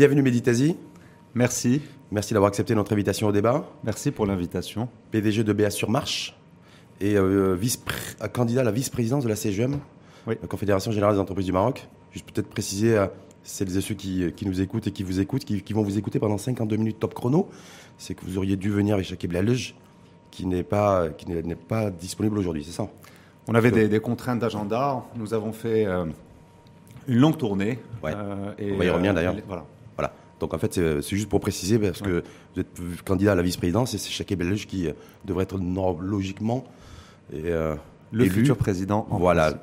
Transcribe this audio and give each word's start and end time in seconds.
Bienvenue 0.00 0.22
Méditasie. 0.22 0.78
Merci. 1.34 1.82
Merci 2.10 2.32
d'avoir 2.32 2.48
accepté 2.48 2.74
notre 2.74 2.90
invitation 2.94 3.26
au 3.26 3.32
débat. 3.32 3.66
Merci 3.84 4.10
pour 4.10 4.24
l'invitation. 4.24 4.88
PDG 5.10 5.44
de 5.44 5.52
BA 5.52 5.68
sur 5.68 5.90
Marche 5.90 6.40
et 7.02 7.18
euh, 7.18 7.54
vice 7.54 7.78
candidat 8.32 8.62
à 8.62 8.64
la 8.64 8.70
vice-présidence 8.70 9.24
de 9.24 9.28
la 9.28 9.36
CGM, 9.36 9.78
la 10.26 10.36
Confédération 10.48 10.90
Générale 10.90 11.16
des 11.16 11.20
Entreprises 11.20 11.44
du 11.44 11.52
Maroc. 11.52 11.86
Juste 12.12 12.32
peut-être 12.32 12.48
préciser 12.48 12.96
à 12.96 13.12
celles 13.42 13.76
et 13.76 13.82
ceux 13.82 13.94
qui, 13.94 14.32
nous 14.46 14.62
écoutent 14.62 14.86
et 14.86 14.90
qui 14.90 15.02
vous 15.02 15.20
écoutent, 15.20 15.44
qui, 15.44 15.72
vont 15.74 15.82
vous 15.82 15.98
écouter 15.98 16.18
pendant 16.18 16.38
52 16.38 16.76
minutes 16.78 16.98
top 16.98 17.12
chrono, 17.12 17.50
c'est 17.98 18.14
que 18.14 18.24
vous 18.24 18.38
auriez 18.38 18.56
dû 18.56 18.70
venir 18.70 18.94
avec 18.94 19.04
Shakib 19.04 19.32
Lalej, 19.32 19.74
qui 20.30 20.46
n'est 20.46 20.62
pas, 20.62 21.10
qui 21.10 21.28
n'est 21.28 21.54
pas 21.54 21.90
disponible 21.90 22.38
aujourd'hui, 22.38 22.64
c'est 22.64 22.72
ça? 22.72 22.88
On 23.48 23.54
avait 23.54 23.70
des, 23.70 24.00
contraintes 24.00 24.38
d'agenda. 24.38 25.04
Nous 25.14 25.34
avons 25.34 25.52
fait 25.52 25.84
euh, 25.84 26.06
une 27.06 27.18
longue 27.18 27.36
tournée. 27.36 27.78
Euh, 28.02 28.54
et, 28.58 28.72
On 28.72 28.78
va 28.78 28.84
y 28.86 28.88
revenir 28.88 29.12
d'ailleurs. 29.12 29.36
Voilà. 29.46 29.66
Donc 30.40 30.54
en 30.54 30.58
fait, 30.58 30.74
c'est 30.74 31.16
juste 31.16 31.28
pour 31.28 31.40
préciser, 31.40 31.78
parce 31.78 32.02
que 32.02 32.24
vous 32.54 32.60
êtes 32.60 33.02
candidat 33.04 33.32
à 33.32 33.34
la 33.34 33.42
vice-présidence 33.42 33.94
et 33.94 33.98
c'est 33.98 34.10
Shakib 34.10 34.40
Lalej 34.40 34.66
qui 34.66 34.88
devrait 35.24 35.44
être 35.44 35.58
logiquement 36.00 36.64
et, 37.32 37.52
le 38.12 38.24
futur 38.24 38.56
président. 38.56 39.06
voilà, 39.10 39.54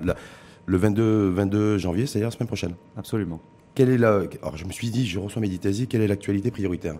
le 0.68 0.78
22, 0.78 1.30
22 1.30 1.78
janvier, 1.78 2.06
c'est-à-dire 2.06 2.28
la 2.28 2.32
semaine 2.32 2.48
prochaine. 2.48 2.76
Absolument. 2.96 3.42
Quelle 3.74 3.90
est 3.90 3.98
la... 3.98 4.24
Alors 4.42 4.58
je 4.58 4.66
me 4.66 4.72
suis 4.72 4.90
dit, 4.90 5.08
je 5.08 5.18
reçois 5.18 5.42
Méditasie, 5.42 5.88
quelle 5.88 6.02
est 6.02 6.08
l'actualité 6.08 6.52
prioritaire? 6.52 6.96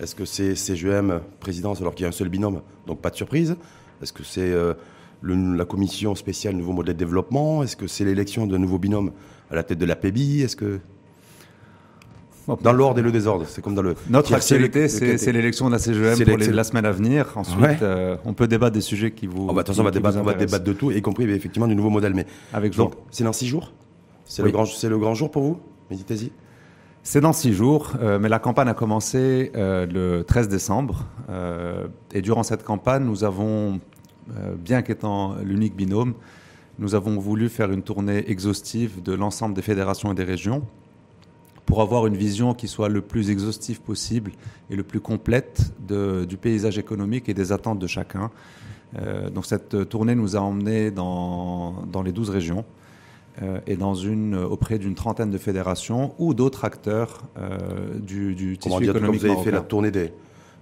Est-ce 0.00 0.14
que 0.14 0.24
c'est 0.24 0.54
CGM 0.54 1.20
présidence 1.40 1.80
alors 1.80 1.94
qu'il 1.94 2.04
y 2.04 2.06
a 2.06 2.08
un 2.08 2.12
seul 2.12 2.28
binôme, 2.28 2.62
donc 2.86 3.00
pas 3.00 3.10
de 3.10 3.16
surprise? 3.16 3.56
Est-ce 4.02 4.12
que 4.12 4.22
c'est 4.22 4.52
euh, 4.52 4.74
la 5.22 5.64
commission 5.64 6.14
spéciale 6.14 6.56
nouveau 6.56 6.72
modèle 6.72 6.94
de 6.94 6.98
développement? 6.98 7.62
Est-ce 7.62 7.76
que 7.76 7.86
c'est 7.86 8.04
l'élection 8.04 8.46
d'un 8.46 8.58
nouveau 8.58 8.78
binôme 8.78 9.12
à 9.50 9.54
la 9.54 9.62
tête 9.62 9.78
de 9.78 9.86
la 9.86 9.96
PBI 9.96 10.42
Est-ce 10.42 10.56
que 10.56 10.80
dans 12.62 12.72
l'ordre 12.72 12.98
et 12.98 13.02
le 13.02 13.12
désordre, 13.12 13.44
c'est 13.48 13.62
comme 13.62 13.74
dans 13.74 13.82
le. 13.82 13.94
Notre 14.08 14.34
actualité, 14.34 14.88
c'est 14.88 15.32
l'élection 15.32 15.66
de 15.66 15.72
la 15.72 15.78
CGM 15.78 16.24
pour 16.24 16.38
la 16.38 16.64
semaine 16.64 16.86
à 16.86 16.92
venir. 16.92 17.32
Ensuite, 17.36 17.82
euh, 17.82 18.16
on 18.24 18.34
peut 18.34 18.48
débattre 18.48 18.74
des 18.74 18.80
sujets 18.80 19.12
qui 19.12 19.26
vous. 19.26 19.46
Oh 19.48 19.52
bah, 19.52 19.60
attention, 19.60 19.82
on 19.82 19.84
va, 19.84 19.90
débattre, 19.90 20.18
on 20.18 20.22
va 20.22 20.34
débattre 20.34 20.64
de 20.64 20.72
tout, 20.72 20.90
y 20.90 21.02
compris 21.02 21.24
effectivement 21.30 21.68
du 21.68 21.74
nouveau 21.74 21.90
modèle. 21.90 22.14
Mais 22.14 22.26
avec 22.52 22.74
donc, 22.74 22.94
c'est 23.10 23.24
dans 23.24 23.32
six 23.32 23.46
jours? 23.46 23.72
C'est 24.24 24.42
le 24.42 24.50
grand, 24.50 24.66
c'est 24.66 24.88
le 24.88 24.98
grand 24.98 25.14
jour 25.14 25.30
pour 25.30 25.42
vous, 25.42 25.60
Méditez-y. 25.90 26.32
C'est 27.04 27.20
dans 27.20 27.32
six 27.32 27.52
jours, 27.52 27.94
euh, 28.00 28.20
mais 28.20 28.28
la 28.28 28.38
campagne 28.38 28.68
a 28.68 28.74
commencé 28.74 29.50
euh, 29.56 29.86
le 29.86 30.22
13 30.22 30.48
décembre. 30.48 31.06
et 32.14 32.22
durant 32.22 32.44
cette 32.44 32.62
campagne, 32.62 33.04
nous 33.04 33.24
avons, 33.24 33.80
bien 34.56 34.82
qu'étant 34.82 35.34
l'unique 35.42 35.76
binôme, 35.76 36.14
nous 36.78 36.94
avons 36.94 37.18
voulu 37.18 37.48
faire 37.48 37.70
une 37.70 37.82
tournée 37.82 38.30
exhaustive 38.30 39.02
de 39.02 39.12
l'ensemble 39.12 39.54
des 39.54 39.62
fédérations 39.62 40.12
et 40.12 40.14
des 40.14 40.24
régions 40.24 40.62
pour 41.66 41.80
avoir 41.80 42.06
une 42.06 42.16
vision 42.16 42.54
qui 42.54 42.68
soit 42.68 42.88
le 42.88 43.00
plus 43.00 43.30
exhaustive 43.30 43.80
possible 43.80 44.32
et 44.70 44.76
le 44.76 44.82
plus 44.82 45.00
complète 45.00 45.72
du 45.88 46.36
paysage 46.36 46.78
économique 46.78 47.28
et 47.28 47.34
des 47.34 47.52
attentes 47.52 47.78
de 47.78 47.86
chacun. 47.86 48.30
Euh, 48.98 49.30
donc 49.30 49.46
cette 49.46 49.88
tournée 49.88 50.14
nous 50.14 50.36
a 50.36 50.40
emmenés 50.40 50.90
dans, 50.90 51.72
dans 51.86 52.02
les 52.02 52.12
12 52.12 52.28
régions 52.28 52.64
euh, 53.40 53.58
et 53.66 53.76
dans 53.76 53.94
une, 53.94 54.34
auprès 54.34 54.78
d'une 54.78 54.94
trentaine 54.94 55.30
de 55.30 55.38
fédérations 55.38 56.14
ou 56.18 56.34
d'autres 56.34 56.66
acteurs 56.66 57.22
euh, 57.38 57.98
du, 57.98 58.34
du 58.34 58.58
tissu 58.58 58.78
dire, 58.82 58.94
économique 58.94 59.20
Vous 59.20 59.26
avez 59.26 59.42
fait 59.42 59.50
la 59.50 59.62
tournée, 59.62 59.90
des, 59.90 60.12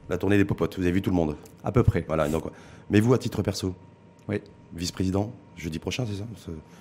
la 0.08 0.18
tournée 0.18 0.36
des 0.36 0.44
popotes, 0.44 0.76
vous 0.76 0.82
avez 0.84 0.92
vu 0.92 1.02
tout 1.02 1.10
le 1.10 1.16
monde 1.16 1.34
À 1.64 1.72
peu 1.72 1.82
près. 1.82 2.04
Voilà, 2.06 2.28
donc, 2.28 2.44
mais 2.88 3.00
vous, 3.00 3.12
à 3.12 3.18
titre 3.18 3.42
perso 3.42 3.74
Oui. 4.28 4.40
Vice-président 4.74 5.32
jeudi 5.60 5.78
prochain, 5.78 6.04
c'est 6.08 6.18
ça 6.18 6.24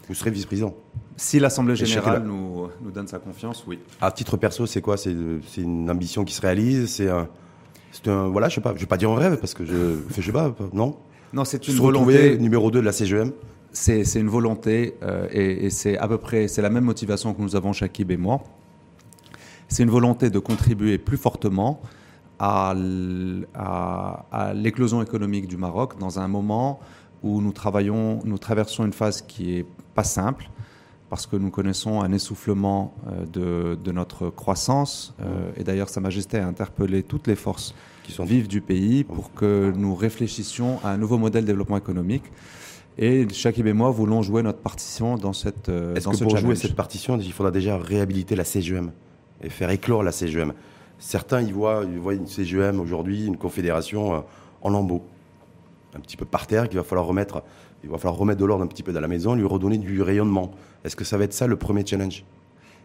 Vous 0.08 0.16
serez 0.16 0.32
vice-président 0.32 0.74
Si 1.18 1.40
l'Assemblée 1.40 1.76
générale 1.76 2.24
nous, 2.24 2.68
nous, 2.82 2.92
donne 2.92 3.08
sa 3.08 3.20
confiance, 3.20 3.64
oui. 3.68 3.80
À 4.02 4.12
titre 4.12 4.38
perso, 4.38 4.66
c'est 4.66 4.82
quoi 4.82 4.98
C'est 4.98 5.12
une 5.58 5.90
ambition 5.90 6.24
qui 6.24 6.34
se 6.34 6.42
réalise 6.42 6.90
C'est 6.90 7.10
un, 7.10 7.28
un, 8.08 8.28
Voilà, 8.30 8.50
je 8.50 8.56
sais 8.56 8.62
pas, 8.62 8.74
je 8.76 8.80
vais 8.80 8.86
pas 8.86 8.98
dire 8.98 9.12
un 9.12 9.16
rêve 9.16 9.38
parce 9.38 9.54
que 9.54 9.66
je, 9.66 9.98
je 10.16 10.22
sais 10.22 10.32
pas, 10.32 10.56
non 10.74 10.98
Non, 11.34 11.46
c'est 11.46 11.68
une 11.68 11.76
volonté. 11.76 12.38
numéro 12.38 12.72
2 12.72 12.80
de 12.80 12.86
la 12.86 12.92
CGM 12.92 13.32
C'est 13.72 14.04
une 14.16 14.30
volonté 14.30 14.96
euh, 15.04 15.28
et, 15.32 15.70
c'est 15.70 15.98
à 15.98 16.08
peu 16.08 16.18
près 16.18 16.48
c'est 16.48 16.62
la 16.62 16.70
même 16.70 16.86
motivation 16.86 17.34
que 17.34 17.42
nous 17.42 17.56
avons 17.56 17.74
Shakib 17.74 18.12
et 18.12 18.18
moi. 18.18 18.42
C'est 19.68 19.84
une 19.84 19.92
volonté 19.92 20.32
de 20.32 20.40
contribuer 20.40 20.98
plus 20.98 21.18
fortement 21.18 21.82
à, 22.40 22.74
à, 23.54 24.26
à 24.32 24.54
l'éclosion 24.54 25.04
économique 25.04 25.48
du 25.48 25.58
Maroc 25.58 26.00
dans 26.00 26.20
un 26.20 26.28
moment 26.28 26.80
où 27.24 27.42
nous 27.42 27.52
travaillons, 27.52 28.20
nous 28.24 28.38
traversons 28.38 28.86
une 28.86 28.94
phase 28.94 29.22
qui 29.22 29.56
est 29.58 29.66
pas 29.96 30.04
simple 30.04 30.50
parce 31.10 31.26
que 31.26 31.36
nous 31.36 31.50
connaissons 31.50 32.02
un 32.02 32.12
essoufflement 32.12 32.94
euh, 33.08 33.26
de, 33.26 33.76
de 33.82 33.92
notre 33.92 34.30
croissance. 34.30 35.16
Euh, 35.22 35.52
et 35.58 35.64
d'ailleurs, 35.64 35.90
Sa 35.90 36.02
Majesté 36.02 36.38
a 36.38 36.48
interpellé 36.48 37.04
toutes 37.04 37.28
les 37.28 37.36
forces 37.36 37.74
qui 38.04 38.12
sont 38.12 38.26
vives 38.26 38.48
du 38.48 38.62
pays 38.62 39.04
pour 39.04 39.34
que 39.34 39.74
nous 39.76 39.96
réfléchissions 39.96 40.80
à 40.84 40.92
un 40.92 40.98
nouveau 40.98 41.18
modèle 41.18 41.44
de 41.44 41.48
développement 41.48 41.78
économique. 41.78 42.24
Et 42.98 43.28
Shakib 43.30 43.66
et 43.66 43.74
moi 43.74 43.92
voulons 43.92 44.22
jouer 44.22 44.44
notre 44.44 44.60
partition 44.60 45.16
dans 45.16 45.34
cette 45.34 45.70
euh, 45.70 45.96
Est-ce 45.96 46.08
que 46.10 46.24
pour 46.24 46.38
jouer 46.38 46.56
cette 46.56 46.76
partition, 46.76 47.18
il 47.18 47.34
faudra 47.34 47.52
déjà 47.52 47.78
réhabiliter 47.78 48.36
la 48.36 48.44
CGM 48.44 48.92
et 49.42 49.50
faire 49.50 49.70
éclore 49.72 50.04
la 50.04 50.12
CGM 50.12 50.54
Certains 51.00 51.42
y 51.42 51.52
voient, 51.52 51.84
ils 51.90 51.98
voient 51.98 52.14
une 52.14 52.28
CGM 52.28 52.80
aujourd'hui, 52.80 53.26
une 53.26 53.38
confédération 53.38 54.26
en 54.62 54.70
lambeaux 54.70 55.06
un 55.96 56.00
petit 56.00 56.18
peu 56.18 56.26
par 56.26 56.48
terre, 56.48 56.70
qu'il 56.70 56.78
va 56.78 56.84
falloir 56.84 57.08
remettre, 57.08 57.44
il 57.84 57.90
va 57.90 57.98
falloir 57.98 58.18
remettre 58.18 58.40
de 58.40 58.46
l'ordre 58.46 58.64
un 58.64 58.68
petit 58.68 58.84
peu 58.84 58.94
dans 58.94 59.02
la 59.02 59.08
maison, 59.08 59.36
lui 59.36 59.46
redonner 59.46 59.78
du 59.78 60.02
rayonnement. 60.02 60.52
Est-ce 60.84 60.96
que 60.96 61.04
ça 61.04 61.18
va 61.18 61.24
être 61.24 61.34
ça 61.34 61.48
le 61.48 61.56
premier 61.56 61.86
challenge? 61.86 62.24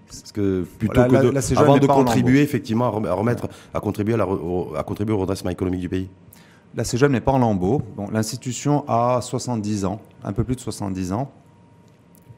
Parce 0.06 0.32
que 0.32 0.66
plutôt 0.78 1.04
que 1.04 1.32
de, 1.32 1.58
avant 1.58 1.78
de 1.78 1.86
contribuer 1.86 2.42
effectivement 2.42 2.86
à 2.86 3.14
remettre, 3.14 3.48
à 3.72 3.80
contribuer 3.80 4.14
à, 4.14 4.82
contribuer 4.82 5.14
au 5.14 5.18
redressement 5.18 5.50
économique 5.50 5.80
du 5.80 5.88
pays? 5.88 6.08
La 6.76 6.84
CGM 6.84 7.12
n'est 7.12 7.20
pas 7.20 7.32
en 7.32 7.38
lambeau. 7.38 7.82
Bon, 7.96 8.08
L'institution 8.10 8.84
a 8.88 9.20
70 9.22 9.84
ans, 9.84 10.00
un 10.24 10.32
peu 10.32 10.44
plus 10.44 10.56
de 10.56 10.60
70 10.60 11.12
ans, 11.12 11.30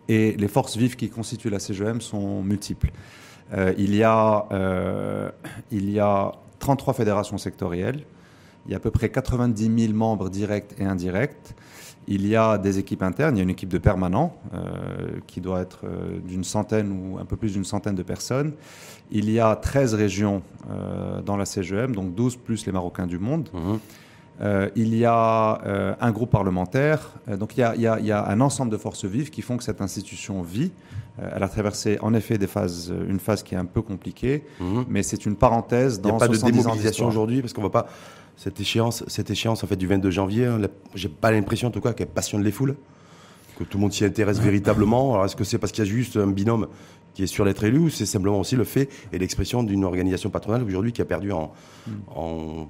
et 0.08 0.36
les 0.36 0.48
forces 0.48 0.76
vives 0.76 0.96
qui 0.96 1.08
constituent 1.08 1.50
la 1.50 1.58
CGM 1.58 2.00
sont 2.00 2.42
multiples. 2.42 2.90
Euh, 3.54 3.72
il, 3.78 3.94
y 3.94 4.02
a, 4.02 4.46
euh, 4.52 5.30
il 5.70 5.90
y 5.90 6.00
a 6.00 6.32
33 6.58 6.94
fédérations 6.94 7.38
sectorielles, 7.38 8.04
il 8.66 8.72
y 8.72 8.74
a 8.74 8.78
à 8.78 8.80
peu 8.80 8.90
près 8.90 9.08
90 9.08 9.86
000 9.86 9.92
membres 9.94 10.28
directs 10.28 10.74
et 10.78 10.84
indirects. 10.84 11.54
Il 12.08 12.26
y 12.26 12.36
a 12.36 12.56
des 12.56 12.78
équipes 12.78 13.02
internes, 13.02 13.36
il 13.36 13.38
y 13.38 13.40
a 13.40 13.42
une 13.42 13.50
équipe 13.50 13.68
de 13.68 13.78
permanents 13.78 14.36
euh, 14.54 15.18
qui 15.26 15.40
doit 15.40 15.60
être 15.60 15.80
euh, 15.84 16.20
d'une 16.20 16.44
centaine 16.44 16.92
ou 16.92 17.18
un 17.18 17.24
peu 17.24 17.36
plus 17.36 17.54
d'une 17.54 17.64
centaine 17.64 17.96
de 17.96 18.02
personnes. 18.04 18.52
Il 19.10 19.28
y 19.28 19.40
a 19.40 19.56
13 19.56 19.94
régions 19.94 20.42
euh, 20.70 21.20
dans 21.22 21.36
la 21.36 21.44
CGM, 21.44 21.96
donc 21.96 22.14
12 22.14 22.36
plus 22.36 22.64
les 22.66 22.72
Marocains 22.72 23.06
du 23.06 23.18
monde. 23.18 23.48
Mhm. 23.52 23.78
il 24.76 24.94
y 24.94 25.04
a 25.04 25.96
un 25.98 26.12
groupe 26.12 26.30
parlementaire. 26.30 27.14
donc 27.26 27.56
il 27.56 27.60
y, 27.60 27.62
a, 27.64 27.74
il, 27.74 28.06
y 28.06 28.12
a, 28.12 28.28
un 28.28 28.40
ensemble 28.40 28.70
de 28.70 28.76
forces 28.76 29.06
vives 29.06 29.30
qui 29.30 29.40
font 29.40 29.56
que 29.56 29.64
cette 29.64 29.80
institution 29.80 30.42
vit. 30.42 30.72
elle 31.18 31.42
a 31.42 31.48
traversé 31.48 31.98
en 32.02 32.12
effet 32.12 32.36
des 32.36 32.46
phases, 32.46 32.92
une 33.08 33.18
phase 33.18 33.42
qui 33.42 33.54
est 33.54 33.58
un 33.58 33.64
peu 33.64 33.80
compliquée, 33.80 34.44
mhm. 34.60 34.84
mais 34.90 35.02
c'est 35.02 35.24
une 35.24 35.36
parenthèse 35.36 36.02
dans 36.02 36.10
Il 36.10 36.12
n'y 36.12 36.22
a 36.22 36.26
pas 36.26 36.28
de 36.28 36.52
démobilisation 36.52 37.06
aujourd'hui 37.08 37.40
parce 37.40 37.54
qu'on 37.54 37.62
ne 37.62 37.68
va 37.68 37.82
pas 37.82 37.88
cette 38.36 38.60
échéance, 38.60 39.04
cette 39.06 39.30
échéance 39.30 39.64
en 39.64 39.66
fait 39.66 39.76
du 39.76 39.86
22 39.86 40.10
janvier, 40.10 40.46
hein, 40.46 40.60
j'ai 40.94 41.08
pas 41.08 41.30
l'impression 41.30 41.68
en 41.68 41.70
tout 41.70 41.80
cas 41.80 41.92
qu'elle 41.92 42.08
passionne 42.08 42.42
les 42.42 42.52
foules, 42.52 42.76
que 43.58 43.64
tout 43.64 43.78
le 43.78 43.82
monde 43.82 43.92
s'y 43.92 44.04
intéresse 44.04 44.38
véritablement. 44.38 45.14
Alors 45.14 45.24
est-ce 45.24 45.36
que 45.36 45.44
c'est 45.44 45.58
parce 45.58 45.72
qu'il 45.72 45.84
y 45.84 45.86
a 45.86 45.90
juste 45.90 46.16
un 46.16 46.26
binôme 46.26 46.68
qui 47.14 47.22
est 47.22 47.26
sûr 47.26 47.46
d'être 47.46 47.64
élu 47.64 47.78
ou 47.78 47.88
c'est 47.88 48.04
simplement 48.04 48.38
aussi 48.38 48.56
le 48.56 48.64
fait 48.64 48.90
et 49.12 49.18
l'expression 49.18 49.62
d'une 49.62 49.84
organisation 49.84 50.28
patronale 50.28 50.62
aujourd'hui 50.62 50.92
qui 50.92 51.00
a 51.00 51.06
perdu 51.06 51.32
en, 51.32 51.52
hmm. 51.86 51.90
en, 52.14 52.68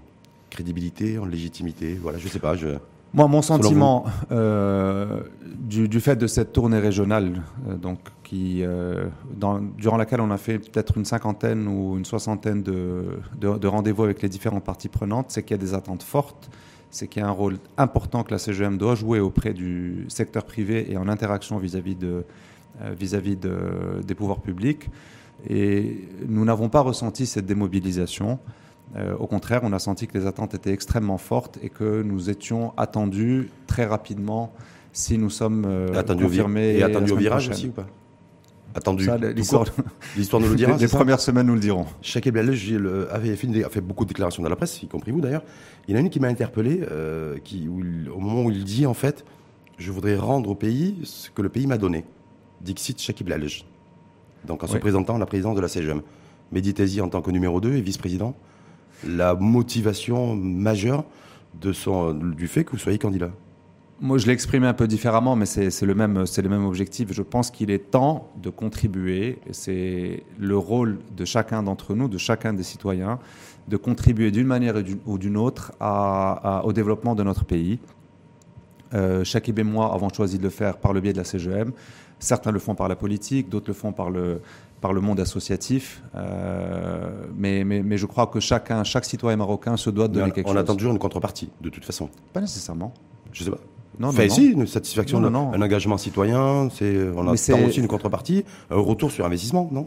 crédibilité, 0.50 1.18
en 1.18 1.26
légitimité? 1.26 1.98
Voilà, 2.00 2.18
je 2.18 2.28
sais 2.28 2.38
pas. 2.38 2.54
Je... 2.54 2.68
Moi, 3.14 3.28
mon 3.28 3.42
sentiment 3.42 4.04
euh, 4.30 5.20
du, 5.58 5.88
du, 5.88 6.00
fait 6.00 6.16
de 6.16 6.26
cette 6.26 6.52
tournée 6.52 6.78
régionale, 6.78 7.42
euh, 7.68 7.76
donc 7.76 7.98
qui, 8.22 8.62
euh, 8.62 9.06
dans, 9.34 9.60
durant 9.60 9.96
laquelle 9.96 10.20
on 10.20 10.30
a 10.30 10.36
fait 10.36 10.58
peut-être 10.58 10.98
une 10.98 11.04
cinquantaine 11.04 11.66
ou 11.66 11.96
une 11.96 12.04
soixantaine 12.04 12.62
de, 12.62 13.18
de, 13.40 13.66
rendez-vous 13.66 14.02
avec 14.02 14.20
les 14.22 14.28
différentes 14.28 14.64
parties 14.64 14.88
prenantes, 14.88 15.26
c'est 15.28 15.42
qu'il 15.42 15.56
y 15.56 15.60
a 15.60 15.62
des 15.62 15.74
attentes 15.74 16.02
fortes, 16.02 16.50
c'est 16.90 17.08
qu'il 17.08 17.22
y 17.22 17.24
a 17.24 17.28
un 17.28 17.32
rôle 17.32 17.58
important 17.78 18.22
que 18.22 18.32
la 18.32 18.38
CGM 18.38 18.76
doit 18.76 18.96
jouer 18.96 19.20
auprès 19.20 19.54
du 19.54 20.04
secteur 20.08 20.44
privé 20.44 20.90
et 20.90 20.96
en 20.96 21.08
interaction 21.08 21.58
vis-à-vis 21.58 21.94
de, 21.94 22.24
vis-à-vis 22.98 23.36
de, 23.36 23.56
des 24.06 24.14
pouvoirs 24.14 24.40
publics. 24.40 24.90
Et 25.48 26.08
nous 26.26 26.44
n'avons 26.44 26.68
pas 26.68 26.80
ressenti 26.80 27.26
cette 27.26 27.46
démobilisation. 27.46 28.38
Euh, 28.94 29.16
au 29.16 29.26
contraire, 29.26 29.60
on 29.64 29.72
a 29.72 29.78
senti 29.78 30.06
que 30.06 30.16
les 30.16 30.26
attentes 30.26 30.54
étaient 30.54 30.72
extrêmement 30.72 31.18
fortes 31.18 31.58
et 31.62 31.68
que 31.68 32.02
nous 32.02 32.30
étions 32.30 32.72
attendus 32.76 33.50
très 33.66 33.84
rapidement 33.84 34.52
si 34.92 35.18
nous 35.18 35.30
sommes 35.30 35.64
euh, 35.66 35.92
attendu 35.94 36.24
confirmés. 36.24 36.76
Et 36.76 36.82
attendu 36.82 37.12
au 37.12 37.16
virage 37.16 37.48
aussi 37.48 37.68
ou 37.68 37.72
pas? 37.72 37.86
Attendu. 38.74 39.08
L'histoire 39.34 39.64
nous 40.40 40.48
le 40.48 40.54
dira. 40.56 40.76
Les, 40.76 40.88
premières 40.88 41.20
semaines 41.20 41.46
nous 41.46 41.54
le 41.54 41.60
diront. 41.60 41.86
Chaque 42.00 42.28
Belge 42.28 42.74
avait 43.10 43.34
fait, 43.36 43.64
a 43.64 43.68
fait 43.68 43.80
beaucoup 43.80 44.04
de 44.04 44.08
déclarations 44.08 44.42
dans 44.42 44.48
la 44.48 44.56
presse, 44.56 44.82
y 44.82 44.86
compris 44.86 45.10
vous 45.10 45.20
d'ailleurs. 45.20 45.42
Il 45.88 45.92
y 45.92 45.94
en 45.94 45.98
a 45.98 46.00
une 46.02 46.10
qui 46.10 46.20
m'a 46.20 46.28
interpellé, 46.28 46.82
euh, 46.90 47.36
qui, 47.42 47.68
au 47.68 48.20
moment 48.20 48.44
où 48.44 48.50
il 48.50 48.64
dit 48.64 48.86
en 48.86 48.94
fait, 48.94 49.24
je 49.78 49.90
voudrais 49.90 50.16
rendre 50.16 50.50
au 50.50 50.54
pays 50.54 50.98
ce 51.04 51.30
que 51.30 51.42
le 51.42 51.48
pays 51.48 51.66
m'a 51.66 51.78
donné. 51.78 52.04
Dixit 52.60 53.00
Shakib 53.00 53.28
Lalej. 53.28 53.66
Donc 54.46 54.62
en 54.62 54.66
se 54.66 54.76
présentant 54.78 55.16
à 55.16 55.18
la 55.18 55.26
présidence 55.26 55.56
de 55.56 55.60
la 55.60 55.68
CGM. 55.68 56.02
Méditez-y 56.52 57.00
en 57.00 57.08
tant 57.08 57.20
que 57.20 57.30
numéro 57.30 57.60
2 57.60 57.74
et 57.74 57.80
vice-président. 57.80 58.34
La 59.04 59.34
motivation 59.34 60.34
majeure 60.36 61.04
du 61.54 62.48
fait 62.48 62.64
que 62.64 62.72
vous 62.72 62.78
soyez 62.78 62.98
candidat 62.98 63.30
moi, 63.98 64.18
je 64.18 64.26
l'ai 64.26 64.34
exprimé 64.34 64.66
un 64.66 64.74
peu 64.74 64.86
différemment, 64.86 65.36
mais 65.36 65.46
c'est 65.46 65.82
le, 65.82 65.94
même, 65.94 66.24
le 66.36 66.48
même 66.50 66.66
objectif. 66.66 67.14
Je 67.14 67.22
pense 67.22 67.50
qu'il 67.50 67.70
est 67.70 67.90
temps 67.90 68.30
de 68.42 68.50
contribuer, 68.50 69.38
c'est 69.52 70.22
le 70.38 70.58
rôle 70.58 70.98
de 71.16 71.24
chacun 71.24 71.62
d'entre 71.62 71.94
nous, 71.94 72.06
de 72.06 72.18
chacun 72.18 72.52
des 72.52 72.62
citoyens, 72.62 73.18
de 73.68 73.76
contribuer 73.78 74.30
d'une 74.30 74.46
manière 74.46 74.74
ou 75.06 75.16
d'une 75.16 75.38
autre 75.38 75.72
au 76.64 76.72
développement 76.74 77.14
de 77.14 77.22
notre 77.22 77.46
pays. 77.46 77.78
Euh, 78.92 79.24
Shakib 79.24 79.58
et 79.58 79.64
moi 79.64 79.92
avons 79.94 80.10
choisi 80.10 80.36
de 80.36 80.42
le 80.42 80.50
faire 80.50 80.76
par 80.76 80.92
le 80.92 81.00
biais 81.00 81.14
de 81.14 81.18
la 81.18 81.24
CGM. 81.24 81.72
Certains 82.18 82.52
le 82.52 82.58
font 82.58 82.74
par 82.74 82.88
la 82.88 82.96
politique, 82.96 83.48
d'autres 83.48 83.68
le 83.68 83.74
font 83.74 83.92
par 83.92 84.10
le, 84.10 84.40
par 84.80 84.92
le 84.92 85.00
monde 85.00 85.20
associatif. 85.20 86.02
Euh, 86.14 87.10
mais, 87.36 87.64
mais, 87.64 87.82
mais, 87.82 87.96
je 87.96 88.06
crois 88.06 88.26
que 88.26 88.40
chacun, 88.40 88.84
chaque 88.84 89.04
citoyen 89.04 89.36
marocain 89.36 89.76
se 89.76 89.90
doit 89.90 90.08
de 90.08 90.14
donner 90.14 90.32
quelque 90.32 90.46
chose. 90.46 90.56
On 90.56 90.58
attend 90.58 90.74
toujours 90.74 90.92
une 90.92 90.98
contrepartie, 90.98 91.50
de 91.60 91.68
toute 91.68 91.84
façon. 91.84 92.08
Pas 92.32 92.40
nécessairement. 92.40 92.92
Je 93.32 93.44
sais 93.44 93.50
pas. 93.50 93.58
Non, 93.98 94.12
fait, 94.12 94.28
si, 94.28 94.48
une 94.48 94.66
satisfaction, 94.66 95.20
non, 95.20 95.54
un 95.54 95.62
engagement 95.62 95.96
citoyen, 95.96 96.68
c'est, 96.70 97.08
on 97.16 97.22
attend 97.22 97.66
aussi 97.66 97.80
une 97.80 97.88
contrepartie, 97.88 98.44
un 98.70 98.76
retour 98.76 99.10
sur 99.10 99.24
investissement, 99.24 99.70
non 99.72 99.86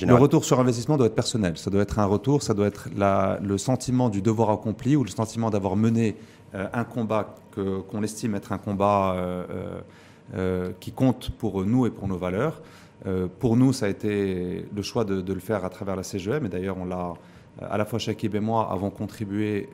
Le 0.00 0.14
retour 0.14 0.44
sur 0.44 0.58
investissement 0.58 0.96
doit 0.96 1.08
être 1.08 1.14
personnel. 1.14 1.58
Ça 1.58 1.70
doit 1.70 1.82
être 1.82 1.98
un 1.98 2.06
retour, 2.06 2.42
ça 2.42 2.54
doit 2.54 2.66
être 2.66 2.88
la, 2.96 3.38
le 3.42 3.58
sentiment 3.58 4.08
du 4.08 4.22
devoir 4.22 4.48
accompli 4.50 4.96
ou 4.96 5.04
le 5.04 5.10
sentiment 5.10 5.50
d'avoir 5.50 5.76
mené 5.76 6.16
euh, 6.54 6.66
un 6.72 6.84
combat 6.84 7.34
qu'on 7.54 8.02
estime 8.02 8.34
être 8.34 8.52
un 8.52 8.58
combat 8.58 9.14
euh, 9.14 9.44
euh, 10.34 10.72
qui 10.80 10.92
compte 10.92 11.30
pour 11.30 11.64
nous 11.64 11.86
et 11.86 11.90
pour 11.90 12.08
nos 12.08 12.18
valeurs. 12.18 12.62
Pour 13.38 13.56
nous, 13.56 13.72
ça 13.72 13.86
a 13.86 13.88
été 13.88 14.66
le 14.74 14.82
choix 14.82 15.04
de, 15.04 15.20
de, 15.20 15.32
le 15.32 15.40
faire 15.40 15.64
à 15.64 15.70
travers 15.70 15.96
la 15.96 16.02
CGM, 16.02 16.46
et 16.46 16.48
d'ailleurs, 16.48 16.76
on 16.78 16.84
l'a, 16.84 17.14
à 17.60 17.76
la 17.76 17.84
fois 17.84 17.98
Shakib 17.98 18.34
et 18.34 18.40
moi 18.40 18.68
avons 18.72 18.90
contribué 18.90 19.68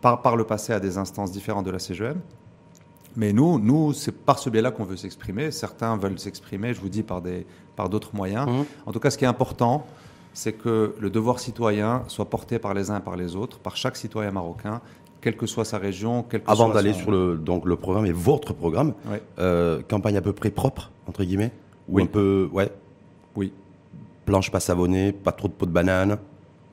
par, 0.00 0.22
par 0.22 0.36
le 0.36 0.44
passé 0.44 0.72
à 0.72 0.80
des 0.80 0.98
instances 0.98 1.32
différentes 1.32 1.66
de 1.66 1.70
la 1.70 1.78
CGM. 1.78 2.20
Mais 3.16 3.32
nous, 3.32 3.58
nous 3.58 3.92
c'est 3.92 4.12
par 4.12 4.38
ce 4.38 4.50
biais-là 4.50 4.70
qu'on 4.70 4.84
veut 4.84 4.96
s'exprimer. 4.96 5.50
Certains 5.50 5.96
veulent 5.96 6.18
s'exprimer, 6.18 6.74
je 6.74 6.80
vous 6.80 6.88
dis, 6.88 7.02
par, 7.02 7.22
des, 7.22 7.46
par 7.76 7.88
d'autres 7.88 8.14
moyens. 8.14 8.48
Mmh. 8.48 8.64
En 8.86 8.92
tout 8.92 9.00
cas, 9.00 9.10
ce 9.10 9.18
qui 9.18 9.24
est 9.24 9.28
important, 9.28 9.86
c'est 10.32 10.52
que 10.52 10.94
le 10.98 11.10
devoir 11.10 11.38
citoyen 11.38 12.02
soit 12.08 12.28
porté 12.28 12.58
par 12.58 12.74
les 12.74 12.90
uns 12.90 12.98
et 12.98 13.02
par 13.02 13.16
les 13.16 13.36
autres, 13.36 13.58
par 13.58 13.76
chaque 13.76 13.96
citoyen 13.96 14.32
marocain, 14.32 14.80
quelle 15.24 15.36
que 15.38 15.46
soit 15.46 15.64
sa 15.64 15.78
région. 15.78 16.22
Quel 16.28 16.42
que 16.42 16.50
Avant 16.50 16.68
d'aller 16.68 16.92
sur 16.92 17.10
le, 17.10 17.36
donc, 17.36 17.64
le 17.64 17.76
programme 17.76 18.04
et 18.04 18.12
votre 18.12 18.52
programme, 18.52 18.92
euh, 19.38 19.80
campagne 19.88 20.18
à 20.18 20.20
peu 20.20 20.34
près 20.34 20.50
propre, 20.50 20.90
entre 21.06 21.24
guillemets 21.24 21.50
Ou 21.88 21.98
un 21.98 22.04
peu. 22.06 22.50
Ouais. 22.52 22.70
Oui. 23.34 23.50
Planche 24.26 24.50
pas 24.50 24.60
savonnée, 24.60 25.12
pas 25.12 25.32
trop 25.32 25.48
de 25.48 25.54
peau 25.54 25.64
de 25.64 25.70
banane 25.70 26.18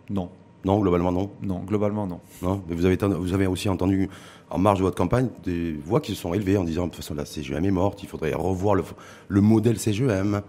Non. 0.10 0.30
Non, 0.66 0.80
globalement 0.80 1.14
non. 1.14 1.32
Non, 1.42 1.60
globalement 1.60 2.06
non. 2.06 2.20
Non, 2.42 2.62
mais 2.68 2.76
vous 2.76 2.86
avez, 2.86 2.98
vous 2.98 3.34
avez 3.34 3.48
aussi 3.48 3.70
entendu 3.70 4.10
en 4.50 4.60
marge 4.60 4.80
de 4.80 4.84
votre 4.84 4.98
campagne 4.98 5.30
des 5.46 5.72
voix 5.72 6.02
qui 6.02 6.14
se 6.14 6.22
sont 6.22 6.34
élevées 6.34 6.58
en 6.58 6.66
disant 6.66 6.84
de 6.84 6.88
toute 6.90 6.98
façon 6.98 7.16
la 7.16 7.26
CGM 7.26 7.64
est 7.64 7.72
morte, 7.72 8.04
il 8.04 8.10
faudrait 8.10 8.34
revoir 8.34 8.76
le, 8.76 8.84
le 9.30 9.42
modèle 9.42 9.80
CGM. 9.80 10.42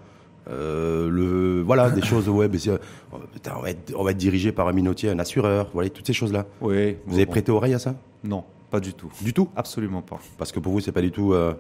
Euh, 0.51 1.09
le, 1.09 1.63
voilà, 1.63 1.91
des 1.91 2.03
choses 2.03 2.29
web. 2.29 2.55
Euh, 2.67 2.79
on, 3.13 3.61
va 3.61 3.71
être, 3.71 3.95
on 3.97 4.03
va 4.03 4.11
être 4.11 4.17
dirigé 4.17 4.51
par 4.53 4.69
un 4.69 4.73
minotier, 4.73 5.11
un 5.11 5.19
assureur, 5.19 5.71
voilà, 5.73 5.89
toutes 5.91 6.07
ces 6.07 6.13
choses-là. 6.13 6.47
Oui. 6.61 6.97
Vous 7.07 7.15
avez 7.15 7.27
prêté 7.27 7.53
oreille 7.53 7.75
à 7.75 7.79
ça? 7.79 7.95
Non, 8.25 8.45
pas 8.71 8.81
du 8.81 8.93
tout. 8.93 9.11
Du 9.21 9.33
tout? 9.33 9.49
Absolument 9.55 10.03
pas. 10.03 10.19
Parce 10.39 10.51
que 10.51 10.59
pour 10.59 10.73
vous, 10.73 10.81
c'est 10.81 10.93
pas 10.93 11.01
du 11.01 11.13
tout 11.13 11.33
euh, 11.33 11.55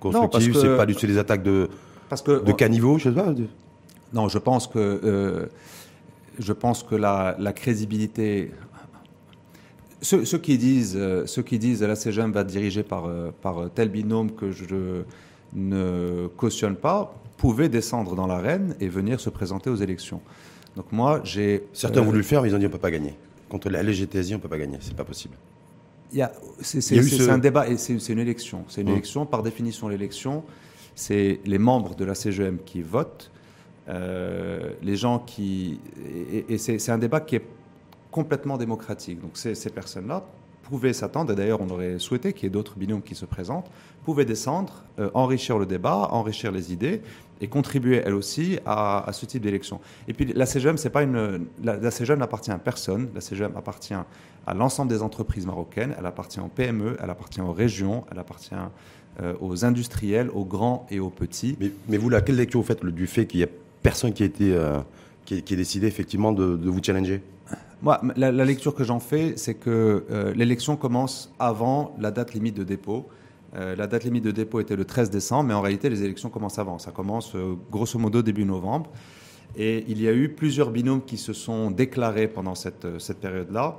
constructif, 0.00 0.56
c'est 0.56 0.76
pas 0.76 0.86
du 0.86 0.94
tout 0.94 1.06
des 1.06 1.18
attaques 1.18 1.42
de, 1.42 1.68
parce 2.08 2.22
que, 2.22 2.42
de 2.42 2.52
caniveau, 2.52 2.98
je 2.98 3.08
sais 3.08 3.14
pas. 3.14 3.32
Non, 4.12 4.28
je 4.28 4.38
pense 4.38 4.66
que 4.66 4.78
euh, 4.78 5.46
je 6.38 6.52
pense 6.52 6.82
que 6.82 6.94
la, 6.94 7.34
crédibilité. 7.54 8.52
Ceux, 10.02 10.22
qui 10.38 10.58
disent, 10.58 11.00
ceux 11.24 11.42
qui 11.42 11.58
disent 11.58 11.82
la 11.82 11.96
CGM 11.96 12.30
va 12.30 12.42
être 12.42 12.46
dirigée 12.46 12.82
par, 12.82 13.08
par 13.40 13.70
tel 13.74 13.88
binôme 13.88 14.30
que 14.30 14.52
je 14.52 15.02
ne 15.54 16.28
cautionne 16.36 16.76
pas 16.76 17.14
pouvaient 17.36 17.68
descendre 17.68 18.14
dans 18.14 18.26
l'arène 18.26 18.76
et 18.80 18.88
venir 18.88 19.20
se 19.20 19.30
présenter 19.30 19.70
aux 19.70 19.76
élections. 19.76 20.20
Donc 20.76 20.92
moi, 20.92 21.20
j'ai. 21.24 21.64
Certains 21.72 22.00
ont 22.00 22.04
voulu 22.04 22.18
le 22.18 22.24
faire, 22.24 22.42
mais 22.42 22.48
ils 22.48 22.54
ont 22.54 22.58
dit 22.58 22.66
on 22.66 22.70
peut 22.70 22.78
pas 22.78 22.90
gagner. 22.90 23.14
Contre 23.48 23.70
la 23.70 23.82
LGTSI, 23.82 24.34
on 24.34 24.38
peut 24.38 24.48
pas 24.48 24.58
gagner, 24.58 24.78
c'est 24.80 24.96
pas 24.96 25.04
possible. 25.04 25.36
C'est 26.60 27.30
un 27.30 27.38
débat 27.38 27.68
et 27.68 27.76
c'est 27.76 28.12
une 28.12 28.18
élection. 28.18 28.64
C'est 28.68 28.80
une 28.80 28.88
mmh. 28.88 28.92
élection. 28.92 29.26
Par 29.26 29.42
définition, 29.42 29.88
l'élection, 29.88 30.44
c'est 30.94 31.40
les 31.44 31.58
membres 31.58 31.94
de 31.94 32.04
la 32.04 32.14
CGM 32.14 32.58
qui 32.64 32.82
votent 32.82 33.30
euh, 33.88 34.72
les 34.82 34.96
gens 34.96 35.20
qui. 35.20 35.80
Et, 36.48 36.58
c'est 36.58 36.90
un 36.90 36.98
débat 36.98 37.20
qui 37.20 37.36
est 37.36 37.44
complètement 38.10 38.56
démocratique. 38.56 39.20
Donc 39.20 39.32
ces, 39.34 39.54
ces 39.54 39.70
personnes-là 39.70 40.24
pouvaient 40.68 40.92
s'attendre, 40.92 41.32
et 41.32 41.36
d'ailleurs 41.36 41.60
on 41.60 41.68
aurait 41.70 41.98
souhaité 41.98 42.32
qu'il 42.32 42.44
y 42.44 42.46
ait 42.46 42.50
d'autres 42.50 42.76
binômes 42.76 43.02
qui 43.02 43.14
se 43.14 43.24
présentent, 43.24 43.70
pouvaient 44.04 44.24
descendre, 44.24 44.84
euh, 44.98 45.10
enrichir 45.14 45.58
le 45.58 45.66
débat, 45.66 46.08
enrichir 46.10 46.52
les 46.52 46.72
idées 46.72 47.02
et 47.40 47.48
contribuer 47.48 48.02
elle 48.04 48.14
aussi 48.14 48.58
à, 48.64 49.08
ce 49.12 49.26
type 49.26 49.42
d'élection. 49.42 49.80
Et 50.08 50.14
puis 50.14 50.32
la 50.32 50.46
CGM, 50.46 50.76
c'est 50.78 50.90
pas 50.90 51.02
une, 51.02 51.46
la, 51.62 51.76
la 51.76 51.90
CGM 51.90 52.18
n'appartient 52.18 52.50
à 52.50 52.58
personne, 52.58 53.08
la 53.14 53.20
CGM 53.20 53.52
appartient 53.56 53.94
à 54.46 54.54
l'ensemble 54.54 54.90
des 54.90 55.02
entreprises 55.02 55.46
marocaines, 55.46 55.94
elle 55.98 56.06
appartient 56.06 56.40
aux 56.40 56.48
PME, 56.48 56.96
elle 57.02 57.10
appartient 57.10 57.40
aux 57.40 57.52
régions, 57.52 58.04
elle 58.10 58.18
appartient 58.18 58.54
euh, 59.22 59.32
aux 59.40 59.64
industriels, 59.64 60.28
aux 60.30 60.44
grands 60.44 60.86
et 60.90 61.00
aux 61.00 61.08
petits. 61.08 61.56
Mais, 61.88 61.96
vous, 61.96 62.10
là, 62.10 62.20
quelle 62.20 62.36
lecture 62.36 62.60
vous 62.60 62.66
faites 62.66 62.84
du 62.84 63.06
fait 63.06 63.26
qu'il 63.26 63.40
y 63.40 63.44
a 63.44 63.48
personne 63.82 64.12
qui 64.12 64.22
a 64.22 64.26
été 64.26 64.54
euh, 64.54 64.78
qui, 65.24 65.42
qui, 65.42 65.56
décidé 65.56 65.86
effectivement 65.86 66.32
de, 66.32 66.68
vous 66.68 66.82
challenger? 66.82 67.22
La, 68.16 68.44
lecture 68.44 68.74
que 68.74 68.84
j'en 68.84 69.00
fais, 69.00 69.34
c'est 69.36 69.54
que 69.54 70.04
euh, 70.10 70.32
l'élection 70.34 70.76
commence 70.76 71.32
avant 71.38 71.94
la 71.98 72.10
date 72.10 72.34
limite 72.34 72.56
de 72.56 72.64
dépôt. 72.64 73.06
Euh, 73.54 73.76
la 73.76 73.86
date 73.86 74.04
limite 74.04 74.24
de 74.24 74.32
dépôt 74.32 74.60
était 74.60 74.76
le 74.76 74.84
13 74.84 75.10
décembre, 75.10 75.44
mais 75.44 75.54
en 75.54 75.60
réalité, 75.60 75.88
les 75.88 76.02
élections 76.02 76.28
commencent 76.28 76.58
avant. 76.58 76.78
Ça 76.78 76.90
commence 76.90 77.34
grosso 77.70 77.98
modo 77.98 78.22
début 78.22 78.44
novembre. 78.44 78.90
Et 79.56 79.84
il 79.88 80.02
y 80.02 80.08
a 80.08 80.12
eu 80.12 80.28
plusieurs 80.28 80.70
binômes 80.70 81.02
qui 81.02 81.16
se 81.16 81.32
sont 81.32 81.70
déclarés 81.70 82.28
pendant 82.28 82.54
cette, 82.54 82.98
cette 82.98 83.20
période-là. 83.20 83.78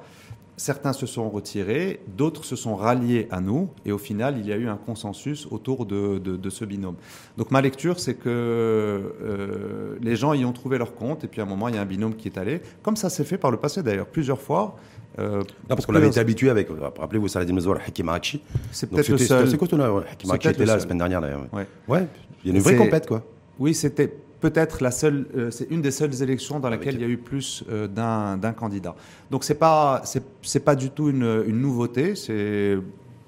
Certains 0.59 0.91
se 0.91 1.05
sont 1.05 1.29
retirés, 1.29 1.99
d'autres 2.17 2.43
se 2.43 2.55
sont 2.55 2.75
ralliés 2.75 3.27
à 3.29 3.41
nous, 3.41 3.69
et 3.85 3.91
au 3.91 3.99
final, 3.99 4.39
il 4.39 4.47
y 4.47 4.51
a 4.51 4.55
eu 4.55 4.67
un 4.67 4.75
consensus 4.75 5.47
autour 5.51 5.85
de, 5.85 6.49
ce 6.49 6.65
binôme. 6.65 6.95
Donc 7.37 7.51
ma 7.51 7.61
lecture, 7.61 7.99
c'est 7.99 8.15
que 8.15 8.27
euh, 8.27 9.97
les 10.01 10.15
gens 10.15 10.33
y 10.33 10.45
ont 10.45 10.53
trouvé 10.53 10.79
leur 10.79 10.95
compte, 10.95 11.23
et 11.23 11.27
puis 11.27 11.41
à 11.41 11.43
un 11.43 11.47
moment, 11.47 11.67
il 11.67 11.75
y 11.75 11.77
a 11.77 11.81
un 11.81 11.85
binôme 11.85 12.15
qui 12.15 12.27
est 12.27 12.39
allé, 12.39 12.61
comme 12.81 12.95
ça 12.95 13.11
s'est 13.11 13.23
fait 13.23 13.37
par 13.37 13.51
le 13.51 13.57
passé 13.57 13.83
d'ailleurs, 13.83 14.07
plusieurs 14.07 14.41
fois. 14.41 14.75
Euh, 15.19 15.37
non, 15.37 15.43
parce 15.69 15.85
qu'on 15.85 15.93
avait 15.93 16.07
été 16.07 16.19
habitué 16.19 16.49
avec, 16.49 16.69
rappelez-vous, 16.97 17.27
Saladin 17.27 17.53
Mezouar, 17.53 17.77
Hakim 17.85 18.09
Arachi. 18.09 18.41
C'est 18.71 18.89
peut-être 18.89 19.09
le 19.09 19.17
seul. 19.19 19.49
C'est 19.49 19.57
quoi 19.57 19.67
ton 19.67 19.79
Hakim 19.79 20.31
Arachi 20.31 20.47
était 20.49 20.65
là 20.65 20.75
la 20.75 20.81
semaine 20.81 20.97
dernière 20.97 21.21
d'ailleurs. 21.21 21.45
Ouais. 21.53 21.67
ouais, 21.87 22.07
il 22.43 22.51
y 22.51 22.53
a 22.53 22.57
une 22.57 22.63
vraie 22.63 22.75
compète 22.75 23.07
quoi. 23.07 23.23
Oui, 23.59 23.73
c'était 23.73 24.11
peut-être 24.39 24.83
la 24.83 24.91
seule, 24.91 25.25
euh, 25.35 25.51
c'est 25.51 25.69
une 25.69 25.81
des 25.81 25.91
seules 25.91 26.21
élections 26.21 26.59
dans 26.59 26.69
laquelle 26.69 26.95
il 26.95 27.01
y 27.01 27.03
a 27.03 27.07
eu 27.07 27.17
plus 27.17 27.63
euh, 27.69 27.87
d'un 27.87 28.53
candidat. 28.53 28.95
Donc 29.31 29.43
c'est 29.43 29.55
pas 29.55 30.01
c'est 30.41 30.59
pas 30.59 30.75
du 30.75 30.89
tout 30.89 31.09
une, 31.09 31.43
une 31.47 31.61
nouveauté. 31.61 32.15
C'est 32.15 32.77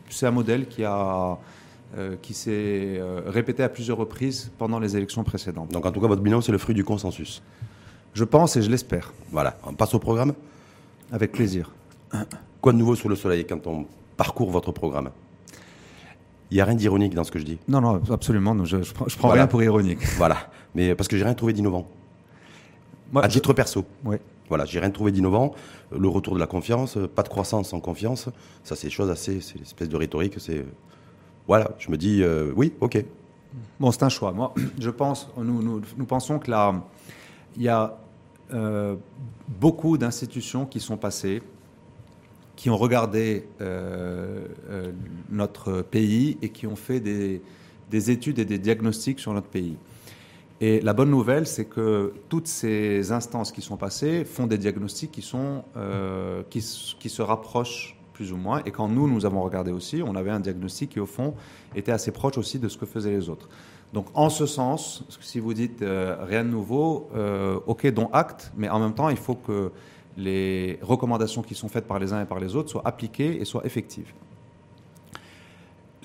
c'est 0.09 0.25
un 0.25 0.31
modèle 0.31 0.67
qui 0.67 0.83
a 0.83 1.37
euh, 1.97 2.15
qui 2.21 2.33
s'est 2.33 3.01
répété 3.27 3.63
à 3.63 3.69
plusieurs 3.69 3.97
reprises 3.97 4.51
pendant 4.57 4.79
les 4.79 4.95
élections 4.95 5.23
précédentes. 5.23 5.71
Donc 5.71 5.85
en 5.85 5.91
tout 5.91 6.01
cas 6.01 6.07
votre 6.07 6.21
bilan 6.21 6.41
c'est 6.41 6.51
le 6.51 6.57
fruit 6.57 6.75
du 6.75 6.83
consensus. 6.83 7.41
Je 8.13 8.23
pense 8.23 8.55
et 8.55 8.61
je 8.61 8.69
l'espère. 8.69 9.13
Voilà. 9.31 9.57
On 9.65 9.73
passe 9.73 9.93
au 9.93 9.99
programme? 9.99 10.33
Avec 11.11 11.31
plaisir. 11.31 11.71
Quoi 12.61 12.73
de 12.73 12.77
nouveau 12.77 12.95
sous 12.95 13.09
le 13.09 13.15
soleil 13.15 13.45
quand 13.45 13.65
on 13.67 13.85
parcourt 14.17 14.51
votre 14.51 14.71
programme? 14.71 15.11
Il 16.51 16.55
n'y 16.55 16.61
a 16.61 16.65
rien 16.65 16.75
d'ironique 16.75 17.13
dans 17.13 17.23
ce 17.23 17.31
que 17.31 17.37
je 17.37 17.45
dis? 17.45 17.59
Non, 17.67 17.79
non, 17.79 18.01
absolument. 18.09 18.65
je, 18.65 18.77
ne 18.77 18.83
prends, 19.17 19.29
rien 19.29 19.45
pour 19.45 19.61
ironique. 19.61 20.03
Voilà. 20.17 20.49
Mais 20.75 20.95
parce 20.95 21.07
que 21.07 21.17
j'ai 21.17 21.23
rien 21.23 21.33
trouvé 21.33 21.53
d'innovant. 21.53 21.87
à 23.15 23.27
titre 23.27 23.53
perso. 23.53 23.85
Oui. 24.05 24.17
Voilà, 24.47 24.65
j'ai 24.65 24.79
rien 24.79 24.89
trouvé 24.89 25.11
d'innovant. 25.11 25.53
Le 25.95 26.07
retour 26.07 26.33
de 26.33 26.39
la 26.39 26.47
confiance, 26.47 26.97
pas 27.15 27.23
de 27.23 27.29
croissance 27.29 27.69
sans 27.69 27.79
confiance. 27.79 28.29
Ça, 28.63 28.75
c'est 28.75 28.87
des 28.87 28.93
choses 28.93 29.09
assez. 29.09 29.41
C'est 29.41 29.55
une 29.55 29.63
espèce 29.63 29.89
de 29.89 29.95
rhétorique. 29.95 30.35
C'est. 30.37 30.65
Voilà, 31.47 31.71
je 31.79 31.89
me 31.89 31.97
dis, 31.97 32.21
euh, 32.21 32.51
oui, 32.55 32.73
ok. 32.79 33.03
Bon, 33.79 33.91
c'est 33.91 34.03
un 34.03 34.09
choix. 34.09 34.31
Moi, 34.31 34.53
je 34.79 34.89
pense, 34.89 35.29
nous, 35.37 35.61
nous, 35.61 35.81
nous 35.97 36.05
pensons 36.05 36.39
que 36.39 36.51
là, 36.51 36.83
il 37.55 37.63
y 37.63 37.69
a 37.69 37.97
euh, 38.53 38.95
beaucoup 39.47 39.97
d'institutions 39.97 40.65
qui 40.65 40.79
sont 40.79 40.97
passées 40.97 41.41
qui 42.59 42.69
ont 42.69 42.75
regardé 42.75 43.45
euh, 43.61 44.45
euh, 44.69 44.91
notre 45.29 45.81
pays 45.81 46.37
et 46.41 46.49
qui 46.49 46.67
ont 46.67 46.75
fait 46.75 46.99
des, 46.99 47.41
études 48.11 48.37
et 48.37 48.43
des 48.43 48.59
diagnostics 48.59 49.21
sur 49.21 49.33
notre 49.33 49.47
pays. 49.47 49.77
Et 50.61 50.81
la 50.81 50.93
bonne 50.93 51.09
nouvelle, 51.09 51.47
c'est 51.47 51.65
que 51.65 52.13
toutes 52.27 52.47
ces 52.47 53.13
instances 53.13 53.51
qui 53.51 53.61
sont 53.61 53.77
passées 53.77 54.25
font 54.25 54.45
des 54.45 54.57
diagnostics 54.57 55.11
qui, 55.11 55.21
sont, 55.21 55.63
euh, 55.77 56.43
qui, 56.49 56.61
se 56.61 57.21
rapprochent 57.21 57.97
plus 58.13 58.33
ou 58.33 58.37
moins. 58.37 58.61
Et 58.65 58.71
quand 58.71 58.89
nous, 58.89 59.09
nous 59.09 59.25
avons 59.25 59.41
regardé 59.41 59.71
aussi, 59.71 60.03
on 60.05 60.15
avait 60.15 60.31
un 60.31 60.41
diagnostic 60.41 60.91
qui, 60.91 60.99
au 60.99 61.05
fond, 61.05 61.33
était 61.75 61.93
assez 61.93 62.11
proche 62.11 62.37
aussi 62.37 62.59
de 62.59 62.67
ce 62.67 62.77
que 62.77 62.85
faisaient 62.85 63.11
les 63.11 63.29
autres. 63.29 63.47
Donc 63.93 64.07
en 64.13 64.29
ce 64.29 64.45
sens, 64.45 65.03
si 65.21 65.39
vous 65.39 65.53
dites 65.53 65.81
euh, 65.81 66.17
rien 66.21 66.43
de 66.43 66.49
nouveau, 66.49 67.09
euh, 67.15 67.57
ok, 67.65 67.87
dont 67.91 68.09
acte, 68.11 68.51
mais 68.57 68.69
en 68.69 68.79
même 68.79 68.93
temps, 68.93 69.09
il 69.09 69.17
faut 69.17 69.35
que 69.35 69.71
les 70.17 70.77
recommandations 70.81 71.41
qui 71.41 71.55
sont 71.55 71.69
faites 71.69 71.87
par 71.87 71.99
les 71.99 72.11
uns 72.11 72.21
et 72.21 72.25
par 72.25 72.39
les 72.39 72.55
autres 72.55 72.69
soient 72.69 72.85
appliquées 72.85 73.41
et 73.41 73.45
soient 73.45 73.65
effectives. 73.65 74.11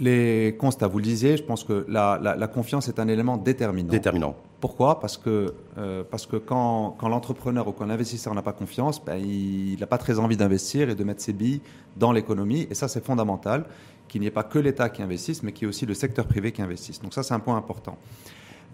Les 0.00 0.56
constats, 0.58 0.88
vous 0.88 0.98
le 0.98 1.04
disiez, 1.04 1.36
je 1.36 1.44
pense 1.44 1.62
que 1.62 1.86
la, 1.88 2.18
la, 2.20 2.46
confiance 2.48 2.88
est 2.88 2.98
un 2.98 3.06
élément 3.06 3.36
déterminant. 3.36 3.90
Déterminant. 3.90 4.34
Pourquoi? 4.60 4.98
Parce 4.98 5.16
que, 5.16 5.54
euh, 5.78 6.02
parce 6.10 6.26
que 6.26 6.36
quand, 6.36 6.96
quand 6.98 7.08
l'entrepreneur 7.08 7.68
ou 7.68 7.72
quand 7.72 7.86
l'investisseur 7.86 8.34
n'a 8.34 8.42
pas 8.42 8.52
confiance, 8.52 9.04
ben, 9.04 9.16
il 9.16 9.78
n'a 9.78 9.86
pas 9.86 9.98
très 9.98 10.18
envie 10.18 10.36
d'investir 10.36 10.90
et 10.90 10.96
de 10.96 11.04
mettre 11.04 11.22
ses 11.22 11.32
billes 11.32 11.60
dans 11.96 12.10
l'économie. 12.10 12.66
Et 12.70 12.74
ça, 12.74 12.88
c'est 12.88 13.04
fondamental 13.04 13.66
qu'il 14.08 14.20
n'y 14.20 14.26
ait 14.26 14.32
pas 14.32 14.42
que 14.42 14.58
l'État 14.58 14.88
qui 14.88 15.00
investisse, 15.00 15.42
mais 15.44 15.52
qu'il 15.52 15.62
y 15.62 15.66
ait 15.66 15.68
aussi 15.68 15.86
le 15.86 15.94
secteur 15.94 16.26
privé 16.26 16.50
qui 16.50 16.62
investisse. 16.62 17.00
Donc 17.00 17.14
ça, 17.14 17.22
c'est 17.22 17.34
un 17.34 17.40
point 17.40 17.56
important. 17.56 17.96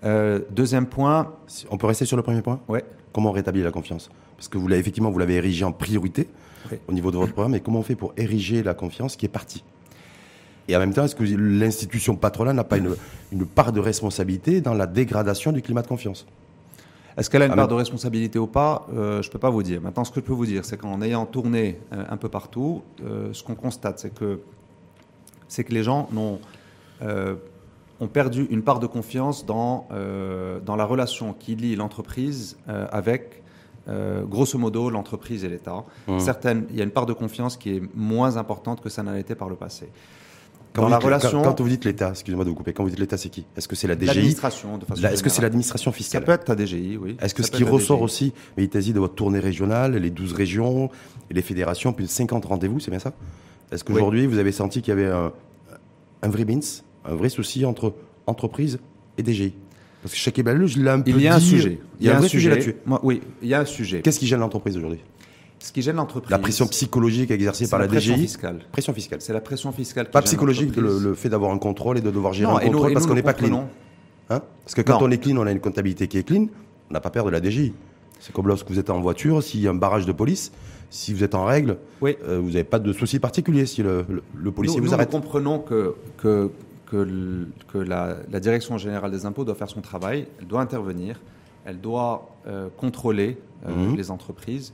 Euh, 0.04 0.40
deuxième 0.50 0.86
point. 0.86 1.34
On 1.70 1.76
peut 1.76 1.86
rester 1.86 2.06
sur 2.06 2.16
le 2.16 2.22
premier 2.22 2.40
point? 2.40 2.60
Ouais. 2.66 2.84
Comment 3.12 3.32
rétablir 3.32 3.64
la 3.64 3.72
confiance? 3.72 4.10
Parce 4.36 4.48
que 4.48 4.56
vous 4.56 4.68
l'avez 4.68 4.80
effectivement, 4.80 5.10
vous 5.10 5.18
l'avez 5.18 5.34
érigé 5.34 5.64
en 5.64 5.72
priorité 5.72 6.28
au 6.88 6.92
niveau 6.92 7.10
de 7.10 7.18
votre 7.18 7.32
programme. 7.32 7.52
Mais 7.52 7.60
comment 7.60 7.80
on 7.80 7.82
fait 7.82 7.96
pour 7.96 8.14
ériger 8.16 8.62
la 8.62 8.72
confiance 8.72 9.16
qui 9.16 9.26
est 9.26 9.30
partie? 9.30 9.62
Et 10.68 10.76
en 10.76 10.78
même 10.78 10.92
temps, 10.92 11.04
est-ce 11.04 11.16
que 11.16 11.24
l'institution 11.24 12.16
patronale 12.16 12.56
n'a 12.56 12.64
pas 12.64 12.78
une, 12.78 12.94
une, 13.32 13.46
part 13.46 13.72
de 13.72 13.80
responsabilité 13.80 14.60
dans 14.60 14.74
la 14.74 14.86
dégradation 14.86 15.52
du 15.52 15.62
climat 15.62 15.82
de 15.82 15.88
confiance? 15.88 16.26
Est-ce 17.16 17.28
qu'elle 17.28 17.42
a 17.42 17.46
une 17.46 17.52
ah, 17.52 17.56
part 17.56 17.68
de 17.68 17.74
responsabilité 17.74 18.38
ou 18.38 18.46
pas? 18.46 18.86
Euh, 18.94 19.20
Je 19.22 19.28
ne 19.28 19.32
peux 19.32 19.38
pas 19.38 19.50
vous 19.50 19.62
dire. 19.62 19.80
Maintenant, 19.80 20.04
ce 20.04 20.10
que 20.10 20.20
je 20.20 20.24
peux 20.24 20.32
vous 20.32 20.46
dire, 20.46 20.64
c'est 20.64 20.76
qu'en 20.76 21.02
ayant 21.02 21.26
tourné 21.26 21.78
euh, 21.92 22.04
un 22.08 22.16
peu 22.16 22.28
partout, 22.28 22.82
euh, 23.04 23.30
ce 23.32 23.42
qu'on 23.42 23.54
constate, 23.54 23.98
c'est 23.98 24.14
que, 24.14 24.40
c'est 25.48 25.64
que 25.64 25.74
les 25.74 25.82
gens 25.82 26.08
ont, 26.16 26.38
ont 28.00 28.08
perdu 28.08 28.46
une 28.50 28.62
part 28.62 28.78
de 28.78 28.86
confiance 28.86 29.44
dans, 29.44 29.88
dans 30.64 30.76
la 30.76 30.84
relation 30.84 31.32
qui 31.32 31.56
lie 31.56 31.74
l'entreprise 31.74 32.56
avec 32.68 33.42
grosso 34.28 34.56
modo, 34.58 34.90
l'entreprise 34.90 35.44
et 35.44 35.48
l'État. 35.48 35.84
Mmh. 36.06 36.20
Certaines, 36.20 36.66
il 36.70 36.76
y 36.76 36.80
a 36.80 36.84
une 36.84 36.92
part 36.92 37.06
de 37.06 37.12
confiance 37.12 37.56
qui 37.56 37.76
est 37.76 37.82
moins 37.96 38.36
importante 38.36 38.80
que 38.80 38.88
ça 38.88 39.02
n'a 39.02 39.18
été 39.18 39.34
par 39.34 39.48
le 39.48 39.56
passé. 39.56 39.88
Quand 40.72 40.88
la 40.88 40.98
relation. 40.98 41.42
Quand, 41.42 41.60
vous 41.60 41.68
dites 41.68 41.84
l'État, 41.84 42.10
excusez-moi 42.10 42.44
de 42.44 42.50
vous 42.50 42.54
couper, 42.54 42.72
quand 42.72 42.84
vous 42.84 42.90
dites 42.90 42.98
l'État, 42.98 43.16
c'est 43.16 43.28
qui? 43.28 43.44
Est-ce 43.56 43.66
que 43.66 43.74
c'est 43.74 43.88
la 43.88 43.96
DGI 43.96 44.06
L'administration, 44.06 44.78
de 44.78 44.84
façon 44.84 45.02
Est-ce 45.02 45.22
que 45.22 45.28
c'est 45.28 45.42
l'administration 45.42 45.92
fiscale? 45.92 46.22
Ça 46.22 46.26
peut 46.26 46.32
être 46.32 46.48
la 46.48 46.56
DGI, 46.56 46.96
oui. 46.96 47.16
Est-ce 47.20 47.34
que 47.34 47.42
ce 47.42 47.50
qui 47.50 47.64
ressort 47.64 48.02
aussi, 48.02 48.32
mais 48.56 48.64
il 48.64 48.68
dit 48.68 48.92
de 48.92 49.00
votre 49.00 49.14
tournée 49.14 49.40
régionale, 49.40 49.96
les 49.96 50.10
12 50.10 50.32
régions, 50.32 50.90
les 51.30 51.42
fédérations, 51.42 51.92
plus 51.92 52.04
de 52.04 52.10
50 52.10 52.44
rendez-vous, 52.44 52.80
c'est 52.80 52.90
bien 52.90 53.00
ça? 53.00 53.12
Est-ce 53.72 53.84
qu'aujourd'hui, 53.84 54.26
vous 54.26 54.38
avez 54.38 54.52
senti 54.52 54.82
qu'il 54.82 54.90
y 54.90 54.98
avait 54.98 55.10
un, 55.10 55.32
un 56.22 56.28
vrai 56.28 56.44
bins, 56.44 56.60
un 57.04 57.14
vrai 57.14 57.28
souci 57.28 57.64
entre 57.64 57.94
entreprise 58.26 58.78
et 59.18 59.22
DGI 59.22 59.54
parce 60.02 60.14
que 60.14 60.18
chaque 60.18 60.36
je 60.36 60.80
l'ai 60.80 60.88
un 60.88 61.00
peu 61.00 61.10
Il 61.10 61.20
y 61.20 61.28
a 61.28 61.34
un 61.34 61.40
sujet. 61.40 61.78
Il 62.00 62.06
y 62.06 62.08
a, 62.08 62.16
un, 62.16 62.20
vrai 62.20 62.28
sujet, 62.28 62.48
là-dessus. 62.48 62.76
Oui, 63.02 63.20
il 63.42 63.48
y 63.48 63.54
a 63.54 63.60
un 63.60 63.64
sujet. 63.64 64.00
Qu'est-ce 64.00 64.18
qui 64.18 64.26
gêne 64.26 64.40
l'entreprise 64.40 64.76
aujourd'hui? 64.76 65.00
Ce 65.60 65.72
qui 65.72 65.82
gêne 65.82 65.96
l'entreprise. 65.96 66.30
La 66.30 66.38
pression 66.38 66.66
psychologique 66.66 67.30
exercée 67.30 67.68
par 67.68 67.78
la, 67.78 67.84
la 67.84 67.92
pression 67.92 68.16
Fiscale. 68.16 68.60
Pression 68.72 68.94
fiscale. 68.94 69.20
C'est 69.20 69.32
la 69.32 69.40
pression 69.40 69.72
fiscale. 69.72 70.06
Qui 70.06 70.12
pas 70.12 70.22
psychologique, 70.22 70.74
le, 70.76 71.14
fait 71.14 71.28
d'avoir 71.28 71.52
un 71.52 71.58
contrôle 71.58 71.98
et 71.98 72.00
de 72.00 72.10
devoir 72.10 72.32
gérer 72.32 72.52
un 72.52 72.58
contrôle 72.58 72.92
parce 72.92 73.06
qu'on 73.06 73.14
n'est 73.14 73.22
pas 73.22 73.34
clean. 73.34 73.68
Hein? 74.30 74.42
Parce 74.64 74.74
que 74.74 74.82
quand 74.82 75.02
on 75.02 75.10
est 75.10 75.18
clean, 75.18 75.36
on 75.36 75.46
a 75.46 75.52
une 75.52 75.60
comptabilité 75.60 76.08
qui 76.08 76.18
est 76.18 76.22
clean, 76.22 76.46
on 76.90 76.94
n'a 76.94 77.00
pas 77.00 77.10
peur 77.10 77.26
de 77.26 77.30
la 77.30 77.40
DGI. 77.40 77.74
C'est 78.18 78.32
comme 78.32 78.48
lorsque 78.48 78.68
vous 78.70 78.78
êtes 78.78 78.90
en 78.90 79.00
voiture, 79.00 79.42
s'il 79.42 79.60
y 79.60 79.68
a 79.68 79.70
un 79.70 79.74
barrage 79.74 80.06
de 80.06 80.12
police, 80.12 80.52
si 80.90 81.14
vous 81.14 81.24
êtes 81.24 81.34
en 81.34 81.44
règle, 81.44 81.78
euh, 82.02 82.40
vous 82.42 82.48
n'avez 82.48 82.64
pas 82.64 82.78
de 82.78 82.92
souci 82.92 83.18
particulier 83.18 83.64
si 83.64 83.82
le, 83.82 84.04
policier 84.54 84.80
vous 84.80 84.92
arrête. 84.92 85.12
Nous 85.12 85.20
comprenons 85.20 85.58
que, 85.58 85.94
que, 86.18 86.50
que, 86.86 87.78
la, 87.78 88.16
direction 88.40 88.76
générale 88.78 89.10
des 89.10 89.24
impôts 89.24 89.44
doit 89.44 89.54
faire 89.54 89.70
son 89.70 89.80
travail, 89.80 90.26
elle 90.38 90.46
doit 90.46 90.60
intervenir, 90.60 91.20
elle 91.64 91.80
doit 91.80 92.30
euh, 92.46 92.68
contrôler 92.76 93.38
euh, 93.66 93.74
mhm. 93.74 93.96
les 93.96 94.10
entreprises 94.10 94.72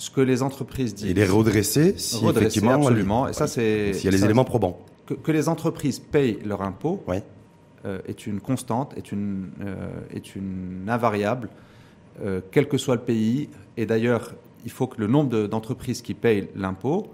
ce 0.00 0.10
que 0.10 0.22
les 0.22 0.42
entreprises 0.42 0.94
disent. 0.94 1.10
Et 1.10 1.14
les 1.14 1.26
redresser 1.26 1.94
si 1.98 2.26
effectivement. 2.26 2.72
Absolument. 2.72 3.28
Et 3.28 3.34
ça, 3.34 3.46
c'est. 3.46 3.92
S'il 3.92 4.06
y 4.06 4.08
a 4.08 4.10
les 4.10 4.24
éléments 4.24 4.44
probants. 4.44 4.80
Que, 5.22 5.32
les 5.32 5.48
entreprises 5.48 5.98
payent 5.98 6.38
leur 6.44 6.62
impôt 6.62 7.02
euh, 7.84 7.98
est 8.06 8.26
une 8.26 8.40
constante, 8.40 8.96
est 8.96 9.12
une, 9.12 9.50
euh, 9.60 9.88
est 10.14 10.36
une 10.36 10.86
invariable, 10.88 11.48
euh, 12.22 12.40
quel 12.50 12.66
que 12.68 12.78
soit 12.78 12.94
le 12.94 13.00
pays. 13.02 13.50
Et 13.76 13.84
d'ailleurs, 13.86 14.32
il 14.64 14.70
faut 14.70 14.86
que 14.86 15.00
le 15.00 15.06
nombre 15.06 15.46
d'entreprises 15.48 16.00
qui 16.00 16.14
payent 16.14 16.48
l'impôt 16.56 17.08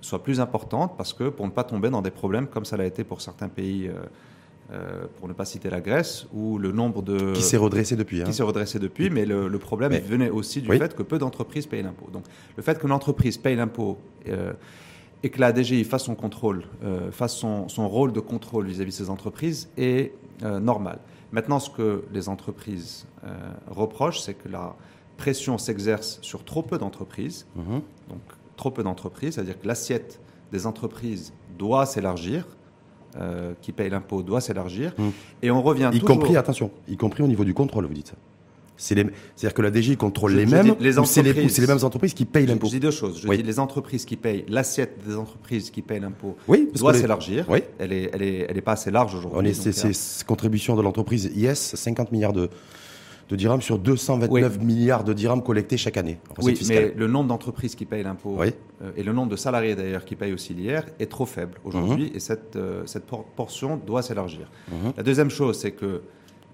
soit 0.00 0.22
plus 0.22 0.40
important 0.40 0.88
parce 0.88 1.12
que 1.12 1.28
pour 1.28 1.46
ne 1.46 1.52
pas 1.52 1.64
tomber 1.64 1.90
dans 1.90 2.02
des 2.02 2.10
problèmes 2.10 2.48
comme 2.48 2.64
ça 2.64 2.76
l'a 2.76 2.86
été 2.86 3.04
pour 3.04 3.20
certains 3.20 3.48
pays 3.48 3.88
euh, 4.70 5.06
pour 5.18 5.28
ne 5.28 5.32
pas 5.32 5.44
citer 5.44 5.68
la 5.68 5.80
Grèce, 5.80 6.26
où 6.32 6.56
le 6.56 6.72
nombre 6.72 7.02
de... 7.02 7.32
Qui 7.32 7.42
s'est 7.42 7.56
redressé 7.56 7.96
depuis. 7.96 8.22
Qui 8.22 8.30
hein. 8.30 8.32
s'est 8.32 8.42
redressé 8.42 8.78
depuis, 8.78 9.10
mais 9.10 9.26
le, 9.26 9.58
problème 9.58 9.92
venait 9.92 10.30
aussi 10.30 10.62
du 10.62 10.68
fait 10.68 10.94
que 10.94 11.02
peu 11.02 11.18
d'entreprises 11.18 11.66
payent 11.66 11.82
l'impôt. 11.82 12.08
Donc 12.12 12.24
le 12.56 12.62
fait 12.62 12.78
que 12.78 12.86
l'entreprise 12.86 13.36
paye 13.36 13.56
l'impôt 13.56 13.98
euh, 14.28 14.52
et 15.22 15.30
que 15.30 15.40
la 15.40 15.52
DGI 15.54 15.84
fasse 15.84 16.04
son 16.04 16.14
contrôle, 16.14 16.64
euh, 16.84 17.10
fasse 17.10 17.36
son, 17.36 17.66
rôle 17.88 18.12
de 18.12 18.20
contrôle 18.20 18.66
vis-à-vis 18.66 18.92
de 18.92 19.04
ces 19.04 19.10
entreprises 19.10 19.68
est 19.76 20.12
normal. 20.40 20.98
Maintenant, 21.30 21.60
ce 21.60 21.70
que 21.70 22.04
les 22.12 22.28
entreprises 22.28 23.06
reprochent, 23.68 24.20
c'est 24.20 24.34
que 24.34 24.48
la 24.48 24.74
pression 25.16 25.56
s'exerce 25.56 26.18
sur 26.22 26.44
trop 26.44 26.62
peu 26.62 26.78
d'entreprises. 26.78 27.46
Mhm. 27.54 27.82
Donc 28.08 28.20
trop 28.56 28.70
peu 28.70 28.82
d'entreprises, 28.82 29.34
c'est-à-dire 29.34 29.60
que 29.60 29.66
l'assiette 29.66 30.20
des 30.50 30.66
entreprises 30.66 31.32
doit 31.58 31.86
s'élargir 31.86 32.46
euh, 33.20 33.52
qui 33.60 33.72
paye 33.72 33.90
l'impôt 33.90 34.22
doit 34.22 34.40
s'élargir. 34.40 34.92
Mmh. 34.98 35.08
Et 35.42 35.50
on 35.50 35.62
revient 35.62 35.90
y 35.92 36.00
compris, 36.00 36.36
attention, 36.36 36.70
y 36.88 36.96
compris 36.96 37.22
au 37.22 37.26
niveau 37.26 37.44
du 37.44 37.54
contrôle, 37.54 37.86
vous 37.86 37.94
dites. 37.94 38.14
C'est-à-dire 38.76 39.54
que 39.54 39.62
la 39.62 39.70
DG 39.70 39.96
contrôle 39.96 40.32
les 40.32 40.46
mêmes, 40.46 40.74
les 40.80 40.98
ou 40.98 41.04
c'est 41.04 41.22
les, 41.22 41.34
mêmes 41.34 41.84
entreprises 41.84 42.14
qui 42.14 42.24
payent 42.24 42.46
l'impôt 42.46 42.66
Je 42.66 42.72
dis 42.72 42.80
deux 42.80 42.90
choses. 42.90 43.20
Je 43.22 43.28
dis 43.28 43.42
les 43.42 43.60
entreprises 43.60 44.04
qui 44.04 44.16
payent, 44.16 44.44
l'assiette 44.48 44.98
des 45.06 45.14
entreprises 45.14 45.70
qui 45.70 45.82
payent 45.82 46.00
l'impôt 46.00 46.36
oui, 46.48 46.68
doit 46.74 46.94
s'élargir. 46.94 47.46
Oui. 47.48 47.60
Elle 47.78 47.90
n'est 47.90 48.10
elle 48.12 48.22
est, 48.22 48.46
elle 48.48 48.56
est 48.56 48.62
pas 48.62 48.72
assez 48.72 48.90
large 48.90 49.14
aujourd'hui. 49.14 49.54
C'est 49.54 49.86
euh, 49.86 49.92
contribution 50.26 50.74
de 50.74 50.82
l'entreprise 50.82 51.30
IS, 51.36 51.54
50 51.54 52.10
milliards 52.10 52.32
de, 52.32 52.48
de 53.32 53.36
dirhams 53.36 53.62
sur 53.62 53.78
229 53.78 54.60
milliards 54.60 55.04
de 55.04 55.14
dirhams 55.14 55.42
collectés 55.42 55.78
chaque 55.78 55.96
année. 55.96 56.18
Oui, 56.42 56.58
mais 56.68 56.92
le 56.94 57.06
nombre 57.06 57.28
d'entreprises 57.28 57.74
qui 57.74 57.86
payent 57.86 58.02
l'impôt 58.02 58.38
euh, 58.38 58.92
et 58.96 59.02
le 59.02 59.12
nombre 59.12 59.30
de 59.30 59.36
salariés 59.36 59.74
d'ailleurs 59.74 60.04
qui 60.04 60.16
payent 60.16 60.34
aussi 60.34 60.52
l'IR 60.52 60.84
est 61.00 61.10
trop 61.10 61.24
faible 61.24 61.58
aujourd'hui 61.64 62.10
mhm. 62.10 62.16
et 62.16 62.20
cette, 62.20 62.56
euh, 62.56 62.82
cette 62.84 63.06
portion 63.06 63.78
doit 63.78 64.02
s'élargir. 64.02 64.50
Mhm. 64.70 64.92
La 64.98 65.02
deuxième 65.02 65.30
chose, 65.30 65.58
c'est 65.58 65.72
que 65.72 66.02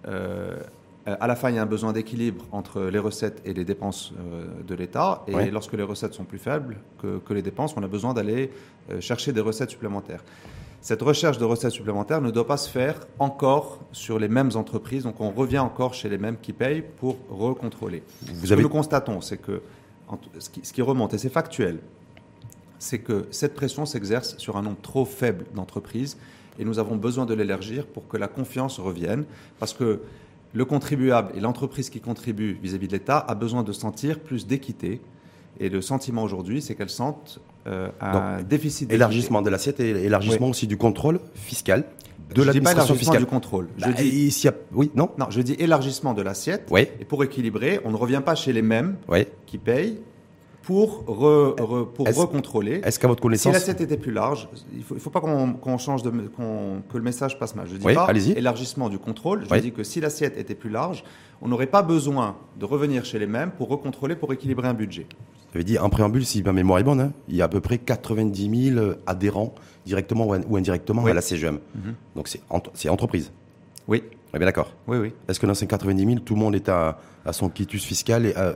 euh, 0.06 0.56
à 1.04 1.26
la 1.26 1.34
fin, 1.34 1.50
il 1.50 1.56
y 1.56 1.58
a 1.58 1.62
un 1.62 1.66
besoin 1.66 1.92
d'équilibre 1.92 2.44
entre 2.52 2.82
les 2.82 2.98
recettes 2.98 3.40
et 3.44 3.54
les 3.54 3.64
dépenses 3.64 4.12
de 4.66 4.74
l'État. 4.74 5.24
Et 5.26 5.50
lorsque 5.50 5.72
les 5.72 5.82
recettes 5.82 6.12
sont 6.12 6.24
plus 6.24 6.38
faibles 6.38 6.76
que, 7.00 7.18
que 7.18 7.32
les 7.32 7.40
dépenses, 7.40 7.74
on 7.78 7.82
a 7.82 7.88
besoin 7.88 8.12
d'aller 8.12 8.50
chercher 9.00 9.32
des 9.32 9.40
recettes 9.40 9.70
supplémentaires. 9.70 10.22
Cette 10.80 11.02
recherche 11.02 11.38
de 11.38 11.44
recettes 11.44 11.72
supplémentaires 11.72 12.20
ne 12.20 12.30
doit 12.30 12.46
pas 12.46 12.56
se 12.56 12.70
faire 12.70 13.00
encore 13.18 13.80
sur 13.92 14.18
les 14.18 14.28
mêmes 14.28 14.50
entreprises, 14.54 15.02
donc 15.02 15.20
on 15.20 15.30
revient 15.30 15.58
encore 15.58 15.92
chez 15.92 16.08
les 16.08 16.18
mêmes 16.18 16.36
qui 16.40 16.52
payent 16.52 16.84
pour 16.98 17.16
recontrôler. 17.28 18.02
Vous 18.22 18.46
ce 18.46 18.54
que 18.54 18.60
nous 18.60 18.68
constatons, 18.68 19.20
c'est 19.20 19.38
que 19.38 19.60
ce 20.38 20.72
qui, 20.72 20.82
remonte, 20.82 21.14
et 21.14 21.18
c'est 21.18 21.28
factuel, 21.28 21.80
c'est 22.78 23.00
que 23.00 23.26
cette 23.30 23.54
pression 23.54 23.86
s'exerce 23.86 24.38
sur 24.38 24.56
un 24.56 24.62
nombre 24.62 24.80
trop 24.80 25.04
faible 25.04 25.46
d'entreprises 25.54 26.16
et 26.58 26.64
nous 26.64 26.78
avons 26.78 26.96
besoin 26.96 27.26
de 27.26 27.34
l'élargir 27.34 27.86
pour 27.86 28.08
que 28.08 28.16
la 28.16 28.28
confiance 28.28 28.78
revienne, 28.78 29.24
parce 29.58 29.72
que 29.72 30.00
le 30.54 30.64
contribuable 30.64 31.32
et 31.36 31.40
l'entreprise 31.40 31.90
qui 31.90 32.00
contribue 32.00 32.58
vis-à-vis 32.62 32.86
-vis 32.86 32.90
de 32.90 32.96
l'État 32.96 33.18
a 33.18 33.34
besoin 33.34 33.62
de 33.62 33.72
sentir 33.72 34.18
plus 34.20 34.46
d'équité. 34.46 35.00
Et 35.60 35.68
le 35.68 35.80
sentiment 35.80 36.22
aujourd'hui, 36.22 36.62
c'est 36.62 36.74
qu'elles 36.74 36.90
sentent 36.90 37.40
euh, 37.66 37.88
un 38.00 38.42
déficit. 38.42 38.92
Élargissement 38.92 39.42
de 39.42 39.50
l'assiette 39.50 39.80
et 39.80 39.90
élargissement 39.90 40.48
aussi 40.48 40.66
du 40.66 40.76
contrôle 40.76 41.20
fiscal 41.34 41.84
de 42.34 42.42
l'administration 42.42 42.94
fiscale. 42.94 43.20
du 43.20 43.26
contrôle. 43.26 43.68
Je 43.78 43.86
bah, 43.86 43.92
dis, 43.92 44.48
a... 44.48 44.52
oui, 44.72 44.90
non? 44.94 45.10
Non, 45.18 45.26
je 45.30 45.40
dis 45.40 45.54
élargissement 45.58 46.14
de 46.14 46.22
l'assiette. 46.22 46.66
Oui. 46.70 46.86
Et 47.00 47.04
pour 47.04 47.24
équilibrer, 47.24 47.80
on 47.84 47.90
ne 47.90 47.96
revient 47.96 48.22
pas 48.24 48.34
chez 48.34 48.52
les 48.52 48.62
mêmes 48.62 48.96
qui 49.46 49.58
payent 49.58 49.98
pour, 50.62 51.04
pour 51.04 52.06
recontrôler. 52.06 52.82
Est-ce 52.84 52.98
qu'à 52.98 53.08
votre 53.08 53.22
connaissance. 53.22 53.50
Si 53.50 53.58
l'assiette 53.58 53.80
était 53.80 53.96
plus 53.96 54.12
large, 54.12 54.50
il 54.72 54.80
ne 54.80 54.84
faut, 54.84 54.98
faut, 54.98 55.10
pas 55.10 55.20
qu'on 55.20 55.78
change 55.78 56.02
de. 56.02 56.10
que 56.10 56.96
le 56.96 57.02
message 57.02 57.38
passe 57.38 57.54
mal. 57.54 57.66
Je 57.66 57.76
dis 57.76 57.94
pas 57.94 58.06
élargissement 58.36 58.90
du 58.90 58.98
contrôle. 58.98 59.46
Je 59.50 59.60
dis 59.60 59.72
que 59.72 59.82
si 59.82 60.00
l'assiette 60.00 60.36
était 60.36 60.54
plus 60.54 60.70
large, 60.70 61.04
on 61.40 61.48
n'aurait 61.48 61.66
pas 61.66 61.82
besoin 61.82 62.36
de 62.58 62.64
revenir 62.64 63.04
chez 63.04 63.18
les 63.18 63.26
mêmes 63.26 63.50
pour 63.50 63.68
recontrôler, 63.68 64.14
pour 64.16 64.32
équilibrer 64.32 64.68
un 64.68 64.74
budget. 64.74 65.06
J'avais 65.52 65.64
dit 65.64 65.78
en 65.78 65.88
préambule, 65.88 66.26
si 66.26 66.42
ma 66.42 66.52
mémoire 66.52 66.78
est 66.78 66.84
bonne, 66.84 67.00
hein, 67.00 67.12
il 67.28 67.36
y 67.36 67.42
a 67.42 67.46
à 67.46 67.48
peu 67.48 67.60
près 67.60 67.78
90 67.78 68.72
000 68.74 68.86
adhérents 69.06 69.54
directement 69.86 70.26
ou 70.26 70.56
indirectement 70.56 71.04
à 71.06 71.14
la 71.14 71.22
CGM. 71.22 71.58
Mhm. 71.74 71.94
Donc 72.16 72.28
c'est 72.28 72.88
entreprise. 72.88 73.32
Oui. 73.86 74.02
On 74.32 74.36
est 74.36 74.38
bien 74.38 74.46
d'accord. 74.46 74.74
Oui, 74.86 74.98
oui. 74.98 75.12
Est-ce 75.26 75.40
que 75.40 75.46
dans 75.46 75.54
ces 75.54 75.66
90 75.66 76.04
000, 76.04 76.18
tout 76.20 76.34
le 76.34 76.40
monde 76.40 76.54
est 76.54 76.68
à, 76.68 76.98
son 77.32 77.48
quitus 77.48 77.84
fiscal 77.84 78.26
et 78.26 78.34
euh, 78.36 78.52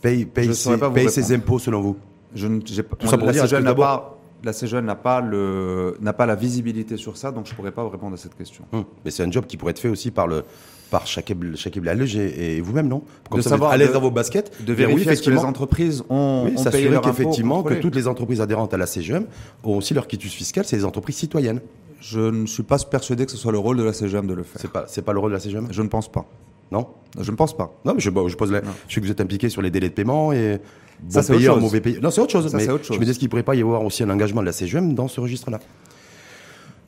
paye, 0.00 0.24
paye, 0.24 0.54
ses, 0.54 0.76
paye 0.78 1.10
ses, 1.10 1.34
impôts 1.34 1.58
selon 1.58 1.80
vous? 1.80 1.96
Je 2.34 2.46
ne, 2.46 2.60
pas, 2.60 2.96
Tout 2.96 3.06
ça 3.06 3.18
pour 3.18 3.30
dire, 3.30 3.42
la 3.42 3.48
CGM 3.48 3.64
n'a 3.64 3.74
pas, 3.74 4.18
la 4.42 4.52
CGN 4.52 4.84
n'a 4.84 4.94
pas, 4.94 5.20
le, 5.20 5.96
n'a 6.00 6.12
pas 6.12 6.26
la 6.26 6.36
visibilité 6.36 6.96
sur 6.96 7.16
ça, 7.16 7.32
donc 7.32 7.46
je 7.46 7.52
ne 7.52 7.56
pourrais 7.56 7.72
pas 7.72 7.82
vous 7.82 7.90
répondre 7.90 8.14
à 8.14 8.16
cette 8.16 8.34
question. 8.34 8.64
Hum. 8.72 8.84
Mais 9.04 9.10
c'est 9.10 9.22
un 9.22 9.30
job 9.30 9.46
qui 9.46 9.56
pourrait 9.56 9.72
être 9.72 9.78
fait 9.78 9.88
aussi 9.88 10.10
par 10.10 10.26
le 10.26 10.44
par 10.90 11.06
Shakib 11.06 11.54
Shakib 11.56 11.84
Lalej 11.84 12.16
et, 12.16 12.56
et 12.56 12.60
vous-même, 12.60 12.88
non? 12.88 13.02
Comme 13.30 13.38
De 13.38 13.42
ça, 13.42 13.48
vous 13.50 13.54
êtes 13.54 13.58
savoir- 13.60 13.70
à 13.72 13.76
l'aise 13.76 13.88
de- 13.88 13.92
dans 13.94 14.00
vos 14.00 14.10
baskets. 14.10 14.52
De 14.64 14.72
vérifier 14.72 15.02
est-ce 15.12 15.22
que 15.22 15.30
les 15.30 15.36
effectivement, 15.36 15.48
entreprises 15.48 16.02
ont, 16.10 16.42
oui, 16.44 16.50
ont 16.50 16.54
payé 16.54 16.56
s'assurer 16.64 16.88
leur 16.90 16.98
impôt 17.06 17.08
qu'effectivement, 17.16 17.56
que 17.58 17.62
contrôlé. 17.62 17.80
toutes 17.80 17.94
les 17.94 18.08
entreprises 18.08 18.40
adhérentes 18.40 18.74
à 18.74 18.76
la 18.76 18.86
CGM 18.86 19.24
ont 19.64 19.76
aussi 19.76 19.94
leur 19.94 20.06
quitus 20.06 20.32
fiscal, 20.32 20.64
c'est 20.64 20.76
les 20.76 20.84
entreprises 20.84 21.16
citoyennes. 21.16 21.60
Je 22.00 22.20
ne 22.20 22.46
suis 22.46 22.62
pas 22.62 22.78
persuadé 22.78 23.26
que 23.26 23.30
ce 23.30 23.36
soit 23.36 23.52
le 23.52 23.58
rôle 23.58 23.76
de 23.76 23.82
la 23.82 23.92
CGM 23.92 24.26
de 24.26 24.34
le 24.34 24.42
faire. 24.42 24.60
C'est 24.60 24.70
pas, 24.72 24.84
c'est 24.88 25.02
pas 25.02 25.12
le 25.12 25.18
rôle 25.18 25.30
de 25.30 25.36
la 25.36 25.40
CGM 25.40 25.68
Je 25.70 25.82
ne 25.82 25.88
pense 25.88 26.10
pas. 26.10 26.26
Non? 26.72 26.86
Je 27.20 27.30
ne 27.30 27.36
pense 27.36 27.56
pas. 27.56 27.74
Non, 27.84 27.94
mais 27.94 28.00
je, 28.00 28.10
bon, 28.10 28.28
je 28.28 28.36
pose 28.36 28.50
la. 28.52 28.60
Je 28.88 28.94
sais 28.94 29.00
que 29.00 29.06
vous 29.06 29.10
êtes 29.12 29.20
impliqué 29.20 29.48
sur 29.48 29.60
les 29.60 29.70
délais 29.70 29.88
de 29.88 29.94
paiement 29.94 30.32
et. 30.32 30.58
Bon 31.02 31.10
Ça, 31.10 31.22
c'est 31.22 31.32
autre 31.32 31.38
payeur, 31.40 31.54
chose. 31.54 31.62
mauvais 31.62 31.80
payeur. 31.80 32.02
Non, 32.02 32.10
c'est 32.10 32.20
autre 32.20 32.30
chose. 32.32 32.48
Ça, 32.50 32.56
mais 32.56 32.64
c'est 32.64 32.70
autre 32.70 32.84
Je 32.84 32.88
chose. 32.88 32.98
me 32.98 33.04
dis, 33.04 33.10
est-ce 33.10 33.18
qu'il 33.18 33.26
ne 33.26 33.30
pourrait 33.30 33.42
pas 33.42 33.54
y 33.54 33.62
avoir 33.62 33.82
aussi 33.84 34.02
un 34.02 34.10
engagement 34.10 34.40
de 34.42 34.46
la 34.46 34.52
CGM 34.52 34.94
dans 34.94 35.08
ce 35.08 35.20
registre-là? 35.20 35.58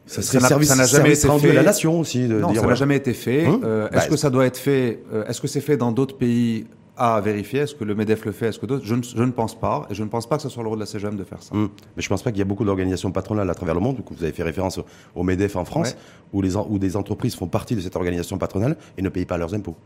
Ça 0.06 0.16
Ça 0.16 0.22
serait 0.22 0.40
n'a- 0.40 0.48
service, 0.48 0.68
ça 0.68 0.76
n'a 0.76 0.84
jamais 0.86 1.12
été 1.14 1.28
fait. 1.38 1.52
la 1.52 1.62
nation 1.62 2.00
aussi. 2.00 2.26
De 2.26 2.38
non, 2.40 2.50
dire, 2.52 2.60
ça 2.60 2.66
n'a 2.66 2.74
jamais 2.74 2.96
été 2.96 3.12
fait. 3.14 3.46
Hum 3.46 3.60
Euh, 3.64 3.88
Bah, 3.90 3.98
est-ce 3.98 4.08
que 4.08 4.16
ça 4.16 4.30
doit 4.30 4.46
être 4.46 4.56
fait 4.56 5.00
euh, 5.12 5.24
Est-ce 5.26 5.40
que 5.40 5.46
c'est 5.48 5.60
fait 5.60 5.76
dans 5.76 5.92
d'autres 5.92 6.16
pays 6.16 6.66
à 6.96 7.20
vérifier? 7.20 7.60
Est-ce 7.60 7.74
que 7.74 7.84
le 7.84 7.94
MEDEF 7.94 8.24
le 8.24 8.32
fait? 8.32 8.48
Est-ce 8.48 8.58
que 8.58 8.66
d'autres? 8.66 8.84
Je 8.84 8.94
ne, 8.96 9.02
je 9.02 9.22
ne 9.22 9.30
pense 9.30 9.58
pas. 9.58 9.86
Et 9.90 9.94
je 9.94 10.02
ne 10.02 10.08
pense 10.08 10.28
pas 10.28 10.36
que 10.36 10.42
ce 10.42 10.48
soit 10.48 10.62
le 10.64 10.68
rôle 10.68 10.78
de 10.78 10.82
la 10.82 10.86
CGM 10.86 11.16
de 11.16 11.24
faire 11.24 11.42
ça. 11.42 11.54
Hum. 11.54 11.68
Mais 11.96 12.02
je 12.02 12.08
pense 12.08 12.22
pas 12.22 12.30
qu'il 12.30 12.40
y 12.40 12.42
a 12.42 12.44
beaucoup 12.44 12.64
d'organisations 12.64 13.12
patronales 13.12 13.48
à 13.48 13.54
travers 13.54 13.74
le 13.76 13.80
monde. 13.80 13.98
Vous 14.10 14.22
avez 14.24 14.32
fait 14.32 14.42
référence 14.42 14.80
au, 15.14 15.22
MEDEF 15.22 15.54
en 15.56 15.64
France, 15.64 15.90
Ouais. 15.90 15.96
où, 16.32 16.42
les, 16.42 16.56
en- 16.56 16.66
où 16.68 16.78
des 16.78 16.96
entreprises 16.96 17.36
font 17.36 17.46
partie 17.46 17.76
de 17.76 17.80
cette 17.80 17.94
organisation 17.96 18.38
patronale 18.38 18.76
et 18.98 19.02
ne 19.02 19.08
payent 19.08 19.24
pas 19.24 19.38
leurs 19.38 19.54
impôts. 19.54 19.76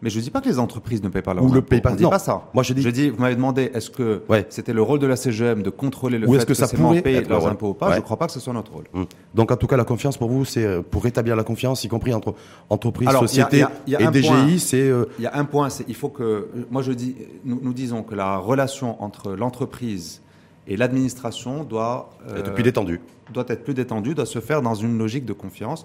Mais 0.00 0.10
je 0.10 0.18
ne 0.18 0.22
dis 0.22 0.30
pas 0.30 0.40
que 0.40 0.48
les 0.48 0.58
entreprises 0.60 1.02
ne 1.02 1.08
payent 1.08 1.22
pas 1.22 1.34
leurs 1.34 1.42
Ou 1.44 1.48
le 1.52 1.58
impôts. 1.58 1.68
payent 1.70 1.80
pas. 1.80 1.92
Dit 1.92 2.04
Non. 2.04 2.10
pas 2.10 2.20
ça. 2.20 2.44
Moi, 2.54 2.62
je 2.62 2.72
dis- 2.72 2.82
Je 2.82 2.88
dis, 2.90 3.10
vous 3.10 3.18
m'avez 3.20 3.34
demandé, 3.34 3.70
est-ce 3.74 3.90
que 3.90 4.22
Ouais. 4.28 4.46
c'était 4.48 4.72
le 4.72 4.80
rôle 4.82 5.00
de 5.00 5.06
la 5.08 5.16
CGM 5.16 5.62
de 5.62 5.70
contrôler 5.70 6.18
le 6.18 6.28
Ou 6.28 6.34
fait 6.34 6.40
que 6.40 6.44
que, 6.46 6.54
ça 6.54 6.68
pourrait 6.68 7.02
payent 7.02 7.16
être 7.16 7.24
le 7.24 7.30
leurs 7.30 7.40
rôle 7.40 7.50
impôts 7.50 7.70
ou 7.70 7.74
pas 7.74 7.86
Ouais. 7.88 7.92
Je 7.94 7.98
ne 7.98 8.04
crois 8.04 8.16
pas 8.16 8.26
que 8.26 8.32
ce 8.32 8.38
soit 8.40 8.52
notre 8.52 8.72
rôle. 8.72 8.84
Hum. 8.94 9.06
Donc, 9.34 9.50
en 9.50 9.56
tout 9.56 9.66
cas, 9.66 9.76
la 9.76 9.84
confiance 9.84 10.16
pour 10.16 10.28
vous, 10.28 10.44
c'est 10.44 10.64
euh, 10.64 10.82
pour 10.88 11.02
rétablir 11.02 11.34
la 11.34 11.42
confiance, 11.42 11.82
y 11.82 11.88
compris 11.88 12.14
entre 12.14 12.34
entreprises, 12.70 13.10
sociétés 13.10 13.64
et 13.88 13.96
un 13.96 14.10
DGI, 14.12 14.28
point. 14.28 14.46
c'est. 14.58 14.88
euh, 14.88 15.06
Il 15.18 15.24
y 15.24 15.26
a 15.26 15.36
un 15.36 15.44
point, 15.44 15.68
c'est 15.68 15.84
il 15.88 15.94
faut 15.96 16.10
que 16.10 16.48
moi 16.70 16.82
je 16.82 16.92
dis, 16.92 17.16
nous, 17.44 17.58
nous 17.60 17.72
disons 17.72 18.02
que 18.04 18.14
la 18.14 18.36
relation 18.36 19.02
entre 19.02 19.32
l'entreprise 19.32 20.22
et 20.68 20.76
l'administration 20.76 21.64
doit 21.64 22.10
euh, 22.28 22.42
depuis 22.42 22.62
détendu. 22.62 23.00
doit 23.32 23.44
être 23.48 23.64
plus 23.64 23.74
détendue, 23.74 24.14
doit 24.14 24.26
se 24.26 24.38
faire 24.38 24.62
dans 24.62 24.74
une 24.74 24.96
logique 24.98 25.24
de 25.24 25.32
confiance. 25.32 25.84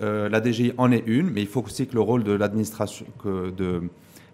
Euh, 0.00 0.28
la 0.28 0.40
DGI 0.40 0.72
en 0.78 0.90
est 0.90 1.04
une, 1.06 1.30
mais 1.30 1.42
il 1.42 1.46
faut 1.46 1.62
aussi 1.62 1.86
que 1.86 1.94
le 1.94 2.00
rôle 2.00 2.24
de 2.24 2.32
l'administration, 2.32 3.06
que 3.22 3.50
de 3.50 3.82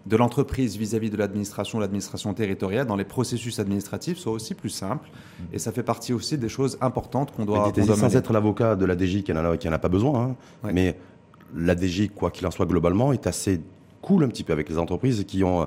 de 0.07 0.17
l'entreprise 0.17 0.79
vis-à-vis 0.79 1.11
de 1.11 1.19
l'administration, 1.19 1.79
l'administration 1.79 2.33
territoriale, 2.33 2.87
dans 2.87 2.97
les 2.97 3.05
processus 3.05 3.59
administratifs, 3.59 4.17
soit 4.17 4.33
aussi 4.33 4.55
plus 4.55 4.71
simple. 4.71 5.07
Et 5.53 5.59
ça 5.59 5.71
fait 5.71 5.83
partie 5.83 6.15
aussi 6.15 6.38
des 6.38 6.49
choses 6.49 6.79
importantes 6.81 7.31
qu'on 7.37 7.45
doit, 7.45 7.67
Mais 7.67 7.73
dites-y, 7.73 7.87
doit 7.88 7.97
sans 7.97 8.17
être 8.17 8.33
l'avocat 8.33 8.75
de 8.75 8.87
la 8.87 8.97
DG 8.97 9.23
qui 9.23 9.35
n'en 9.35 9.45
a, 9.45 9.57
qui 9.59 9.69
en 9.69 9.73
a 9.73 9.79
pas 9.79 9.91
besoin, 9.91 10.23
hein, 10.31 10.37
Ouais. 10.65 10.73
mais 10.73 10.97
la 11.55 11.75
DG, 11.75 12.09
quoi 12.09 12.31
qu'il 12.31 12.47
en 12.47 12.50
soit 12.50 12.65
globalement, 12.65 13.12
est 13.12 13.27
assez 13.27 13.61
cool 14.00 14.25
un 14.25 14.29
petit 14.29 14.45
peu 14.45 14.55
avec 14.55 14.71
les 14.71 14.79
entreprises 14.79 15.25
qui 15.27 15.45
ont, 15.45 15.67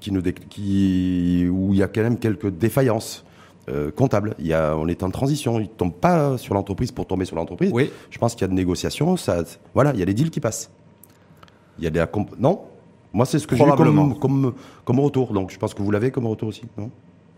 qui 0.00 0.10
dé- 0.12 0.32
qui, 0.32 1.46
où 1.50 1.74
il 1.74 1.78
y 1.78 1.82
a 1.82 1.88
quand 1.88 2.02
même 2.02 2.18
quelques 2.18 2.48
défaillances 2.48 3.22
euh, 3.68 3.90
comptables. 3.90 4.34
Il 4.38 4.46
y 4.46 4.52
a, 4.52 4.76
on 4.76 4.86
est 4.88 5.02
en 5.02 5.10
transition, 5.10 5.58
ils 5.58 5.64
ne 5.64 5.68
tombent 5.68 5.94
pas 5.94 6.36
sur 6.38 6.54
l'entreprise 6.54 6.92
pour 6.92 7.06
tomber 7.06 7.24
sur 7.24 7.36
l'entreprise. 7.36 7.70
Oui, 7.72 7.90
Je 8.10 8.18
pense 8.18 8.34
qu'il 8.34 8.42
y 8.42 8.44
a 8.44 8.48
de 8.48 8.54
négociations, 8.54 9.16
ça, 9.16 9.42
voilà, 9.74 9.92
il 9.94 10.00
y 10.00 10.02
a 10.02 10.06
des 10.06 10.14
deals 10.14 10.30
qui 10.30 10.40
passent. 10.40 10.70
Il 11.78 11.84
y 11.84 11.86
a 11.86 11.90
des 11.90 12.04
non? 12.38 12.60
Moi, 13.12 13.26
c'est 13.26 13.38
ce 13.38 13.46
que 13.46 13.54
j'ai 13.56 13.64
eu 13.64 13.70
comme, 13.76 14.18
comme, 14.18 14.52
comme 14.84 15.00
retour. 15.00 15.32
Donc, 15.32 15.50
je 15.52 15.58
pense 15.58 15.72
que 15.74 15.82
vous 15.82 15.90
l'avez 15.90 16.10
comme 16.10 16.26
retour 16.26 16.48
aussi, 16.48 16.62
non? 16.76 16.90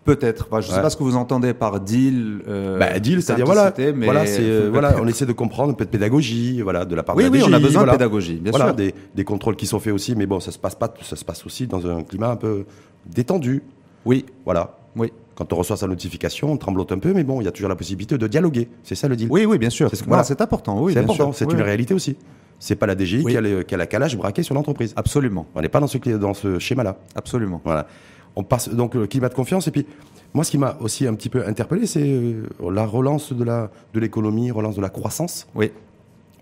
Peut-être. 0.04 0.46
Enfin, 0.48 0.60
je 0.60 0.70
ne 0.70 0.74
sais 0.74 0.80
pas 0.80 0.88
ce 0.88 0.96
que 0.96 1.02
vous 1.02 1.16
entendez 1.16 1.52
par 1.52 1.80
deal. 1.80 2.40
euh, 2.46 2.78
Bah, 2.78 2.98
deal, 3.00 3.20
c'est-à-dire 3.22 3.44
voilà, 3.44 3.74
mais 3.76 4.04
voilà, 4.06 4.24
c'est 4.24 4.40
euh, 4.40 4.68
voilà, 4.70 4.94
on 5.02 5.06
essaie 5.08 5.26
de 5.26 5.32
comprendre 5.32 5.72
un 5.72 5.74
peu 5.74 5.84
de 5.84 5.90
pédagogie, 5.90 6.62
voilà, 6.62 6.84
de 6.84 6.94
la 6.94 7.02
part 7.02 7.16
Oui, 7.16 7.24
de 7.24 7.28
la 7.28 7.32
oui, 7.32 7.42
on 7.44 7.52
a 7.52 7.58
besoin 7.58 7.80
voilà. 7.82 7.92
de 7.94 7.98
pédagogie, 7.98 8.36
bien 8.36 8.52
voilà, 8.52 8.66
sûr. 8.66 8.74
Des, 8.76 8.94
des 9.16 9.24
contrôles 9.24 9.56
qui 9.56 9.66
sont 9.66 9.80
faits 9.80 9.92
aussi, 9.92 10.14
mais 10.14 10.26
bon, 10.26 10.38
ça 10.38 10.52
se 10.52 10.58
passe 10.60 10.76
pas, 10.76 10.94
ça 11.02 11.16
se 11.16 11.24
passe 11.24 11.44
aussi 11.44 11.66
dans 11.66 11.84
un 11.88 12.04
climat 12.04 12.30
un 12.30 12.36
peu 12.36 12.66
détendu, 13.04 13.64
Oui, 14.04 14.24
voilà. 14.44 14.78
oui. 14.94 15.12
Quand 15.36 15.52
on 15.52 15.56
reçoit 15.56 15.76
sa 15.76 15.86
notification, 15.86 16.50
on 16.50 16.56
tremblote 16.56 16.90
un 16.92 16.98
peu, 16.98 17.12
mais 17.12 17.22
bon, 17.22 17.40
il 17.42 17.44
y 17.44 17.48
a 17.48 17.52
toujours 17.52 17.68
la 17.68 17.76
possibilité 17.76 18.16
de 18.16 18.26
dialoguer. 18.26 18.68
C'est 18.82 18.94
ça 18.94 19.06
le 19.06 19.16
deal. 19.16 19.28
Oui, 19.30 19.44
oui, 19.44 19.58
bien 19.58 19.68
sûr. 19.70 19.90
C'est 19.90 19.96
ce 19.96 20.04
Voilà, 20.04 20.24
important. 20.40 20.82
Oui, 20.82 20.94
c'est 20.94 21.00
important, 21.00 21.32
c'est 21.32 21.44
Oui, 21.44 21.54
une 21.54 21.60
réalité 21.60 21.92
aussi. 21.92 22.16
C'est 22.58 22.74
pas 22.76 22.86
la 22.86 22.96
DGI 22.96 23.22
Oui. 23.22 23.32
qui, 23.32 23.36
a 23.36 23.42
le- 23.42 23.62
qui 23.62 23.74
a 23.74 23.76
la 23.76 23.86
calage 23.86 24.16
braquée 24.16 24.42
sur 24.42 24.54
l'entreprise. 24.54 24.94
Absolument, 24.96 25.46
On 25.54 25.60
n'est 25.60 25.68
pas 25.68 25.78
dans 25.78 25.86
ce, 25.86 25.98
dans 26.16 26.32
ce 26.32 26.58
schéma-là. 26.58 26.96
absolument. 27.14 27.60
Voilà. 27.64 27.86
On 28.34 28.42
passe 28.44 28.70
donc 28.70 28.94
le 28.94 29.06
climat 29.06 29.28
de 29.28 29.34
confiance. 29.34 29.68
Et 29.68 29.70
puis, 29.70 29.86
moi, 30.32 30.42
ce 30.42 30.50
qui 30.50 30.58
m'a 30.58 30.78
aussi 30.80 31.06
un 31.06 31.14
petit 31.14 31.28
peu 31.28 31.46
interpellé, 31.46 31.86
c'est 31.86 32.02
euh, 32.02 32.44
la 32.72 32.86
relance 32.86 33.32
de 33.34 33.44
la 33.44 33.70
de 33.92 34.00
l'économie, 34.00 34.50
relance 34.50 34.76
de 34.76 34.80
la 34.80 34.88
croissance. 34.88 35.46
Oui, 35.54 35.70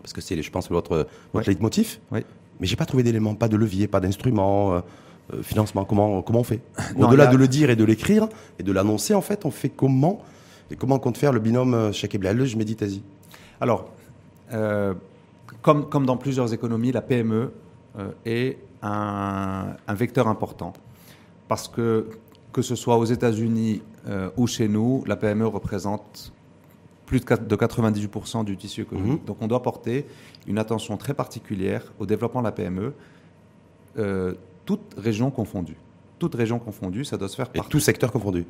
parce 0.02 0.12
que 0.12 0.20
c'est, 0.20 0.40
je 0.40 0.50
pense, 0.52 0.68
votre, 0.70 1.08
votre 1.32 1.48
leitmotiv. 1.48 1.98
oui. 2.12 2.20
Mais 2.60 2.68
j'ai 2.68 2.76
pas 2.76 2.86
trouvé 2.86 3.02
d'éléments, 3.02 3.34
pas 3.34 3.48
de 3.48 3.56
levier, 3.56 3.88
pas 3.88 3.98
d'instrument, 3.98 4.80
euh, 5.32 5.42
financement. 5.42 5.84
Comment, 5.84 6.22
comment 6.22 6.40
on 6.40 6.44
fait 6.44 6.60
Au-delà 6.98 7.28
a- 7.28 7.32
de 7.32 7.36
le 7.36 7.48
dire 7.48 7.70
et 7.70 7.76
de 7.76 7.84
l'écrire 7.84 8.28
et 8.58 8.62
de 8.62 8.72
l'annoncer, 8.72 9.14
en 9.14 9.20
fait, 9.22 9.44
on 9.44 9.50
fait 9.50 9.68
comment 9.70 10.20
Et 10.70 10.76
comment 10.76 10.98
compte 10.98 11.16
faire 11.18 11.32
le 11.32 11.40
binôme 11.40 11.74
euh, 11.74 11.92
Shakib 11.92 12.24
je 12.44 12.56
médite 12.56 12.82
Asie 12.82 13.02
Alors, 13.60 13.90
euh, 14.52 14.94
comme, 15.62 15.88
comme 15.88 16.04
dans 16.06 16.16
plusieurs 16.16 16.52
économies, 16.52 16.92
la 16.92 17.00
PME 17.02 17.52
euh, 17.98 18.10
est 18.26 18.58
un, 18.82 19.68
un 19.86 19.94
vecteur 19.94 20.28
important. 20.28 20.72
Parce 21.48 21.68
que, 21.68 22.08
que 22.52 22.60
ce 22.62 22.74
soit 22.74 22.96
aux 22.98 23.04
États-Unis 23.06 23.82
ou 24.36 24.46
chez 24.46 24.68
nous, 24.68 25.02
la 25.06 25.16
PME 25.16 25.46
représente 25.46 26.30
plus 27.06 27.20
de, 27.20 27.24
quat- 27.24 27.46
de 27.46 27.56
98% 27.56 28.44
du 28.44 28.56
tissu 28.58 28.82
économique. 28.82 29.20
Mhm. 29.20 29.26
Donc 29.26 29.38
on 29.40 29.46
doit 29.46 29.62
porter 29.62 30.04
une 30.46 30.58
attention 30.58 30.98
très 30.98 31.14
particulière 31.14 31.82
au 31.98 32.04
développement 32.04 32.40
de 32.40 32.46
la 32.46 32.52
PME, 32.52 32.92
euh, 34.64 34.76
toute 34.76 34.94
région 34.96 35.30
confondue. 35.30 35.76
Toute 36.18 36.34
région 36.34 36.58
confondue, 36.58 37.04
ça 37.04 37.16
doit 37.16 37.28
se 37.28 37.36
faire 37.36 37.48
Et 37.54 37.60
tout 37.68 37.80
secteur 37.80 38.10
confondu. 38.12 38.44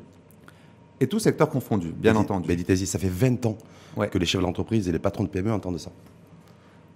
Et 0.99 1.07
tout 1.07 1.19
secteur 1.19 1.49
confondu, 1.49 1.89
bien 1.89 2.15
entendu. 2.15 2.47
Médite 2.47 2.69
Asie, 2.69 2.85
ça 2.87 2.99
fait 2.99 3.09
20 3.09 3.45
ans 3.45 3.57
Ouais. 3.97 4.09
que 4.09 4.17
les 4.17 4.25
chefs 4.25 4.41
d'entreprise 4.41 4.89
et 4.89 4.91
les 4.91 4.99
patrons 4.99 5.23
de 5.23 5.29
PME 5.29 5.51
entendent 5.53 5.77
ça. 5.79 5.89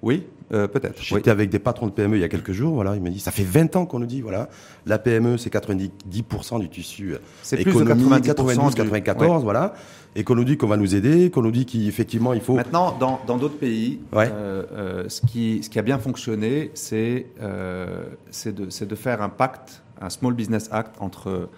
Oui, 0.02 0.26
euh, 0.54 0.68
peut-être. 0.68 1.00
oui. 1.00 1.06
J'étais 1.18 1.30
avec 1.32 1.50
des 1.50 1.60
patrons 1.60 1.88
de 1.88 1.92
PME 1.92 2.16
il 2.18 2.22
y 2.22 2.24
a 2.24 2.30
quelques 2.30 2.54
jours, 2.54 2.74
voilà, 2.74 2.96
ils 2.96 3.02
m'ont 3.02 3.10
dit, 3.12 3.20
ça 3.20 3.32
fait 3.32 3.44
20 3.44 3.76
ans 3.76 3.86
qu'on 3.86 4.00
nous 4.00 4.06
dit, 4.06 4.22
voilà, 4.22 4.50
la 4.86 4.98
PME, 4.98 5.38
c'est 5.38 5.52
90% 5.54 6.60
du 6.60 6.70
tissu 6.70 7.14
euh, 7.14 7.18
C'est 7.44 7.58
plus 7.58 7.66
de 7.74 7.82
économie, 7.82 8.04
90% 8.06 8.24
92, 8.24 8.76
du- 8.76 8.82
94, 8.84 9.44
voilà, 9.44 9.74
et 10.16 10.24
qu'on 10.24 10.36
nous 10.36 10.46
dit 10.46 10.58
qu'on 10.58 10.68
va 10.68 10.78
nous 10.78 10.96
aider, 10.96 11.30
qu'on 11.30 11.42
nous 11.42 11.52
dit 11.52 11.66
qu'effectivement, 11.66 12.34
il 12.34 12.42
faut... 12.42 12.56
Maintenant, 12.56 12.96
dans 12.98 13.20
dans 13.28 13.38
d'autres 13.38 13.58
pays, 13.60 14.00
Ouais. 14.14 14.30
euh, 14.32 14.64
euh, 14.72 15.10
ce, 15.10 15.22
qui, 15.22 15.62
ce 15.64 15.70
qui 15.70 15.78
a 15.80 15.84
bien 15.84 16.00
fonctionné, 16.00 16.72
c'est 16.74 17.28
euh, 17.42 18.06
c'est 18.32 18.56
de, 18.56 18.70
c'est 18.70 18.88
de 18.88 18.96
faire 18.96 19.22
un 19.22 19.30
pacte, 19.30 19.84
un 20.02 20.10
Small 20.10 20.34
Business 20.34 20.70
Act 20.72 20.96
entre, 21.02 21.50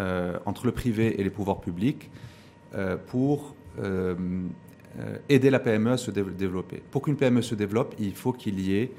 euh, 0.00 0.38
entre 0.46 0.64
le 0.66 0.72
privé 0.72 1.20
et 1.20 1.24
les 1.24 1.30
pouvoirs 1.30 1.60
publics 1.60 2.10
euh, 2.74 2.96
pour 3.08 3.54
aider 5.28 5.50
la 5.50 5.58
PME 5.58 5.92
à 5.92 5.96
se 5.96 6.10
dé- 6.10 6.24
développer. 6.36 6.82
Pour 6.90 7.02
qu'une 7.02 7.16
PME 7.16 7.42
se 7.42 7.54
développe, 7.54 7.94
il 7.98 8.14
faut 8.14 8.32
qu'il 8.32 8.60
y 8.60 8.76
ait 8.76 8.92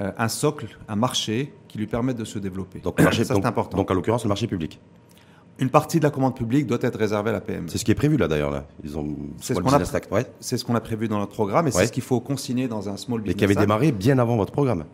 euh, 0.00 0.10
un 0.18 0.28
socle, 0.28 0.66
un 0.88 0.96
marché 0.96 1.52
qui 1.68 1.78
lui 1.78 1.86
permette 1.86 2.16
de 2.16 2.24
se 2.24 2.38
développer. 2.38 2.80
Donc, 2.80 2.98
le 2.98 3.04
marché, 3.04 3.24
ça, 3.24 3.34
donc, 3.34 3.44
important. 3.46 3.76
donc, 3.76 3.90
en 3.90 3.94
l'occurrence, 3.94 4.24
le 4.24 4.28
marché 4.28 4.46
public. 4.46 4.80
Une 5.60 5.70
partie 5.70 5.98
de 5.98 6.04
la 6.04 6.10
commande 6.10 6.34
publique 6.34 6.66
doit 6.66 6.78
être 6.80 6.98
réservée 6.98 7.30
à 7.30 7.34
la 7.34 7.40
PME. 7.40 7.68
C'est 7.68 7.78
ce 7.78 7.84
qui 7.84 7.92
est 7.92 7.94
prévu 7.94 8.16
là 8.16 8.26
d'ailleurs 8.26 8.50
là. 8.50 8.66
Ils 8.82 8.98
ont 8.98 9.06
C'est 9.40 9.54
ce 9.54 9.60
qu'on 9.60 9.68
a 9.72 9.78
ouais, 10.10 10.26
C'est 10.40 10.56
ce 10.56 10.64
qu'on 10.64 10.74
a 10.74 10.80
prévu 10.80 11.06
dans 11.06 11.18
notre 11.20 11.32
programme 11.32 11.66
et 11.68 11.70
Ouais. 11.70 11.80
c'est 11.82 11.86
ce 11.86 11.92
qu'il 11.92 12.02
faut 12.02 12.18
consigner 12.18 12.66
dans 12.66 12.88
un 12.88 12.96
Small 12.96 13.20
mais 13.20 13.26
Business 13.26 13.38
qui 13.38 13.44
avait 13.44 13.54
démarré 13.54 13.92
bien 13.92 14.18
avant 14.18 14.36
votre 14.36 14.52
programme. 14.52 14.84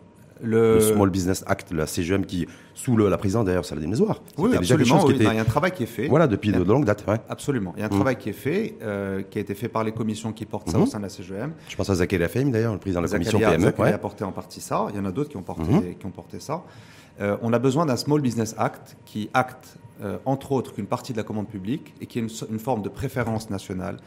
Le... 0.43 0.75
Le 0.75 0.81
Small 0.81 1.09
Business 1.09 1.43
Act, 1.47 1.71
la 1.71 1.85
CGM 1.87 2.25
qui 2.25 2.47
sous 2.73 2.95
le, 2.95 3.09
la 3.09 3.17
présidente 3.17 3.45
d'ailleurs, 3.45 3.65
Saladin 3.65 3.87
Mezoir. 3.89 4.21
Oui, 4.37 4.55
absolument. 4.55 4.99
qui 4.99 5.05
oui. 5.07 5.15
était- 5.15 5.23
Il 5.25 5.35
y 5.35 5.37
a 5.37 5.41
un 5.41 5.45
travail 5.45 5.71
qui 5.71 5.83
est 5.83 5.87
fait. 5.87 6.07
Voilà, 6.07 6.27
depuis 6.27 6.51
de, 6.51 6.59
de 6.63 6.63
longue 6.71 6.85
date. 6.85 7.03
Ouais. 7.07 7.17
Absolument. 7.29 7.73
Il 7.77 7.81
y 7.81 7.83
a 7.83 7.85
un 7.85 7.89
Mm. 7.89 7.91
travail 7.91 8.15
qui 8.17 8.29
est 8.29 8.33
fait, 8.33 8.75
euh, 8.81 9.21
qui 9.21 9.37
a 9.37 9.41
été 9.41 9.53
fait 9.53 9.67
par 9.67 9.83
les 9.83 9.91
commissions 9.91 10.31
qui 10.33 10.45
portent 10.45 10.69
ça 10.69 10.77
Mhm. 10.77 10.83
au 10.83 10.87
sein 10.87 10.97
de 10.97 11.03
la 11.03 11.09
CGM. 11.09 11.51
Je 11.69 11.75
pense 11.75 11.89
à 11.89 11.95
Zakaria 11.95 12.27
Fahim 12.27 12.49
d'ailleurs, 12.51 12.73
le 12.73 12.79
président 12.79 13.01
de 13.01 13.05
la 13.07 13.11
commission 13.11 13.37
PME. 13.39 13.59
Zakaria 13.65 13.83
ouais. 13.91 13.93
a 13.95 13.97
porté 13.99 14.23
en 14.23 14.31
partie 14.31 14.61
ça. 14.61 14.87
Il 14.89 14.95
y 14.95 14.99
en 14.99 15.05
a 15.05 15.11
d'autres 15.11 15.29
qui 15.29 15.37
ont 15.37 15.43
porté, 15.43 15.71
Mhm. 15.71 15.95
qui 15.99 16.05
ont 16.05 16.11
porté 16.11 16.39
ça. 16.39 16.63
Euh, 17.19 17.37
on 17.41 17.53
a 17.53 17.59
besoin 17.59 17.85
d'un 17.85 17.97
Small 17.97 18.21
Business 18.21 18.55
Act 18.57 18.95
qui 19.05 19.29
acte, 19.33 19.77
euh, 20.03 20.17
entre 20.25 20.53
autres, 20.53 20.73
qu'une 20.73 20.87
partie 20.87 21.11
de 21.11 21.17
la 21.17 21.23
commande 21.23 21.47
publique 21.49 21.93
et 22.01 22.05
qui 22.07 22.19
une, 22.19 22.29
so- 22.29 22.47
une 22.49 22.57
forme 22.57 22.81
de 22.81 22.89
préférence 22.89 23.49
nationale 23.51 23.97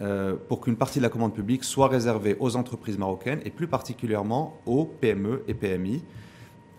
euh, 0.00 0.34
pour 0.48 0.60
qu'une 0.60 0.76
partie 0.76 0.98
de 0.98 1.04
la 1.04 1.08
commande 1.08 1.34
publique 1.34 1.62
soit 1.62 1.86
réservée 1.86 2.36
aux 2.40 2.56
entreprises 2.56 2.98
marocaines 2.98 3.40
et 3.44 3.50
plus 3.50 3.68
particulièrement 3.68 4.58
aux 4.66 4.86
PME 4.86 5.44
et 5.46 5.54
PMI, 5.54 6.02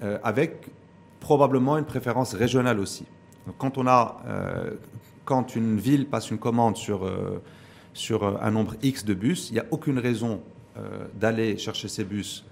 euh, 0.04 0.18
avec 0.22 0.68
probablement 1.22 1.78
une 1.78 1.86
préférence 1.86 2.34
régionale 2.34 2.78
aussi. 2.78 3.06
Quand 3.58 3.78
on 3.78 3.88
a, 3.88 4.22
euh, 4.28 4.72
quand 5.24 5.56
une 5.56 5.78
ville 5.78 6.08
passe 6.08 6.30
une 6.30 6.40
commande 6.40 6.76
sur 6.76 7.10
sur 7.94 8.44
un 8.44 8.52
nombre 8.52 8.76
X 8.84 9.06
de 9.06 9.14
bus, 9.14 9.50
il 9.50 9.54
n'y 9.54 9.60
a 9.60 9.66
aucune 9.72 10.00
raison 10.00 10.42
d'aller 11.14 11.58
chercher 11.58 11.88
ces 11.88 12.04
bus 12.04 12.46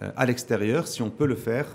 à 0.00 0.24
l'extérieur 0.24 0.88
si 0.88 1.02
on 1.02 1.10
peut 1.10 1.26
le 1.26 1.36
faire 1.36 1.66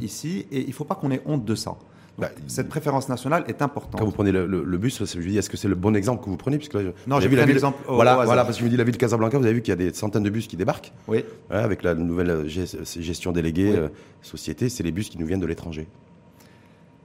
ici. 0.00 0.46
Et 0.50 0.62
il 0.62 0.68
ne 0.68 0.72
faut 0.72 0.86
pas 0.86 0.94
qu'on 0.94 1.10
ait 1.10 1.20
honte 1.26 1.44
de 1.44 1.54
ça. 1.54 1.76
Bah, 2.20 2.28
cette 2.46 2.68
préférence 2.68 3.08
nationale 3.08 3.44
est 3.48 3.62
importante. 3.62 3.98
Quand 3.98 4.04
vous 4.04 4.12
prenez 4.12 4.32
le, 4.32 4.46
le, 4.46 4.78
bus, 4.78 5.02
je 5.04 5.18
me 5.18 5.24
dis, 5.24 5.38
est-ce 5.38 5.50
que 5.50 5.56
c'est 5.56 5.68
le 5.68 5.74
bon 5.74 5.96
exemple 5.96 6.24
que 6.24 6.30
vous 6.30 6.36
prenez? 6.36 6.58
Puisque 6.58 6.74
là, 6.74 6.82
Non, 7.06 7.20
j'ai 7.20 7.28
vu 7.28 7.36
la 7.36 7.46
ville. 7.46 7.60
Voilà, 7.88 8.24
voilà, 8.24 8.44
parce 8.44 8.56
que 8.56 8.60
je 8.60 8.64
me 8.64 8.70
dis, 8.70 8.76
la 8.76 8.84
ville 8.84 8.94
de 8.94 8.98
Casablanca, 8.98 9.38
vous 9.38 9.44
avez 9.44 9.54
vu 9.54 9.62
qu'il 9.62 9.70
y 9.70 9.72
a 9.72 9.76
des 9.76 9.92
centaines 9.94 10.22
de 10.22 10.30
bus 10.30 10.46
qui 10.46 10.56
débarquent. 10.56 10.92
Oui. 11.08 11.24
avec 11.50 11.82
la 11.82 11.94
nouvelle 11.94 12.46
gestion 12.46 13.32
déléguée, 13.32 13.74
euh, 13.76 13.88
société, 14.22 14.68
c'est 14.68 14.82
les 14.82 14.92
bus 14.92 15.08
qui 15.08 15.18
nous 15.18 15.26
viennent 15.26 15.40
de 15.40 15.46
l'étranger. 15.46 15.88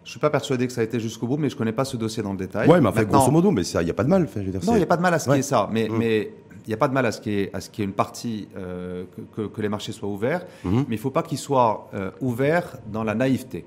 Je 0.03 0.09
ne 0.09 0.11
suis 0.11 0.19
pas 0.19 0.29
persuadé 0.29 0.67
que 0.67 0.73
ça 0.73 0.81
a 0.81 0.83
été 0.83 0.99
jusqu'au 0.99 1.25
bout, 1.25 1.37
mais 1.37 1.49
je 1.49 1.55
ne 1.55 1.57
connais 1.57 1.71
pas 1.71 1.83
ce 1.83 1.97
dossier 1.97 2.21
dans 2.21 2.31
le 2.31 2.37
détail. 2.37 2.69
Oui, 2.69 2.79
mais 2.79 2.89
en 2.89 2.91
fait, 2.91 3.05
grosso 3.05 3.31
modo, 3.31 3.49
mais 3.49 3.63
il 3.63 3.83
n'y 3.83 3.89
a 3.89 3.93
pas 3.93 4.03
de 4.03 4.09
mal. 4.09 4.27
je 4.35 4.39
veux 4.39 4.51
dire, 4.51 4.61
non, 4.63 4.73
il 4.73 4.77
n'y 4.77 4.83
a 4.83 4.87
pas 4.87 4.97
de 4.97 5.01
mal 5.01 5.13
à 5.13 5.19
ce 5.19 5.29
qui 5.29 5.39
est 5.39 5.41
ça. 5.41 5.67
Mais, 5.71 5.89
mm. 5.89 5.97
mais 5.97 6.31
il 6.65 6.69
n'y 6.69 6.73
a 6.73 6.77
pas 6.77 6.87
de 6.87 6.93
mal 6.93 7.05
à 7.05 7.11
ce 7.11 7.21
qu'il 7.21 7.33
y 7.33 7.41
ait, 7.41 7.83
une 7.83 7.93
partie, 7.93 8.47
euh, 8.55 9.05
que, 9.35 9.61
les 9.61 9.69
marchés 9.69 9.91
soient 9.91 10.09
ouverts, 10.09 10.45
mm-hmm. 10.63 10.71
mais 10.73 10.83
il 10.89 10.91
ne 10.91 10.97
faut 10.97 11.11
pas 11.11 11.23
qu'ils 11.23 11.39
soient 11.39 11.89
euh, 11.93 12.11
ouverts 12.21 12.77
dans 12.91 13.03
la 13.03 13.15
naïveté. 13.15 13.65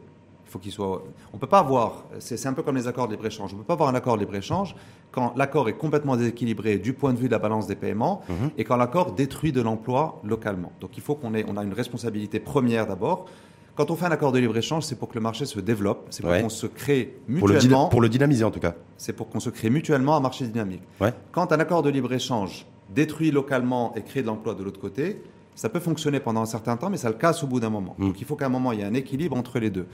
Il 0.49 0.51
faut 0.51 0.59
qu'il 0.59 0.73
soit. 0.73 1.05
On 1.35 1.37
peut 1.37 1.47
pas 1.47 1.59
avoir. 1.59 2.05
C'est 2.21 2.47
un 2.47 2.55
peu 2.55 2.63
comme 2.63 2.77
les 2.77 2.89
accords 2.89 3.07
de 3.07 3.13
libre-échange. 3.13 3.53
On 3.53 3.57
ne 3.57 3.61
peut 3.61 3.67
pas 3.67 3.75
avoir 3.75 3.91
un 3.91 3.95
accord 3.95 4.17
de 4.17 4.21
libre-échange 4.21 4.75
quand 5.11 5.35
l'accord 5.37 5.69
est 5.69 5.75
complètement 5.75 6.17
déséquilibré 6.17 6.79
du 6.79 6.95
point 6.95 7.13
de 7.13 7.19
vue 7.19 7.27
de 7.27 7.33
la 7.33 7.39
balance 7.39 7.67
des 7.67 7.77
paiements 7.77 8.23
mhm. 8.31 8.51
et 8.57 8.65
quand 8.65 8.77
l'accord 8.77 9.13
détruit 9.13 9.53
de 9.53 9.61
l'emploi 9.61 10.21
localement. 10.25 10.73
Donc 10.81 10.97
il 10.97 11.03
faut 11.03 11.15
qu'on 11.15 11.35
ait. 11.35 11.45
On 11.47 11.59
a 11.59 11.65
une 11.65 11.75
responsabilité 11.75 12.41
première 12.41 12.87
d'abord. 12.87 13.27
Quand 13.77 13.91
on 13.91 13.95
fait 13.95 14.07
un 14.07 14.11
accord 14.11 14.33
de 14.33 14.39
libre-échange, 14.39 14.85
c'est 14.85 14.99
pour 14.99 15.09
que 15.09 15.15
le 15.15 15.21
marché 15.21 15.45
se 15.45 15.61
développe, 15.61 16.07
c'est 16.11 16.23
pour 16.23 16.33
qu'on 16.33 16.49
se 16.49 16.67
crée 16.67 17.19
mutuellement. 17.29 17.89
Pour 17.89 18.01
le, 18.01 18.09
dynamiser 18.09 18.43
en 18.43 18.51
tout 18.51 18.59
cas. 18.59 18.75
C'est 18.97 19.13
pour 19.13 19.29
qu'on 19.29 19.39
se 19.39 19.51
crée 19.51 19.71
mutuellement 19.71 20.17
un 20.17 20.21
marché 20.21 20.47
dynamique. 20.47 20.83
Quand 21.31 21.53
un 21.53 21.61
accord 21.61 21.83
de 21.83 21.91
libre-échange 21.91 22.67
détruit 22.89 23.31
localement 23.31 23.95
et 23.95 24.03
crée 24.03 24.23
de 24.23 24.27
l'emploi 24.27 24.55
de 24.55 24.65
l'autre 24.65 24.81
côté, 24.81 25.23
ça 25.59 25.69
peut 25.69 25.81
fonctionner 25.81 26.21
pendant 26.21 26.41
un 26.41 26.47
certain 26.47 26.77
temps, 26.77 26.89
mais 26.89 26.99
ça 26.99 27.09
le 27.09 27.17
casse 27.17 27.43
au 27.43 27.49
bout 27.49 27.59
d'un 27.59 27.69
moment. 27.69 27.97
Mm. 27.99 28.07
Donc 28.07 28.21
il 28.21 28.25
faut 28.25 28.37
qu'à 28.37 28.47
un 28.47 28.49
moment, 28.49 28.71
il 28.71 28.79
y 28.79 28.83
ait 28.83 28.87
un 28.87 28.95
équilibre 28.95 29.37
entre 29.37 29.59
les 29.59 29.71
deux. 29.71 29.87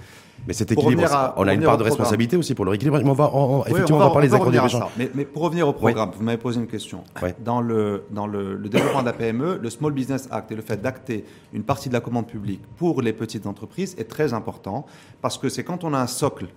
Mais 0.46 0.52
cet 0.52 0.70
équilibre, 0.72 1.02
on 1.38 1.48
a 1.48 1.54
une 1.54 1.62
part 1.62 1.78
de 1.78 1.84
responsabilité 1.84 2.36
aussi 2.36 2.54
pour 2.54 2.66
le 2.66 2.72
rééquilibrage. 2.72 3.02
on 3.02 3.14
va, 3.14 3.64
effectivement, 3.66 3.96
on 3.96 4.04
va, 4.04 4.10
parler 4.10 4.28
des 4.28 4.34
accords 4.34 4.50
de 4.50 4.58
mais, 4.98 5.10
mais, 5.14 5.24
pour 5.24 5.42
revenir 5.42 5.66
au 5.66 5.72
programme, 5.72 6.10
vous 6.14 6.22
m'avez 6.22 6.36
posé 6.36 6.60
une 6.60 6.66
question. 6.66 7.02
Dans, 7.42 7.62
le, 7.62 8.04
dans 8.10 8.26
le, 8.26 8.58
développement 8.68 9.00
de 9.00 9.06
la 9.06 9.14
PME, 9.14 9.58
le 9.62 9.70
Small 9.70 9.92
Business 9.92 10.28
Act 10.30 10.52
et 10.52 10.54
le 10.54 10.60
fait 10.60 10.82
d'acter 10.82 11.24
une 11.54 11.62
partie 11.62 11.88
de 11.88 11.94
la 11.94 12.00
commande 12.00 12.26
publique 12.26 12.60
pour 12.76 13.00
les 13.00 13.14
petites 13.14 13.46
entreprises 13.46 13.94
est 13.96 14.04
très 14.04 14.34
important 14.34 14.84
parce 15.22 15.38
que 15.38 15.48
c'est 15.48 15.64
quand 15.64 15.82
on 15.82 15.94
a 15.94 15.98
un 15.98 16.06
socle 16.06 16.48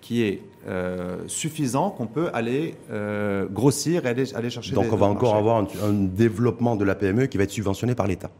qui 0.00 0.22
est 0.22 0.42
euh, 0.66 1.18
suffisant 1.26 1.90
qu'on 1.90 2.06
peut 2.06 2.30
aller 2.34 2.74
euh, 2.90 3.46
grossir 3.48 4.06
et 4.06 4.08
aller, 4.08 4.34
aller 4.34 4.50
chercher 4.50 4.74
Donc 4.74 4.92
on 4.92 4.96
va 4.96 5.06
encore 5.06 5.36
avoir 5.36 5.58
un, 5.58 5.92
développement 5.92 6.76
de 6.76 6.84
la 6.84 6.94
PME 6.94 7.26
qui 7.26 7.38
va 7.38 7.44
être 7.44 7.50
subventionné 7.50 7.94
par 7.94 8.06
l'État. 8.06 8.30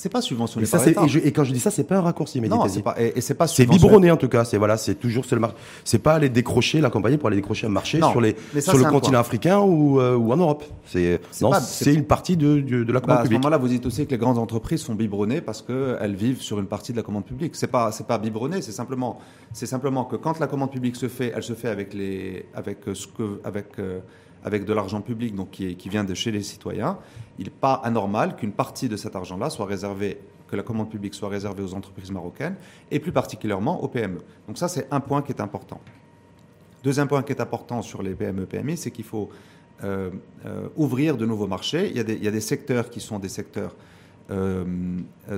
C'est 0.00 0.08
pas 0.08 0.22
subventionné 0.22 0.64
ça, 0.64 0.78
par 0.78 0.86
l'État. 0.86 1.02
Et, 1.22 1.30
quand 1.30 1.44
je 1.44 1.52
dis 1.52 1.60
ça, 1.60 1.70
c'est 1.70 1.84
pas 1.84 1.98
un 1.98 2.00
raccourci. 2.00 2.40
Non, 2.40 2.66
c'est 2.68 2.80
pas. 2.80 2.96
Et, 2.98 3.20
c'est 3.20 3.34
pas. 3.34 3.46
C'est 3.46 3.66
biberonné 3.66 4.10
en 4.10 4.16
tout 4.16 4.28
cas. 4.28 4.46
C'est 4.46 4.56
voilà, 4.56 4.78
c'est 4.78 4.94
toujours 4.94 5.26
c'est 5.26 5.36
le 5.36 5.42
C'est 5.84 5.98
pas 5.98 6.14
aller 6.14 6.30
décrocher 6.30 6.80
la 6.80 6.88
compagnie 6.88 7.18
pour 7.18 7.26
aller 7.26 7.36
décrocher 7.36 7.66
un 7.66 7.70
marché 7.70 7.98
sur 7.98 8.18
les 8.18 8.34
sur 8.60 8.78
le 8.78 8.84
continent 8.84 9.18
africain 9.18 9.58
ou, 9.58 10.00
euh, 10.00 10.16
ou 10.16 10.32
en 10.32 10.38
Europe. 10.38 10.64
C'est 10.86 11.20
non, 11.42 11.52
c'est 11.60 11.92
une 11.92 12.06
partie 12.06 12.38
de, 12.38 12.60
de, 12.60 12.92
la 12.92 13.00
commande 13.00 13.18
publique. 13.24 13.32
À 13.32 13.42
ce 13.42 13.42
moment-là, 13.42 13.58
vous 13.58 13.68
dites 13.68 13.84
aussi 13.84 14.06
que 14.06 14.10
les 14.12 14.18
grandes 14.18 14.38
entreprises 14.38 14.80
sont 14.80 14.94
biberonnées 14.94 15.42
parce 15.42 15.60
qu'elles 15.60 16.14
vivent 16.14 16.40
sur 16.40 16.58
une 16.58 16.66
partie 16.66 16.92
de 16.92 16.96
la 16.96 17.02
commande 17.02 17.26
publique. 17.26 17.54
C'est 17.54 17.66
pas 17.66 17.92
c'est 17.92 18.06
pas 18.06 18.16
biberonné. 18.16 18.62
C'est 18.62 18.72
simplement 18.72 19.18
c'est 19.52 19.66
simplement 19.66 20.04
que 20.04 20.16
quand 20.16 20.38
la 20.40 20.46
commande 20.46 20.70
publique 20.70 20.96
se 20.96 21.08
fait, 21.08 21.30
elle 21.36 21.42
se 21.42 21.52
fait 21.52 21.68
avec 21.68 21.92
les 21.92 22.46
avec 22.54 22.78
ce 22.94 23.06
que 23.06 23.42
avec 23.44 23.66
euh, 23.78 24.00
avec 24.44 24.64
de 24.64 24.72
l'argent 24.72 25.00
public 25.00 25.34
donc 25.34 25.50
qui, 25.50 25.76
qui, 25.76 25.88
vient 25.88 26.04
de 26.04 26.14
chez 26.14 26.30
les 26.30 26.42
citoyens, 26.42 26.98
il 27.38 27.44
n'est 27.44 27.50
pas 27.50 27.74
anormal 27.74 28.36
qu'une 28.36 28.52
partie 28.52 28.88
de 28.88 28.96
cet 28.96 29.16
argent-là 29.16 29.50
soit 29.50 29.66
réservée, 29.66 30.20
que 30.48 30.56
la 30.56 30.62
commande 30.62 30.90
publique 30.90 31.14
soit 31.14 31.28
réservée 31.28 31.62
aux 31.62 31.74
entreprises 31.74 32.10
marocaines 32.10 32.56
et 32.90 32.98
plus 32.98 33.12
particulièrement 33.12 33.82
aux 33.82 33.88
PME. 33.88 34.20
Donc 34.46 34.58
ça, 34.58 34.68
c'est 34.68 34.86
un 34.90 35.00
point 35.00 35.22
qui 35.22 35.32
est 35.32 35.40
important. 35.40 35.80
Deuxième 36.82 37.08
point 37.08 37.22
qui 37.22 37.32
est 37.32 37.40
important 37.40 37.82
sur 37.82 38.02
les 38.02 38.14
PME, 38.14 38.46
PMI, 38.46 38.76
c'est 38.76 38.90
qu'il 38.90 39.04
faut 39.04 39.28
euh, 39.84 40.10
euh, 40.46 40.68
ouvrir 40.76 41.16
de 41.16 41.26
nouveaux 41.26 41.46
marchés. 41.46 41.88
Il 41.90 41.96
y, 41.96 42.00
a 42.00 42.04
des, 42.04 42.14
il 42.14 42.24
y, 42.24 42.28
a 42.28 42.30
des, 42.30 42.40
secteurs 42.40 42.90
qui 42.90 43.00
sont 43.00 43.18
des 43.18 43.28
secteurs 43.28 43.74
euh, 44.30 44.64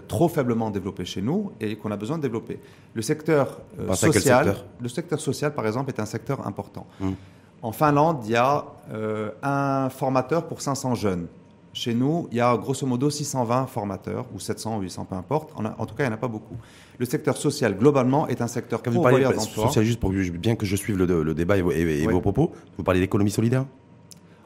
trop 0.09 0.29
faiblement 0.29 0.71
développés 0.71 1.05
chez 1.05 1.23
nous 1.23 1.53
et 1.61 1.77
qu'on 1.77 1.91
a 1.91 1.97
besoin 1.97 2.17
de 2.17 2.23
développer. 2.23 2.59
Le 2.95 3.03
secteur 3.03 3.61
social, 3.95 4.57
le 4.81 4.89
secteur 4.89 5.21
social, 5.21 5.55
par 5.55 5.67
exemple, 5.67 5.91
est 5.91 6.01
un 6.01 6.07
secteur 6.07 6.47
important. 6.47 6.87
Hum. 7.01 7.15
En 7.63 7.71
Finlande, 7.71 8.23
il 8.25 8.33
y 8.33 8.37
a 8.37 8.65
euh, 8.93 9.31
un 9.43 9.89
formateur 9.89 10.47
pour 10.49 10.61
500 10.61 10.97
jeunes. 10.97 11.29
Chez 11.73 11.95
nous, 11.95 12.29
il 12.33 12.37
y 12.37 12.41
a 12.41 12.55
grosso 12.57 12.85
modo 12.87 13.09
620 13.09 13.67
formateurs, 13.67 14.27
ou 14.35 14.41
700, 14.41 14.81
800, 14.81 15.07
peu 15.07 15.15
importe. 15.15 15.55
En, 15.57 15.87
tout 15.87 15.95
cas, 15.95 16.05
il 16.05 16.09
n'y 16.09 16.13
en 16.13 16.17
a 16.17 16.19
pas 16.19 16.29
beaucoup. 16.29 16.57
Le 16.99 17.07
secteur 17.07 17.37
social, 17.37 17.79
globalement, 17.79 18.29
est 18.29 18.43
un 18.43 18.47
secteur 18.49 18.83
Quand 18.83 18.91
vous 18.91 19.01
parlez 19.01 19.25
social, 19.39 19.85
juste 19.85 20.01
pour 20.01 20.11
bien 20.11 20.57
que 20.57 20.67
je 20.67 20.77
suive 20.77 20.99
le, 20.99 21.35
débat 21.35 21.57
et, 21.57 22.07
vos 22.07 22.21
propos, 22.21 22.53
vous 22.77 22.85
parlez 22.85 23.01
d'économie 23.01 23.31
solidaire? 23.31 23.65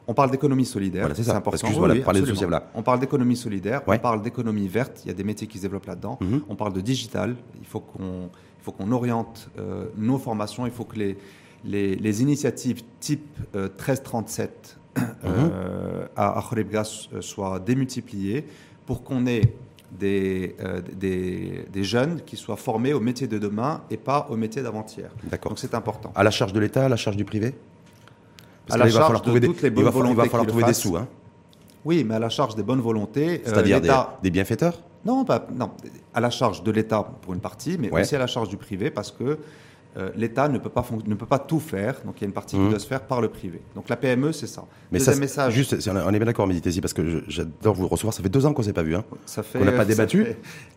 On 0.09 0.13
parle 0.13 0.31
d'économie 0.31 0.63
solidaire, 0.63 1.09
c'est 1.13 1.29
important. 1.31 1.67
On 2.75 2.81
parle 2.83 2.99
d'économie 2.99 3.35
solidaire, 3.35 3.81
on 3.87 3.97
parle 3.97 4.21
d'économie 4.21 4.67
verte, 4.69 5.01
il 5.03 5.09
y 5.09 5.11
a 5.11 5.13
des 5.13 5.25
métiers 5.25 5.47
qui 5.47 5.57
se 5.57 5.63
développent 5.63 5.87
là-dedans. 5.87 6.17
Mhm. 6.21 6.43
On 6.47 6.55
parle 6.55 6.71
de 6.71 6.79
digital, 6.79 7.35
il 7.59 7.65
faut 7.65 7.81
qu'on 7.81 8.91
oriente 8.91 9.49
euh, 9.59 9.87
nos 9.97 10.17
formations, 10.17 10.65
il 10.65 10.71
faut 10.71 10.85
que 10.85 10.95
les, 10.95 11.17
les, 11.63 12.21
initiatives 12.21 12.83
type 12.99 13.27
1337 13.53 14.77
euh, 14.97 15.01
euh, 15.25 16.01
mhm. 16.01 16.07
à 16.15 16.43
Gas 16.71 17.07
euh, 17.13 17.21
soient 17.21 17.59
démultipliées 17.59 18.45
pour 18.85 19.03
qu'on 19.03 19.27
ait 19.27 19.53
des, 19.91 20.55
des, 20.93 21.83
jeunes 21.83 22.21
qui 22.25 22.35
soient 22.35 22.57
formés 22.57 22.93
au 22.93 22.99
métier 22.99 23.27
de 23.27 23.37
demain 23.37 23.81
et 23.89 23.97
pas 23.97 24.27
au 24.29 24.35
métier 24.35 24.61
d'avant-hier. 24.61 25.09
D'accord. 25.23 25.51
Donc 25.51 25.59
c'est 25.59 25.73
important. 25.73 26.11
À 26.15 26.23
la 26.23 26.31
charge 26.31 26.51
de 26.51 26.59
l'État, 26.59 26.85
à 26.85 26.89
la 26.89 26.97
charge 26.97 27.15
du 27.15 27.25
privé? 27.25 27.55
À 28.69 28.77
la 28.77 28.89
charge 28.89 29.21
de 29.21 29.39
toutes 29.39 29.61
les 29.61 29.69
bonnes 29.69 29.85
volontés. 29.85 30.13
Il 30.13 30.17
va 30.17 30.25
falloir 30.25 30.47
trouver 30.47 30.63
des 30.65 30.73
sous. 30.73 30.97
Hein. 30.97 31.07
Oui, 31.85 32.03
mais 32.03 32.15
à 32.15 32.19
la 32.19 32.29
charge 32.29 32.55
des 32.55 32.63
bonnes 32.63 32.81
volontés. 32.81 33.41
C'est-à-dire 33.45 33.79
des, 34.21 34.29
bienfaiteurs? 34.29 34.77
Non, 35.05 35.23
pas, 35.23 35.47
non, 35.55 35.71
à 36.13 36.19
la 36.19 36.29
charge 36.29 36.63
de 36.63 36.71
l'État 36.71 37.07
pour 37.21 37.33
une 37.33 37.39
partie, 37.39 37.77
mais 37.79 37.89
aussi 37.89 38.15
à 38.15 38.19
la 38.19 38.27
charge 38.27 38.49
du 38.49 38.57
privé 38.57 38.91
parce 38.91 39.11
que 39.11 39.39
euh, 39.97 40.09
l'État 40.15 40.47
ne, 40.47 40.59
peut 40.59 40.69
pas 40.69 40.85
ne 41.07 41.15
peut 41.15 41.25
pas 41.25 41.39
tout 41.39 41.59
faire, 41.59 41.95
donc 42.05 42.15
il 42.17 42.21
y 42.21 42.23
a 42.25 42.27
une 42.27 42.33
partie 42.33 42.55
qui 42.55 42.61
mmh. 42.61 42.69
doit 42.69 42.79
se 42.79 42.85
faire 42.85 43.01
par 43.01 43.19
le 43.19 43.29
privé. 43.29 43.61
Donc 43.73 43.89
la 43.89 43.95
PME, 43.95 44.31
c'est 44.31 44.45
ça. 44.45 44.65
Mais 44.91 44.99
ça, 44.99 45.15
message. 45.15 45.53
Juste, 45.53 45.75
on 45.87 46.13
est 46.13 46.19
bien 46.19 46.25
d'accord, 46.25 46.45
Méditési, 46.45 46.81
parce 46.81 46.93
que 46.93 47.23
j'adore 47.27 47.73
vous 47.73 47.87
recevoir. 47.87 48.13
Ça 48.13 48.21
fait 48.21 48.29
deux 48.29 48.45
ans 48.45 48.53
qu'on 48.53 48.61
ne 48.61 48.67
s'est 48.67 48.73
pas 48.73 48.83
vu. 48.83 48.95
Hein. 48.95 49.03
Ça 49.25 49.41
fait. 49.41 49.59
On 49.59 49.65
n'a 49.65 49.71
pas 49.71 49.85
débattu. 49.85 50.27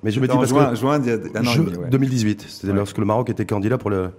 Mais 0.02 0.11
je 0.11 0.20
me 0.20 0.26
dis 0.26 0.35
parce 0.35 0.48
juin, 0.48 0.70
que. 0.70 0.76
Juin, 0.76 1.02
il 1.04 1.90
2018, 1.90 2.46
c'était 2.48 2.72
lorsque 2.72 2.96
le 2.96 3.04
Maroc 3.04 3.28
était 3.28 3.44
candidat 3.44 3.76
pour 3.76 3.90
le, 3.90 4.11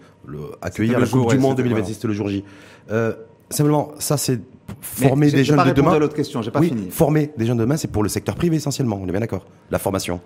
accueillir 0.61 0.99
la 0.99 1.07
Coupe 1.07 1.29
du 1.29 1.39
Monde 1.39 1.57
2026, 1.57 1.93
c'était 1.95 2.07
le 2.07 2.13
jour 2.13 2.27
J. 2.27 2.43
Euh, 2.91 3.13
simplement, 3.49 3.93
ça 3.97 4.17
c'est 4.17 4.39
former 4.81 5.31
des 5.31 5.43
jeunes 5.43 5.65
de 5.65 5.71
demain. 5.71 5.97
l'autre 5.97 6.15
question, 6.15 6.41
j'ai 6.41 6.51
pas 6.51 6.61
fini. 6.61 6.89
Former 6.91 7.31
des 7.37 7.45
jeunes 7.45 7.57
de 7.57 7.63
demain, 7.63 7.77
c'est 7.77 7.89
pour 7.89 8.03
le 8.03 8.09
secteur 8.09 8.35
privé 8.35 8.57
essentiellement. 8.57 8.99
On 9.01 9.07
est 9.07 9.11
bien 9.11 9.19
d'accord. 9.19 9.45
La 9.71 9.79
formation 9.79 10.21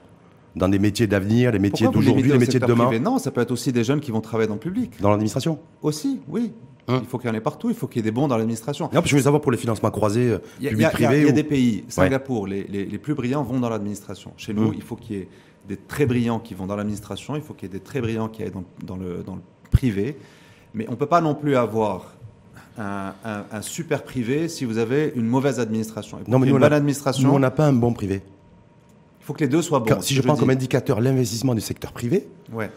dans 0.55 0.69
des 0.69 0.79
métiers 0.79 1.07
d'avenir, 1.07 1.51
les 1.51 1.59
métiers 1.59 1.87
d'aujourd'hui, 1.87 2.31
les 2.31 2.37
métiers 2.37 2.59
de 2.59 2.65
demain 2.65 2.97
Non, 2.99 3.17
ça 3.17 3.31
peut 3.31 3.41
être 3.41 3.51
aussi 3.51 3.71
des 3.71 3.83
jeunes 3.83 3.99
qui 3.99 4.11
vont 4.11 4.21
travailler 4.21 4.47
dans 4.47 4.55
le 4.55 4.59
public. 4.59 4.99
Dans 5.01 5.09
l'administration 5.09 5.59
Aussi, 5.81 6.19
oui. 6.27 6.53
Hein 6.87 6.99
il 7.01 7.07
faut 7.07 7.17
qu'il 7.17 7.29
y 7.29 7.33
en 7.33 7.35
ait 7.35 7.41
partout, 7.41 7.69
il 7.69 7.75
faut 7.75 7.87
qu'il 7.87 7.97
y 7.97 7.99
ait 8.01 8.03
des 8.03 8.11
bons 8.11 8.27
dans 8.27 8.37
l'administration. 8.37 8.89
Non, 8.93 9.01
je 9.03 9.09
voulais 9.09 9.23
savoir 9.23 9.41
pour 9.41 9.51
les 9.51 9.57
financements 9.57 9.89
croisés, 9.89 10.37
public-privé. 10.59 11.21
Il 11.21 11.25
y, 11.25 11.29
a, 11.29 11.31
des 11.31 11.43
pays, 11.43 11.83
Singapour, 11.87 12.45
les, 12.45 12.63
les, 12.63 12.97
plus 12.99 13.15
brillants 13.15 13.43
vont 13.43 13.59
dans 13.59 13.69
l'administration. 13.69 14.33
Chez 14.37 14.53
nous, 14.53 14.69
mmh. 14.69 14.75
il 14.75 14.81
faut 14.83 14.95
qu'il 14.95 15.15
y 15.15 15.19
ait 15.19 15.27
des 15.67 15.77
très 15.77 16.05
brillants 16.05 16.39
qui 16.39 16.53
vont 16.53 16.67
dans 16.67 16.75
l'administration, 16.75 17.35
il 17.35 17.41
faut 17.41 17.55
qu'il 17.55 17.69
y 17.69 17.71
ait 17.71 17.79
des 17.79 17.83
très 17.83 18.01
brillants 18.01 18.27
qui 18.27 18.43
aillent 18.43 18.51
dans, 18.51 18.63
dans, 18.85 18.97
le, 18.97 19.23
dans 19.23 19.33
le 19.33 19.41
privé. 19.71 20.15
Mais 20.75 20.85
on 20.87 20.91
ne 20.91 20.95
peut 20.95 21.07
pas 21.07 21.21
non 21.21 21.33
plus 21.33 21.55
avoir 21.55 22.13
un, 22.77 23.13
un, 23.51 23.61
super 23.61 24.03
privé 24.03 24.47
si 24.47 24.65
vous 24.65 24.77
avez 24.77 25.13
une 25.15 25.25
mauvaise 25.25 25.59
administration. 25.59 26.19
non, 26.27 26.39
mais 26.39 26.47
nous, 26.47 26.53
une 26.53 26.59
bonne 26.59 26.73
administration. 26.73 27.29
Nous, 27.29 27.33
on 27.33 27.39
n'a 27.39 27.51
pas 27.51 27.65
un 27.65 27.73
bon 27.73 27.93
privé. 27.93 28.21
Il 29.25 29.27
faut 29.29 29.33
que 29.33 29.39
les 29.39 29.47
deux 29.47 29.63
soient 29.63 29.79
bons. 29.79 30.01
si 30.01 30.13
je, 30.13 30.21
prends 30.21 30.35
comme 30.35 30.51
indicateur 30.51 31.01
l'investissement 31.01 31.55
du 31.55 31.61
secteur 31.61 31.91
privé, 31.93 32.27
ouais. 32.53 32.69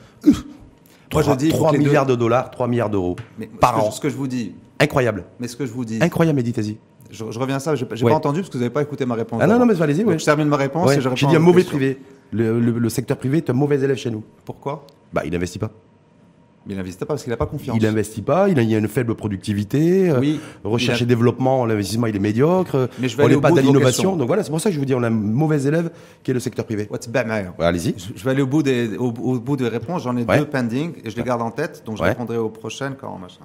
3, 1.11 1.23
Moi, 1.23 1.35
je 1.35 1.37
dis 1.37 1.51
3 1.51 1.73
milliards 1.73 2.07
de 2.07 2.15
dollars, 2.15 2.51
3 2.51 2.69
milliards 2.69 2.89
d'euros 2.89 3.17
par 3.61 3.85
an. 3.85 3.91
ce 3.91 4.01
que 4.01 4.09
je 4.09 4.17
vous 4.17 4.27
dis. 4.27 4.55
Incroyable. 4.81 5.25
Mais 5.41 5.47
ce 5.47 5.57
que 5.57 5.67
je 5.67 5.73
vous 5.73 5.85
dis. 5.85 5.99
Incroyable, 6.01 6.37
Méditasi. 6.37 6.79
Je, 7.11 7.25
reviens 7.25 7.57
à 7.57 7.59
ça, 7.59 7.75
je 7.75 7.85
n'ai 7.85 8.01
pas 8.01 8.15
entendu 8.15 8.41
parce 8.41 8.49
que 8.49 8.55
vous 8.55 8.61
n'avez 8.61 8.73
pas 8.73 8.81
écouté 8.81 9.05
ma 9.05 9.15
réponse. 9.15 9.41
Ah 9.43 9.47
non, 9.47 9.59
non, 9.59 9.67
mais 9.67 9.83
allez-y. 9.83 10.07
Je 10.19 10.25
termine 10.25 10.49
ma 10.49 10.57
réponse 10.57 10.91
et 10.93 11.03
je 11.03 11.11
J'ai 11.17 11.27
dit 11.27 11.37
un 11.37 11.39
mauvais 11.39 11.65
privé. 11.65 11.99
Le, 12.33 12.59
le, 12.59 12.89
secteur 12.89 13.19
privé 13.19 13.37
est 13.39 13.51
un 13.51 13.55
mauvais 13.55 13.81
élève 13.81 13.99
chez 13.99 14.11
nous. 14.11 14.25
Pourquoi? 14.47 14.87
Bah, 15.13 15.23
il 15.27 15.33
n'investit 15.33 15.59
pas. 15.59 15.71
Mais 16.67 16.75
il 16.75 16.77
n'investit 16.77 16.99
pas 16.99 17.07
parce 17.07 17.23
qu'il 17.23 17.31
n'a 17.31 17.37
pas 17.37 17.47
confiance. 17.47 17.77
Il 17.81 17.83
n'investit 17.83 18.23
pas, 18.23 18.49
il 18.49 18.59
a, 18.59 18.63
a, 18.63 18.79
une 18.79 18.89
faible 18.89 19.15
productivité. 19.15 20.11
Euh, 20.11 20.21
oui, 20.21 20.41
recherche 20.65 21.01
et 21.03 21.07
développement, 21.07 21.65
l'investissement 21.65 22.07
il 22.07 22.17
est 22.17 22.21
médiocre. 22.21 22.89
Mais 22.99 23.09
je 23.09 23.17
vais 23.17 23.25
on 23.25 23.29
n'est 23.29 23.41
pas 23.41 23.51
dans 23.51 23.57
l'innovation. 23.57 24.17
Donc 24.17 24.27
voilà, 24.27 24.43
c'est 24.43 24.51
pour 24.51 24.61
ça 24.61 24.69
que 24.71 24.75
je 24.75 24.79
vous 24.79 24.85
dis, 24.85 24.95
on 24.95 25.03
a 25.03 25.07
un 25.07 25.11
mauvais 25.11 25.63
élève 25.63 25.91
qui 26.23 26.31
est 26.31 26.35
le 26.35 26.41
secteur 26.41 26.65
privé. 26.65 26.89
Allez-y. 27.59 27.95
Je 28.15 28.25
vais 28.25 28.31
aller 28.33 28.43
au 28.43 28.47
bout 28.47 28.63
des, 28.63 28.97
au, 28.97 29.13
bout 29.13 29.57
des 29.57 29.69
réponses. 29.69 30.03
J'en 30.03 30.17
ai 30.17 30.25
deux 30.25 30.47
pending 30.47 30.95
et 31.05 31.11
je 31.11 31.17
les 31.17 31.23
garde 31.23 31.43
en 31.43 31.51
tête. 31.51 31.83
Donc 31.87 31.97
je 31.97 32.03
répondrai 32.03 32.37
aux 32.37 32.51
prochaines 32.51 32.95
quand 33.01 33.17
machin. 33.19 33.45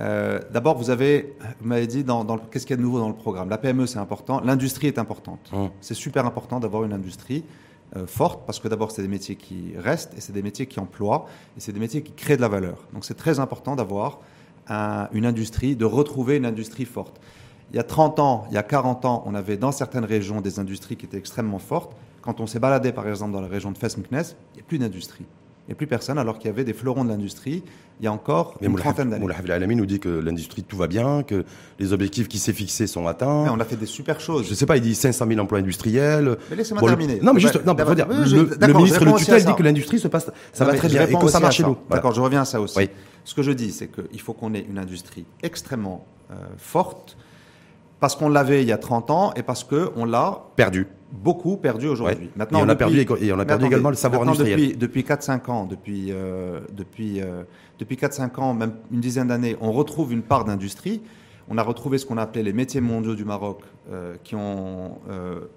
Euh, 0.00 0.38
D'abord, 0.52 0.76
vous 0.76 0.90
avez, 0.90 1.34
vous 1.60 1.68
m'avez 1.68 1.86
dit, 1.86 2.04
dans, 2.04 2.24
dans 2.24 2.38
qu'est-ce 2.38 2.66
qu'il 2.66 2.74
y 2.74 2.74
a 2.74 2.76
de 2.76 2.82
nouveau 2.82 3.00
dans 3.00 3.08
le 3.08 3.14
programme? 3.14 3.48
La 3.48 3.58
PME, 3.58 3.86
c'est 3.86 3.98
important. 3.98 4.40
L'industrie 4.44 4.86
est 4.86 4.98
importante. 4.98 5.50
Hum. 5.52 5.70
C'est 5.80 5.94
super 5.94 6.24
important 6.24 6.60
d'avoir 6.60 6.84
une 6.84 6.92
industrie 6.92 7.42
euh, 7.96 8.06
fortes, 8.06 8.44
parce 8.46 8.60
que 8.60 8.68
d'abord, 8.68 8.90
c'est 8.90 9.02
des 9.02 9.08
métiers 9.08 9.36
qui 9.36 9.72
restent, 9.76 10.12
et 10.16 10.20
c'est 10.20 10.32
des 10.32 10.42
métiers 10.42 10.66
qui 10.66 10.80
emploient, 10.80 11.26
et 11.56 11.60
c'est 11.60 11.72
des 11.72 11.80
métiers 11.80 12.02
qui 12.02 12.12
créent 12.12 12.36
de 12.36 12.42
la 12.42 12.48
valeur. 12.48 12.86
Donc 12.92 13.04
c'est 13.04 13.16
très 13.16 13.40
important 13.40 13.76
d'avoir 13.76 14.20
une 15.12 15.24
industrie, 15.24 15.76
de 15.76 15.86
retrouver 15.86 16.36
une 16.36 16.44
industrie 16.44 16.84
forte. 16.84 17.18
Il 17.70 17.76
y 17.76 17.78
a 17.78 17.84
30 17.84 18.18
ans, 18.18 18.46
il 18.50 18.54
y 18.54 18.58
a 18.58 18.62
40 18.62 19.04
ans, 19.04 19.22
on 19.26 19.34
avait 19.34 19.56
dans 19.56 19.72
certaines 19.72 20.04
régions 20.04 20.40
des 20.40 20.58
industries 20.58 20.96
qui 20.96 21.06
étaient 21.06 21.18
extrêmement 21.18 21.58
fortes. 21.58 21.96
Quand 22.20 22.40
on 22.40 22.46
s'est 22.46 22.58
baladé, 22.58 22.92
par 22.92 23.08
exemple, 23.08 23.32
dans 23.32 23.40
la 23.40 23.48
région 23.48 23.70
de 23.70 23.78
Fes-Meknes, 23.78 24.34
il 24.52 24.56
n'y 24.56 24.60
a 24.60 24.64
plus 24.66 24.78
d'industrie. 24.78 25.24
A 25.70 25.74
plus 25.74 25.86
personne, 25.86 26.18
alors 26.18 26.38
qu'il 26.38 26.48
y 26.48 26.52
avait 26.52 26.64
des 26.64 26.72
fleurons 26.72 27.04
de 27.04 27.10
l'industrie 27.10 27.62
il 28.00 28.04
y 28.04 28.06
a 28.06 28.12
encore 28.12 28.54
une 28.60 28.76
trentaine 28.76 29.10
d'années. 29.10 29.22
Moulahaf 29.22 29.48
Alami 29.50 29.74
nous 29.74 29.86
dit 29.86 29.98
que 29.98 30.08
l'industrie, 30.08 30.62
tout 30.62 30.76
va 30.76 30.86
bien, 30.86 31.22
que 31.22 31.44
les 31.78 31.92
objectifs 31.92 32.28
qui 32.28 32.38
s'est 32.38 32.52
fixés 32.52 32.86
sont 32.86 33.06
atteints. 33.06 33.44
Mais 33.44 33.50
on 33.50 33.58
a 33.58 33.64
fait 33.64 33.76
des 33.76 33.86
super 33.86 34.20
choses. 34.20 34.46
Je 34.46 34.50
ne 34.50 34.54
sais 34.54 34.66
pas, 34.66 34.76
il 34.76 34.82
dit 34.82 34.94
500 34.94 35.26
000 35.26 35.40
emplois 35.40 35.58
industriels. 35.58 36.36
Mais 36.50 36.56
laissez-moi 36.56 36.82
terminer. 36.88 37.20
Non, 37.20 37.32
mais 37.32 37.40
juste, 37.40 37.64
non, 37.64 37.74
dire, 37.74 38.06
le, 38.08 38.74
ministre 38.74 39.04
de 39.04 39.18
tutelle 39.18 39.44
dit 39.44 39.54
que 39.54 39.62
l'industrie 39.62 39.98
se 39.98 40.08
passe, 40.08 40.30
ça 40.52 40.64
va 40.64 40.74
très 40.74 40.88
bien 40.88 41.06
et 41.06 41.14
que 41.14 41.28
ça 41.28 41.40
marche 41.40 41.56
chez 41.56 41.64
nous. 41.64 41.76
D'accord, 41.90 42.12
je 42.12 42.20
reviens 42.20 42.42
à 42.42 42.44
ça 42.44 42.60
aussi. 42.60 42.88
Ce 43.24 43.34
que 43.34 43.42
je 43.42 43.52
dis, 43.52 43.72
c'est 43.72 43.88
qu'il 43.88 44.20
faut 44.20 44.32
qu'on 44.32 44.54
ait 44.54 44.64
une 44.68 44.78
industrie 44.78 45.26
extrêmement 45.42 46.06
euh, 46.30 46.34
forte, 46.56 47.16
parce 48.00 48.16
qu'on 48.16 48.28
l'avait 48.28 48.62
il 48.62 48.68
y 48.68 48.72
a 48.72 48.78
30 48.78 49.10
ans 49.10 49.32
et 49.34 49.42
parce 49.42 49.64
qu'on 49.64 50.04
l'a 50.04 50.44
perdu 50.56 50.86
beaucoup 51.10 51.56
perdu 51.56 51.88
aujourd'hui. 51.88 52.30
Maintenant, 52.36 52.60
et 52.60 52.62
on 52.62 52.68
a 52.68 52.76
perdu, 52.76 53.06
et 53.20 53.32
on 53.32 53.38
a 53.38 53.44
perdu 53.44 53.66
également 53.66 53.90
le 53.90 53.96
savoir 53.96 54.22
industriel. 54.22 54.58
Depuis, 54.60 54.76
depuis 54.76 55.02
4-5 55.02 55.50
ans, 55.50 55.66
depuis, 55.66 56.08
euh, 56.10 56.60
depuis, 56.72 57.20
euh, 57.20 57.44
depuis 57.78 57.96
4-5 57.96 58.38
ans, 58.40 58.54
même 58.54 58.72
une 58.92 59.00
dizaine 59.00 59.28
d'années, 59.28 59.56
on 59.60 59.72
retrouve 59.72 60.12
une 60.12 60.22
part 60.22 60.44
d'industrie. 60.44 61.00
On 61.50 61.56
a 61.56 61.62
retrouvé 61.62 61.96
ce 61.96 62.04
qu'on 62.04 62.18
appelait 62.18 62.42
les 62.42 62.52
métiers 62.52 62.82
mondiaux 62.82 63.14
du 63.14 63.24
Maroc, 63.24 63.62
euh, 63.90 64.16
qui 64.22 64.34
ont 64.34 64.98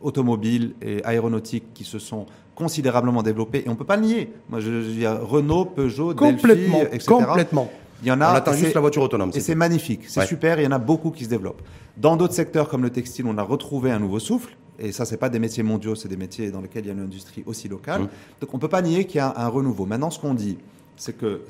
automobile 0.02 0.74
et 0.82 1.04
aéronautique, 1.04 1.74
qui 1.74 1.84
se 1.84 2.00
sont 2.00 2.28
considérablement 2.56 3.24
développés. 3.24 3.64
Et 3.66 3.68
on 3.68 3.72
ne 3.74 3.78
peut 3.78 3.86
pas 3.86 3.98
le 3.98 4.04
nier. 4.04 4.34
Moi, 4.50 4.62
je, 4.62 4.84
je 4.84 5.08
Renault, 5.08 5.66
Peugeot, 5.66 6.16
complètement, 6.16 6.80
Delphi, 6.80 6.96
etc. 6.96 7.08
Complètement. 7.08 7.70
Il 8.02 8.08
y 8.08 8.12
en 8.12 8.22
a. 8.22 8.32
On 8.32 8.36
attend 8.36 8.54
juste 8.54 8.74
la 8.74 8.82
voiture 8.82 9.04
autonome. 9.04 9.32
Et 9.34 9.40
c'est 9.40 9.56
magnifique, 9.56 10.04
c'est 10.08 10.26
super. 10.26 10.60
Il 10.60 10.64
y 10.64 10.68
en 10.68 10.72
a 10.72 10.80
beaucoup 10.80 11.12
qui 11.12 11.26
se 11.26 11.30
développent. 11.30 11.62
Dans 11.98 12.16
d'autres 12.16 12.34
secteurs 12.34 12.70
comme 12.70 12.84
le 12.84 12.90
textile, 12.90 13.26
on 13.28 13.38
a 13.38 13.44
retrouvé 13.44 13.92
un 13.92 14.00
nouveau 14.00 14.20
souffle. 14.20 14.56
Et 14.80 14.92
ça, 14.92 15.06
c'est 15.06 15.18
pas 15.18 15.30
des 15.30 15.38
métiers 15.38 15.62
mondiaux, 15.62 15.94
c'est 15.94 16.08
des 16.08 16.18
métiers 16.18 16.50
dans 16.50 16.62
lesquels 16.62 16.86
il 16.86 16.88
y 16.88 16.90
a 16.90 16.94
une 16.94 17.02
industrie 17.02 17.44
aussi 17.46 17.68
locale. 17.68 18.02
Mmh. 18.02 18.10
Donc 18.42 18.54
on 18.54 18.58
peut 18.58 18.68
pas 18.68 18.82
nier 18.82 19.06
qu'il 19.06 19.18
y 19.18 19.20
a 19.20 19.32
un, 19.38 19.48
renouveau. 19.48 19.86
Maintenant, 19.86 20.10
ce 20.10 20.20
qu'on 20.20 20.34
dit, 20.34 20.58
c'est 20.96 21.16
que 21.16 21.44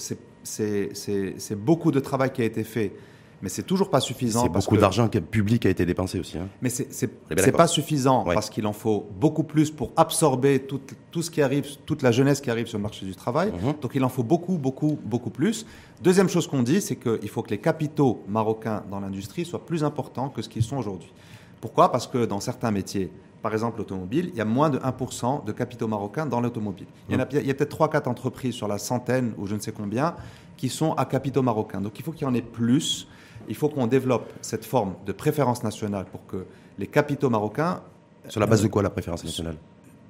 c'est 0.43 1.55
beaucoup 1.55 1.91
de 1.91 1.99
travail 1.99 2.33
qui 2.33 2.41
a 2.41 2.45
été 2.45 2.63
fait 2.63 2.91
mais 3.41 3.49
c'est 3.49 3.63
toujours 3.63 3.89
pas 3.89 3.99
suffisant. 3.99 4.43
C'est 4.43 4.49
beaucoup 4.49 4.77
d'argent 4.77 5.07
public 5.07 5.65
a 5.65 5.69
été 5.69 5.85
dépensé 5.85 6.19
aussi. 6.19 6.37
Hein. 6.37 6.47
Mais 6.61 6.69
c'est 6.69 7.51
pas 7.51 7.67
suffisant 7.67 8.23
parce 8.23 8.49
qu'il 8.49 8.65
en 8.67 8.73
faut 8.73 9.07
beaucoup 9.19 9.43
plus 9.43 9.71
pour 9.71 9.91
absorber 9.97 10.59
tout, 10.59 10.81
tout, 11.11 11.21
ce 11.21 11.31
qui 11.31 11.41
arrive, 11.41 11.65
toute 11.85 12.01
la 12.01 12.11
jeunesse 12.11 12.41
qui 12.41 12.51
arrive 12.51 12.67
sur 12.67 12.77
le 12.77 12.83
marché 12.83 13.05
du 13.05 13.15
travail. 13.15 13.51
Mmh. 13.51 13.81
Donc 13.81 13.91
il 13.95 14.03
en 14.03 14.09
faut 14.09 14.23
beaucoup, 14.23 14.57
beaucoup, 14.57 14.99
beaucoup 15.03 15.29
plus. 15.29 15.65
Deuxième 16.01 16.29
chose 16.29 16.47
qu'on 16.47 16.63
dit, 16.63 16.81
c'est 16.81 16.95
qu'il 16.95 17.29
faut 17.29 17.41
que 17.41 17.49
les 17.49 17.59
capitaux 17.59 18.23
marocains 18.27 18.83
dans 18.89 18.99
l'industrie 18.99 19.45
soient 19.45 19.65
plus 19.65 19.83
importants 19.83 20.29
que 20.29 20.41
ce 20.41 20.49
qu'ils 20.49 20.63
sont 20.63 20.77
aujourd'hui. 20.77 21.11
Pourquoi? 21.59 21.91
Parce 21.91 22.07
que 22.07 22.25
dans 22.25 22.39
certains 22.39 22.71
métiers, 22.71 23.11
par 23.41 23.53
exemple 23.53 23.79
l'automobile, 23.79 24.29
il 24.33 24.37
y 24.37 24.41
a 24.41 24.45
moins 24.45 24.69
de 24.69 24.77
1% 24.79 25.45
de 25.45 25.51
capitaux 25.51 25.87
marocains 25.87 26.25
dans 26.25 26.41
l'automobile. 26.41 26.87
Il 27.09 27.17
y, 27.17 27.19
a, 27.19 27.27
il 27.31 27.47
y 27.47 27.51
a 27.51 27.53
peut-être 27.53 27.75
3-4 27.75 28.07
entreprises 28.07 28.53
sur 28.53 28.67
la 28.67 28.77
centaine 28.77 29.33
ou 29.37 29.47
je 29.47 29.55
ne 29.55 29.59
sais 29.59 29.71
combien 29.71 30.15
qui 30.57 30.69
sont 30.69 30.93
à 30.93 31.05
capitaux 31.05 31.41
marocains. 31.41 31.81
Donc 31.81 31.97
il 31.97 32.05
faut 32.05 32.11
qu'il 32.11 32.23
y 32.23 32.29
en 32.29 32.35
ait 32.35 32.41
plus. 32.41 33.07
Il 33.51 33.55
faut 33.55 33.67
qu'on 33.67 33.85
développe 33.85 34.31
cette 34.41 34.63
forme 34.63 34.93
de 35.05 35.11
préférence 35.11 35.61
nationale 35.61 36.05
pour 36.05 36.25
que 36.25 36.45
les 36.79 36.87
capitaux 36.87 37.29
marocains... 37.29 37.81
Sur 38.29 38.39
la 38.39 38.45
base 38.45 38.63
de 38.63 38.69
quoi 38.69 38.81
la 38.81 38.89
préférence 38.89 39.25
nationale? 39.25 39.57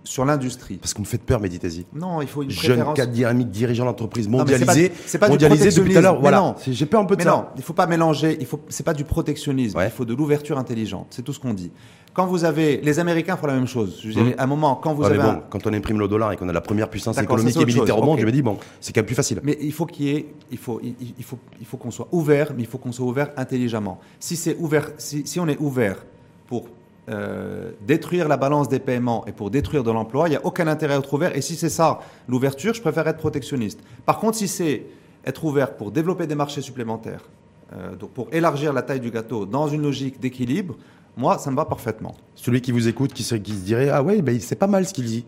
Sur 0.03 0.25
l'industrie. 0.25 0.77
Parce 0.77 0.93
qu'on 0.93 1.01
me 1.01 1.07
fait 1.07 1.17
peur, 1.17 1.39
méditez-y. 1.39 1.85
Non, 1.93 2.21
il 2.21 2.27
faut 2.27 2.43
une 2.43 2.49
Jeune 2.49 2.77
préférence... 2.77 2.97
cadre 2.97 3.11
dynamique, 3.11 3.49
dirigeant 3.49 3.85
d'entreprise 3.85 4.27
mondialisé. 4.27 4.91
C'est 5.05 5.17
pas, 5.17 5.29
mondialisé 5.29 5.69
depuis 5.69 5.93
tout 5.93 5.99
à 5.99 6.01
l'heure. 6.01 6.19
Voilà. 6.19 6.55
J'ai 6.67 6.85
peur 6.85 7.01
un 7.01 7.05
peu 7.05 7.15
de 7.15 7.21
mais 7.21 7.25
ça. 7.25 7.35
Non, 7.35 7.45
il 7.55 7.63
faut 7.63 7.73
pas 7.73 7.87
mélanger. 7.87 8.37
Il 8.39 8.45
faut. 8.45 8.61
C'est 8.69 8.83
pas 8.83 8.93
du 8.93 9.03
protectionnisme. 9.03 9.79
Il 9.83 9.91
faut 9.91 10.05
de 10.05 10.13
l'ouverture 10.13 10.57
intelligente. 10.57 11.07
C'est 11.11 11.21
tout 11.21 11.33
ce 11.33 11.39
qu'on 11.39 11.53
dit. 11.53 11.71
Quand 12.13 12.25
vous 12.25 12.43
avez, 12.43 12.81
les 12.81 12.99
Américains 12.99 13.37
font 13.37 13.47
la 13.47 13.53
même 13.53 13.67
chose. 13.67 14.01
Je 14.03 14.19
mmh. 14.19 14.33
à 14.37 14.43
un 14.43 14.45
moment, 14.45 14.75
quand 14.75 14.93
vous 14.93 15.05
avez, 15.05 15.17
bon, 15.17 15.41
quand 15.49 15.65
on 15.65 15.71
imprime 15.71 15.97
le 15.97 16.09
dollar 16.09 16.33
et 16.33 16.35
qu'on 16.35 16.49
a 16.49 16.53
la 16.53 16.59
première 16.59 16.89
puissance 16.89 17.17
économique 17.17 17.55
et 17.55 17.65
militaire 17.65 17.97
au 17.97 18.03
monde, 18.03 18.19
je 18.19 18.25
me 18.25 18.31
dis 18.31 18.41
bon, 18.41 18.57
c'est 18.81 18.91
quand 18.91 18.99
même 18.99 19.05
plus 19.05 19.15
facile. 19.15 19.39
Mais 19.43 19.57
il 19.61 19.71
faut 19.71 19.85
qu'il 19.85 20.05
y 20.05 20.09
ait, 20.09 20.25
il 20.51 20.57
faut, 20.57 20.81
il, 20.83 21.23
faut, 21.23 21.39
il 21.59 21.65
faut 21.65 21.77
qu'on 21.77 21.91
soit 21.91 22.09
ouvert, 22.11 22.51
mais 22.55 22.63
il 22.63 22.67
faut 22.67 22.77
qu'on 22.77 22.91
soit 22.91 23.05
ouvert 23.05 23.29
intelligemment. 23.37 23.99
Si 24.19 24.35
c'est 24.35 24.57
ouvert, 24.57 24.89
si, 24.97 25.25
si 25.25 25.39
on 25.39 25.47
est 25.47 25.57
ouvert 25.59 26.03
pour 26.47 26.65
euh, 27.09 27.71
détruire 27.81 28.27
la 28.27 28.37
balance 28.37 28.69
des 28.69 28.77
paiements 28.77 29.25
et 29.25 29.31
pour 29.31 29.49
détruire 29.49 29.83
de 29.83 29.89
l'emploi, 29.89 30.27
il 30.27 30.31
n'y 30.31 30.37
a 30.37 30.45
aucun 30.45 30.67
intérêt 30.67 30.93
à 30.93 30.97
être 30.97 31.11
ouvert. 31.11 31.35
Et 31.35 31.41
si 31.41 31.55
c'est 31.55 31.69
ça 31.69 31.99
l'ouverture, 32.29 32.75
je 32.75 32.81
préfère 32.81 33.07
être 33.07 33.17
protectionniste. 33.17 33.79
Par 34.05 34.19
contre, 34.19 34.37
si 34.37 34.47
c'est 34.47 34.85
être 35.25 35.43
ouvert 35.43 35.75
pour 35.75 35.91
développer 35.91 36.27
des 36.27 36.35
marchés 36.35 36.61
supplémentaires, 36.61 37.27
euh, 37.73 37.95
donc 37.95 38.11
pour 38.11 38.27
élargir 38.31 38.71
la 38.71 38.83
taille 38.83 38.99
du 38.99 39.09
gâteau 39.09 39.47
dans 39.47 39.67
une 39.67 39.81
logique 39.81 40.19
d'équilibre, 40.19 40.77
moi, 41.17 41.39
ça 41.39 41.49
me 41.49 41.55
va 41.55 41.65
parfaitement. 41.65 42.15
Celui 42.35 42.61
qui 42.61 42.71
vous 42.71 42.87
écoute, 42.87 43.13
qui 43.13 43.23
se, 43.23 43.33
dirait 43.33 43.89
Ah 43.89 44.03
ouais, 44.03 44.21
ben, 44.21 44.39
c'est 44.39 44.55
pas 44.55 44.67
mal 44.67 44.85
ce 44.85 44.93
qu'il 44.93 45.05
dit. 45.05 45.25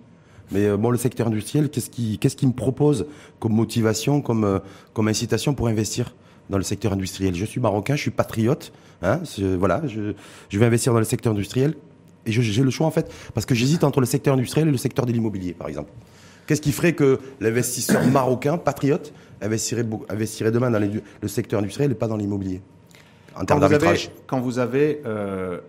Mais 0.52 0.68
euh, 0.68 0.78
bon, 0.78 0.92
le 0.92 0.98
secteur 0.98 1.26
industriel, 1.26 1.72
qu'est-ce 1.72 1.90
qu'il 1.90 2.20
ce 2.22 2.46
me 2.46 2.54
propose 2.54 3.08
comme 3.40 3.54
motivation, 3.54 4.22
comme, 4.22 4.62
comme 4.94 5.08
incitation 5.08 5.56
pour 5.56 5.68
investir 5.70 6.14
dans 6.52 6.58
le 6.58 6.64
secteur 6.64 6.94
industriel? 6.94 7.34
Je 7.34 7.46
suis 7.46 7.60
marocain, 7.60 7.96
je 7.96 8.02
suis 8.02 8.12
patriote. 8.12 8.72
Hein, 9.04 9.20
voilà, 9.58 9.82
je, 9.88 10.14
je, 10.50 10.60
vais 10.60 10.66
investir 10.66 10.94
dans 10.94 11.00
le 11.00 11.06
secteur 11.06 11.34
industriel. 11.34 11.76
Et 12.26 12.32
j'ai 12.32 12.64
le 12.64 12.70
choix 12.70 12.88
en 12.88 12.92
fait, 12.92 13.12
parce 13.34 13.46
que 13.46 13.54
j'hésite 13.54 13.84
entre 13.84 14.00
le 14.00 14.06
secteur 14.06 14.34
industriel 14.34 14.70
et 14.70 14.72
le 14.72 14.78
secteur 14.78 15.06
de 15.06 15.12
l'immobilier, 15.12 15.54
par 15.54 15.68
exemple. 15.68 15.92
Qu'est-ce 16.48 16.62
qui 16.62 16.72
ferait 16.72 16.94
que 16.94 17.20
l'investisseur 17.40 18.06
marocain, 18.08 18.58
patriote, 18.58 19.14
investirait, 19.42 19.86
investirait 20.10 20.52
demain 20.52 20.72
dans 20.72 20.80
le 20.80 21.28
secteur 21.28 21.60
industriel 21.60 21.92
et 21.92 21.96
pas 21.96 22.08
dans 22.08 22.18
l'immobilier 22.18 22.62
En 23.36 23.46
termes 23.46 23.60
d'arbitrage. 23.60 24.12
Quand 24.28 24.40
vous 24.40 24.60
avez 24.60 25.02
euh, 25.06 25.60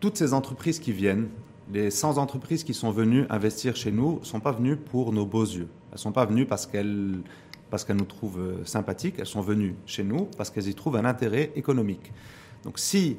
toutes 0.00 0.16
ces 0.16 0.32
entreprises 0.32 0.78
qui 0.78 0.92
viennent, 0.92 1.28
les 1.72 1.90
100 1.90 2.18
entreprises 2.18 2.62
qui 2.62 2.74
sont 2.74 2.90
venues 2.90 3.24
investir 3.30 3.74
chez 3.74 3.90
nous 3.90 4.18
ne 4.20 4.24
sont 4.24 4.40
pas 4.40 4.52
venues 4.52 4.76
pour 4.76 5.12
nos 5.12 5.24
beaux 5.24 5.44
yeux. 5.44 5.68
Elles 5.90 5.94
ne 5.94 5.98
sont 5.98 6.12
pas 6.12 6.26
venues 6.26 6.46
parce 6.46 6.66
qu'elles 6.66 7.18
parce 7.70 7.84
qu'elles 7.84 7.96
nous 7.96 8.04
trouvent 8.04 8.38
euh, 8.38 8.64
sympathiques, 8.64 9.16
elles 9.18 9.26
sont 9.26 9.40
venues 9.40 9.74
chez 9.84 10.04
nous 10.04 10.28
parce 10.36 10.50
qu'elles 10.50 10.68
y 10.68 10.74
trouvent 10.74 10.96
un 10.96 11.04
intérêt 11.04 11.50
économique. 11.56 12.12
Donc 12.64 12.78
si 12.78 13.16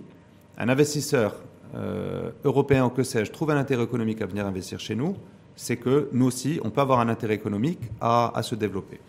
un 0.57 0.69
investisseur 0.69 1.35
euh, 1.75 2.31
européen 2.43 2.85
ou 2.85 2.89
que 2.89 3.03
sais-je 3.03 3.31
trouve 3.31 3.51
un 3.51 3.57
intérêt 3.57 3.83
économique 3.83 4.21
à 4.21 4.25
venir 4.25 4.45
investir 4.45 4.79
chez 4.79 4.95
nous, 4.95 5.15
c'est 5.55 5.77
que 5.77 6.09
nous 6.11 6.25
aussi, 6.25 6.59
on 6.63 6.69
peut 6.69 6.81
avoir 6.81 6.99
un 6.99 7.09
intérêt 7.09 7.35
économique 7.35 7.79
à, 8.01 8.31
se 8.41 8.55
développer. 8.55 8.99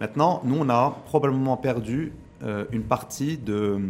Maintenant, 0.00 0.42
nous, 0.44 0.56
on 0.58 0.68
a 0.68 0.90
probablement 1.06 1.56
perdu 1.56 2.12
euh, 2.42 2.64
une 2.70 2.82
partie 2.82 3.38
de... 3.38 3.80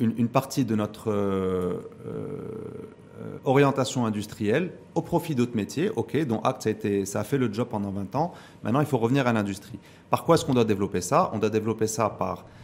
une, 0.00 0.28
partie 0.28 0.64
de 0.64 0.74
notre 0.74 1.12
euh, 3.20 3.38
orientation 3.44 4.06
industrielle 4.06 4.70
au 4.94 5.02
profit 5.02 5.34
d'autres 5.34 5.56
métiers, 5.56 5.90
ok, 5.96 6.24
dont 6.24 6.40
Act, 6.42 6.68
ça 7.04 7.20
a, 7.20 7.24
fait 7.24 7.38
le 7.38 7.52
job 7.52 7.66
pendant 7.68 7.90
20 7.90 8.14
ans. 8.14 8.32
Maintenant, 8.62 8.78
il 8.78 8.86
faut 8.86 8.98
revenir 8.98 9.26
à 9.26 9.32
l'industrie. 9.32 9.80
Par 10.08 10.22
quoi 10.22 10.36
est-ce 10.36 10.44
qu'on 10.44 10.54
doit 10.54 10.64
développer 10.64 11.00
ça? 11.00 11.30
On 11.32 11.38
doit 11.38 11.50
développer 11.50 11.88
ça 11.88 12.08
par, 12.10 12.38
euh, 12.38 12.57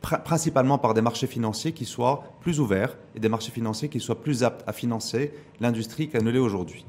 principalement 0.00 0.78
par 0.78 0.94
des 0.94 1.02
marchés 1.02 1.26
financiers 1.26 1.72
qui 1.72 1.84
soient 1.84 2.24
plus 2.40 2.60
ouverts 2.60 2.96
et 3.14 3.20
des 3.20 3.28
marchés 3.28 3.52
financiers 3.52 3.88
qui 3.88 4.00
soient 4.00 4.20
plus 4.20 4.42
aptes 4.42 4.64
à 4.66 4.72
financer 4.72 5.32
l'industrie 5.60 6.08
qu'elle 6.08 6.24
ne 6.24 6.30
l'est 6.30 6.38
aujourd'hui. 6.38 6.84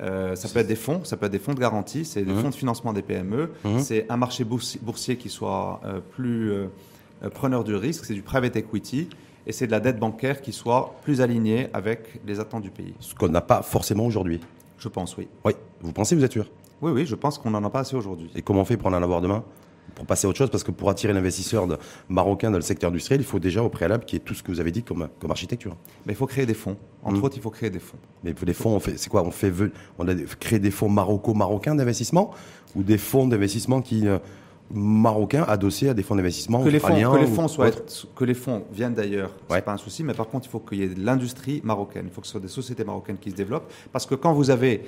Euh, 0.00 0.36
ça 0.36 0.48
peut 0.48 0.60
être 0.60 0.68
des 0.68 0.76
fonds, 0.76 1.02
ça 1.04 1.16
peut 1.16 1.26
être 1.26 1.32
des 1.32 1.38
fonds 1.38 1.54
de 1.54 1.60
garantie, 1.60 2.04
c'est 2.04 2.22
des 2.22 2.32
mmh. 2.32 2.40
fonds 2.40 2.50
de 2.50 2.54
financement 2.54 2.92
des 2.92 3.02
PME, 3.02 3.50
mmh. 3.64 3.78
c'est 3.78 4.06
un 4.08 4.16
marché 4.16 4.44
boursier 4.44 5.16
qui 5.16 5.28
soit 5.28 5.80
plus 6.12 6.52
preneur 7.34 7.64
du 7.64 7.74
risque, 7.74 8.04
c'est 8.04 8.14
du 8.14 8.22
private 8.22 8.54
equity 8.56 9.08
et 9.48 9.52
c'est 9.52 9.66
de 9.66 9.72
la 9.72 9.80
dette 9.80 9.98
bancaire 9.98 10.42
qui 10.42 10.52
soit 10.52 10.94
plus 11.02 11.20
alignée 11.20 11.68
avec 11.72 12.20
les 12.26 12.38
attentes 12.38 12.62
du 12.62 12.70
pays. 12.70 12.94
Ce 13.00 13.14
qu'on 13.14 13.28
n'a 13.28 13.40
pas 13.40 13.62
forcément 13.62 14.04
aujourd'hui. 14.04 14.40
Je 14.78 14.88
pense, 14.88 15.16
oui. 15.16 15.26
Oui. 15.44 15.54
Vous 15.80 15.92
pensez, 15.92 16.14
vous 16.14 16.22
êtes 16.22 16.32
sûr? 16.32 16.48
Oui, 16.82 16.92
oui, 16.92 17.06
je 17.06 17.14
pense 17.14 17.38
qu'on 17.38 17.50
n'en 17.50 17.64
a 17.64 17.70
pas 17.70 17.80
assez 17.80 17.96
aujourd'hui. 17.96 18.30
Et 18.36 18.42
comment 18.42 18.60
on 18.60 18.64
fait 18.64 18.76
pour 18.76 18.88
en 18.88 18.92
avoir 18.92 19.20
demain? 19.20 19.42
Pour 19.94 20.06
passer 20.06 20.26
à 20.26 20.30
autre 20.30 20.38
chose, 20.38 20.50
parce 20.50 20.64
que 20.64 20.70
pour 20.70 20.90
attirer 20.90 21.12
l'investisseur 21.12 21.66
marocain 22.08 22.50
dans 22.50 22.58
le 22.58 22.62
secteur 22.62 22.90
industriel, 22.90 23.20
il 23.20 23.26
faut 23.26 23.38
déjà 23.38 23.62
au 23.62 23.68
préalable 23.68 24.04
qu'il 24.04 24.18
y 24.18 24.22
ait 24.22 24.24
tout 24.24 24.34
ce 24.34 24.42
que 24.42 24.50
vous 24.50 24.60
avez 24.60 24.70
dit 24.70 24.82
comme, 24.82 25.08
comme 25.18 25.30
architecture. 25.30 25.76
Mais 26.06 26.12
il 26.12 26.16
faut 26.16 26.26
créer 26.26 26.46
des 26.46 26.54
fonds. 26.54 26.76
Entre 27.02 27.20
hmm. 27.20 27.24
autres, 27.24 27.36
il 27.36 27.42
faut 27.42 27.50
créer 27.50 27.70
des 27.70 27.78
fonds. 27.78 27.98
Mais 28.24 28.32
des 28.32 28.54
fonds, 28.54 28.76
on 28.76 28.80
fait, 28.80 28.96
c'est 28.96 29.10
quoi 29.10 29.22
On 29.24 29.30
fait, 29.30 29.52
on 29.98 30.08
a 30.08 30.14
créé 30.40 30.58
des 30.58 30.70
fonds 30.70 30.88
maroco-marocains 30.88 31.74
d'investissement 31.74 32.32
ou 32.74 32.82
des 32.82 32.98
fonds 32.98 33.26
d'investissement 33.26 33.80
qui 33.80 34.06
euh, 34.06 34.18
marocains 34.72 35.44
adossés 35.44 35.88
à 35.88 35.94
des 35.94 36.02
fonds 36.02 36.16
d'investissement 36.16 36.62
que 36.62 36.68
les 36.68 36.78
fonds, 36.78 36.88
que 36.88 37.18
les 37.18 37.26
fonds 37.26 37.48
soient 37.48 37.70
que 38.14 38.24
les 38.24 38.34
fonds 38.34 38.64
viennent 38.72 38.94
d'ailleurs, 38.94 39.30
c'est 39.50 39.64
pas 39.64 39.72
un 39.72 39.78
souci, 39.78 40.04
mais 40.04 40.14
par 40.14 40.28
contre 40.28 40.46
il 40.46 40.50
faut 40.50 40.60
qu'il 40.60 40.78
y 40.78 40.82
ait 40.82 40.88
de 40.88 41.04
l'industrie 41.04 41.60
marocaine, 41.64 42.04
il 42.06 42.12
faut 42.12 42.20
que 42.20 42.26
ce 42.26 42.32
soit 42.32 42.40
des 42.40 42.48
sociétés 42.48 42.84
marocaines 42.84 43.18
qui 43.18 43.30
se 43.30 43.36
développent, 43.36 43.70
parce 43.92 44.06
que 44.06 44.14
quand 44.14 44.32
vous 44.32 44.50
avez 44.50 44.82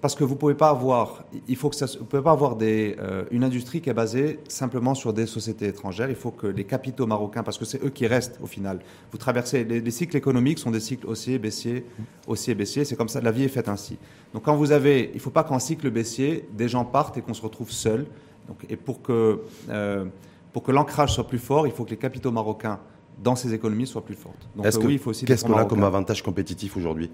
parce 0.00 0.14
que 0.14 0.22
vous 0.22 0.36
pouvez 0.36 0.54
pas 0.54 0.68
avoir, 0.68 1.24
il 1.48 1.56
faut 1.56 1.68
que 1.68 1.76
ça, 1.76 1.86
vous 1.86 2.04
pouvez 2.04 2.22
pas 2.22 2.30
avoir 2.30 2.54
des, 2.54 2.96
euh, 3.00 3.24
une 3.32 3.42
industrie 3.42 3.80
qui 3.80 3.90
est 3.90 3.94
basée 3.94 4.38
simplement 4.48 4.94
sur 4.94 5.12
des 5.12 5.26
sociétés 5.26 5.66
étrangères. 5.66 6.08
Il 6.08 6.16
faut 6.16 6.30
que 6.30 6.46
les 6.46 6.64
capitaux 6.64 7.06
marocains, 7.06 7.42
parce 7.42 7.58
que 7.58 7.64
c'est 7.64 7.82
eux 7.84 7.90
qui 7.90 8.06
restent 8.06 8.38
au 8.42 8.46
final. 8.46 8.78
Vous 9.10 9.18
traversez 9.18 9.64
les, 9.64 9.90
cycles 9.90 10.16
économiques 10.16 10.60
sont 10.60 10.70
des 10.70 10.80
cycles 10.80 11.06
haussiers, 11.06 11.38
baissiers, 11.38 11.84
haussiers, 12.28 12.54
baissiers. 12.54 12.84
C'est 12.84 12.94
comme 12.94 13.08
ça, 13.08 13.20
la 13.20 13.32
vie 13.32 13.44
est 13.44 13.48
faite 13.48 13.68
ainsi. 13.68 13.98
Donc 14.32 14.44
quand 14.44 14.54
vous 14.54 14.70
avez, 14.70 15.10
il 15.14 15.20
faut 15.20 15.30
pas 15.30 15.42
qu'en 15.42 15.58
cycle 15.58 15.90
baissier, 15.90 16.48
des 16.52 16.68
gens 16.68 16.84
partent 16.84 17.16
et 17.16 17.22
qu'on 17.22 17.34
se 17.34 17.42
retrouve 17.42 17.72
seul. 17.72 18.06
Donc, 18.46 18.64
et 18.68 18.76
pour 18.76 19.02
que 19.02 19.42
euh, 19.68 20.04
pour 20.52 20.62
que 20.62 20.72
l'ancrage 20.72 21.12
soit 21.12 21.26
plus 21.26 21.38
fort, 21.38 21.66
il 21.66 21.72
faut 21.72 21.84
que 21.84 21.90
les 21.90 21.96
capitaux 21.96 22.30
marocains 22.30 22.78
dans 23.22 23.36
ces 23.36 23.52
économies 23.52 23.86
soient 23.86 24.04
plus 24.04 24.14
fortes. 24.14 24.48
Donc 24.54 24.66
oui, 24.84 24.94
il 24.94 24.98
faut 24.98 25.10
aussi. 25.10 25.24
Qu'est-ce 25.24 25.44
qu'on 25.44 25.56
a 25.56 25.64
comme 25.64 25.84
avantage 25.84 26.22
compétitif 26.22 26.76
aujourd'hui? 26.76 27.10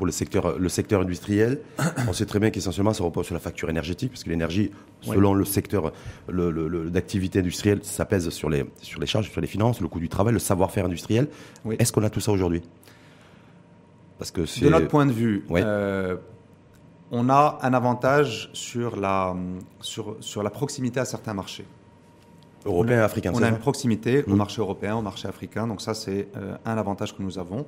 Pour 0.00 0.06
le 0.06 0.12
secteur, 0.12 0.58
le 0.58 0.68
secteur 0.70 1.02
industriel. 1.02 1.60
On 2.08 2.14
sait 2.14 2.24
très 2.24 2.38
bien 2.38 2.48
qu'essentiellement, 2.48 2.94
ça 2.94 3.04
repose 3.04 3.26
sur 3.26 3.34
la 3.34 3.40
facture 3.40 3.68
énergétique, 3.68 4.12
parce 4.12 4.24
que 4.24 4.30
l'énergie, 4.30 4.70
selon 5.02 5.34
le 5.34 5.44
secteur 5.44 5.92
d'activité 6.26 7.40
industrielle, 7.40 7.80
ça 7.82 8.06
pèse 8.06 8.30
sur 8.30 8.48
les, 8.48 8.64
sur 8.80 8.98
les 8.98 9.06
charges, 9.06 9.30
sur 9.30 9.42
les 9.42 9.46
finances, 9.46 9.78
le 9.82 9.88
coût 9.88 10.00
du 10.00 10.08
travail, 10.08 10.32
le 10.32 10.38
savoir-faire 10.38 10.86
industriel. 10.86 11.28
Est-ce 11.78 11.92
qu'on 11.92 12.02
a 12.02 12.08
tout 12.08 12.20
ça 12.20 12.32
aujourd'hui? 12.32 12.62
Parce 14.16 14.30
que 14.30 14.40
De 14.64 14.70
notre 14.70 14.88
point 14.88 15.04
de 15.04 15.12
vue, 15.12 15.44
euh, 15.50 16.16
on 17.10 17.28
a 17.28 17.58
un 17.60 17.74
avantage 17.74 18.48
sur 18.54 18.96
la, 18.96 19.36
sur, 19.82 20.16
sur 20.20 20.42
la 20.42 20.48
proximité 20.48 20.98
à 20.98 21.04
certains 21.04 21.34
marchés. 21.34 21.66
Européens 22.64 23.00
et 23.00 23.02
africains. 23.02 23.32
On 23.34 23.42
a 23.42 23.50
une 23.50 23.58
proximité 23.58 24.24
au 24.26 24.30
mmh. 24.30 24.36
marché 24.36 24.62
européen, 24.62 24.96
au 24.96 25.02
marché 25.02 25.28
africain, 25.28 25.66
donc 25.66 25.82
ça 25.82 25.92
c'est 25.92 26.28
euh, 26.38 26.56
un 26.64 26.78
avantage 26.78 27.14
que 27.14 27.22
nous 27.22 27.38
avons. 27.38 27.66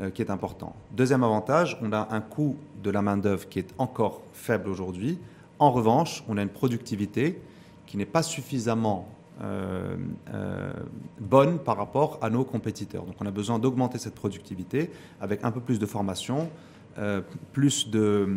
Euh, 0.00 0.08
qui 0.08 0.22
est 0.22 0.30
important. 0.30 0.74
Deuxième 0.92 1.22
avantage, 1.22 1.76
on 1.82 1.92
a 1.92 2.08
un 2.12 2.22
coût 2.22 2.56
de 2.82 2.90
la 2.90 3.02
main-d'œuvre 3.02 3.46
qui 3.46 3.58
est 3.58 3.74
encore 3.76 4.22
faible 4.32 4.70
aujourd'hui. 4.70 5.18
En 5.58 5.70
revanche, 5.70 6.24
on 6.28 6.38
a 6.38 6.42
une 6.42 6.48
productivité 6.48 7.38
qui 7.84 7.98
n'est 7.98 8.06
pas 8.06 8.22
suffisamment 8.22 9.06
euh, 9.42 9.96
euh, 10.32 10.72
bonne 11.20 11.58
par 11.58 11.76
rapport 11.76 12.18
à 12.22 12.30
nos 12.30 12.42
compétiteurs. 12.42 13.04
Donc 13.04 13.16
on 13.20 13.26
a 13.26 13.30
besoin 13.30 13.58
d'augmenter 13.58 13.98
cette 13.98 14.14
productivité 14.14 14.90
avec 15.20 15.44
un 15.44 15.50
peu 15.50 15.60
plus 15.60 15.78
de 15.78 15.84
formation, 15.84 16.48
plus, 17.52 17.90
de, 17.90 18.28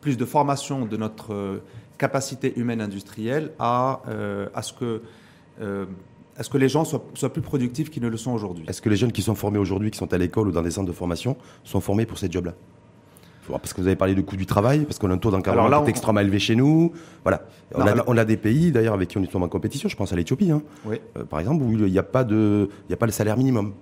plus 0.00 0.16
de 0.16 0.24
formation 0.24 0.86
de 0.86 0.96
notre 0.96 1.62
capacité 1.98 2.58
humaine 2.58 2.80
industrielle 2.80 3.52
à, 3.60 4.02
à 4.54 4.62
ce 4.62 4.72
que 4.72 5.02
est-ce 6.38 6.50
que 6.50 6.58
les 6.58 6.68
gens 6.68 6.84
soient, 6.84 7.32
plus 7.32 7.42
productifs 7.42 7.90
qu'ils 7.90 8.02
ne 8.02 8.08
le 8.08 8.16
sont 8.16 8.32
aujourd'hui 8.32 8.64
Est-ce 8.68 8.80
que 8.80 8.88
les 8.88 8.96
jeunes 8.96 9.12
qui 9.12 9.22
sont 9.22 9.34
formés 9.34 9.58
aujourd'hui, 9.58 9.90
qui 9.90 9.98
sont 9.98 10.12
à 10.12 10.18
l'école 10.18 10.48
ou 10.48 10.52
dans 10.52 10.62
des 10.62 10.70
centres 10.70 10.86
de 10.86 10.92
formation, 10.92 11.36
sont 11.64 11.80
formés 11.80 12.06
pour 12.06 12.18
ces 12.18 12.30
jobs-là? 12.30 12.54
Parce 13.50 13.72
que 13.72 13.80
vous 13.80 13.86
avez 13.86 13.96
parlé 13.96 14.14
du 14.14 14.22
coût 14.22 14.36
du 14.36 14.44
travail, 14.44 14.80
parce 14.80 14.98
qu'on 14.98 15.10
a 15.10 15.14
un 15.14 15.18
taux 15.18 15.30
d'encadrement 15.30 15.80
qui 15.82 15.86
est 15.86 15.90
extrêmement 15.90 16.20
élevé 16.20 16.38
chez 16.38 16.54
nous. 16.54 16.92
Voilà. 17.22 17.44
On, 17.74 18.16
a, 18.18 18.24
des 18.26 18.36
pays, 18.36 18.72
d'ailleurs, 18.72 18.92
avec 18.92 19.08
qui 19.08 19.16
on 19.16 19.22
est 19.22 19.34
en 19.34 19.48
compétition. 19.48 19.88
Je 19.88 19.96
pense 19.96 20.12
à 20.12 20.16
l'Éthiopie, 20.16 20.50
hein. 20.50 20.62
euh, 20.86 21.24
par 21.24 21.40
exemple, 21.40 21.62
où 21.62 21.72
il 21.72 21.90
n'y 21.90 21.98
a 21.98 22.02
pas 22.02 22.24
de, 22.24 22.68
y 22.90 22.92
a 22.92 22.96
pas 22.96 23.06
le 23.06 23.12
salaire 23.12 23.38
minimum. 23.38 23.72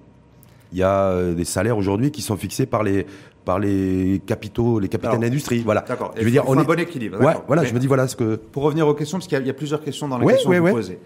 Il 0.72 0.78
y 0.78 0.82
a 0.82 1.08
euh, 1.08 1.34
des 1.34 1.44
salaires 1.44 1.76
aujourd'hui 1.76 2.10
qui 2.10 2.22
sont 2.22 2.36
fixés 2.36 2.66
par 2.66 2.82
les, 2.82 3.06
par 3.44 3.58
les 3.58 4.20
capitaux, 4.26 4.78
les 4.78 4.88
capitaines 4.88 5.20
d'industrie. 5.20 5.62
Voilà. 5.64 5.82
D'accord. 5.82 6.12
Je 6.16 6.24
veux 6.24 6.30
dire, 6.30 6.44
on 6.46 6.56
un 6.56 6.64
bon 6.64 6.78
équilibre. 6.78 7.20
Ouais, 7.20 7.34
voilà. 7.46 7.64
je 7.64 7.74
me 7.74 7.78
dis 7.78 7.86
voilà 7.86 8.08
ce 8.08 8.16
que. 8.16 8.36
Pour 8.36 8.62
revenir 8.62 8.86
aux 8.86 8.94
questions, 8.94 9.18
parce 9.18 9.28
qu'il 9.28 9.46
y, 9.46 9.50
a 9.50 9.54
plusieurs 9.54 9.82
questions 9.82 10.08
dans 10.08 10.18
les 10.18 10.26
questions 10.26 10.50
que 10.50 10.58
vous 10.58 10.70
posez. 10.70 10.98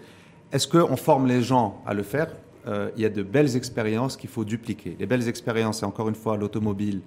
Est-ce 0.51 0.67
qu'on 0.67 0.97
forme 0.97 1.27
les 1.27 1.41
gens 1.41 1.81
à 1.85 1.93
le 1.93 2.03
faire? 2.03 2.27
Euh, 2.67 2.91
Il 2.97 3.01
y 3.01 3.05
a 3.05 3.09
de 3.09 3.23
belles 3.23 3.55
expériences 3.55 4.17
qu'il 4.17 4.29
faut 4.29 4.43
dupliquer. 4.43 4.97
Les 4.99 5.05
belles 5.05 5.29
expériences, 5.29 5.79
c'est 5.79 5.85
encore 5.85 6.09
une 6.09 6.15
fois 6.15 6.35
l'automobile 6.35 7.01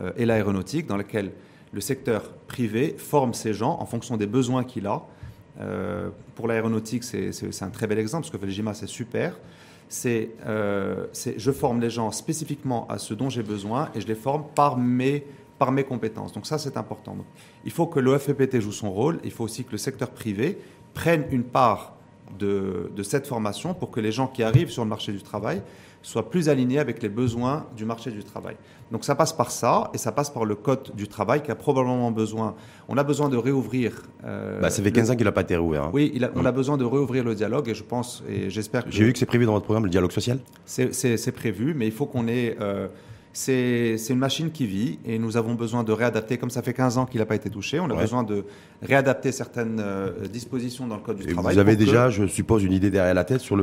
euh, 0.00 0.12
et 0.16 0.24
l'aéronautique, 0.24 0.86
dans 0.86 0.96
lesquelles 0.96 1.32
le 1.72 1.80
secteur 1.82 2.32
privé 2.46 2.94
forme 2.96 3.34
ces 3.34 3.52
gens 3.52 3.76
en 3.80 3.84
fonction 3.84 4.16
des 4.16 4.26
besoins 4.26 4.64
qu'il 4.64 4.86
a. 4.86 5.02
Euh, 5.60 6.08
pour 6.34 6.48
l'aéronautique, 6.48 7.04
c'est 7.04 7.62
un 7.62 7.68
très 7.68 7.86
bel 7.86 7.98
exemple, 7.98 8.24
parce 8.24 8.32
que 8.32 8.38
Veljima, 8.38 8.72
c'est 8.72 8.86
super. 8.86 9.38
C'est 9.88 10.30
je 10.42 11.50
forme 11.52 11.80
les 11.80 11.90
gens 11.90 12.10
spécifiquement 12.10 12.88
à 12.88 12.98
ce 12.98 13.12
dont 13.12 13.28
j'ai 13.28 13.42
besoin 13.42 13.90
et 13.94 14.00
je 14.00 14.06
les 14.06 14.14
forme 14.14 14.44
par 14.54 14.78
mes, 14.78 15.24
par 15.58 15.70
mes 15.70 15.84
compétences. 15.84 16.32
Donc 16.32 16.46
ça, 16.46 16.56
c'est 16.56 16.76
important. 16.78 17.16
il 17.64 17.70
faut 17.70 17.86
que 17.86 18.00
l'OFPT 18.00 18.58
joue 18.60 18.72
son 18.72 18.90
rôle. 18.90 19.20
Il 19.22 19.30
faut 19.30 19.44
aussi 19.44 19.64
que 19.64 19.72
le 19.72 19.78
secteur 19.78 20.10
privé 20.10 20.58
prenne 20.94 21.26
une 21.30 21.44
part 21.44 21.95
de, 22.38 23.02
cette 23.02 23.26
formation 23.26 23.74
pour 23.74 23.90
que 23.90 24.00
les 24.00 24.12
gens 24.12 24.26
qui 24.26 24.42
arrivent 24.42 24.70
sur 24.70 24.82
le 24.82 24.88
marché 24.88 25.12
du 25.12 25.22
travail 25.22 25.62
soient 26.02 26.30
plus 26.30 26.48
alignés 26.48 26.78
avec 26.78 27.02
les 27.02 27.08
besoins 27.08 27.66
du 27.76 27.84
marché 27.84 28.10
du 28.10 28.22
travail. 28.22 28.56
Donc 28.92 29.04
ça 29.04 29.16
passe 29.16 29.32
par 29.32 29.50
ça 29.50 29.90
et 29.92 29.98
ça 29.98 30.12
passe 30.12 30.30
par 30.30 30.44
le 30.44 30.54
code 30.54 30.92
du 30.94 31.08
travail 31.08 31.42
qui 31.42 31.50
a 31.50 31.56
probablement 31.56 32.12
besoin. 32.12 32.54
On 32.88 32.96
a 32.96 33.02
besoin 33.02 33.28
de 33.28 33.36
réouvrir. 33.36 34.02
Euh, 34.24 34.60
bah, 34.60 34.70
ça 34.70 34.82
fait 34.82 34.92
15 34.92 35.10
ans 35.10 35.16
qu'il 35.16 35.24
n'a 35.24 35.32
pas 35.32 35.40
été 35.40 35.56
réouvert. 35.56 35.84
Hein. 35.84 35.90
Oui, 35.92 36.20
on 36.36 36.44
a 36.44 36.52
mm. 36.52 36.54
besoin 36.54 36.76
de 36.76 36.84
réouvrir 36.84 37.24
le 37.24 37.34
dialogue 37.34 37.68
et 37.68 37.74
je 37.74 37.82
pense 37.82 38.22
et 38.28 38.50
j'espère 38.50 38.84
que. 38.84 38.92
J'ai 38.92 39.04
vu 39.04 39.12
que 39.12 39.18
c'est 39.18 39.26
prévu 39.26 39.46
dans 39.46 39.52
votre 39.54 39.64
programme 39.64 39.84
le 39.84 39.90
dialogue 39.90 40.12
social? 40.12 40.38
C'est 40.64 41.32
prévu, 41.32 41.74
mais 41.74 41.86
il 41.86 41.92
faut 41.92 42.06
qu'on 42.06 42.28
ait. 42.28 42.56
Euh, 42.60 42.86
c'est 43.36 43.98
une 44.08 44.18
machine 44.18 44.50
qui 44.50 44.66
vit 44.66 44.98
et 45.04 45.18
nous 45.18 45.36
avons 45.36 45.54
besoin 45.54 45.84
de 45.84 45.92
réadapter, 45.92 46.38
comme 46.38 46.48
ça 46.48 46.62
fait 46.62 46.72
15 46.72 46.96
ans 46.96 47.04
qu'il 47.04 47.20
n'a 47.20 47.26
pas 47.26 47.34
été 47.34 47.50
touché, 47.50 47.78
on 47.78 47.90
a 47.90 47.94
besoin 47.94 48.22
de 48.22 48.46
réadapter 48.80 49.30
certaines 49.30 49.78
euh, 49.78 50.26
dispositions 50.26 50.86
dans 50.86 50.96
le 50.96 51.02
Code 51.02 51.18
du 51.18 51.26
travail. 51.34 51.54
Vous 51.54 51.60
avez 51.60 51.76
déjà, 51.76 52.08
je 52.08 52.26
suppose, 52.26 52.64
une 52.64 52.72
idée 52.72 52.90
derrière 52.90 53.12
la 53.12 53.24
tête 53.24 53.42
sur 53.42 53.58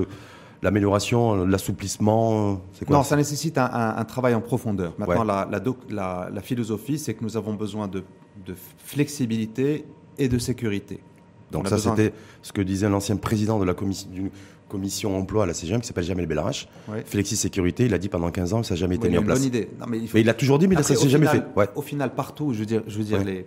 l'amélioration, 0.61 1.43
l'assouplissement 1.45 2.61
Non, 2.87 3.01
ça 3.01 3.15
nécessite 3.15 3.57
un, 3.57 4.05
travail 4.05 4.35
en 4.35 4.41
profondeur. 4.41 4.93
Maintenant, 4.99 5.23
la, 5.23 6.41
philosophie, 6.43 6.99
c'est 6.99 7.15
que 7.15 7.23
nous 7.23 7.35
avons 7.35 7.55
besoin 7.55 7.87
de, 7.87 8.03
flexibilité 8.77 9.85
et 10.19 10.29
de 10.29 10.37
sécurité. 10.37 10.99
Donc 11.51 11.67
ça, 11.67 11.79
c'était 11.79 12.13
ce 12.43 12.53
que 12.53 12.61
disait 12.61 12.89
l'ancien 12.89 13.15
président 13.15 13.57
de 13.57 13.65
la 13.65 13.73
commission, 13.73 14.09
commission 14.73 15.15
emploi 15.15 15.43
à 15.43 15.45
la 15.45 15.53
CGM 15.53 15.81
qui 15.81 15.87
s'appelle 15.87 16.03
Jamel 16.03 16.25
Belarache. 16.25 16.67
Flexi 17.05 17.35
Sécurité, 17.35 17.85
il 17.85 17.93
a 17.93 17.99
dit 17.99 18.09
pendant 18.09 18.31
15 18.31 18.53
ans, 18.53 18.63
ça 18.63 18.73
n'a 18.73 18.79
jamais 18.79 18.95
été 18.95 19.07
mis 19.07 19.19
en 19.19 19.23
place. 19.23 19.37
Bonne 19.37 19.47
idée. 19.47 19.69
mais, 19.87 19.99
il 20.15 20.29
a 20.29 20.33
toujours 20.33 20.57
dit, 20.57 20.67
mais 20.67 20.81
ça 20.81 20.95
ne 20.95 20.99
s'est 20.99 21.09
jamais 21.09 21.27
fait. 21.27 21.43
Au 21.75 21.81
final, 21.83 22.15
partout, 22.15 22.53
je 22.53 22.59
veux 22.59 22.65
dire, 22.65 22.81
je 22.87 22.97
veux 22.97 23.03
dire 23.03 23.23
les, 23.23 23.45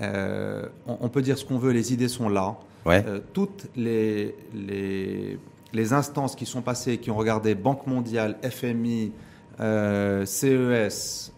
euh, 0.00 0.66
on, 0.86 1.08
peut 1.10 1.20
dire 1.20 1.36
ce 1.36 1.44
qu'on 1.44 1.58
veut, 1.58 1.72
les 1.72 1.92
idées 1.92 2.08
sont 2.08 2.30
là. 2.30 2.56
Euh, 2.86 3.20
toutes 3.32 3.66
les, 3.76 4.34
les, 4.54 5.38
les, 5.72 5.92
instances 5.92 6.36
qui 6.36 6.46
sont 6.46 6.62
passées, 6.62 6.98
qui 6.98 7.10
ont 7.10 7.16
regardé 7.16 7.54
Banque 7.54 7.86
mondiale, 7.86 8.38
FMI, 8.48 9.12
euh, 9.60 10.24
CES, 10.24 11.32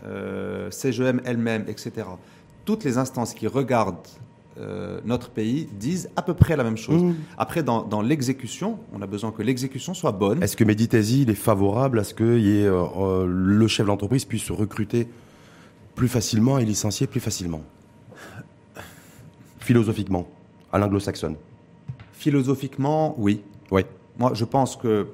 CGM 0.70 1.20
elle-même, 1.24 1.64
etc., 1.66 2.06
toutes 2.64 2.84
les 2.84 2.98
instances 2.98 3.34
qui 3.34 3.46
regardent 3.46 4.06
euh, 4.58 5.00
notre 5.04 5.30
pays 5.30 5.68
disent 5.78 6.10
à 6.16 6.22
peu 6.22 6.34
près 6.34 6.56
la 6.56 6.64
même 6.64 6.76
chose. 6.76 7.02
Mmh. 7.02 7.14
Après, 7.36 7.62
dans, 7.62 8.02
l'exécution, 8.02 8.78
on 8.92 9.00
a 9.02 9.06
besoin 9.06 9.30
que 9.30 9.42
l'exécution 9.42 9.94
soit 9.94 10.12
bonne. 10.12 10.42
Est-ce 10.42 10.56
que 10.56 10.64
Meditesi 10.64 11.22
il 11.22 11.30
est 11.30 11.34
favorable 11.34 11.98
à 11.98 12.04
ce 12.04 12.12
que 12.12 12.24
euh, 12.24 12.84
euh, 12.96 13.26
le 13.28 13.68
chef 13.68 13.86
d'entreprise 13.86 14.24
puisse 14.24 14.50
recruter 14.50 15.08
plus 15.94 16.08
facilement 16.08 16.58
et 16.58 16.64
licencier 16.64 17.06
plus 17.06 17.20
facilement? 17.20 17.62
Philosophiquement, 19.60 20.26
à 20.72 20.78
l'anglo-saxonne 20.78 21.36
Philosophiquement, 22.12 23.14
oui. 23.18 23.42
Oui. 23.70 23.82
Moi, 24.18 24.32
je 24.34 24.44
pense 24.44 24.74
que 24.74 25.06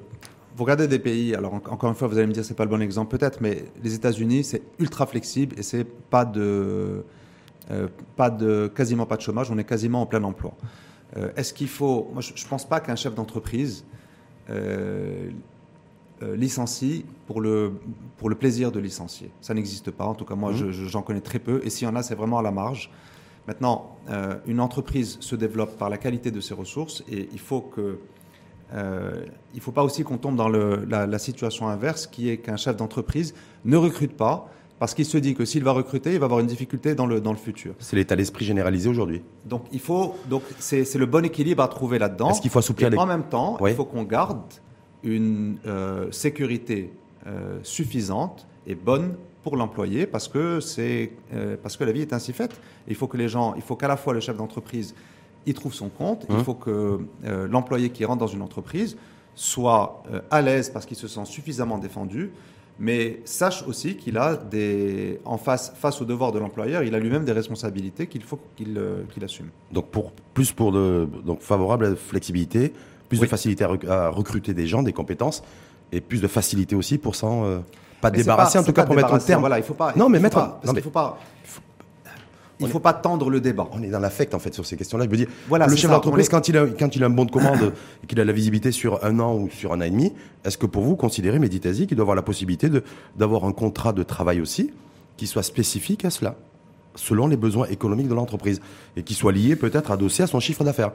vous 0.55 0.63
regardez 0.63 0.87
des 0.87 0.99
pays, 0.99 1.35
alors 1.35 1.53
encore 1.53 1.89
une 1.89 1.95
fois, 1.95 2.07
vous 2.07 2.17
allez 2.17 2.27
me 2.27 2.33
dire 2.33 2.43
c'est 2.43 2.55
pas 2.55 2.63
le 2.63 2.69
bon 2.69 2.81
exemple 2.81 3.15
peut-être, 3.15 3.41
mais 3.41 3.65
les 3.83 3.93
États-Unis, 3.93 4.43
c'est 4.43 4.63
ultra 4.79 5.05
flexible 5.05 5.55
et 5.59 5.63
c'est 5.63 5.83
pas 5.83 6.25
de 6.25 7.03
pas 8.15 8.29
de, 8.29 8.71
quasiment 8.73 9.05
pas 9.05 9.17
de 9.17 9.21
chômage, 9.21 9.49
on 9.51 9.57
est 9.57 9.63
quasiment 9.63 10.01
en 10.01 10.05
plein 10.05 10.23
emploi. 10.23 10.53
Euh, 11.17 11.29
est-ce 11.35 11.53
qu'il 11.53 11.67
faut. 11.67 12.09
Moi, 12.13 12.21
je 12.21 12.31
ne 12.31 12.49
pense 12.49 12.67
pas 12.67 12.79
qu'un 12.79 12.95
chef 12.95 13.15
d'entreprise 13.15 13.85
euh, 14.49 15.29
licencie 16.21 17.05
pour 17.27 17.41
le, 17.41 17.73
pour 18.17 18.29
le 18.29 18.35
plaisir 18.35 18.71
de 18.71 18.79
licencier. 18.79 19.31
Ça 19.41 19.53
n'existe 19.53 19.91
pas. 19.91 20.05
En 20.05 20.15
tout 20.15 20.25
cas, 20.25 20.35
moi, 20.35 20.51
mmh. 20.51 20.71
j'en 20.71 21.01
connais 21.01 21.21
très 21.21 21.39
peu. 21.39 21.61
Et 21.63 21.69
s'il 21.69 21.87
y 21.87 21.91
en 21.91 21.95
a, 21.95 22.03
c'est 22.03 22.15
vraiment 22.15 22.39
à 22.39 22.41
la 22.41 22.51
marge. 22.51 22.89
Maintenant, 23.47 23.95
une 24.47 24.59
entreprise 24.59 25.17
se 25.19 25.35
développe 25.35 25.77
par 25.77 25.91
la 25.91 25.99
qualité 25.99 26.31
de 26.31 26.39
ses 26.39 26.55
ressources 26.55 27.03
et 27.07 27.29
il 27.31 27.37
faut 27.37 27.61
que. 27.61 27.99
il 28.73 29.55
ne 29.55 29.59
faut 29.59 29.71
pas 29.71 29.83
aussi 29.83 30.03
qu'on 30.03 30.17
tombe 30.17 30.35
dans 30.35 30.49
le, 30.49 30.83
la, 30.89 31.05
la, 31.05 31.19
situation 31.19 31.67
inverse, 31.67 32.07
qui 32.07 32.29
est 32.29 32.37
qu'un 32.37 32.57
chef 32.57 32.75
d'entreprise 32.75 33.35
ne 33.63 33.77
recrute 33.77 34.17
pas 34.17 34.49
parce 34.79 34.93
qu'il 34.93 35.05
se 35.05 35.17
dit 35.17 35.35
que 35.35 35.45
s'il 35.45 35.63
va 35.63 35.71
recruter, 35.71 36.13
il 36.13 36.19
va 36.19 36.25
avoir 36.25 36.41
une 36.41 36.47
difficulté 36.47 36.95
dans 36.95 37.05
le, 37.05 37.21
dans 37.21 37.31
le 37.31 37.37
futur. 37.37 37.73
C'est 37.79 37.95
l'état 37.95 38.15
d'esprit 38.15 38.45
généralisé 38.45 38.89
aujourd'hui. 38.89 39.21
Donc 39.45 39.63
il 39.71 39.79
faut, 39.79 40.15
donc 40.29 40.43
c'est 40.59 40.93
le 40.95 41.05
bon 41.05 41.23
équilibre 41.23 41.63
à 41.63 41.67
trouver 41.67 41.97
là-dedans. 41.97 42.31
Est-ce 42.31 42.41
qu'il 42.41 42.51
faut 42.51 42.59
assouplir 42.59 42.89
les... 42.89 42.97
En 42.97 43.05
même 43.05 43.23
temps, 43.23 43.57
il 43.65 43.73
faut 43.73 43.85
qu'on 43.85 44.03
garde 44.03 44.41
une 45.03 45.57
euh, 45.65 46.11
sécurité 46.11 46.91
euh, 47.27 47.59
suffisante 47.63 48.47
et 48.67 48.75
bonne 48.75 49.15
pour 49.43 49.55
l'employé 49.55 50.07
parce 50.07 50.27
que 50.27 50.59
c'est 50.59 51.11
euh, 51.33 51.55
parce 51.61 51.77
que 51.77 51.83
la 51.83 51.91
vie 51.91 52.01
est 52.01 52.11
ainsi 52.11 52.33
faite. 52.33 52.59
Il 52.87 52.95
faut 52.95 53.07
que 53.07 53.17
les 53.17 53.29
gens, 53.29 53.53
il 53.55 53.61
faut 53.61 53.75
qu'à 53.75 53.87
la 53.87 53.97
fois 53.97 54.13
le 54.13 54.19
chef 54.19 54.35
d'entreprise 54.35 54.93
y 55.45 55.53
trouve 55.53 55.73
son 55.73 55.89
compte, 55.89 56.25
il 56.27 56.35
hein 56.35 56.43
faut 56.43 56.55
que 56.55 56.99
l'employé 57.23 57.91
qui 57.91 58.03
rentre 58.03 58.19
dans 58.19 58.27
une 58.27 58.41
entreprise 58.41 58.97
soit 59.35 60.01
à 60.31 60.41
l'aise 60.41 60.71
parce 60.71 60.87
qu'il 60.87 60.97
se 60.97 61.07
sent 61.07 61.25
suffisamment 61.25 61.77
défendu 61.77 62.31
Mais 62.77 63.21
sache 63.23 63.63
aussi 63.67 63.95
qu'il 63.95 64.17
a 64.17 64.35
des, 64.35 65.19
en 65.23 65.37
face, 65.37 65.71
face 65.77 66.01
au 66.01 66.05
devoir 66.05 66.33
de 66.33 66.39
l'employeur, 66.39 66.83
il 66.83 66.93
a 66.93 66.99
lui-même 66.99 67.23
des 67.23 67.31
responsabilités 67.31 68.07
qu'il 68.07 68.21
faut 68.23 68.37
qu'il 68.57 68.77
euh, 68.77 69.03
qu'il 69.13 69.23
assume. 69.23 69.47
Donc 69.71 69.87
pour 69.87 70.11
plus 70.33 70.51
pour 70.51 70.73
de 70.73 71.07
donc 71.25 71.41
favorable 71.41 71.85
à 71.85 71.89
la 71.91 71.95
flexibilité, 71.95 72.73
plus 73.07 73.19
Oui. 73.19 73.25
de 73.25 73.29
facilité 73.29 73.63
à, 73.63 73.67
rec- 73.69 73.85
à 73.87 74.09
recruter 74.09 74.53
des 74.53 74.67
gens, 74.67 74.83
des 74.83 74.91
compétences, 74.91 75.41
et 75.93 76.01
plus 76.01 76.21
de 76.21 76.27
facilité 76.27 76.75
aussi 76.75 76.97
pour 76.97 77.15
s'en 77.15 77.45
euh, 77.45 77.59
pas 78.01 78.11
Mais 78.11 78.17
débarrasser, 78.17 78.57
en 78.59 78.63
tout 78.63 78.73
cas 78.73 78.83
pour 78.85 78.95
mettre 78.95 79.13
un 79.13 79.19
terme. 79.19 79.39
Voilà, 79.39 79.57
il 79.57 79.63
faut 79.63 79.73
pas. 79.73 79.93
Non, 79.95 80.09
mais 80.09 80.19
mettre- 80.19 80.35
pas- 80.35 80.45
non, 80.45 80.51
parce 80.61 80.65
mais- 80.67 80.73
qu'il 80.73 80.83
faut 80.83 80.89
pas. 80.89 81.17
Il 82.59 82.67
faut 82.69 82.79
pas 82.79 82.93
tendre 82.93 83.29
le 83.29 83.41
débat. 83.41 83.67
On 83.73 83.83
est 83.83 83.89
dans 83.89 83.99
l'affect 83.99 84.33
en 84.33 84.39
fait 84.39 84.53
sur 84.53 84.65
ces 84.65 84.77
questions-là. 84.77 85.05
Je 85.05 85.09
veux 85.09 85.17
dire, 85.17 85.27
Voilà, 85.49 85.67
le 85.67 85.75
chef 85.75 85.89
d'entreprise, 85.91 86.27
est- 86.27 86.29
quand 86.29 86.47
il, 86.47 86.57
a, 86.57 86.65
quand 86.67 86.95
il 86.95 87.03
a 87.03 87.07
un 87.07 87.09
bon 87.09 87.25
de 87.25 87.31
commande 87.31 87.73
et 88.03 88.07
qu'il 88.07 88.19
a 88.19 88.25
la 88.25 88.31
visibilité 88.33 88.71
sur 88.71 89.03
un 89.03 89.19
an 89.19 89.35
ou 89.35 89.49
sur 89.49 89.73
un 89.73 89.77
an 89.81 89.83
et 89.83 89.89
demi, 89.89 90.13
est-ce 90.45 90.57
que 90.57 90.65
pour 90.65 90.83
vous, 90.83 90.95
considérez 90.95 91.37
Meditasi 91.39 91.85
qu'il 91.87 91.97
doit 91.97 92.03
avoir 92.03 92.15
la 92.15 92.21
possibilité 92.21 92.69
d'avoir 93.17 93.45
un 93.45 93.51
contrat 93.51 93.91
de 93.93 94.03
travail 94.03 94.39
aussi 94.41 94.71
qui 95.17 95.27
soit 95.27 95.43
spécifique 95.43 96.05
à 96.05 96.09
cela 96.09 96.35
selon 96.97 97.27
les 97.27 97.35
besoins 97.35 97.67
économiques 97.67 98.07
de 98.07 98.13
l'entreprise 98.13 98.61
et 98.95 99.03
qui 99.03 99.15
soit 99.15 99.33
lié 99.33 99.57
peut-être 99.57 99.91
adossé 99.91 100.23
à 100.23 100.27
son 100.27 100.39
chiffre 100.39 100.63
d'affaires? 100.63 100.91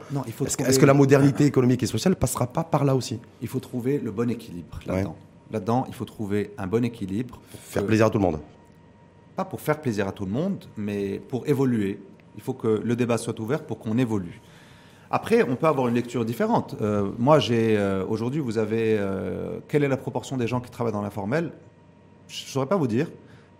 Est-ce 0.47 0.57
trouver- 0.57 0.69
est-ce 0.69 0.79
que 0.79 0.85
la 0.87 0.95
modernité 0.95 1.45
économique 1.45 1.83
et 1.83 1.85
sociale 1.85 2.15
passera 2.15 2.47
pas 2.47 2.63
par 2.63 2.85
là 2.85 2.95
aussi? 2.95 3.19
Il 3.43 3.47
faut 3.47 3.59
trouver 3.59 3.99
le 4.03 4.09
bon 4.09 4.27
équilibre 4.31 4.79
là-dedans. 4.87 5.15
Là-dedans, 5.51 5.85
il 5.89 5.93
faut 5.93 6.05
trouver 6.05 6.53
un 6.57 6.65
bon 6.65 6.83
équilibre. 6.83 7.39
pour 7.51 7.59
Faire 7.59 7.83
que- 7.83 7.87
plaisir 7.87 8.07
à 8.07 8.09
tout 8.09 8.17
le 8.17 8.23
monde. 8.23 8.39
Pas 9.35 9.45
pour 9.45 9.61
faire 9.61 9.81
plaisir 9.81 10.07
à 10.07 10.11
tout 10.11 10.25
le 10.25 10.31
monde, 10.31 10.65
mais 10.77 11.19
pour 11.19 11.47
évoluer. 11.47 11.99
Il 12.35 12.41
faut 12.41 12.53
que 12.53 12.81
le 12.83 12.95
débat 12.95 13.17
soit 13.17 13.39
ouvert 13.39 13.63
pour 13.63 13.79
qu'on 13.79 13.97
évolue. 13.97 14.41
Après, 15.13 15.43
on 15.43 15.57
peut 15.57 15.67
avoir 15.67 15.89
une 15.89 15.95
lecture 15.95 16.23
différente. 16.23 16.75
Euh, 16.81 17.11
moi, 17.19 17.37
j'ai 17.37 17.77
euh, 17.77 18.05
aujourd'hui, 18.07 18.39
vous 18.39 18.57
avez 18.57 18.97
euh, 18.97 19.59
quelle 19.67 19.83
est 19.83 19.89
la 19.89 19.97
proportion 19.97 20.37
des 20.37 20.47
gens 20.47 20.61
qui 20.61 20.71
travaillent 20.71 20.93
dans 20.93 21.01
l'informel? 21.01 21.51
Je 22.29 22.45
ne 22.45 22.47
saurais 22.47 22.65
pas 22.65 22.77
vous 22.77 22.87
dire, 22.87 23.11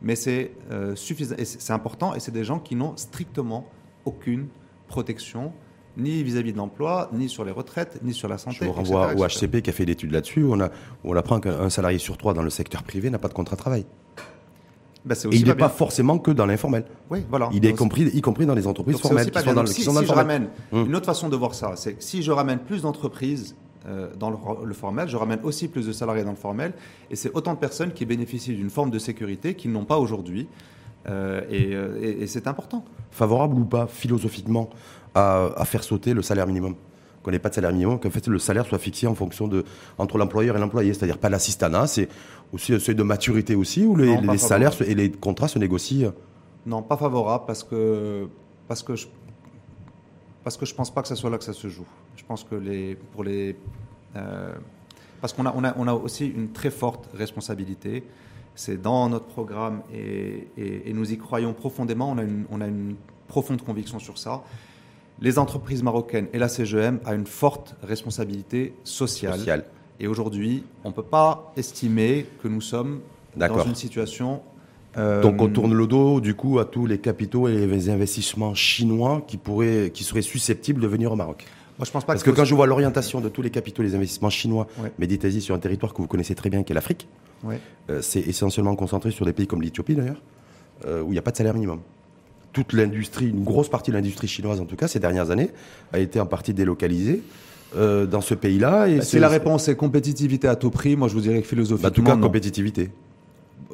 mais 0.02 0.16
c'est 0.16 0.54
suffisant, 0.96 1.36
c'est 1.44 1.74
important, 1.74 2.16
et 2.16 2.22
c'est 2.22 2.32
des 2.32 2.46
gens 2.46 2.58
qui 2.58 2.76
n'ont 2.76 2.96
strictement 2.96 3.68
aucune 4.06 4.48
protection, 4.88 5.52
ni 5.98 6.24
vis-à-vis 6.24 6.54
de 6.54 6.58
l'emploi, 6.58 7.10
ni 7.12 7.28
sur 7.28 7.44
les 7.44 7.52
retraites, 7.52 8.00
ni 8.02 8.14
sur 8.14 8.30
la 8.30 8.38
santé. 8.38 8.60
Je 8.62 8.66
vous 8.66 8.80
etc., 8.80 8.94
renvoie 8.94 9.14
au. 9.14 9.28
HCP 9.28 9.62
qui 9.62 9.70
a 9.70 9.74
fait 9.74 9.84
l'étude 9.84 10.12
là-dessus. 10.12 10.44
où 10.44 10.54
On, 10.54 10.62
a, 10.62 10.70
on 11.04 11.14
apprend 11.18 11.42
qu'un 11.42 11.60
un 11.60 11.70
salarié 11.70 11.98
sur 11.98 12.18
trois 12.18 12.34
dans 12.34 12.44
le 12.44 12.50
secteur 12.50 12.84
privé 12.84 13.10
n'a 13.10 13.20
pas 13.20 13.28
de 13.28 13.34
contrat 13.34 13.58
de 13.58 13.62
travail. 13.62 13.86
Ben, 15.04 15.16
c'est 15.16 15.28
Et 15.30 15.38
il 15.38 15.46
n'est 15.46 15.56
pas 15.56 15.70
forcément 15.70 16.20
que 16.20 16.30
dans 16.32 16.46
l'informel. 16.46 16.86
Oui, 17.10 17.26
voilà. 17.30 17.50
Il 17.54 17.66
est 17.66 17.74
compris, 17.74 18.04
y 18.04 18.22
compris 18.22 18.46
dans 18.46 18.54
les 18.54 18.68
entreprises 18.68 18.96
Donc, 18.96 19.02
formelles 19.02 19.32
qui 19.32 19.40
sont 19.40 19.46
dans, 19.54 19.62
le- 19.62 19.68
Donc, 19.68 19.76
qui 19.76 19.82
si, 19.82 19.84
sont 19.84 19.94
dans 19.94 20.00
si 20.02 20.06
le 20.06 20.12
je 20.12 20.14
ramène 20.16 20.48
Hum. 20.72 20.86
une 20.88 20.96
autre 20.96 21.08
façon 21.08 21.28
de 21.30 21.36
voir 21.36 21.54
ça, 21.56 21.74
c'est 21.76 21.94
que 21.94 22.04
si 22.04 22.22
je 22.22 22.32
ramène 22.32 22.60
plus 22.60 22.84
d'entreprises 22.84 23.56
euh, 23.88 24.10
dans 24.20 24.30
le, 24.30 24.38
le 24.64 24.74
formel, 24.76 25.08
je 25.10 25.18
ramène 25.18 25.40
aussi 25.42 25.68
plus 25.68 25.88
de 25.88 25.92
salariés 25.92 26.24
dans 26.24 26.30
le 26.30 26.36
formel, 26.36 26.74
et 27.10 27.16
c'est 27.16 27.32
autant 27.34 27.54
de 27.56 27.60
personnes 27.60 27.94
qui 27.94 28.06
bénéficient 28.06 28.54
d'une 28.54 28.70
forme 28.70 28.92
de 28.92 29.00
sécurité 29.00 29.56
qu'ils 29.56 29.72
n'ont 29.72 29.86
pas 29.86 29.98
aujourd'hui, 29.98 30.48
Euh, 31.10 31.42
et, 31.50 31.74
euh, 31.74 31.98
et- 32.00 32.22
et 32.22 32.28
c'est 32.28 32.46
important. 32.46 32.86
Favorable 33.10 33.56
ou 33.56 33.66
pas, 33.66 33.88
philosophiquement, 33.88 34.70
à, 35.16 35.50
à 35.58 35.66
faire 35.66 35.84
sauter 35.84 36.14
le 36.14 36.22
salaire 36.22 36.46
minimum? 36.46 36.76
Qu'on 37.24 37.32
n'ait 37.32 37.40
pas 37.40 37.50
de 37.50 37.56
salaire 37.56 37.72
minimum, 37.72 38.00
qu'en 38.00 38.12
fait 38.12 38.28
le 38.28 38.38
salaire 38.38 38.68
soit 38.68 38.78
fixé 38.78 39.08
en 39.08 39.16
fonction 39.16 39.48
de 39.48 39.64
entre 39.98 40.20
l'employeur 40.20 40.58
et 40.58 40.60
l'employé, 40.60 40.94
c'est-à-dire 40.94 41.18
pas 41.18 41.30
l'assistanat, 41.30 41.88
c'est 41.88 42.08
aussi 42.54 42.74
un 42.74 42.80
seuil 42.80 42.96
de 42.96 43.04
maturité 43.04 43.56
aussi 43.56 43.86
où 43.86 43.96
les, 43.96 44.08
Non, 44.16 44.24
pas 44.24 44.32
les 44.34 44.38
salaires 44.38 44.82
et 44.82 44.96
les 44.96 45.12
contrats 45.12 45.48
se 45.48 45.60
négocient. 45.60 46.14
Non, 46.66 46.82
pas 46.82 46.98
favorable 46.98 47.46
parce 47.48 47.64
que 47.64 48.28
parce 48.68 48.84
que 48.84 48.96
je 48.96 49.08
parce 50.44 50.58
que 50.58 50.66
je 50.66 50.74
pense 50.74 50.92
pas 50.94 51.02
que 51.02 51.08
ce 51.08 51.16
soit 51.16 51.30
là 51.30 51.38
que 51.38 51.44
ça 51.44 51.54
se 51.54 51.68
joue. 51.70 51.86
Je 52.16 52.24
pense 52.24 52.44
que 52.44 52.56
les 52.56 52.96
pour 52.96 53.24
les 53.24 53.56
euh, 54.16 54.54
parce 55.22 55.34
qu'on 55.34 55.46
a 55.46 55.54
on 55.56 55.64
a 55.64 55.74
on 55.78 55.88
a 55.88 55.94
aussi 55.94 56.28
une 56.28 56.52
très 56.52 56.72
forte 56.72 57.10
responsabilité. 57.14 58.04
C'est 58.54 58.82
dans 58.82 59.08
notre 59.08 59.26
programme 59.28 59.82
et, 59.94 60.48
et- 60.58 60.90
et 60.90 60.94
nous 60.94 61.12
y 61.12 61.18
croyons 61.18 61.54
profondément. 61.54 62.12
On 62.12 62.18
a 62.18 62.24
une 62.24 62.46
on 62.52 62.60
a 62.62 62.68
une 62.68 62.96
profonde 63.28 63.62
conviction 63.64 63.98
sur 64.00 64.18
ça. 64.18 64.44
Les 65.20 65.38
entreprises 65.40 65.84
marocaines 65.84 66.28
et 66.34 66.40
la 66.40 66.50
CGM 66.50 67.00
a 67.06 67.14
une 67.14 67.28
forte 67.28 67.76
responsabilité 67.84 68.74
sociale. 68.84 69.40
Social. 69.40 69.66
Et 70.02 70.08
aujourd'hui, 70.08 70.64
on 70.84 70.90
ne 70.90 70.94
peut 70.94 71.04
pas 71.04 71.54
estimer 71.56 72.26
que 72.42 72.48
nous 72.48 72.60
sommes 72.60 73.02
dans 73.38 73.64
une 73.64 73.76
situation. 73.76 74.42
euh, 74.98 75.22
Donc 75.22 75.40
on 75.40 75.48
tourne 75.48 75.76
le 75.76 75.86
dos 75.86 76.20
du 76.20 76.34
coup 76.34 76.58
à 76.58 76.66
tous 76.66 76.88
les 76.88 76.98
capitaux 76.98 77.48
et 77.48 77.54
les 77.68 77.90
investissements 77.90 78.56
chinois 78.56 79.24
qui 79.28 79.38
pourraient, 79.38 79.92
qui 79.94 80.04
seraient 80.04 80.24
susceptibles 80.24 80.82
de 80.82 80.88
venir 80.88 81.12
au 81.12 81.16
Maroc. 81.16 81.46
Moi, 81.78 81.86
je 81.86 81.92
pense 81.92 82.04
pas 82.04 82.14
Parce 82.14 82.24
que 82.24 82.32
quand 82.32 82.46
je 82.46 82.56
vois 82.56 82.66
l'orientation 82.66 83.22
de 83.22 83.30
tous 83.30 83.44
les 83.44 83.52
capitaux, 83.52 83.84
les 83.84 83.94
investissements 83.94 84.32
chinois, 84.32 84.68
Ouais. 84.82 85.40
Sur 85.40 85.54
un 85.56 85.60
territoire 85.60 85.94
que 85.94 86.02
vous 86.02 86.08
connaissez 86.08 86.34
très 86.36 86.50
bien, 86.50 86.64
qui 86.64 86.74
est 86.74 86.76
l'Afrique, 86.76 87.08
Ouais. 87.44 87.60
euh, 87.92 88.02
c'est 88.02 88.22
essentiellement 88.22 88.76
concentré 88.76 89.12
sur 89.12 89.26
des 89.26 89.34
pays 89.34 89.46
comme 89.48 89.62
l'Éthiopie 89.62 89.94
d'ailleurs, 89.96 90.22
euh, 90.86 91.02
où 91.04 91.08
il 91.10 91.12
n'y 91.14 91.18
a 91.20 91.22
pas 91.22 91.32
de 91.32 91.38
salaire 91.38 91.54
minimum. 91.54 91.80
Toute 92.54 92.74
l'industrie, 92.74 93.30
une 93.30 93.44
grosse 93.44 93.70
partie 93.70 93.92
de 93.92 93.96
l'industrie 93.96 94.28
chinoise 94.28 94.60
en 94.60 94.66
tout 94.66 94.76
cas, 94.76 94.88
ces 94.88 95.00
dernières 95.00 95.30
années, 95.30 95.52
a 95.94 96.00
été 96.00 96.20
en 96.20 96.26
partie 96.26 96.54
délocalisée 96.56 97.22
euh, 97.76 98.06
dans 98.06 98.22
ce 98.22 98.34
pays-là. 98.34 98.88
et 98.88 98.98
Bah, 98.98 99.04
Si 99.04 99.20
la 99.20 99.30
réponse 99.30 99.68
est 99.68 99.76
compétitivité 99.76 100.48
à 100.48 100.56
tout 100.56 100.70
prix, 100.72 100.96
moi 100.96 101.08
je 101.08 101.14
vous 101.14 101.22
dirais 101.22 101.38
que 101.38 101.42
Bah, 101.44 101.48
philosophiquement, 101.50 101.88
en 101.90 101.92
tout 101.92 102.04
cas, 102.04 102.16
non. 102.16 102.22
compétitivité. 102.28 102.92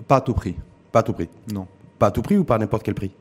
pas 0.07 0.17
à 0.17 0.21
tout 0.21 0.33
prix. 0.33 0.55
Pas 0.91 0.99
à 0.99 1.03
tout 1.03 1.13
prix. 1.13 1.29
Non. 1.53 1.67
Pas 1.99 2.07
à 2.07 2.11
tout 2.11 2.21
prix 2.21 2.37
ou 2.37 2.43
pas 2.43 2.55
à 2.55 2.57
n'importe 2.59 2.83
quel 2.83 2.93
prix? 2.95 3.11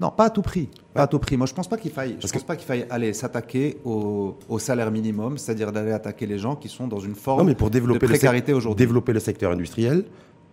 Non, 0.00 0.10
pas 0.10 0.24
à 0.24 0.30
tout 0.30 0.42
prix. 0.42 0.68
Pas 0.94 1.02
à 1.02 1.06
tout 1.06 1.18
prix. 1.20 1.36
Moi, 1.36 1.46
je 1.46 1.54
pense 1.54 1.68
pas 1.68 1.76
qu'il 1.76 1.92
faille. 1.92 2.16
Je 2.18 2.22
pense 2.26 2.32
que- 2.32 2.46
pas 2.46 2.56
qu'il 2.56 2.66
faille 2.66 2.86
aller 2.90 3.12
s'attaquer 3.12 3.76
au, 3.84 4.36
au 4.48 4.58
salaire 4.58 4.90
minimum, 4.90 5.38
c'est-à-dire 5.38 5.70
d'aller 5.70 5.92
attaquer 5.92 6.26
les 6.26 6.38
gens 6.38 6.56
qui 6.56 6.68
sont 6.68 6.88
dans 6.88 6.98
une 6.98 7.14
forme 7.14 7.40
Non, 7.40 7.44
mais 7.44 7.54
pour 7.54 7.70
développer, 7.70 8.06
de 8.06 8.10
précarité 8.10 8.52
aujourd'hui. 8.52 8.84
développer 8.84 9.12
le 9.12 9.20
secteur 9.20 9.52
industriel, 9.52 10.04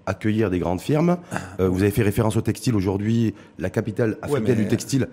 accueillir 0.06 0.50
des 0.52 0.60
grandes 0.60 0.82
firmes. 0.82 1.18
Euh, 1.60 1.68
vous 1.70 1.82
avez 1.82 1.90
fait 1.92 2.04
référence 2.04 2.36
au 2.38 2.42
textile 2.42 2.76
aujourd'hui. 2.76 3.34
La 3.58 3.70
capitale 3.72 4.18
africaine 4.22 4.56
mais- 4.58 4.64
du 4.64 4.68
textile 4.68 5.08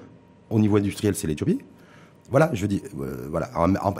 au 0.51 0.59
niveau 0.59 0.77
industriel, 0.77 1.15
c'est 1.15 1.27
l'Éthiopie. 1.29 1.61
Voilà, 2.31 2.51
je 2.53 2.67
dis, 2.67 2.83
euh, 3.01 3.29
voilà. 3.31 3.51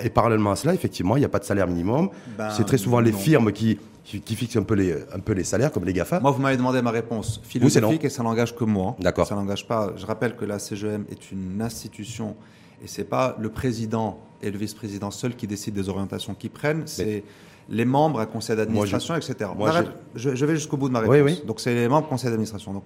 Et 0.03 0.11
parallèlement 0.11 0.51
à 0.53 0.57
cela, 0.57 0.75
effectivement, 0.75 1.17
il 1.17 1.21
n'y 1.21 1.25
a 1.27 1.29
pas 1.29 1.39
de 1.39 1.45
salaire 1.45 1.67
minimum. 1.67 2.11
Ben, 2.37 2.51
c'est 2.51 2.65
très 2.65 2.79
souvent 2.79 3.01
les 3.01 3.13
firmes 3.13 3.53
qui, 3.53 3.79
qui, 4.05 4.21
qui 4.21 4.35
fixent 4.35 4.57
un 4.57 4.63
peu, 4.63 4.75
les, 4.75 4.95
un 5.13 5.21
peu 5.21 5.33
les 5.33 5.45
salaires, 5.45 5.71
comme 5.71 5.85
les 5.85 5.93
GAFA. 5.93 6.21
Moi, 6.21 6.31
vous 6.31 6.41
m'avez 6.43 6.57
demandé 6.57 6.83
ma 6.83 6.91
réponse 6.91 7.41
philosophique 7.45 8.05
et 8.05 8.09
ça 8.09 8.23
n'engage 8.23 8.55
que 8.57 8.65
moi. 8.65 8.97
D'accord. 9.01 9.27
Ça 9.27 9.35
n'engage 9.35 9.67
pas. 9.67 9.93
Je 9.97 10.07
rappelle 10.07 10.37
que 10.37 10.45
la 10.45 10.59
CGM 10.59 11.05
est 11.11 11.31
une 11.31 11.63
institution 11.63 12.37
et 12.83 12.89
c'est 12.89 13.05
pas 13.05 13.37
le 13.39 13.49
président 13.49 14.19
et 14.43 14.51
le 14.51 14.59
vice-président 14.59 15.11
seuls 15.11 15.35
qui 15.35 15.47
décident 15.47 15.81
des 15.81 15.89
orientations 15.89 16.35
qu'ils 16.35 16.51
prennent. 16.51 16.83
C'est 16.87 17.25
les 17.69 17.85
membres, 17.85 18.21
un 18.21 18.27
conseil 18.27 18.57
d'administration, 18.57 19.17
etc. 19.17 19.51
moi, 19.57 19.73
je, 20.15 20.37
je 20.37 20.47
vais 20.47 20.55
jusqu'au 20.55 20.77
bout 20.77 20.89
de 20.89 20.93
ma 20.93 21.01
réponse. 21.01 21.17
Oui, 21.17 21.21
oui. 21.23 21.43
Donc, 21.47 21.59
c'est 21.59 21.75
les 21.75 21.89
membres 21.89 22.09
conseil 22.09 22.31
d'administration. 22.31 22.81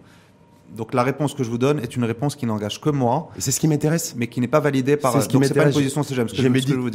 Donc, 0.77 0.95
la 0.95 1.03
réponse 1.03 1.35
que 1.35 1.43
je 1.43 1.51
vous 1.51 1.59
donne 1.59 1.81
est 1.81 1.97
une 1.97 2.05
réponse 2.05 2.37
qui 2.37 2.47
n'engage 2.47 2.81
que 2.81 2.91
moi, 2.91 3.31
c'est 3.39 3.51
ce 3.51 3.59
qui 3.59 3.67
m'intéresse. 3.67 4.15
mais 4.17 4.29
qui 4.29 4.41
n'est 4.41 4.47
pas 4.49 4.61
validée 4.61 4.97
par. 4.97 5.13
C'est 5.13 5.23
ce 5.23 5.29
qui 5.29 5.33
donc, 5.35 5.45
c'est 5.45 5.55
pas 5.55 5.67
une 5.67 5.73
position 5.73 6.03
CGM. 6.03 6.29
Ce 6.29 6.33
que 6.33 6.39
je, 6.39 6.43
ce 6.43 6.49
Mehdi, 6.49 6.67
que 6.67 6.73
je 6.75 6.79
vous 6.79 6.91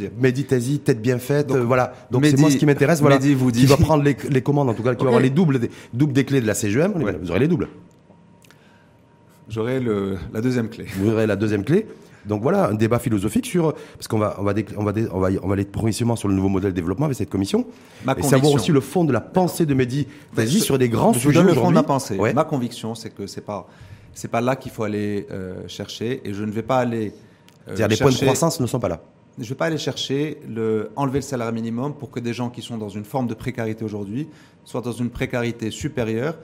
tête 0.78 1.02
bien 1.02 1.18
faite, 1.18 1.48
Donc, 1.48 1.58
euh, 1.58 1.60
voilà. 1.60 1.92
Donc 2.10 2.24
c'est 2.24 2.38
moi 2.38 2.50
ce 2.50 2.56
qui 2.56 2.64
m'intéresse, 2.66 3.00
voilà. 3.00 3.18
Vous 3.18 3.50
dit- 3.50 3.60
Qui 3.60 3.66
va 3.66 3.76
prendre 3.76 4.02
les, 4.02 4.16
les 4.30 4.42
commandes, 4.42 4.70
en 4.70 4.74
tout 4.74 4.82
cas, 4.82 4.94
qui 4.94 5.04
va 5.04 5.08
avoir 5.10 5.22
les 5.22 5.30
doubles, 5.30 5.58
des, 5.58 5.70
doubles 5.92 6.12
des 6.14 6.24
clés 6.24 6.40
de 6.40 6.46
la 6.46 6.54
CGM. 6.54 7.02
Ouais. 7.02 7.16
Vous 7.20 7.30
aurez 7.30 7.40
les 7.40 7.48
doubles. 7.48 7.68
J'aurai 9.48 9.78
le- 9.78 10.16
la 10.32 10.40
deuxième 10.40 10.68
clé. 10.68 10.86
Vous 10.98 11.10
aurez 11.10 11.26
la 11.26 11.36
deuxième 11.36 11.64
clé. 11.64 11.86
Donc 12.26 12.42
voilà, 12.42 12.68
un 12.68 12.74
débat 12.74 12.98
philosophique 12.98 13.46
sur 13.46 13.72
parce 13.94 14.08
qu'on 14.08 14.18
va 14.18 14.36
on 14.38 14.42
va 14.42 14.52
on 14.76 14.84
va 14.84 14.92
on 15.12 15.20
va 15.20 15.28
on 15.42 15.46
va 15.48 15.52
aller 15.52 15.64
progressivement 15.64 16.16
sur 16.16 16.28
le 16.28 16.34
nouveau 16.34 16.48
modèle 16.48 16.72
de 16.72 16.76
développement 16.76 17.06
avec 17.06 17.16
cette 17.16 17.30
commission 17.30 17.66
Ma 18.04 18.14
et 18.18 18.22
savoir 18.22 18.52
aussi 18.52 18.72
le 18.72 18.80
fond 18.80 19.04
de 19.04 19.12
la 19.12 19.20
pensée 19.20 19.66
de 19.66 19.74
Mehdi 19.74 20.06
Tazi 20.34 20.60
sur 20.60 20.78
des 20.78 20.88
grands 20.88 21.12
je 21.12 21.20
sujets 21.20 21.34
donne 21.34 21.46
le 21.46 21.52
fond 21.54 21.60
de 21.60 21.60
aujourd'hui. 21.62 21.74
ma 21.76 21.82
pensée. 21.84 22.16
Ouais. 22.18 22.32
Ma 22.32 22.44
conviction, 22.44 22.94
c'est 22.94 23.10
que 23.10 23.26
c'est 23.26 23.40
pas 23.40 23.68
c'est 24.14 24.28
pas 24.28 24.40
là 24.40 24.56
qu'il 24.56 24.72
faut 24.72 24.84
aller 24.84 25.26
euh, 25.30 25.68
chercher, 25.68 26.22
et 26.24 26.32
je 26.32 26.42
ne 26.42 26.50
vais 26.50 26.62
pas 26.62 26.78
aller. 26.78 27.12
euh, 27.68 27.76
C'est-à-dire 27.76 27.88
les 27.88 27.96
points 27.96 28.10
de 28.10 28.16
croissance 28.16 28.60
ne 28.60 28.66
sont 28.66 28.80
pas 28.80 28.88
là. 28.88 29.00
Je 29.38 29.44
ne 29.44 29.48
vais 29.50 29.54
pas 29.54 29.66
aller 29.66 29.76
chercher 29.76 30.38
le 30.48 30.90
enlever 30.96 31.18
le 31.18 31.22
salaire 31.22 31.52
minimum 31.52 31.92
pour 31.94 32.10
que 32.10 32.18
des 32.20 32.32
gens 32.32 32.48
qui 32.48 32.62
sont 32.62 32.78
dans 32.78 32.88
une 32.88 33.04
forme 33.04 33.26
de 33.26 33.34
précarité 33.34 33.84
aujourd'hui 33.84 34.26
soient 34.64 34.80
dans 34.80 34.92
une 34.92 35.10
précarité 35.10 35.70
supérieure 35.70 36.34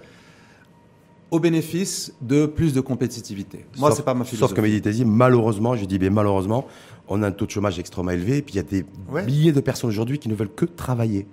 au 1.32 1.40
bénéfice 1.40 2.12
de 2.20 2.46
plus 2.46 2.72
de 2.74 2.80
compétitivité. 2.80 3.64
Moi, 3.78 3.88
Sauf- 3.88 3.96
c'est 3.96 4.04
pas 4.04 4.14
ma 4.14 4.20
Sauf 4.24 4.34
philosophie. 4.34 4.54
que 4.54 4.60
Mehdi 4.60 4.82
Tazi, 4.82 5.04
malheureusement, 5.04 5.74
je 5.74 5.84
dis 5.86 5.98
bien 5.98 6.10
malheureusement, 6.10 6.66
on 7.08 7.22
a 7.22 7.26
un 7.28 7.32
taux 7.32 7.46
de 7.46 7.50
chômage 7.50 7.78
extrêmement 7.78 8.10
élevé 8.12 8.36
et 8.36 8.42
puis 8.42 8.54
il 8.54 8.56
y 8.58 8.60
a 8.60 8.62
des 8.62 8.84
Ouais. 9.10 9.24
milliers 9.24 9.52
de 9.52 9.60
personnes 9.60 9.88
aujourd'hui 9.88 10.18
qui 10.18 10.28
ne 10.28 10.34
veulent 10.34 10.54
que 10.54 10.66
travailler. 10.66 11.26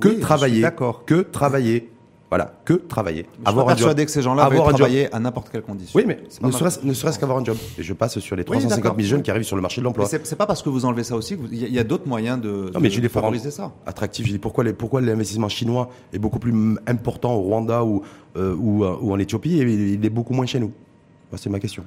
Que 0.00 0.08
Oui, 0.08 0.18
travailler. 0.20 0.60
d'accord. 0.60 1.04
Que 1.06 1.22
travailler. 1.22 1.88
Voilà, 2.36 2.52
que 2.64 2.72
travailler. 2.74 3.26
Je 3.32 3.34
suis 3.36 3.44
pas 3.44 3.50
un 3.50 3.54
job. 3.54 3.66
persuadé 3.68 4.04
que 4.04 4.10
ces 4.10 4.20
gens-là 4.20 4.42
Avoir 4.42 4.64
veulent 4.64 4.74
un 4.74 4.76
job. 4.76 4.86
travailler 4.88 5.14
à 5.14 5.20
n'importe 5.20 5.50
quelle 5.50 5.62
condition. 5.62 5.96
Oui, 5.96 6.04
mais 6.04 6.18
ne 6.42 6.50
serait-ce 6.50 6.84
ne 6.84 6.92
serait-ce 6.92 7.20
qu'avoir 7.20 7.38
un 7.38 7.44
job. 7.44 7.56
Et 7.78 7.82
je 7.84 7.92
passe 7.92 8.18
sur 8.18 8.34
les 8.34 8.40
Oui, 8.40 8.46
350 8.58 8.82
d'accord. 8.82 8.96
000 8.98 9.08
jeunes 9.08 9.22
qui 9.22 9.30
arrivent 9.30 9.44
sur 9.44 9.54
le 9.54 9.62
marché 9.62 9.80
de 9.80 9.84
l'emploi. 9.84 10.06
c'est 10.06 10.26
c'est 10.26 10.34
pas 10.34 10.46
parce 10.46 10.60
que 10.60 10.68
vous 10.68 10.84
enlevez 10.84 11.04
ça 11.04 11.14
aussi 11.14 11.36
que 11.36 11.42
il 11.52 11.58
y 11.58 11.64
a, 11.64 11.68
il 11.68 11.74
y 11.74 11.78
a 11.78 11.84
d'autres 11.84 12.08
moyens 12.08 12.40
de, 12.40 12.72
Non, 12.74 12.80
mais 12.80 12.88
de 12.88 12.94
je 12.94 13.06
favoriser 13.06 13.52
ça. 13.52 13.70
attractif. 13.86 14.26
Je 14.26 14.32
dis 14.32 14.38
pourquoi, 14.40 14.64
les- 14.64 14.72
pourquoi 14.72 15.00
l'investissement 15.00 15.48
chinois 15.48 15.90
est 16.12 16.18
beaucoup 16.18 16.40
plus 16.40 16.52
important 16.88 17.34
au 17.34 17.42
Rwanda 17.42 17.84
ou, 17.84 18.02
euh, 18.36 18.52
ou, 18.58 18.82
euh, 18.84 18.96
ou 19.00 19.12
en 19.12 19.18
Éthiopie 19.20 19.60
et 19.60 19.62
il 19.94 20.04
est 20.04 20.10
beaucoup 20.10 20.34
moins 20.34 20.46
chez 20.46 20.58
nous? 20.58 20.72
Moi, 21.30 21.38
C'est 21.38 21.50
ma 21.50 21.60
question. 21.60 21.84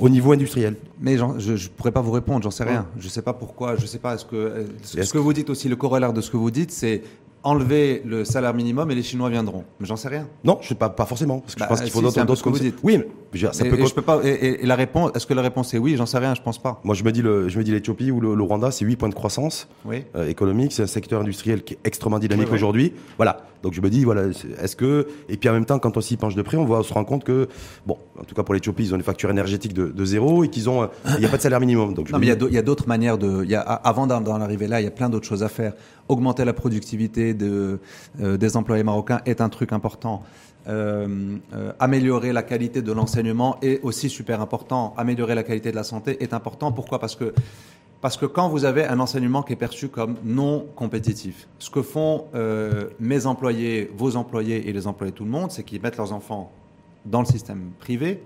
Au 0.00 0.08
niveau 0.08 0.32
industriel. 0.32 0.76
Mais 1.00 1.16
je 1.16 1.52
ne 1.52 1.68
pourrais 1.76 1.92
pas 1.92 2.00
vous 2.00 2.10
répondre, 2.12 2.42
j'en 2.42 2.50
sais 2.50 2.64
Ouais. 2.64 2.70
rien. 2.70 2.86
Je 2.98 3.04
ne 3.04 3.10
sais 3.10 3.22
pas 3.22 3.32
pourquoi, 3.32 3.76
je 3.76 3.82
ne 3.82 3.86
sais 3.86 3.98
pas. 3.98 4.14
Est-ce 4.14 4.24
que, 4.24 4.66
ce, 4.82 4.98
Est-ce 4.98 5.08
ce 5.08 5.12
que 5.12 5.18
vous 5.18 5.32
dites 5.32 5.50
aussi, 5.50 5.68
le 5.68 5.76
corollaire 5.76 6.12
de 6.12 6.20
ce 6.20 6.30
que 6.30 6.36
vous 6.36 6.50
dites, 6.50 6.70
c'est 6.72 7.02
enlever 7.44 8.02
le 8.04 8.24
salaire 8.24 8.54
minimum 8.54 8.90
et 8.90 8.94
les 8.94 9.02
Chinois 9.02 9.28
viendront. 9.30 9.64
Mais 9.78 9.86
j'en 9.86 9.96
sais 9.96 10.08
rien. 10.08 10.26
Non, 10.44 10.58
je 10.62 10.68
sais 10.68 10.74
pas, 10.74 10.88
pas 10.88 11.04
forcément. 11.06 11.40
Parce 11.40 11.54
que 11.54 11.60
Bah, 11.60 11.66
je 11.66 11.70
pense 11.70 11.80
qu'il 11.82 11.90
faut 11.90 11.98
si, 12.10 12.24
d'autres 12.24 12.42
comme 12.42 12.54
ça. 12.54 12.62
dites. 12.62 12.76
Oui, 12.82 12.96
mais 12.98 13.04
je 13.38 13.46
ça 13.52 13.64
et, 13.64 13.68
peut 13.70 13.78
et 13.78 13.86
je 13.86 13.94
peux 13.94 14.02
pas. 14.02 14.20
Et, 14.24 14.64
la 14.66 14.74
réponse, 14.74 15.12
est-ce 15.14 15.26
que 15.26 15.34
la 15.34 15.42
réponse 15.42 15.72
est 15.74 15.78
oui? 15.78 15.96
J'en 15.96 16.06
sais 16.06 16.18
rien, 16.18 16.34
je 16.34 16.42
pense 16.42 16.60
pas. 16.60 16.80
Moi, 16.84 16.94
je 16.94 17.04
me 17.04 17.12
dis 17.12 17.22
le, 17.22 17.48
je 17.48 17.58
me 17.58 17.64
dis 17.64 17.70
l'Éthiopie 17.70 18.10
ou 18.10 18.20
le, 18.20 18.34
le 18.34 18.42
Rwanda, 18.42 18.70
c'est 18.70 18.84
8 18.84 18.96
points 18.96 19.08
de 19.08 19.14
croissance 19.14 19.68
Oui. 19.84 20.04
euh, 20.16 20.28
économique. 20.28 20.72
C'est 20.72 20.82
un 20.82 20.86
secteur 20.88 21.20
industriel 21.20 21.62
qui 21.62 21.74
est 21.74 21.78
extrêmement 21.84 22.18
dynamique 22.18 22.52
aujourd'hui. 22.52 22.92
Voilà. 23.16 23.38
Donc 23.62 23.72
je 23.72 23.80
me 23.80 23.88
dis, 23.88 24.04
voilà, 24.04 24.24
est-ce 24.62 24.76
que 24.76 25.06
et 25.30 25.38
puis 25.38 25.48
en 25.48 25.54
même 25.54 25.64
temps, 25.64 25.78
quand 25.78 25.96
on 25.96 26.02
s'y 26.02 26.18
penche 26.18 26.34
de 26.34 26.42
près, 26.42 26.58
on 26.58 26.66
voit, 26.66 26.80
on 26.80 26.82
se 26.82 26.92
rend 26.92 27.04
compte 27.04 27.24
que 27.24 27.48
bon, 27.86 27.96
en 28.20 28.24
tout 28.24 28.34
cas 28.34 28.42
pour 28.42 28.52
l'Éthiopie, 28.52 28.82
ils 28.84 28.92
ont 28.92 28.96
une 28.98 29.02
facture 29.02 29.30
énergétique 29.30 29.72
de, 29.72 29.86
de 29.86 30.04
zéro 30.04 30.44
et 30.44 30.48
qu'ils 30.48 30.68
ont, 30.68 30.82
euh, 30.82 30.86
il 31.14 31.20
n'y 31.20 31.24
a 31.24 31.30
pas 31.30 31.38
de 31.38 31.42
salaire 31.42 31.60
minimum. 31.60 31.94
Donc 31.94 32.10
Non, 32.10 32.18
mais 32.18 32.26
il 32.26 32.52
y 32.52 32.58
a 32.58 32.62
d'autres 32.62 32.86
manières 32.88 33.16
de. 33.16 33.42
Y 33.46 33.54
a, 33.54 33.60
avant 33.60 34.06
d'en 34.06 34.40
arriver 34.42 34.66
là, 34.66 34.82
il 34.82 34.84
y 34.84 34.86
a 34.86 34.90
plein 34.90 35.08
d'autres 35.08 35.26
choses 35.26 35.42
à 35.42 35.48
faire. 35.48 35.72
Augmenter 36.08 36.44
la 36.44 36.52
productivité 36.52 37.32
euh, 37.42 37.78
des 38.36 38.56
employés 38.56 38.82
marocains 38.82 39.20
est 39.26 39.40
un 39.40 39.48
truc 39.48 39.72
important. 39.72 40.22
Euh, 40.66 41.36
euh, 41.52 41.72
améliorer 41.78 42.32
la 42.32 42.42
qualité 42.42 42.80
de 42.80 42.92
l'enseignement 42.92 43.58
est 43.62 43.82
aussi 43.82 44.08
super 44.08 44.40
important. 44.40 44.94
Améliorer 44.96 45.34
la 45.34 45.42
qualité 45.42 45.70
de 45.70 45.76
la 45.76 45.84
santé 45.84 46.22
est 46.22 46.32
important. 46.32 46.72
Pourquoi? 46.72 46.98
Parce 46.98 47.16
que 47.16 47.34
parce 48.00 48.18
que 48.18 48.26
quand 48.26 48.50
vous 48.50 48.66
avez 48.66 48.84
un 48.84 49.00
enseignement 49.00 49.42
qui 49.42 49.54
est 49.54 49.56
perçu 49.56 49.88
comme 49.88 50.16
non 50.24 50.66
compétitif, 50.76 51.48
ce 51.58 51.70
que 51.70 51.80
font 51.80 52.26
mes 53.00 53.24
employés, 53.24 53.90
vos 53.96 54.16
employés 54.16 54.68
et 54.68 54.74
les 54.74 54.86
employés 54.86 55.10
de 55.10 55.16
tout 55.16 55.24
le 55.24 55.30
monde, 55.30 55.50
c'est 55.50 55.62
qu'ils 55.62 55.80
mettent 55.80 55.96
leurs 55.96 56.12
enfants 56.12 56.52
dans 57.06 57.20
le 57.20 57.24
système 57.24 57.70
privé. 57.78 58.22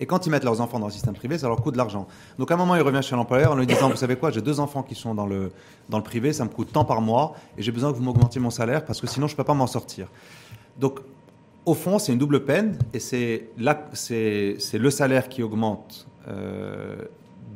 Et 0.00 0.06
quand 0.06 0.26
ils 0.26 0.30
mettent 0.30 0.44
leurs 0.44 0.60
enfants 0.60 0.78
dans 0.78 0.86
le 0.86 0.92
système 0.92 1.14
privé, 1.14 1.38
ça 1.38 1.48
leur 1.48 1.60
coûte 1.62 1.74
de 1.74 1.78
l'argent. 1.78 2.06
Donc 2.38 2.50
à 2.50 2.54
un 2.54 2.56
moment, 2.56 2.74
il 2.76 2.82
revient 2.82 3.02
chez 3.02 3.16
l'employeur 3.16 3.52
en 3.52 3.56
lui 3.56 3.66
disant, 3.66 3.88
vous 3.90 3.96
savez 3.96 4.16
quoi, 4.16 4.30
j'ai 4.30 4.40
deux 4.42 4.60
enfants 4.60 4.82
qui 4.82 4.94
sont 4.94 5.14
dans 5.14 5.26
le, 5.26 5.52
dans 5.88 5.98
le 5.98 6.04
privé, 6.04 6.32
ça 6.32 6.44
me 6.44 6.50
coûte 6.50 6.72
tant 6.72 6.84
par 6.84 7.00
mois, 7.00 7.34
et 7.58 7.62
j'ai 7.62 7.72
besoin 7.72 7.92
que 7.92 7.96
vous 7.96 8.02
m'augmentiez 8.02 8.40
mon 8.40 8.50
salaire 8.50 8.84
parce 8.84 9.00
que 9.00 9.06
sinon 9.06 9.26
je 9.26 9.34
ne 9.34 9.36
peux 9.36 9.44
pas 9.44 9.54
m'en 9.54 9.66
sortir. 9.66 10.08
Donc 10.78 11.00
au 11.66 11.74
fond, 11.74 11.98
c'est 11.98 12.12
une 12.12 12.18
double 12.18 12.44
peine, 12.44 12.78
et 12.92 13.00
c'est 13.00 13.48
le 13.58 14.90
salaire 14.90 15.28
qui 15.28 15.42
augmente 15.42 16.06
euh, 16.28 16.96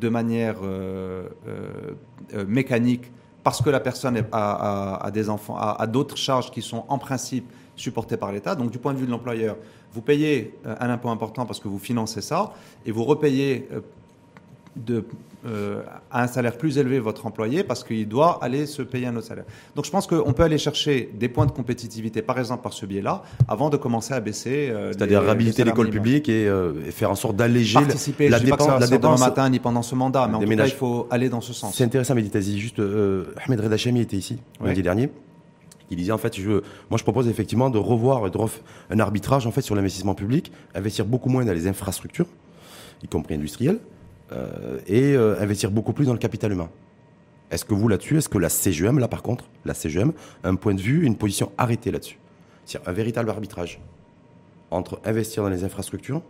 de 0.01 0.09
manière 0.09 0.57
euh, 0.63 1.29
euh, 1.49 2.45
mécanique 2.47 3.11
parce 3.43 3.63
que 3.63 3.71
la 3.71 3.81
personne 3.81 4.23
a, 4.33 4.97
a- 5.07 5.11
des 5.11 5.29
a 5.31 5.87
d'autres 5.87 6.17
charges 6.17 6.51
qui 6.51 6.63
sont 6.63 6.85
en 6.89 6.99
principe 6.99 7.51
supportées 7.77 8.17
par 8.17 8.31
l'État. 8.33 8.55
Donc 8.55 8.71
du 8.71 8.79
point 8.79 8.93
de 8.93 8.99
vue 8.99 9.07
de 9.07 9.11
l'employeur, 9.11 9.57
vous 9.99 10.03
payez 10.03 10.55
euh, 10.65 10.77
un 10.79 10.91
impôt 10.91 11.09
important 11.09 11.45
parce 11.45 11.59
que 11.59 11.67
vous 11.67 11.81
financez 11.81 12.21
ça, 12.21 12.53
et 12.87 12.93
vous 12.93 13.03
repayez 13.03 13.69
euh, 13.73 13.81
de, 14.77 15.05
euh, 15.45 15.83
à 16.13 16.23
un 16.23 16.27
salaire 16.29 16.57
plus 16.57 16.79
élevé 16.79 17.01
votre 17.01 17.27
employé 17.27 17.65
parce 17.65 17.83
qu'il 17.83 18.07
doit 18.07 18.39
aller 18.43 18.65
se 18.67 18.83
payer 18.83 19.07
un 19.07 19.17
autre 19.17 19.27
salaire. 19.27 19.45
Donc 19.75 19.87
je 19.87 19.91
pense 19.91 20.07
qu'on 20.07 20.33
peut 20.33 20.45
aller 20.45 20.59
chercher 20.59 21.11
des 21.19 21.29
points 21.29 21.47
de 21.47 21.51
compétitivité, 21.51 22.23
par 22.23 22.39
exemple 22.39 22.63
par 22.63 22.73
ce 22.73 22.87
biais-là, 22.87 23.25
avant 23.49 23.71
de 23.71 23.77
commencer 23.77 24.15
à 24.15 24.21
baisser. 24.21 24.69
euh, 24.71 24.93
c'est-à-dire 24.93 25.21
réhabiliter 25.21 25.65
l'école 25.65 25.91
publique 25.91 26.29
et, 26.29 26.47
euh, 26.47 26.87
et 26.87 26.93
faire 26.93 27.11
en 27.11 27.17
sorte 27.17 27.35
d'alléger 27.35 27.75
la, 27.75 28.39
pas 28.39 28.45
dépense, 28.45 28.67
ça 28.69 28.79
la 28.79 28.87
dépense. 28.87 29.19
matin 29.19 29.51
ni 29.51 29.59
pendant 29.59 29.83
ce 29.83 29.97
mandat, 29.97 30.29
mais 30.29 30.37
en 30.37 30.41
tout 30.41 30.57
cas, 30.57 30.67
il 30.67 30.73
faut 30.73 31.09
aller 31.11 31.29
dans 31.29 31.41
ce 31.41 31.53
sens. 31.53 31.75
C'est 31.75 31.85
intéressant, 31.85 32.15
mais 32.15 32.23
dit 32.23 32.61
juste, 32.61 32.81
Ahmed 32.81 33.61
Reda 33.61 33.77
Chami 33.77 34.01
était 34.01 34.17
ici 34.17 34.39
lundi 34.61 34.83
dernier. 34.83 35.11
Il 35.91 35.97
disait 35.97 36.13
en 36.13 36.19
fait, 36.19 36.37
je, 36.37 36.51
moi 36.91 36.99
je 36.99 37.03
propose 37.03 37.29
effectivement 37.29 37.71
de 37.71 37.79
revoir 37.79 38.31
un 38.91 39.01
arbitrage 39.01 39.47
en 39.47 39.51
fait 39.51 39.63
sur 39.63 39.75
l'investissement 39.75 40.15
public, 40.15 40.53
investir 40.75 41.07
beaucoup 41.07 41.29
moins 41.29 41.45
dans 41.45 41.53
les 41.53 41.67
infrastructures, 41.67 42.27
y 43.03 43.09
compris 43.09 43.35
industrielles, 43.35 43.81
euh, 44.33 44.79
et 44.87 45.15
euh, 45.15 45.41
investir 45.41 45.71
beaucoup 45.71 45.93
plus 45.93 46.07
dans 46.07 46.13
le 46.13 46.19
capital 46.19 46.53
humain. 46.53 46.69
Est-ce 47.51 47.65
que 47.65 47.73
vous 47.73 47.89
là-dessus, 47.89 48.19
est-ce 48.19 48.29
que 48.29 48.37
la 48.37 48.51
CGM 48.51 48.99
là 48.99 49.09
par 49.09 49.23
contre, 49.23 49.45
la 49.65 49.73
CGM, 49.73 50.13
un 50.45 50.55
point 50.57 50.75
de 50.75 50.81
vue, 50.83 51.07
une 51.07 51.17
position 51.17 51.51
arrêtée 51.57 51.91
là-dessus, 51.91 52.19
c'est-à-dire 52.65 52.91
un 52.91 52.93
véritable 52.93 53.31
arbitrage 53.31 53.81
entre 54.71 55.01
investir 55.05 55.43
dans 55.43 55.49
les 55.49 55.65
infrastructures 55.65 56.21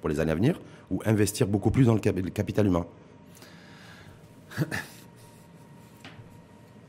pour 0.00 0.08
les 0.08 0.20
années 0.20 0.30
à 0.30 0.36
venir 0.36 0.60
ou 0.92 1.02
investir 1.04 1.48
beaucoup 1.48 1.72
plus 1.72 1.86
dans 1.86 1.94
le 1.94 2.00
capital 2.00 2.66
humain? 2.66 2.86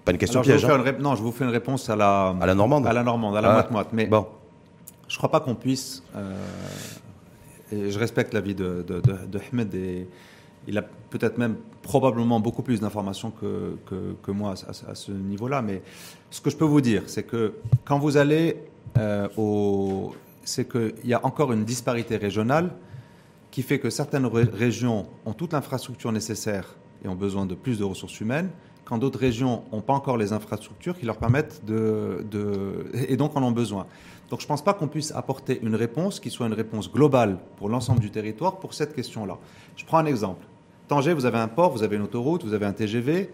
Pas 0.06 0.12
une 0.12 0.18
question 0.18 0.40
Alors, 0.40 0.46
je 0.46 0.50
piège. 0.52 0.66
vous 0.66 0.72
hein. 0.88 0.94
une 0.98 1.02
non, 1.04 1.16
je 1.16 1.22
vous 1.22 1.32
fais 1.32 1.44
une 1.44 1.52
réponse 1.52 1.90
à 1.90 1.96
la, 1.96 2.36
À 2.40 2.46
la 2.46 2.56
normande 2.56 2.88
à 2.88 2.94
la 2.94 3.04
normande, 3.04 3.36
à 3.38 3.42
la 3.42 3.50
Ah, 3.52 3.54
moite-moite. 3.54 3.88
Mais 3.94 4.06
Bon, 4.08 4.28
je 5.08 5.18
crois 5.18 5.30
pas 5.30 5.40
qu'on 5.40 5.56
puisse. 5.56 6.04
euh, 6.16 6.34
et 7.72 7.90
je 7.92 7.98
respecte 8.00 8.34
l'avis 8.34 8.54
de, 8.56 8.84
de, 8.88 9.00
de, 9.00 9.16
de 9.28 9.40
Ahmed 9.52 9.74
et 9.76 10.08
il 10.68 10.78
a 10.78 10.82
peut-être 10.82 11.38
même 11.38 11.56
probablement 11.82 12.40
beaucoup 12.40 12.62
plus 12.64 12.80
d'informations 12.82 13.32
que, 13.32 13.78
que, 13.86 14.14
que 14.22 14.32
moi 14.32 14.54
à, 14.68 14.92
à 14.92 14.96
ce 14.96 15.12
niveau-là. 15.12 15.62
Mais 15.62 15.82
ce 16.30 16.42
que 16.42 16.50
je 16.50 16.58
peux 16.58 16.66
vous 16.66 16.82
dire, 16.82 17.04
c'est 17.08 17.24
que 17.24 17.54
quand 17.86 17.98
vous 18.00 18.18
allez 18.18 18.58
euh, 18.98 19.28
au. 19.38 20.14
C'est 20.44 20.68
qu'il 20.68 20.94
y 21.06 21.14
a 21.14 21.24
encore 21.24 21.54
une 21.54 21.64
disparité 21.64 22.18
régionale 22.18 22.72
qui 23.52 23.62
fait 23.62 23.78
que 23.80 23.92
certaines 23.92 24.26
ré- 24.26 24.50
régions 24.52 25.06
ont 25.26 25.34
toute 25.34 25.54
l'infrastructure 25.54 26.12
nécessaire 26.12 26.76
et 27.06 27.08
ont 27.08 27.16
besoin 27.16 27.46
de 27.46 27.54
plus 27.54 27.78
de 27.78 27.84
ressources 27.84 28.20
humaines, 28.20 28.50
quand 28.86 28.98
d'autres 28.98 29.20
régions 29.20 29.64
n'ont 29.72 29.82
pas 29.82 29.94
encore 29.94 30.18
les 30.18 30.34
infrastructures 30.34 30.98
qui 30.98 31.06
leur 31.06 31.18
permettent 31.18 31.64
de, 31.66 32.26
et 33.08 33.18
donc 33.18 33.36
en 33.36 33.44
ont 33.44 33.52
besoin. 33.52 33.88
Donc 34.30 34.40
je 34.40 34.46
ne 34.46 34.48
pense 34.48 34.64
pas 34.64 34.74
qu'on 34.74 34.88
puisse 34.88 35.12
apporter 35.12 35.60
une 35.62 35.76
réponse 35.76 36.20
qui 36.20 36.30
soit 36.30 36.48
une 36.48 36.54
réponse 36.54 36.92
globale 36.92 37.38
pour 37.58 37.70
l'ensemble 37.70 38.00
du 38.00 38.12
territoire 38.12 38.58
pour 38.60 38.74
cette 38.74 38.94
question-là. 38.94 39.38
Je 39.76 39.86
prends 39.86 39.98
un 39.98 40.06
exemple. 40.06 40.46
Tanger, 40.88 41.14
vous 41.14 41.26
avez 41.26 41.38
un 41.38 41.48
port, 41.48 41.72
vous 41.72 41.84
avez 41.84 41.96
une 41.96 42.02
autoroute, 42.02 42.44
vous 42.44 42.54
avez 42.54 42.66
un 42.66 42.74
TGV, 42.74 43.30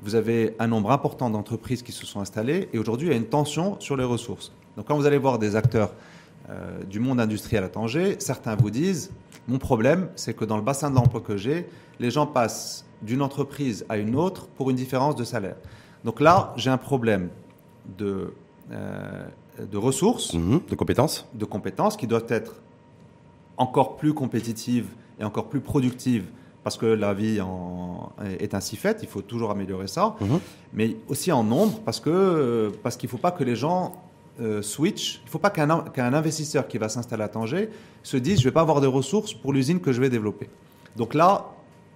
vous 0.00 0.14
avez 0.14 0.54
un 0.58 0.66
nombre 0.66 0.90
important 0.90 1.30
d'entreprises 1.30 1.82
qui 1.82 1.92
se 1.92 2.06
sont 2.06 2.20
installées 2.20 2.68
et 2.72 2.78
aujourd'hui 2.78 3.08
il 3.08 3.10
y 3.10 3.14
a 3.14 3.16
une 3.16 3.26
tension 3.26 3.78
sur 3.80 3.96
les 3.96 4.04
ressources. 4.04 4.52
Donc 4.76 4.86
quand 4.86 4.96
vous 4.96 5.06
allez 5.06 5.18
voir 5.18 5.38
des 5.38 5.56
acteurs 5.56 5.92
euh, 6.50 6.82
du 6.84 7.00
monde 7.00 7.20
industriel 7.20 7.64
à 7.64 7.68
Tanger, 7.68 8.16
certains 8.18 8.56
vous 8.56 8.70
disent 8.70 9.10
mon 9.48 9.58
problème, 9.58 10.08
c'est 10.14 10.34
que 10.34 10.44
dans 10.44 10.56
le 10.56 10.62
bassin 10.62 10.90
de 10.90 10.94
l'emploi 10.94 11.22
que 11.22 11.38
j'ai, 11.38 11.66
les 12.00 12.10
gens 12.10 12.26
passent 12.26 12.84
d'une 13.02 13.22
entreprise 13.22 13.84
à 13.88 13.96
une 13.98 14.16
autre 14.16 14.46
pour 14.56 14.70
une 14.70 14.76
différence 14.76 15.14
de 15.16 15.24
salaire. 15.24 15.56
Donc 16.04 16.20
là, 16.20 16.52
j'ai 16.56 16.70
un 16.70 16.78
problème 16.78 17.28
de, 17.98 18.32
euh, 18.72 19.26
de 19.60 19.76
ressources, 19.76 20.34
mhm, 20.34 20.60
de 20.68 20.74
compétences. 20.74 21.26
de 21.34 21.44
compétences 21.44 21.96
qui 21.96 22.06
doivent 22.06 22.26
être 22.28 22.54
encore 23.56 23.96
plus 23.96 24.14
compétitives 24.14 24.86
et 25.20 25.24
encore 25.24 25.46
plus 25.48 25.60
productives 25.60 26.24
parce 26.62 26.76
que 26.76 26.86
la 26.86 27.14
vie 27.14 27.40
en- 27.40 28.12
est 28.40 28.52
ainsi 28.54 28.76
faite, 28.76 28.98
il 29.02 29.08
faut 29.08 29.22
toujours 29.22 29.50
améliorer 29.50 29.88
ça, 29.88 30.16
Mhm. 30.20 30.38
mais 30.74 30.96
aussi 31.08 31.32
en 31.32 31.42
nombre 31.44 31.80
parce 31.84 31.98
que 32.00 32.72
parce 32.82 32.96
qu'il 32.96 33.06
ne 33.06 33.10
faut 33.12 33.18
pas 33.18 33.30
que 33.32 33.44
les 33.44 33.56
gens 33.56 33.94
euh, 34.40 34.62
switch, 34.62 35.16
il 35.22 35.24
ne 35.26 35.30
faut 35.30 35.38
pas 35.40 35.50
qu'un 35.50 35.80
qu'un 35.92 36.14
investisseur 36.14 36.68
qui 36.68 36.78
va 36.78 36.88
s'installer 36.88 37.24
à 37.24 37.28
Tanger 37.28 37.70
se 38.04 38.16
dise 38.16 38.36
je 38.38 38.42
ne 38.44 38.50
vais 38.50 38.54
pas 38.54 38.60
avoir 38.60 38.80
de 38.80 38.86
ressources 38.86 39.34
pour 39.34 39.52
l'usine 39.52 39.80
que 39.80 39.92
je 39.92 40.00
vais 40.00 40.10
développer. 40.10 40.48
Donc 40.96 41.14
là, 41.14 41.46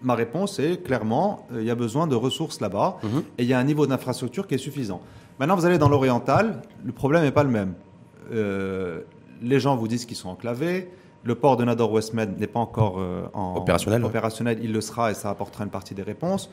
ma 0.03 0.15
réponse 0.15 0.59
est 0.59 0.83
clairement 0.83 1.47
euh, 1.53 1.61
il 1.61 1.67
y 1.67 1.71
a 1.71 1.75
besoin 1.75 2.07
de 2.07 2.15
ressources 2.15 2.61
là-bas 2.61 2.99
Mhm. 3.03 3.23
et 3.39 3.43
il 3.43 3.49
y 3.49 3.53
a 3.55 3.59
un 3.59 3.65
niveau 3.65 3.87
d'infrastructure 3.87 4.47
qui 4.47 4.55
est 4.55 4.59
suffisant. 4.59 5.01
Maintenant, 5.39 5.57
vous 5.57 5.65
allez 5.67 5.79
dans 5.79 5.89
l'oriental, 5.89 6.63
le 6.85 6.93
problème 6.93 7.23
n'est 7.23 7.33
pas 7.33 7.43
le 7.45 7.51
même. 7.51 7.75
Euh, 8.33 9.01
les 9.43 9.59
gens 9.61 9.77
vous 9.77 9.89
disent 9.89 10.05
qu'ils 10.07 10.17
sont 10.17 10.29
enclavés. 10.29 10.91
Le 11.25 11.35
port 11.37 11.57
de 11.57 11.65
Nador 11.65 11.93
Westmed 11.93 12.39
n'est 12.39 12.47
pas 12.47 12.61
encore 12.61 12.97
euh, 12.99 13.23
en- 13.33 13.55
Opérationnel, 13.57 14.57
ouais. 14.57 14.63
Il 14.63 14.73
le 14.73 14.81
sera 14.81 15.11
et 15.11 15.15
ça 15.15 15.31
apportera 15.31 15.65
une 15.65 15.71
partie 15.71 15.95
des 15.95 16.03
réponses. 16.03 16.51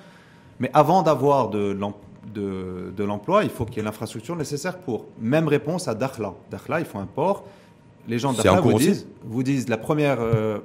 Mais 0.59 0.69
avant 0.73 1.01
d'avoir 1.03 1.49
de 1.49 1.71
l'em- 1.71 1.93
de, 2.33 2.93
de 2.95 3.03
l'emploi, 3.03 3.43
il 3.43 3.49
faut 3.49 3.65
qu'il 3.65 3.77
y 3.77 3.79
ait 3.79 3.83
l'infrastructure 3.83 4.35
nécessaire 4.35 4.77
pour. 4.79 5.05
Même 5.19 5.47
réponse 5.47 5.87
à 5.87 5.95
Dakhla. 5.95 6.33
Dakhla, 6.51 6.79
il 6.79 6.85
faut 6.85 6.99
un 6.99 7.05
port. 7.07 7.45
Les 8.07 8.19
gens 8.19 8.31
de 8.33 8.37
Dakhla 8.37 8.61
vous 8.61 8.69
disent, 8.77 9.07
vous 9.23 9.43
disent 9.43 9.69
la 9.69 9.77
première. 9.77 10.17
euh, 10.19 10.59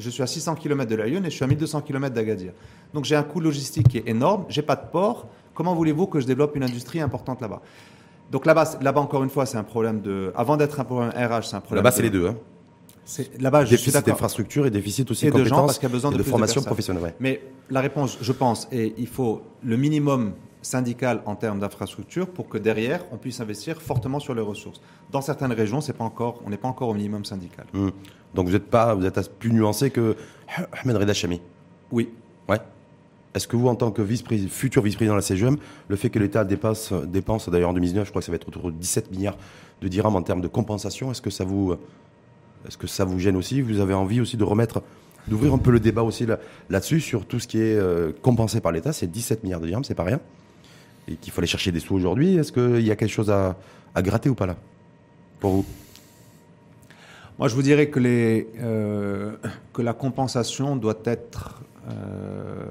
je 0.00 0.10
suis 0.10 0.22
à 0.22 0.26
600 0.26 0.54
km 0.56 0.90
de 0.90 0.96
la 0.96 1.06
Lyon 1.06 1.20
et 1.24 1.30
je 1.30 1.36
suis 1.36 1.44
à 1.44 1.46
1200 1.46 1.82
km 1.82 2.14
d'Agadir. 2.14 2.52
Donc 2.94 3.04
j'ai 3.04 3.16
un 3.16 3.22
coût 3.22 3.40
logistique 3.40 3.88
qui 3.88 3.98
est 3.98 4.08
énorme. 4.08 4.44
J'ai 4.48 4.62
pas 4.62 4.76
de 4.76 4.86
port. 4.90 5.28
Comment 5.54 5.74
voulez-vous 5.74 6.06
que 6.06 6.20
je 6.20 6.26
développe 6.26 6.56
une 6.56 6.62
industrie 6.62 7.00
importante 7.00 7.40
là-bas? 7.40 7.60
Donc 8.30 8.46
là-bas, 8.46 8.78
là-bas 8.80 9.00
encore 9.00 9.22
une 9.24 9.30
fois, 9.30 9.46
c'est 9.46 9.58
un 9.58 9.64
problème 9.64 10.00
de. 10.00 10.32
Avant 10.36 10.56
d'être 10.56 10.78
un 10.80 10.84
problème 10.84 11.10
RH, 11.10 11.42
c'est 11.44 11.56
un 11.56 11.60
problème. 11.60 11.84
Là-bas, 11.84 11.90
c'est 11.90 12.02
les 12.02 12.10
deux. 12.10 12.28
Hein. 12.28 12.36
Là-bas, 13.40 13.64
je 13.64 13.70
Déficit 13.70 14.06
d'infrastructure 14.06 14.66
et 14.66 14.70
déficit 14.70 15.10
aussi 15.10 15.26
Et 15.26 15.30
de 15.30 15.38
de 15.38 15.44
gens, 15.44 15.66
parce 15.66 15.78
qu'il 15.78 15.88
y 15.88 15.90
a 15.90 15.94
besoin 15.94 16.10
et 16.10 16.14
de 16.14 16.18
de 16.18 16.22
plus 16.22 16.28
de 16.28 16.30
formation 16.30 16.62
professionnelle. 16.62 17.02
ouais. 17.02 17.14
Mais 17.18 17.40
la 17.68 17.80
réponse, 17.80 18.18
je 18.20 18.32
pense, 18.32 18.68
est 18.70 18.94
il 18.96 19.08
faut 19.08 19.42
le 19.64 19.76
minimum 19.76 20.34
syndical 20.62 21.22
en 21.26 21.36
termes 21.36 21.58
d'infrastructure 21.58 22.28
pour 22.28 22.48
que 22.48 22.58
derrière, 22.58 23.04
on 23.12 23.16
puisse 23.16 23.40
investir 23.40 23.80
fortement 23.80 24.20
sur 24.20 24.34
les 24.34 24.42
ressources. 24.42 24.80
Dans 25.10 25.20
certaines 25.22 25.52
régions, 25.52 25.80
c'est 25.80 25.92
pas 25.94 26.04
encore, 26.04 26.40
on 26.44 26.50
n'est 26.50 26.56
pas 26.58 26.68
encore 26.68 26.88
au 26.88 26.94
minimum 26.94 27.24
syndical. 27.24 27.66
Mhm. 27.72 27.92
Donc 28.34 28.46
vous 28.48 28.54
êtes 28.54 28.66
pas, 28.70 28.94
vous 28.94 29.04
êtes 29.06 29.38
plus 29.38 29.52
nuancé 29.52 29.90
que 29.90 30.16
Ahmed 30.82 30.96
Reda 30.96 31.14
Chami. 31.14 31.40
Oui. 31.90 32.10
Ouais. 32.48 32.58
Est-ce 33.34 33.46
que 33.46 33.56
vous, 33.56 33.68
en 33.68 33.74
tant 33.76 33.90
que 33.92 34.02
vice 34.02 34.24
futur 34.48 34.82
vice-président 34.82 35.14
de 35.14 35.18
la 35.18 35.22
CGM, 35.22 35.56
le 35.88 35.96
fait 35.96 36.10
que 36.10 36.18
l'État 36.18 36.44
dépasse, 36.44 36.92
dépense 36.92 37.48
d'ailleurs 37.48 37.70
en 37.70 37.74
2019, 37.74 38.04
je 38.04 38.10
crois 38.10 38.20
que 38.20 38.26
ça 38.26 38.32
va 38.32 38.36
être 38.36 38.48
autour 38.48 38.70
de 38.72 38.76
17 38.76 39.10
milliards 39.12 39.36
de 39.80 39.88
dirhams 39.88 40.16
en 40.16 40.22
termes 40.22 40.40
de 40.40 40.48
compensation, 40.48 41.10
est-ce 41.10 41.22
que 41.22 41.30
ça 41.30 41.44
vous, 41.44 41.74
est-ce 42.66 42.76
que 42.76 42.86
ça 42.88 43.04
vous 43.04 43.18
gêne 43.18 43.36
aussi? 43.36 43.62
Vous 43.62 43.80
avez 43.80 43.94
envie 43.94 44.20
aussi 44.20 44.36
de 44.36 44.42
remettre, 44.44 44.82
d'ouvrir 45.28 45.54
un 45.54 45.58
peu 45.58 45.70
le 45.70 45.78
débat 45.80 46.02
aussi 46.02 46.26
là- 46.26 46.38
là-dessus 46.70 47.00
sur 47.00 47.24
tout 47.24 47.38
ce 47.38 47.46
qui 47.46 47.58
est 47.58 47.76
euh, 47.76 48.12
compensé 48.20 48.60
par 48.60 48.72
l'État. 48.72 48.92
C'est 48.92 49.06
17 49.06 49.44
milliards 49.44 49.60
de 49.60 49.66
dirhams, 49.66 49.84
c'est 49.84 49.94
pas 49.94 50.04
rien. 50.04 50.20
Et 51.10 51.16
qu'il 51.16 51.32
aller 51.36 51.46
chercher 51.46 51.72
des 51.72 51.80
sous 51.80 51.94
aujourd'hui, 51.94 52.36
est-ce 52.36 52.52
qu'il 52.52 52.86
y 52.86 52.90
a 52.90 52.96
quelque 52.96 53.10
chose 53.10 53.30
à, 53.30 53.56
à 53.94 54.02
gratter 54.02 54.28
ou 54.30 54.34
pas 54.34 54.46
là 54.46 54.56
Pour 55.40 55.50
vous? 55.52 55.64
Moi, 57.38 57.48
je 57.48 57.54
vous 57.54 57.62
dirais 57.62 57.88
que, 57.88 57.98
les, 57.98 58.48
euh, 58.60 59.36
que 59.72 59.82
la 59.82 59.92
compensation 59.94 60.76
doit 60.76 60.98
être. 61.04 61.62
euh, 61.88 62.64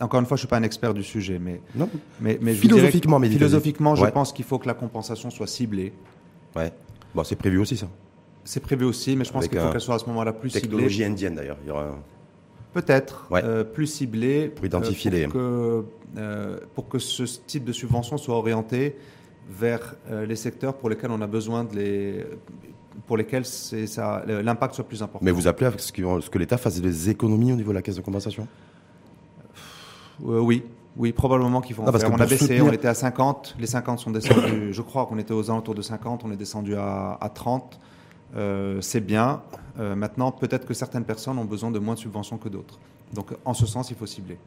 encore 0.00 0.20
une 0.20 0.26
fois, 0.26 0.36
je 0.36 0.40
ne 0.40 0.46
suis 0.46 0.48
pas 0.48 0.56
un 0.56 0.62
expert 0.64 0.94
du 0.94 1.02
sujet, 1.04 1.38
mais, 1.38 1.60
Non 1.76 1.88
mais, 2.20 2.36
mais 2.42 2.54
je 2.54 2.62
que 2.62 2.68
Philosophiquement, 2.68 3.18
mais 3.20 3.30
philosophiquement, 3.30 3.94
je 3.94 4.02
Ouais. 4.02 4.10
pense 4.10 4.32
qu'il 4.32 4.44
faut 4.44 4.58
que 4.58 4.66
la 4.66 4.74
compensation 4.74 5.30
soit 5.30 5.46
ciblée. 5.46 5.92
Ouais. 6.56 6.72
Bon, 7.14 7.22
c'est 7.24 7.36
prévu 7.36 7.58
aussi 7.58 7.76
ça. 7.76 7.86
C'est 8.44 8.58
prévu 8.60 8.84
aussi, 8.84 9.14
mais 9.16 9.24
je 9.24 9.32
pense 9.32 9.46
qu'il 9.46 9.58
faut 9.60 9.70
qu'elle 9.70 9.80
soit 9.80 9.94
à 9.94 9.98
ce 10.00 10.06
moment-là 10.06 10.32
plus 10.32 10.50
ciblée. 10.50 10.68
Technologie 10.68 11.04
indienne 11.04 11.36
d'ailleurs. 11.36 11.56
Il 11.64 11.68
y 11.68 11.70
aura 11.70 11.84
un- 11.84 11.98
Peut-être 12.72 13.26
Ouais. 13.30 13.42
euh, 13.44 13.64
plus 13.64 13.86
ciblée 13.86 14.48
Pour 14.48 14.64
identifier 14.64 15.10
euh, 15.10 15.14
les- 15.14 15.24
pour 15.24 15.32
que, 15.34 15.84
euh, 16.16 16.58
pour 16.74 16.88
que 16.88 16.98
ce 16.98 17.24
type 17.46 17.64
de 17.64 17.72
subvention 17.72 18.16
soit 18.16 18.34
orienté 18.36 18.96
vers 19.50 19.94
les 20.10 20.36
secteurs 20.36 20.74
pour 20.74 20.88
lesquels 20.88 21.10
on 21.10 21.20
a 21.20 21.26
besoin 21.26 21.64
de 21.64 21.74
les 21.76 22.26
pour 23.06 23.16
lesquels 23.16 23.42
l'impact 24.26 24.74
soit 24.74 24.84
plus 24.84 25.02
important. 25.02 25.24
Mais 25.24 25.32
vous 25.32 25.48
appelez 25.48 25.66
à 25.66 25.72
ce 25.78 25.90
que, 25.92 26.20
ce 26.20 26.30
que 26.30 26.38
l'État 26.38 26.56
fasse 26.58 26.80
des 26.80 27.10
économies 27.10 27.52
au 27.52 27.56
niveau 27.56 27.70
de 27.70 27.74
la 27.74 27.82
caisse 27.82 27.96
de 27.96 28.00
compensation? 28.02 28.46
Oui, 30.20 30.62
oui, 30.96 31.12
probablement 31.12 31.60
qu'il 31.60 31.74
faut 31.74 31.82
en 31.82 31.86
Ah, 31.86 31.92
parce 31.92 32.04
faire. 32.04 32.12
On 32.12 32.16
a 32.20 32.26
baissé, 32.26 32.44
soutenir- 32.46 32.66
on 32.66 32.72
était 32.72 32.88
à 32.88 32.94
50, 32.94 33.56
les 33.58 33.66
50 33.66 33.98
sont 33.98 34.10
descendus, 34.10 34.72
je 34.72 34.82
crois 34.82 35.06
qu'on 35.06 35.18
était 35.18 35.32
aux 35.34 35.50
alentours 35.50 35.74
de 35.74 35.82
50, 35.82 36.22
on 36.24 36.30
est 36.30 36.36
descendu 36.36 36.76
à, 36.76 37.18
à 37.20 37.28
30. 37.28 37.80
Euh, 38.36 38.80
c'est 38.80 39.00
bien. 39.00 39.42
Euh, 39.78 39.94
maintenant, 39.94 40.32
peut-être 40.32 40.66
que 40.66 40.74
certaines 40.74 41.04
personnes 41.04 41.38
ont 41.38 41.44
besoin 41.44 41.70
de 41.70 41.78
moins 41.78 41.94
de 41.94 41.98
subventions 42.00 42.38
que 42.38 42.48
d'autres. 42.48 42.78
Donc, 43.12 43.28
en 43.44 43.52
ce 43.54 43.66
sens, 43.66 43.90
il 43.90 43.96
faut 43.96 44.06
cibler. 44.06 44.38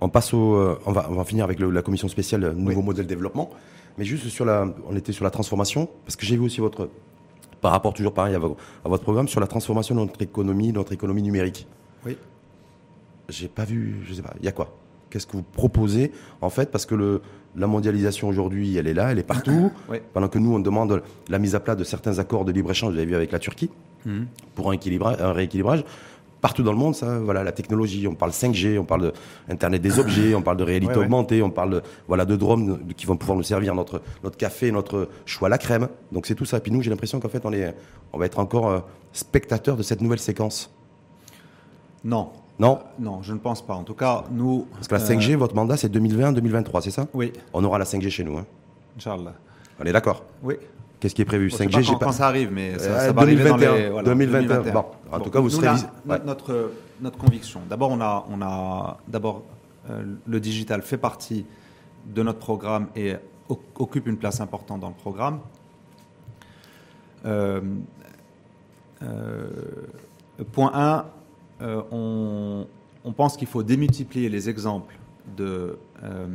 On 0.00 0.08
passe 0.08 0.32
au, 0.32 0.54
euh, 0.54 0.78
on 0.86 0.92
va, 0.92 1.06
on 1.10 1.14
va 1.14 1.24
finir 1.24 1.44
avec 1.44 1.58
le- 1.58 1.70
la 1.70 1.82
commission 1.82 2.08
spéciale 2.08 2.52
nouveau 2.52 2.80
modèle 2.82 3.06
développement, 3.06 3.50
mais 3.98 4.04
juste 4.04 4.26
sur 4.28 4.44
la, 4.46 4.66
on 4.88 4.96
était 4.96 5.12
sur 5.12 5.24
la 5.24 5.30
transformation 5.30 5.88
parce 6.04 6.16
que 6.16 6.24
j'ai 6.24 6.36
vu 6.36 6.42
aussi 6.44 6.60
votre, 6.60 6.88
par 7.60 7.72
rapport 7.72 7.92
toujours 7.92 8.14
pareil 8.14 8.34
à, 8.34 8.38
à 8.38 8.88
votre 8.88 9.02
programme 9.02 9.28
sur 9.28 9.38
la 9.40 9.46
transformation 9.46 9.94
de 9.94 10.00
notre 10.00 10.22
économie, 10.22 10.72
notre 10.72 10.92
économie 10.92 11.22
numérique. 11.22 11.66
Oui. 12.06 12.16
J'ai 13.28 13.48
pas 13.48 13.64
vu, 13.66 14.00
je 14.06 14.14
sais 14.14 14.22
pas, 14.22 14.32
il 14.38 14.44
y 14.46 14.48
a 14.48 14.52
quoi? 14.52 14.74
Qu'est-ce 15.10 15.26
que 15.26 15.32
vous 15.32 15.42
proposez 15.42 16.12
en 16.40 16.50
fait 16.50 16.70
Parce 16.70 16.86
que 16.86 16.94
le, 16.94 17.20
la 17.56 17.66
mondialisation 17.66 18.28
aujourd'hui, 18.28 18.76
elle 18.76 18.86
est 18.86 18.94
là, 18.94 19.10
elle 19.12 19.18
est 19.18 19.24
partout. 19.24 19.72
Pendant 20.12 20.28
que 20.28 20.38
nous, 20.38 20.54
on 20.54 20.60
demande 20.60 21.02
la 21.28 21.38
mise 21.38 21.54
à 21.54 21.60
plat 21.60 21.74
de 21.74 21.84
certains 21.84 22.18
accords 22.18 22.44
de 22.44 22.52
libre-échange, 22.52 22.92
vous 22.92 22.98
avez 22.98 23.06
vu 23.06 23.14
avec 23.14 23.32
la 23.32 23.38
Turquie, 23.38 23.70
pour 24.54 24.70
un, 24.70 24.72
équilibrage, 24.72 25.16
un 25.20 25.32
rééquilibrage. 25.32 25.84
Partout 26.40 26.62
dans 26.62 26.72
le 26.72 26.78
monde, 26.78 26.94
ça, 26.94 27.18
voilà, 27.18 27.44
la 27.44 27.52
technologie, 27.52 28.08
on 28.08 28.14
parle 28.14 28.30
5G, 28.30 28.78
on 28.78 28.84
parle 28.84 29.02
de 29.02 29.12
Internet 29.50 29.82
des 29.82 29.98
objets, 29.98 30.34
on 30.34 30.40
parle 30.40 30.56
de 30.56 30.64
réalité 30.64 30.92
Ouais, 30.94 30.98
ouais. 31.00 31.04
augmentée, 31.04 31.42
on 31.42 31.50
parle 31.50 31.70
de, 31.70 31.82
voilà, 32.08 32.24
de 32.24 32.34
drones 32.34 32.78
qui 32.96 33.04
vont 33.04 33.18
pouvoir 33.18 33.36
nous 33.36 33.42
servir 33.42 33.74
notre, 33.74 34.00
notre 34.24 34.38
café, 34.38 34.72
notre 34.72 35.10
choix 35.26 35.48
à 35.48 35.50
la 35.50 35.58
crème. 35.58 35.88
Donc 36.12 36.24
c'est 36.24 36.34
tout 36.34 36.46
ça. 36.46 36.58
Puis 36.60 36.72
nous, 36.72 36.80
j'ai 36.80 36.88
l'impression 36.88 37.20
qu'en 37.20 37.28
fait, 37.28 37.44
on, 37.44 37.52
est, 37.52 37.74
on 38.14 38.18
va 38.18 38.24
être 38.24 38.38
encore 38.38 38.70
euh, 38.70 38.80
spectateur 39.12 39.76
de 39.76 39.82
cette 39.82 40.00
nouvelle 40.00 40.18
séquence. 40.18 40.70
Non, 42.04 42.30
Non 42.60 42.78
non, 42.98 43.22
je 43.22 43.32
ne 43.32 43.38
pense 43.38 43.62
pas. 43.64 43.74
En 43.74 43.82
tout 43.84 43.94
cas, 43.94 44.24
nous. 44.30 44.66
Parce 44.74 44.86
que 44.86 44.94
la 44.94 45.00
euh, 45.00 45.04
5G, 45.04 45.34
votre 45.34 45.54
mandat, 45.54 45.76
c'est 45.76 45.92
2020-2023, 45.92 46.82
c'est 46.82 46.90
ça? 46.90 47.06
Oui, 47.14 47.32
On 47.54 47.64
aura 47.64 47.78
la 47.78 47.84
5G 47.86 48.10
chez 48.10 48.22
nous. 48.24 48.36
Hein. 48.38 48.44
Inch'Allah. 48.96 49.32
On 49.80 49.84
est 49.84 49.92
d'accord 49.92 50.22
Oui. 50.42 50.56
Qu'est-ce 51.00 51.14
qui 51.14 51.22
est 51.22 51.24
prévu? 51.24 51.48
Bon, 51.48 51.52
je 51.52 51.56
sais 51.56 51.64
5G, 51.66 51.70
pas 51.72 51.80
quand, 51.92 51.98
pas- 51.98 52.04
quand 52.06 52.12
ça 52.12 52.26
arrive, 52.26 52.52
mais 52.52 52.78
ça, 52.78 52.90
Euh, 52.90 53.06
ça 53.06 53.12
va 53.12 53.22
arriver 53.22 53.44
dans 53.44 53.56
2021, 53.56 53.74
les. 53.76 53.88
voilà, 53.88 54.08
2021. 54.10 54.72
Bon, 54.72 54.84
en 55.10 55.20
tout 55.20 55.30
cas, 55.30 55.40
vous 55.40 55.48
serez 55.48 55.64
la- 55.66 55.74
vis- 55.74 55.86
no- 56.04 56.12
ouais. 56.12 56.20
notre, 56.26 56.72
notre 57.00 57.16
conviction. 57.16 57.60
D'abord, 57.70 57.90
on 57.90 58.00
a, 58.02 58.26
on 58.30 58.42
a 58.42 58.98
d'abord 59.08 59.42
euh, 59.88 60.02
le 60.26 60.40
digital 60.40 60.82
fait 60.82 60.98
partie 60.98 61.46
de 62.06 62.22
notre 62.22 62.38
programme 62.40 62.88
et 62.94 63.14
occupe 63.78 64.06
une 64.06 64.18
place 64.18 64.42
importante 64.42 64.80
dans 64.80 64.88
le 64.88 64.94
programme. 64.94 65.38
Euh, 67.24 67.60
euh, 69.02 69.48
point 70.52 70.70
1, 70.74 71.04
on, 71.60 72.66
on 73.04 73.12
pense 73.12 73.36
qu'il 73.36 73.48
faut 73.48 73.62
démultiplier 73.62 74.28
les 74.28 74.48
exemples 74.48 74.98
de, 75.36 75.78
euh, 76.02 76.26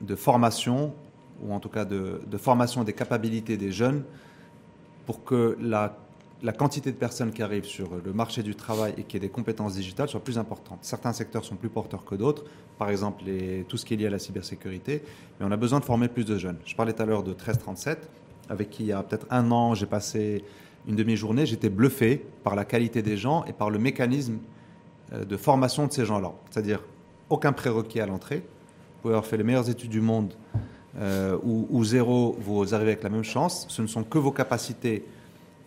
de 0.00 0.14
formation, 0.14 0.92
ou 1.42 1.52
en 1.52 1.60
tout 1.60 1.68
cas 1.68 1.84
de, 1.84 2.20
de 2.26 2.36
formation 2.36 2.84
des 2.84 2.92
capacités 2.92 3.56
des 3.56 3.72
jeunes, 3.72 4.02
pour 5.06 5.24
que 5.24 5.56
la, 5.60 5.96
la 6.42 6.52
quantité 6.52 6.92
de 6.92 6.96
personnes 6.96 7.32
qui 7.32 7.42
arrivent 7.42 7.64
sur 7.64 7.88
le 8.04 8.12
marché 8.12 8.42
du 8.42 8.54
travail 8.54 8.94
et 8.96 9.04
qui 9.04 9.16
aient 9.16 9.20
des 9.20 9.28
compétences 9.28 9.74
digitales 9.74 10.08
soit 10.08 10.22
plus 10.22 10.38
importante. 10.38 10.78
Certains 10.82 11.12
secteurs 11.12 11.44
sont 11.44 11.56
plus 11.56 11.68
porteurs 11.68 12.04
que 12.04 12.14
d'autres, 12.14 12.44
par 12.78 12.90
exemple 12.90 13.24
tout 13.68 13.76
ce 13.76 13.84
qui 13.84 13.94
est 13.94 13.96
lié 13.96 14.06
à 14.06 14.10
la 14.10 14.18
cybersécurité, 14.18 15.02
mais 15.38 15.46
on 15.46 15.50
a 15.50 15.56
besoin 15.56 15.80
de 15.80 15.84
former 15.84 16.08
plus 16.08 16.24
de 16.24 16.36
jeunes. 16.36 16.58
Je 16.64 16.74
parlais 16.76 16.92
tout 16.92 17.02
à 17.02 17.06
l'heure 17.06 17.22
de 17.22 17.30
1337, 17.30 18.08
avec 18.50 18.70
qui 18.70 18.84
il 18.84 18.86
y 18.86 18.92
a 18.92 19.02
peut-être 19.02 19.26
un 19.30 19.50
an, 19.50 19.74
j'ai 19.74 19.86
passé 19.86 20.44
une 20.86 20.96
demi-journée, 20.96 21.44
j'étais 21.44 21.70
bluffé 21.70 22.24
par 22.44 22.54
la 22.54 22.64
qualité 22.64 23.02
des 23.02 23.16
gens 23.16 23.44
et 23.44 23.52
par 23.52 23.68
le 23.70 23.78
mécanisme 23.78 24.34
euh, 24.34 24.57
de 25.12 25.36
formation 25.36 25.86
de 25.86 25.92
ces 25.92 26.04
gens-là. 26.04 26.32
C'est-à-dire 26.50 26.80
aucun 27.30 27.52
prérequis 27.52 28.00
à 28.00 28.06
l'entrée. 28.06 28.38
Vous 28.38 29.02
pouvez 29.02 29.14
avoir 29.14 29.26
fait 29.26 29.36
les 29.36 29.44
meilleures 29.44 29.68
études 29.70 29.90
du 29.90 30.00
monde 30.00 30.34
euh, 30.98 31.36
ou, 31.44 31.66
ou 31.70 31.84
zéro, 31.84 32.36
vous 32.40 32.74
arrivez 32.74 32.92
avec 32.92 33.02
la 33.04 33.10
même 33.10 33.22
chance. 33.24 33.66
Ce 33.68 33.80
ne 33.82 33.86
sont 33.86 34.02
que 34.04 34.18
vos 34.18 34.32
capacités 34.32 35.04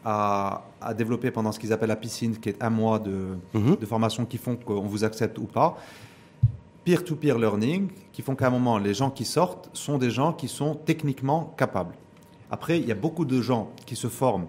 à, 0.04 0.64
à 0.82 0.94
développer 0.94 1.32
pendant 1.32 1.52
ce 1.52 1.60
qu'ils 1.60 1.72
appellent 1.72 1.90
la 1.90 1.96
piscine, 1.96 2.38
qui 2.38 2.50
est 2.50 2.62
un 2.64 2.70
mois 2.72 3.00
de, 3.00 3.38
Mhm. 3.54 3.78
de 3.78 3.86
formation 3.86 4.26
qui 4.26 4.38
font 4.38 4.56
qu'on 4.56 4.82
vous 4.82 5.04
accepte 5.04 5.38
ou 5.38 5.46
pas. 5.46 5.78
Peer-to-peer 6.84 7.38
learning, 7.38 7.90
qui 8.12 8.24
font 8.24 8.36
qu'à 8.36 8.48
un 8.48 8.50
moment, 8.50 8.80
les 8.80 8.96
gens 8.96 9.12
qui 9.12 9.24
sortent 9.26 9.70
sont 9.74 10.00
des 10.00 10.10
gens 10.10 10.34
qui 10.34 10.48
sont 10.48 10.74
techniquement 10.74 11.54
capables. 11.56 11.94
Après, 12.50 12.80
il 12.80 12.88
y 12.88 12.92
a 12.92 12.96
beaucoup 12.96 13.24
de 13.26 13.40
gens 13.42 13.70
qui 13.86 13.96
se 13.96 14.08
forment 14.08 14.48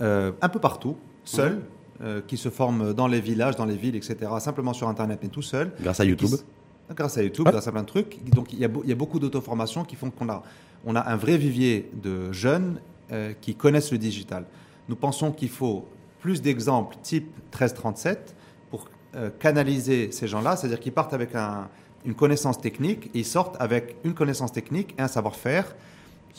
euh, 0.00 0.32
un 0.42 0.48
peu 0.48 0.58
partout, 0.58 0.96
seuls, 1.24 1.62
euh, 2.02 2.20
qui 2.26 2.36
se 2.36 2.48
forment 2.48 2.92
dans 2.92 3.06
les 3.06 3.20
villages, 3.20 3.56
dans 3.56 3.64
les 3.66 3.76
villes, 3.76 3.96
etc., 3.96 4.16
simplement 4.40 4.72
sur 4.72 4.88
Internet, 4.88 5.20
mais 5.22 5.28
tout 5.28 5.42
seuls. 5.42 5.72
Grâce 5.80 6.00
à 6.00 6.04
YouTube. 6.04 6.30
Qui 6.30 6.94
Grâce 6.94 7.16
à 7.18 7.22
YouTube, 7.22 7.46
Ouais. 7.46 7.52
grâce 7.52 7.66
à 7.68 7.72
plein 7.72 7.82
de 7.82 7.86
trucs. 7.86 8.18
Donc 8.30 8.52
il 8.52 8.58
y 8.58 8.64
a, 8.64 8.68
beau- 8.68 8.82
il 8.84 8.90
y 8.90 8.92
a 8.92 8.96
beaucoup 8.96 9.18
d'auto-formation 9.18 9.84
qui 9.84 9.96
font 9.96 10.10
qu'on 10.10 10.28
a, 10.28 10.42
on 10.84 10.94
a 10.96 11.00
un 11.10 11.16
vrai 11.16 11.36
vivier 11.38 11.90
de 12.02 12.30
jeunes 12.32 12.80
euh, 13.12 13.32
qui 13.40 13.54
connaissent 13.54 13.92
le 13.92 13.98
digital. 13.98 14.44
Nous 14.88 14.96
pensons 14.96 15.32
qu'il 15.32 15.48
faut 15.48 15.86
plus 16.20 16.42
d'exemples 16.42 16.96
type 17.02 17.26
1337 17.52 18.34
pour 18.70 18.88
euh, 19.16 19.30
canaliser 19.38 20.10
ces 20.12 20.26
gens-là, 20.28 20.56
c'est-à-dire 20.56 20.80
qu'ils 20.80 20.92
partent 20.92 21.14
avec 21.14 21.34
un- 21.34 21.68
une 22.04 22.14
connaissance 22.14 22.60
technique 22.60 23.06
et 23.14 23.20
ils 23.20 23.24
sortent 23.24 23.56
avec 23.60 23.96
une 24.04 24.12
connaissance 24.12 24.52
technique 24.52 24.94
et 24.98 25.02
un 25.02 25.08
savoir-faire 25.08 25.74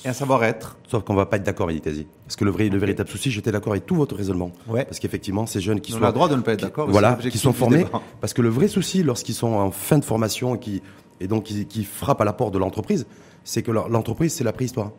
et 0.04 0.10
un 0.10 0.14
savoir-être. 0.14 0.78
Sauf 0.88 1.04
qu'on 1.04 1.14
va 1.16 1.26
pas 1.26 1.38
être 1.38 1.44
d'accord, 1.44 1.70
Editazi. 1.72 2.06
Parce 2.26 2.36
que 2.36 2.44
le, 2.46 2.52
vrai, 2.52 2.70
le 2.70 2.78
véritable 2.78 3.10
souci, 3.10 3.32
j'étais 3.32 3.52
d'accord 3.52 3.74
avec 3.74 3.86
tout 3.86 3.96
votre 3.96 4.16
raisonnement. 4.16 4.52
Ouais. 4.68 4.84
Parce 4.86 5.00
qu'effectivement, 5.00 5.46
ces 5.46 5.62
jeunes 5.62 5.80
qui 5.82 5.94
On 5.94 5.98
sont. 6.00 6.04
a 6.04 6.08
le 6.08 6.14
droit 6.14 6.28
de 6.28 6.36
ne 6.36 6.42
pas 6.42 6.54
être 6.54 6.62
d'accord. 6.62 6.90
Voilà, 6.90 7.14
qui 7.16 7.38
sont 7.38 7.54
formés. 7.54 7.86
Parce 8.22 8.34
que 8.34 8.42
le 8.42 8.50
vrai 8.50 8.68
souci, 8.68 9.04
lorsqu'ils 9.04 9.34
sont 9.36 9.54
en 9.54 9.72
fin 9.72 9.98
de 9.98 10.06
formation 10.06 10.56
et 10.56 10.60
qui, 10.60 10.82
et 11.22 11.28
donc 11.28 11.44
qui, 11.46 11.66
qui 11.66 11.84
frappent 11.86 12.22
à 12.22 12.26
la 12.26 12.34
porte 12.34 12.54
de 12.54 12.60
l'entreprise, 12.60 13.06
c'est 13.44 13.62
que 13.64 13.72
l'entreprise, 13.72 14.34
c'est 14.34 14.44
la 14.44 14.54
préhistoire. 14.54 14.92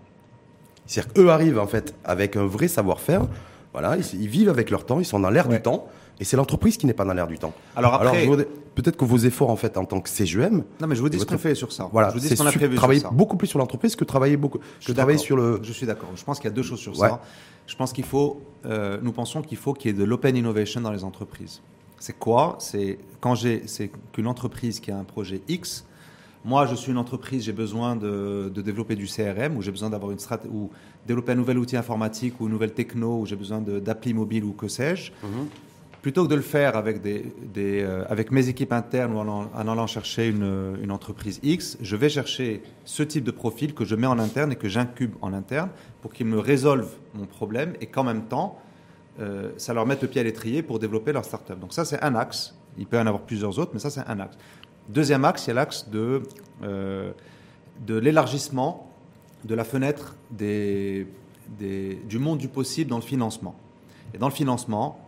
C'est-à-dire 0.86 1.12
qu'eux 1.12 1.28
arrivent 1.30 1.58
en 1.58 1.66
fait 1.66 1.94
avec 2.04 2.36
un 2.36 2.46
vrai 2.46 2.68
savoir-faire. 2.68 3.26
Voilà, 3.72 3.96
ils, 3.96 4.22
ils 4.22 4.28
vivent 4.28 4.48
avec 4.48 4.70
leur 4.70 4.86
temps, 4.86 5.00
ils 5.00 5.04
sont 5.04 5.20
dans 5.20 5.30
l'air 5.30 5.48
Ouais. 5.48 5.56
du 5.56 5.62
temps. 5.62 5.86
Et 6.18 6.24
c'est 6.24 6.36
l'entreprise 6.36 6.76
qui 6.76 6.86
n'est 6.86 6.94
pas 6.94 7.04
dans 7.04 7.12
l'air 7.12 7.26
du 7.26 7.38
temps. 7.38 7.52
Alors 7.76 7.94
après, 7.94 8.26
peut-être 8.74 8.96
que 8.96 9.04
vos 9.04 9.18
efforts 9.18 9.50
en 9.50 9.56
fait 9.56 9.76
en 9.76 9.84
tant 9.84 10.00
que 10.00 10.08
CGM, 10.08 10.64
non 10.80 10.86
mais 10.86 10.94
je 10.96 11.00
vous 11.02 11.08
dis 11.08 11.18
ce 11.18 11.24
qu'on 11.26 11.36
fait 11.38 11.54
sur 11.54 11.72
ça. 11.72 11.88
voilà, 11.92 12.08
je 12.08 12.14
vous 12.14 12.20
dis 12.20 12.28
ce 12.28 12.34
qu'on 12.36 12.46
a 12.46 12.52
prévu 12.52 12.76
sur 12.78 12.94
ça. 13.00 13.10
beaucoup 13.10 13.36
plus 13.36 13.46
sur 13.46 13.58
l'entreprise 13.58 13.96
que 13.96 14.04
travailler 14.04 14.36
beaucoup, 14.36 14.58
Je 14.80 14.88
que 14.88 14.92
travailler 14.92 15.18
sur 15.18 15.36
le. 15.36 15.60
Je 15.62 15.72
suis 15.72 15.86
d'accord. 15.86 16.08
Je 16.14 16.24
pense 16.24 16.38
qu'il 16.38 16.48
y 16.48 16.52
a 16.52 16.54
deux 16.54 16.62
choses 16.62 16.78
sur 16.80 16.98
Ouais. 16.98 17.08
ça. 17.08 17.20
Je 17.66 17.74
pense 17.74 17.92
qu'il 17.92 18.04
faut, 18.04 18.40
euh, 18.64 18.98
nous 19.02 19.12
pensons 19.12 19.42
qu'il 19.42 19.58
faut 19.58 19.72
qu'il 19.74 19.90
y 19.90 19.94
ait 19.94 19.98
de 19.98 20.04
l'open 20.04 20.36
innovation 20.36 20.80
dans 20.80 20.92
les 20.92 21.02
entreprises. 21.04 21.60
C'est 21.98 22.16
quoi? 22.18 22.56
C'est 22.60 22.98
quand 23.20 23.34
j'ai, 23.34 23.64
c'est 23.66 23.90
qu'une 24.12 24.26
entreprise 24.28 24.78
qui 24.80 24.90
a 24.90 24.96
un 24.98 25.04
projet 25.04 25.40
X. 25.48 25.84
Moi, 26.44 26.64
je 26.66 26.76
suis 26.76 26.92
une 26.92 26.98
entreprise, 26.98 27.42
j'ai 27.42 27.52
besoin 27.52 27.96
de, 27.96 28.52
de 28.54 28.62
développer 28.62 28.94
du 28.94 29.06
CRM 29.06 29.56
ou 29.56 29.62
j'ai 29.62 29.72
besoin 29.72 29.90
d'avoir 29.90 30.12
une 30.12 30.20
stratégie 30.20 30.48
ou 30.54 30.70
développer 31.04 31.32
un 31.32 31.36
nouvel 31.36 31.58
outil 31.58 31.76
informatique 31.76 32.40
ou 32.40 32.44
une 32.46 32.52
nouvelle 32.52 32.72
techno 32.72 33.18
ou 33.20 33.26
j'ai 33.26 33.34
besoin 33.34 33.60
d'appli 33.60 34.14
mobile 34.14 34.44
ou 34.44 34.52
que 34.52 34.68
sais-je. 34.68 35.10
Plutôt 36.06 36.22
que 36.22 36.30
de 36.30 36.36
le 36.36 36.40
faire 36.40 36.76
avec, 36.76 37.04
euh, 37.04 38.24
mes 38.30 38.48
équipes 38.48 38.72
internes 38.72 39.12
ou 39.12 39.18
en, 39.18 39.50
allant- 39.56 39.88
chercher 39.88 40.28
une, 40.28 40.92
entreprise 40.92 41.40
X, 41.42 41.76
je 41.80 41.96
vais 41.96 42.08
chercher 42.08 42.62
ce 42.84 43.02
type 43.02 43.24
de 43.24 43.32
profil 43.32 43.74
que 43.74 43.84
je 43.84 43.96
mets 43.96 44.06
en 44.06 44.20
interne 44.20 44.52
et 44.52 44.54
que 44.54 44.68
j'incube 44.68 45.16
en 45.20 45.32
interne 45.32 45.68
pour 46.02 46.12
qu'ils 46.12 46.26
me 46.26 46.38
résolvent 46.38 46.94
mon 47.14 47.26
problème 47.26 47.74
et 47.80 47.86
qu'en 47.86 48.04
même 48.04 48.22
temps, 48.26 48.56
euh, 49.18 49.50
ça 49.56 49.74
leur 49.74 49.84
mette 49.84 50.00
le 50.00 50.06
pied 50.06 50.20
à 50.20 50.22
l'étrier 50.22 50.62
pour 50.62 50.78
développer 50.78 51.12
leur 51.12 51.24
startup. 51.24 51.58
Donc 51.58 51.72
ça, 51.72 51.84
c'est 51.84 52.00
un 52.00 52.14
axe. 52.14 52.54
Il 52.78 52.86
peut 52.86 52.98
y 52.98 53.00
en 53.00 53.06
avoir 53.08 53.22
plusieurs 53.22 53.58
autres, 53.58 53.72
mais 53.74 53.80
ça, 53.80 53.90
c'est 53.90 54.06
un 54.06 54.20
axe. 54.20 54.38
Deuxième 54.88 55.24
axe, 55.24 55.46
il 55.46 55.48
y 55.48 55.50
a 55.50 55.54
l'axe 55.54 55.88
de, 55.88 56.22
euh, 56.62 57.10
de 57.84 57.96
l'élargissement 57.96 58.92
de 59.44 59.56
la 59.56 59.64
fenêtre 59.64 60.14
du 60.30 61.08
monde 62.20 62.38
du 62.38 62.46
possible 62.46 62.90
dans 62.90 62.98
le 62.98 63.02
financement. 63.02 63.56
Et 64.14 64.18
dans 64.18 64.28
le 64.28 64.34
financement, 64.34 65.00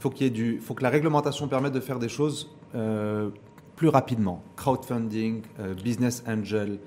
faut 0.00 0.10
qu'il 0.10 0.26
y 0.26 0.26
ait 0.26 0.32
du, 0.32 0.58
faut 0.58 0.74
que 0.74 0.82
la 0.82 0.90
réglementation 0.90 1.46
permette 1.46 1.72
de 1.72 1.80
faire 1.80 1.98
des 1.98 2.08
choses 2.08 2.50
euh, 2.74 3.30
plus 3.76 3.88
rapidement. 3.88 4.42
Crowdfunding, 4.56 5.42
business 5.82 6.22
angel, 6.26 6.78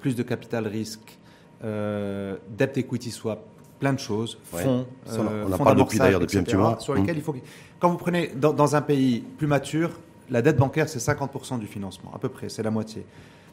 plus 0.00 0.16
de 0.16 0.22
capital 0.22 0.66
risque, 0.66 1.18
debt 1.62 2.72
equity 2.76 3.10
swap, 3.10 3.44
plein 3.78 3.92
de 3.92 3.98
choses, 3.98 4.38
fonds, 4.44 4.86
on 5.08 5.52
en 5.52 5.58
parle 5.58 5.78
depuis 5.78 5.98
d'ailleurs 5.98 6.20
depuis 6.20 6.38
un 6.38 6.42
petit 6.42 6.56
mois. 6.56 6.78
Sur 6.80 6.94
lesquels 6.94 7.16
il 7.16 7.22
faut. 7.22 7.34
Quand 7.78 7.90
vous 7.90 7.96
prenez 7.96 8.32
dans, 8.34 8.76
un 8.76 8.80
pays 8.80 9.24
plus 9.38 9.48
mature, 9.48 9.90
la 10.30 10.40
dette 10.40 10.56
bancaire 10.56 10.88
c'est 10.88 11.00
50% 11.00 11.58
du 11.58 11.66
financement, 11.66 12.12
à 12.14 12.18
peu 12.18 12.28
près, 12.28 12.48
c'est 12.48 12.62
la 12.62 12.70
moitié. 12.70 13.04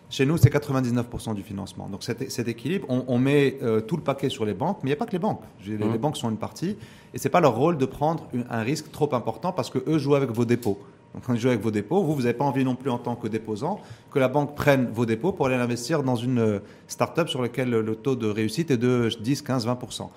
Chez 0.09 0.25
nous, 0.25 0.37
c'est 0.37 0.51
99% 0.51 1.35
du 1.35 1.43
financement. 1.43 1.87
Donc 1.87 2.03
cet, 2.03 2.47
équilibre, 2.47 2.87
on, 2.89 3.19
met 3.19 3.59
euh, 3.61 3.79
tout 3.79 3.95
le 3.95 4.01
paquet 4.01 4.29
sur 4.29 4.43
les 4.43 4.55
banques, 4.55 4.79
mais 4.81 4.89
il 4.89 4.93
n'y 4.93 4.97
a 4.97 4.99
pas 4.99 5.05
que 5.05 5.11
les 5.11 5.19
banques. 5.19 5.43
Les, 5.67 5.77
les, 5.77 5.97
banques 5.99 6.17
sont 6.17 6.31
une 6.31 6.37
partie, 6.37 6.77
et 7.13 7.19
c'est 7.19 7.29
pas 7.29 7.41
leur 7.41 7.55
rôle 7.55 7.77
de 7.77 7.85
prendre 7.85 8.27
un 8.49 8.61
risque 8.61 8.91
trop 8.91 9.13
important 9.13 9.51
parce 9.51 9.69
que 9.69 9.77
eux 9.87 9.99
jouent 9.99 10.15
avec 10.15 10.31
vos 10.31 10.45
dépôts. 10.45 10.79
Donc 11.13 11.23
quand 11.25 11.33
ils 11.33 11.39
jouent 11.39 11.49
avec 11.49 11.61
vos 11.61 11.71
dépôts, 11.71 12.03
vous, 12.03 12.15
vous 12.15 12.21
n'avez 12.21 12.33
pas 12.33 12.45
envie 12.45 12.63
non 12.63 12.75
plus 12.75 12.89
en 12.89 12.97
tant 12.97 13.15
que 13.15 13.27
déposant 13.27 13.81
que 14.11 14.17
la 14.17 14.27
banque 14.27 14.55
prenne 14.55 14.89
vos 14.91 15.05
dépôts 15.05 15.31
pour 15.31 15.45
aller 15.45 15.55
investir 15.55 16.01
dans 16.01 16.15
une 16.15 16.39
euh, 16.39 16.59
start-up 16.87 17.29
sur 17.29 17.41
laquelle 17.43 17.69
le 17.69 17.95
taux 17.95 18.15
de 18.15 18.27
réussite 18.27 18.71
est 18.71 18.77
de 18.77 19.09
10, 19.19 19.43
15, 19.43 19.67
20%. 19.67 20.09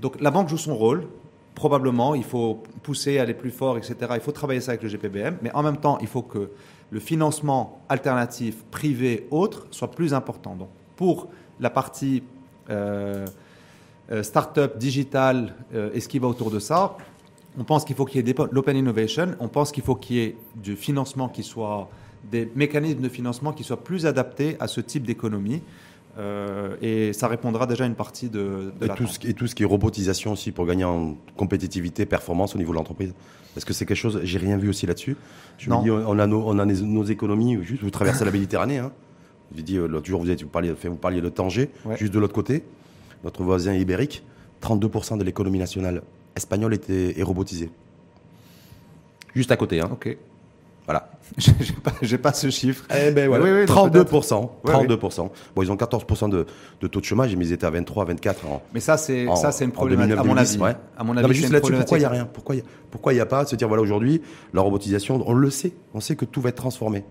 Donc 0.00 0.20
la 0.20 0.30
banque 0.30 0.48
joue 0.48 0.58
son 0.58 0.76
rôle. 0.76 1.06
Probablement, 1.56 2.14
il 2.14 2.24
faut 2.24 2.62
pousser, 2.82 3.18
aller 3.18 3.32
plus 3.32 3.50
fort, 3.50 3.78
etc. 3.78 3.96
Il 4.14 4.20
faut 4.20 4.32
travailler 4.32 4.60
ça 4.60 4.72
avec 4.72 4.82
le 4.82 4.90
GPBM, 4.90 5.38
mais 5.40 5.50
en 5.52 5.62
même 5.62 5.78
temps, 5.78 5.96
il 6.02 6.06
faut 6.06 6.20
que 6.20 6.50
le 6.90 7.00
financement 7.00 7.80
alternatif, 7.88 8.64
privé, 8.70 9.26
autre, 9.30 9.66
soit 9.70 9.90
plus 9.90 10.14
important. 10.14 10.54
Donc, 10.54 10.68
pour 10.96 11.28
la 11.60 11.70
partie 11.70 12.22
euh, 12.70 13.26
euh 14.10 14.22
start-up, 14.22 14.78
digital 14.78 15.54
euh, 15.74 15.90
et 15.92 16.00
ce 16.00 16.08
qui 16.08 16.18
va 16.18 16.28
autour 16.28 16.50
de 16.50 16.58
ça, 16.58 16.96
on 17.58 17.64
pense 17.64 17.84
qu'il 17.84 17.96
faut 17.96 18.04
qu'il 18.04 18.26
y 18.26 18.30
ait 18.30 18.34
l'open 18.52 18.76
innovation, 18.76 19.34
on 19.40 19.48
pense 19.48 19.72
qu'il 19.72 19.82
faut 19.82 19.94
qu'il 19.96 20.16
y 20.16 20.20
ait 20.20 20.36
du 20.54 20.76
financement 20.76 21.28
qui 21.28 21.42
soit, 21.42 21.88
des 22.30 22.50
mécanismes 22.54 23.00
de 23.00 23.08
financement 23.08 23.52
qui 23.52 23.64
soient 23.64 23.82
plus 23.82 24.06
adaptés 24.06 24.56
à 24.60 24.68
ce 24.68 24.80
type 24.80 25.04
d'économie. 25.04 25.62
Euh, 26.18 26.76
et 26.80 27.12
ça 27.12 27.28
répondra 27.28 27.66
déjà 27.66 27.84
à 27.84 27.86
une 27.86 27.94
partie 27.94 28.30
de, 28.30 28.72
de 28.80 28.86
et, 28.86 28.88
tout 28.88 29.06
ce, 29.06 29.26
et 29.26 29.34
tout 29.34 29.46
ce 29.46 29.54
qui 29.54 29.62
est 29.62 29.66
robotisation 29.66 30.32
aussi 30.32 30.50
pour 30.50 30.66
gagner 30.66 30.84
en 30.84 31.14
compétitivité, 31.36 32.06
performance 32.06 32.54
au 32.54 32.58
niveau 32.58 32.72
de 32.72 32.78
l'entreprise. 32.78 33.12
Est-ce 33.56 33.66
que 33.66 33.72
c'est 33.72 33.86
quelque 33.86 33.96
chose 33.96 34.20
J'ai 34.22 34.38
rien 34.38 34.56
vu 34.56 34.68
aussi 34.68 34.86
là-dessus. 34.86 35.16
Je 35.58 35.70
me 35.70 35.82
dis, 35.82 35.90
on 35.90 36.18
a 36.18 36.26
nos, 36.26 36.42
on 36.46 36.58
a 36.58 36.64
nos 36.64 37.04
économies. 37.04 37.62
Juste, 37.62 37.82
vous 37.82 37.90
traversez 37.90 38.24
la 38.24 38.30
Méditerranée. 38.30 38.78
Hein. 38.78 38.92
Vous 39.52 39.62
dit 39.62 39.76
euh, 39.76 39.86
l'autre 39.86 40.06
jour, 40.06 40.20
vous, 40.20 40.30
êtes, 40.30 40.42
vous, 40.42 40.48
parliez, 40.48 40.72
vous 40.72 40.96
parliez 40.96 41.20
de 41.20 41.28
Tanger, 41.28 41.70
juste 41.96 42.12
de 42.12 42.18
l'autre 42.18 42.34
côté, 42.34 42.64
notre 43.24 43.42
voisin 43.42 43.74
ibérique. 43.74 44.22
32% 44.62 45.18
de 45.18 45.24
l'économie 45.24 45.58
nationale 45.58 46.02
espagnole 46.34 46.74
était, 46.74 47.18
est 47.18 47.22
robotisée. 47.22 47.70
Juste 49.34 49.52
à 49.52 49.56
côté. 49.56 49.80
Hein. 49.80 49.90
Ok. 49.92 50.16
Voilà. 50.86 51.10
J'ai 52.02 52.16
pas, 52.16 52.30
pas 52.30 52.32
ce 52.32 52.48
chiffre. 52.50 52.84
Eh 52.90 53.10
ben 53.10 53.28
voilà. 53.28 53.64
32%. 53.64 54.48
32%. 54.64 55.30
Bon, 55.54 55.62
ils 55.62 55.72
ont 55.72 55.76
14% 55.76 56.30
de, 56.30 56.46
de, 56.80 56.86
taux 56.86 57.00
de 57.00 57.04
chômage, 57.04 57.34
mais 57.34 57.46
ils 57.46 57.52
étaient 57.52 57.66
à 57.66 57.70
23, 57.70 58.04
24 58.04 58.46
en. 58.46 58.62
Mais 58.72 58.80
ça, 58.80 58.96
c'est 58.96 59.26
ça, 59.34 59.50
c'est 59.52 59.64
une 59.64 59.72
problématique. 59.72 60.16
À 60.16 60.22
mon 60.22 60.36
avis. 60.36 60.58
Ouais. 60.58 60.76
À 60.96 61.04
mon 61.04 61.16
avis, 61.16 61.28
mais 61.28 61.34
juste 61.34 61.52
là-dessus, 61.52 61.72
pourquoi 61.72 61.98
il 61.98 62.02
n'y 62.02 62.06
a 62.06 62.10
rien? 62.10 62.28
Pourquoi 62.32 62.54
il 62.54 62.62
pourquoi 62.90 63.12
n'y 63.12 63.20
a 63.20 63.26
pas 63.26 63.44
se 63.44 63.56
dire 63.56 63.68
voilà 63.68 63.82
aujourd'hui 63.82 64.22
la 64.54 64.62
robotisation, 64.62 65.22
on 65.26 65.34
le 65.34 65.50
sait, 65.50 65.72
on 65.92 66.00
sait 66.00 66.16
que 66.16 66.24
tout 66.24 66.40
va 66.40 66.50
être 66.50 66.56
transformé. 66.56 67.04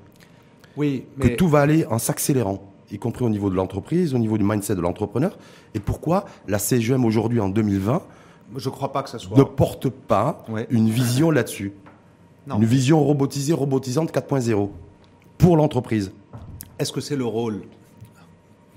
Oui, 0.77 1.05
mais 1.17 1.29
que 1.29 1.35
tout 1.35 1.47
va 1.47 1.61
aller 1.61 1.85
en 1.85 1.99
s'accélérant, 1.99 2.73
y 2.91 2.97
compris 2.97 3.25
au 3.25 3.29
niveau 3.29 3.49
de 3.49 3.55
l'entreprise, 3.55 4.13
au 4.13 4.17
niveau 4.17 4.37
du 4.37 4.43
mindset 4.43 4.75
de 4.75 4.81
l'entrepreneur. 4.81 5.37
Et 5.73 5.79
pourquoi 5.79 6.25
la 6.47 6.59
CGM 6.59 7.05
aujourd'hui 7.05 7.39
en 7.39 7.49
2020 7.49 8.01
je 8.57 8.69
crois 8.69 8.91
pas 8.91 9.01
que 9.01 9.09
ça 9.09 9.17
soit. 9.17 9.37
Ne 9.37 9.43
porte 9.43 9.89
pas 9.89 10.45
une 10.69 10.89
vision 10.89 11.31
là-dessus? 11.31 11.73
Une 12.47 12.65
vision 12.65 13.03
robotisée, 13.03 13.53
robotisante 13.53 14.11
4.0 14.11 14.69
pour 15.37 15.57
l'entreprise. 15.57 16.11
Est-ce 16.77 16.91
que 16.91 17.01
c'est 17.01 17.15
le 17.15 17.25
rôle? 17.25 17.63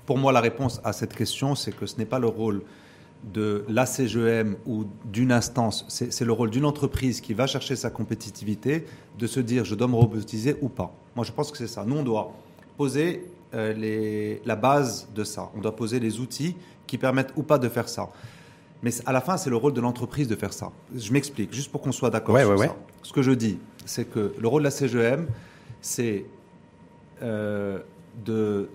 Pour 0.05 0.17
moi, 0.17 0.31
la 0.31 0.39
réponse 0.39 0.81
à 0.83 0.91
cette 0.91 1.13
question, 1.13 1.53
c'est 1.53 1.71
que 1.71 1.85
ce 1.85 1.97
n'est 1.97 2.05
pas 2.05 2.19
le 2.19 2.27
rôle 2.27 2.63
de 3.33 3.65
la 3.67 3.85
CGM 3.85 4.55
ou 4.65 4.85
d'une 5.05 5.31
instance, 5.31 5.85
c'est 5.89 6.23
le 6.23 6.31
rôle 6.31 6.49
d'une 6.49 6.65
entreprise 6.65 7.19
qui 7.19 7.33
va 7.33 7.47
chercher 7.47 7.75
sa 7.75 7.89
compétitivité, 7.89 8.85
de 9.17 9.27
se 9.27 9.41
dire 9.41 9.65
je 9.65 9.75
dois 9.75 9.87
me 9.87 9.95
robotiser 9.95 10.55
ou 10.61 10.69
pas. 10.69 10.93
Moi, 11.15 11.25
je 11.25 11.31
pense 11.31 11.51
que 11.51 11.57
c'est 11.57 11.67
ça. 11.67 11.83
Nous, 11.85 11.97
on 11.97 12.03
doit 12.03 12.31
poser 12.77 13.25
euh, 13.53 13.73
les, 13.73 14.41
la 14.45 14.55
base 14.55 15.09
de 15.13 15.23
ça. 15.23 15.51
On 15.55 15.59
doit 15.59 15.75
poser 15.75 15.99
les 15.99 16.19
outils 16.19 16.55
qui 16.87 16.97
permettent 16.97 17.33
ou 17.35 17.43
pas 17.43 17.57
de 17.57 17.67
faire 17.67 17.89
ça. 17.89 18.09
Mais 18.81 18.91
à 19.05 19.11
la 19.11 19.21
fin, 19.21 19.37
c'est 19.37 19.49
le 19.49 19.57
rôle 19.57 19.73
de 19.73 19.81
l'entreprise 19.81 20.27
de 20.27 20.35
faire 20.35 20.53
ça. 20.53 20.71
Je 20.95 21.11
m'explique, 21.11 21.53
juste 21.53 21.71
pour 21.71 21.81
qu'on 21.81 21.91
soit 21.91 22.09
d'accord 22.09 22.37
sur 22.37 22.59
ça. 22.59 22.75
Ce 23.03 23.13
que 23.13 23.21
je 23.21 23.31
dis, 23.31 23.59
c'est 23.85 24.05
que 24.05 24.33
le 24.37 24.47
rôle 24.47 24.61
de 24.61 24.65
la 24.65 24.71
CGM, 24.71 25.27
c'est 25.81 26.25
euh, 27.21 27.79
de 28.25 28.69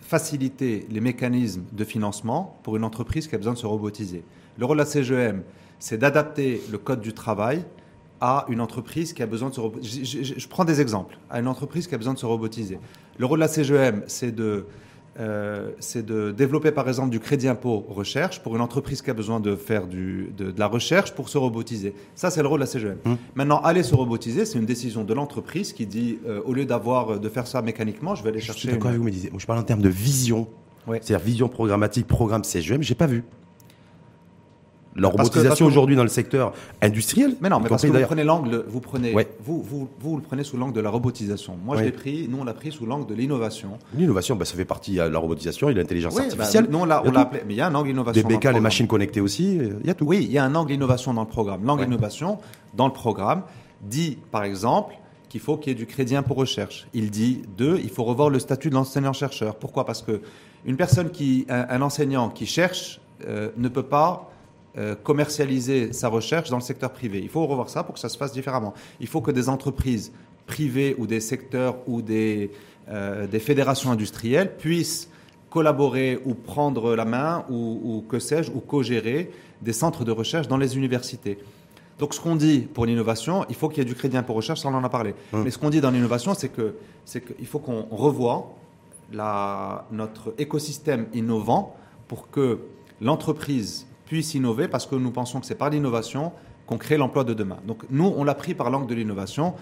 faciliter 0.00 0.86
les 0.90 1.00
mécanismes 1.00 1.64
de 1.72 1.84
financement 1.84 2.58
pour 2.62 2.76
une 2.76 2.84
entreprise 2.84 3.26
qui 3.26 3.34
a 3.34 3.38
besoin 3.38 3.54
de 3.54 3.58
se 3.58 3.66
robotiser. 3.66 4.22
Le 4.58 4.66
rôle 4.66 4.76
de 4.76 4.82
la 4.82 4.88
CGM, 4.88 5.42
c'est 5.78 5.96
d'adapter 5.96 6.62
le 6.70 6.78
code 6.78 7.00
du 7.00 7.14
travail 7.14 7.64
à 8.20 8.44
une 8.48 8.60
entreprise 8.60 9.12
qui 9.12 9.22
a 9.22 9.26
besoin 9.26 9.48
de 9.48 9.54
se 9.54 9.60
robotiser. 9.60 10.04
Je, 10.04 10.38
je, 10.38 10.48
prends 10.48 10.64
des 10.64 10.80
exemples. 10.80 11.18
À 11.30 11.40
une 11.40 11.48
entreprise 11.48 11.86
qui 11.86 11.94
a 11.94 11.98
besoin 11.98 12.14
de 12.14 12.18
se 12.18 12.26
robotiser. 12.26 12.78
Le 13.18 13.26
rôle 13.26 13.38
de 13.38 13.44
la 13.44 13.48
CGM, 13.48 14.02
c'est 14.06 14.32
de 14.32 14.66
euh, 15.20 15.70
c'est 15.78 16.04
de 16.04 16.32
développer 16.32 16.72
par 16.72 16.88
exemple 16.88 17.10
du 17.10 17.20
crédit 17.20 17.46
impôt 17.46 17.84
recherche 17.88 18.42
pour 18.42 18.56
une 18.56 18.60
entreprise 18.60 19.00
qui 19.00 19.10
a 19.10 19.14
besoin 19.14 19.38
de 19.38 19.54
faire 19.54 19.86
du, 19.86 20.32
de, 20.36 20.52
la 20.56 20.66
recherche 20.66 21.12
pour 21.12 21.28
se 21.28 21.38
robotiser. 21.38 21.94
Ça, 22.14 22.30
c'est 22.30 22.42
le 22.42 22.48
rôle 22.48 22.58
de 22.58 22.64
la 22.64 22.70
CGM. 22.70 22.96
Hum. 23.04 23.16
Maintenant, 23.34 23.60
aller 23.60 23.82
se 23.82 23.94
robotiser, 23.94 24.44
c'est 24.44 24.58
une 24.58 24.66
décision 24.66 25.04
de 25.04 25.14
l'entreprise 25.14 25.72
qui 25.72 25.86
dit, 25.86 26.18
euh, 26.26 26.40
au 26.44 26.52
lieu 26.52 26.64
d'avoir 26.64 27.20
de 27.20 27.28
faire 27.28 27.46
ça 27.46 27.62
mécaniquement, 27.62 28.14
je 28.14 28.22
vais 28.22 28.30
aller 28.30 28.40
chercher. 28.40 28.62
Je 28.62 28.68
suis 28.68 28.78
d'accord 28.78 28.92
vous, 28.92 29.04
me 29.04 29.10
disiez. 29.10 29.30
Moi, 29.30 29.38
je 29.38 29.46
parle 29.46 29.58
en 29.58 29.64
termes 29.64 29.82
de 29.82 29.88
vision. 29.88 30.48
C'est-à-dire 30.86 31.18
vision 31.18 31.48
programmatique, 31.48 32.06
programme 32.06 32.44
CGM, 32.44 32.82
j'ai 32.82 32.94
pas 32.94 33.06
vu. 33.06 33.24
La 34.96 35.08
robotisation 35.08 35.66
aujourd'hui 35.66 35.96
dans 35.96 36.02
le 36.02 36.08
secteur 36.08 36.52
industriel. 36.80 37.36
Mais 37.40 37.48
non, 37.48 37.60
mais 37.60 37.68
parce 37.68 37.82
que 37.82 37.88
vous 37.88 38.06
prenez 38.06 38.24
l'angle, 38.24 38.64
vous 38.68 38.80
prenez, 38.80 39.12
vous, 39.42 39.62
vous, 39.62 39.88
vous, 39.98 40.16
le 40.16 40.22
prenez 40.22 40.44
sous 40.44 40.56
l'angle 40.56 40.72
de 40.72 40.80
la 40.80 40.90
robotisation. 40.90 41.56
Moi, 41.64 41.78
je 41.78 41.84
l'ai 41.84 41.92
pris, 41.92 42.28
nous 42.28 42.38
on 42.38 42.44
l'a 42.44 42.54
pris 42.54 42.72
sous 42.72 42.86
l'angle 42.86 43.06
de 43.06 43.14
l'innovation. 43.14 43.78
L'innovation, 43.94 44.36
bah, 44.36 44.44
ça 44.44 44.56
fait 44.56 44.64
partie 44.64 44.96
de 44.96 45.02
la 45.02 45.18
robotisation 45.18 45.68
et 45.68 45.74
l'intelligence 45.74 46.14
bah, 46.14 46.22
artificielle. 46.22 46.66
nous 46.70 46.78
on 46.78 46.84
l'a 46.84 46.98
appelé, 46.98 47.42
mais 47.46 47.54
il 47.54 47.56
y 47.56 47.60
a 47.60 47.66
un 47.66 47.74
angle 47.74 47.90
innovation. 47.90 48.26
Des 48.26 48.36
BK, 48.36 48.44
les 48.52 48.60
machines 48.60 48.86
connectées 48.86 49.20
aussi, 49.20 49.56
il 49.56 49.86
y 49.86 49.90
a 49.90 49.94
tout. 49.94 50.04
Oui, 50.06 50.22
il 50.22 50.32
y 50.32 50.38
a 50.38 50.44
un 50.44 50.54
angle 50.54 50.72
innovation 50.72 51.12
dans 51.14 51.22
le 51.22 51.28
programme. 51.28 51.64
L'angle 51.64 51.84
innovation 51.84 52.38
dans 52.74 52.86
le 52.86 52.92
programme 52.92 53.42
dit, 53.82 54.18
par 54.30 54.44
exemple, 54.44 54.94
qu'il 55.28 55.40
faut 55.40 55.56
qu'il 55.56 55.72
y 55.72 55.74
ait 55.74 55.78
du 55.78 55.86
crédit 55.86 56.14
pour 56.26 56.36
recherche. 56.36 56.86
Il 56.94 57.10
dit, 57.10 57.42
deux, 57.56 57.80
il 57.82 57.90
faut 57.90 58.04
revoir 58.04 58.30
le 58.30 58.38
statut 58.38 58.70
de 58.70 58.74
l'enseignant-chercheur. 58.74 59.56
Pourquoi? 59.56 59.84
Parce 59.84 60.00
que 60.00 60.20
une 60.64 60.76
personne 60.76 61.10
qui, 61.10 61.44
un, 61.48 61.82
enseignant 61.82 62.30
qui 62.30 62.46
cherche, 62.46 63.00
euh, 63.26 63.50
ne 63.56 63.68
peut 63.68 63.82
pas 63.82 64.30
euh, 64.76 64.94
commercialiser 64.94 65.92
sa 65.92 66.08
recherche 66.08 66.50
dans 66.50 66.56
le 66.56 66.62
secteur 66.62 66.90
privé. 66.90 67.20
Il 67.22 67.28
faut 67.28 67.46
revoir 67.46 67.68
ça 67.68 67.84
pour 67.84 67.94
que 67.94 68.00
ça 68.00 68.08
se 68.08 68.16
fasse 68.16 68.32
différemment. 68.32 68.74
Il 69.00 69.06
faut 69.06 69.20
que 69.20 69.30
des 69.30 69.48
entreprises 69.48 70.12
privées 70.46 70.94
ou 70.98 71.06
des 71.06 71.20
secteurs 71.20 71.76
ou 71.86 72.02
des, 72.02 72.50
euh, 72.88 73.26
des 73.26 73.38
fédérations 73.38 73.90
industrielles 73.90 74.56
puissent 74.56 75.08
collaborer 75.48 76.20
ou 76.24 76.34
prendre 76.34 76.96
la 76.96 77.04
main 77.04 77.44
ou, 77.48 77.80
ou 77.84 78.04
que 78.08 78.18
sais-je, 78.18 78.50
ou 78.50 78.60
co-gérer 78.60 79.30
des 79.62 79.72
centres 79.72 80.04
de 80.04 80.10
recherche 80.10 80.48
dans 80.48 80.56
les 80.56 80.76
universités. 80.76 81.38
Donc 81.98 82.12
ce 82.12 82.20
qu'on 82.20 82.36
dit 82.36 82.60
pour 82.60 82.86
l'innovation, 82.86 83.46
il 83.48 83.54
faut 83.54 83.68
qu'il 83.68 83.78
y 83.78 83.82
ait 83.82 83.88
du 83.88 83.94
crédit 83.94 84.16
pour 84.26 84.36
recherche, 84.36 84.60
ça 84.60 84.68
on 84.68 84.74
en 84.74 84.82
a 84.84 84.88
parlé. 84.88 85.14
Hum. 85.32 85.44
Mais 85.44 85.50
ce 85.50 85.58
qu'on 85.58 85.70
dit 85.70 85.80
dans 85.80 85.90
l'innovation, 85.90 86.34
c'est 86.34 86.48
que 86.48 86.74
c'est 87.04 87.20
qu'il 87.20 87.46
faut 87.46 87.60
qu'on 87.60 87.86
revoie 87.90 88.54
la, 89.12 89.86
notre 89.92 90.34
écosystème 90.38 91.06
innovant 91.14 91.76
pour 92.08 92.30
que 92.30 92.58
l'entreprise 93.00 93.86
puisse 94.06 94.34
innover 94.34 94.68
parce 94.68 94.86
que 94.86 94.94
nous 94.94 95.10
pensons 95.10 95.40
que 95.40 95.46
c'est 95.46 95.54
par 95.54 95.70
l'innovation 95.70 96.32
qu'on 96.66 96.78
crée 96.78 96.96
l'emploi 96.96 97.24
de 97.24 97.34
demain. 97.34 97.58
Donc 97.66 97.82
nous, 97.90 98.12
on 98.16 98.24
l'a 98.24 98.34
pris 98.34 98.54
par 98.54 98.70
l'angle 98.70 98.86
de 98.86 98.94
l'innovation. 98.94 99.54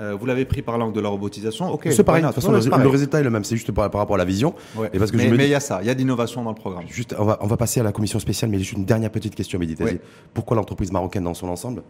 Euh, 0.00 0.16
vous 0.18 0.24
l'avez 0.24 0.46
pris 0.46 0.62
par 0.62 0.78
l'angle 0.78 0.94
de 0.94 1.00
la 1.00 1.10
robotisation. 1.10 1.70
Ok. 1.70 1.88
C'est 1.90 2.02
pareil. 2.02 2.22
De 2.22 2.28
toute 2.28 2.36
façon, 2.36 2.52
le, 2.52 2.88
résultat 2.88 3.20
est 3.20 3.22
le 3.22 3.30
même. 3.30 3.44
C'est 3.44 3.56
juste 3.56 3.72
par, 3.72 3.92
rapport 3.92 4.14
à 4.14 4.18
la 4.18 4.24
vision. 4.24 4.54
Et 4.92 4.98
parce 4.98 5.10
que 5.10 5.16
mais 5.16 5.28
il 5.28 5.50
y 5.50 5.54
a 5.54 5.60
ça. 5.60 5.80
Il 5.82 5.86
y 5.86 5.90
a 5.90 5.94
d'innovation 5.94 6.42
dans 6.42 6.50
le 6.50 6.56
programme. 6.56 6.84
Juste, 6.88 7.14
on 7.18 7.24
va, 7.24 7.38
on 7.40 7.46
va 7.46 7.56
passer 7.56 7.80
à 7.80 7.82
la 7.82 7.92
commission 7.92 8.18
spéciale, 8.18 8.50
mais 8.50 8.58
juste 8.58 8.72
une 8.72 8.86
dernière 8.86 9.10
petite 9.10 9.34
question, 9.34 9.58
Méditerranée. 9.58 10.00
Pourquoi 10.32 10.56
l'entreprise 10.56 10.92
marocaine 10.92 11.24
dans 11.24 11.34
son 11.34 11.48
ensemble 11.48 11.82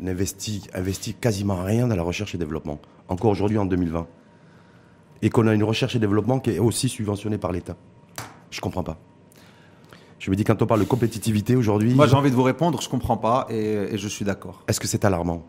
n'investit 0.00 0.62
investit 0.74 1.14
quasiment 1.14 1.62
rien 1.62 1.86
dans 1.86 1.96
la 1.96 2.02
recherche 2.02 2.34
et 2.34 2.38
développement 2.38 2.80
Encore 3.08 3.30
aujourd'hui, 3.30 3.58
en 3.58 3.66
2020. 3.66 4.06
Et 5.22 5.30
qu'on 5.30 5.46
a 5.46 5.54
une 5.54 5.64
recherche 5.64 5.96
et 5.96 5.98
développement 5.98 6.38
qui 6.40 6.50
est 6.50 6.58
aussi 6.58 6.88
subventionnée 6.88 7.38
par 7.38 7.52
l'État. 7.52 7.76
Je 8.50 8.60
comprends 8.60 8.84
pas. 8.84 8.98
Je 10.18 10.30
me 10.30 10.36
dis, 10.36 10.44
quand 10.44 10.60
on 10.60 10.66
parle 10.66 10.80
de 10.80 10.84
compétitivité 10.84 11.54
aujourd'hui. 11.54 11.94
Moi, 11.94 12.06
j'ai 12.06 12.16
envie 12.16 12.30
de 12.30 12.34
vous 12.34 12.42
répondre, 12.42 12.80
je 12.80 12.86
ne 12.86 12.90
comprends 12.90 13.16
pas 13.16 13.46
et, 13.50 13.96
je 13.96 14.08
suis 14.08 14.24
d'accord. 14.24 14.62
Est-ce 14.66 14.80
que 14.80 14.86
c'est 14.86 15.04
alarmant 15.04 15.44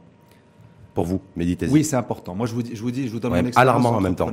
pour 0.93 1.05
vous, 1.05 1.21
méditez 1.35 1.67
Oui, 1.69 1.83
c'est 1.83 1.95
important. 1.95 2.35
Moi, 2.35 2.45
je 2.47 2.53
vous 2.53 2.63
dis, 2.63 2.75
je 2.75 2.81
vous, 2.81 2.91
dis, 2.91 3.07
je 3.07 3.13
vous 3.13 3.19
donne 3.19 3.31
mon 3.31 3.37
expérience. 3.37 3.57
Alarmant 3.57 3.97
en 3.97 4.01
même 4.01 4.15
temps. 4.15 4.31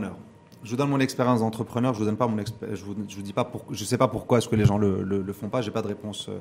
Je 0.62 0.70
vous 0.70 0.76
donne 0.76 0.90
mon 0.90 1.00
expérience 1.00 1.40
d'entrepreneur. 1.40 1.94
Je 1.94 2.00
vous 2.00 2.04
donne 2.04 2.16
pas 2.16 2.26
mon 2.26 2.36
je 2.36 2.84
vous, 2.84 2.96
je 3.08 3.16
vous 3.16 3.22
dis 3.22 3.32
pas 3.32 3.44
pour, 3.44 3.64
je 3.70 3.84
sais 3.84 3.98
pas 3.98 4.08
pourquoi 4.08 4.38
est-ce 4.38 4.48
que 4.48 4.56
les 4.56 4.64
gens 4.64 4.78
le, 4.78 5.02
le, 5.02 5.32
font 5.32 5.48
pas. 5.48 5.62
J'ai 5.62 5.70
pas 5.70 5.82
de 5.82 5.88
réponse. 5.88 6.28
Euh. 6.28 6.38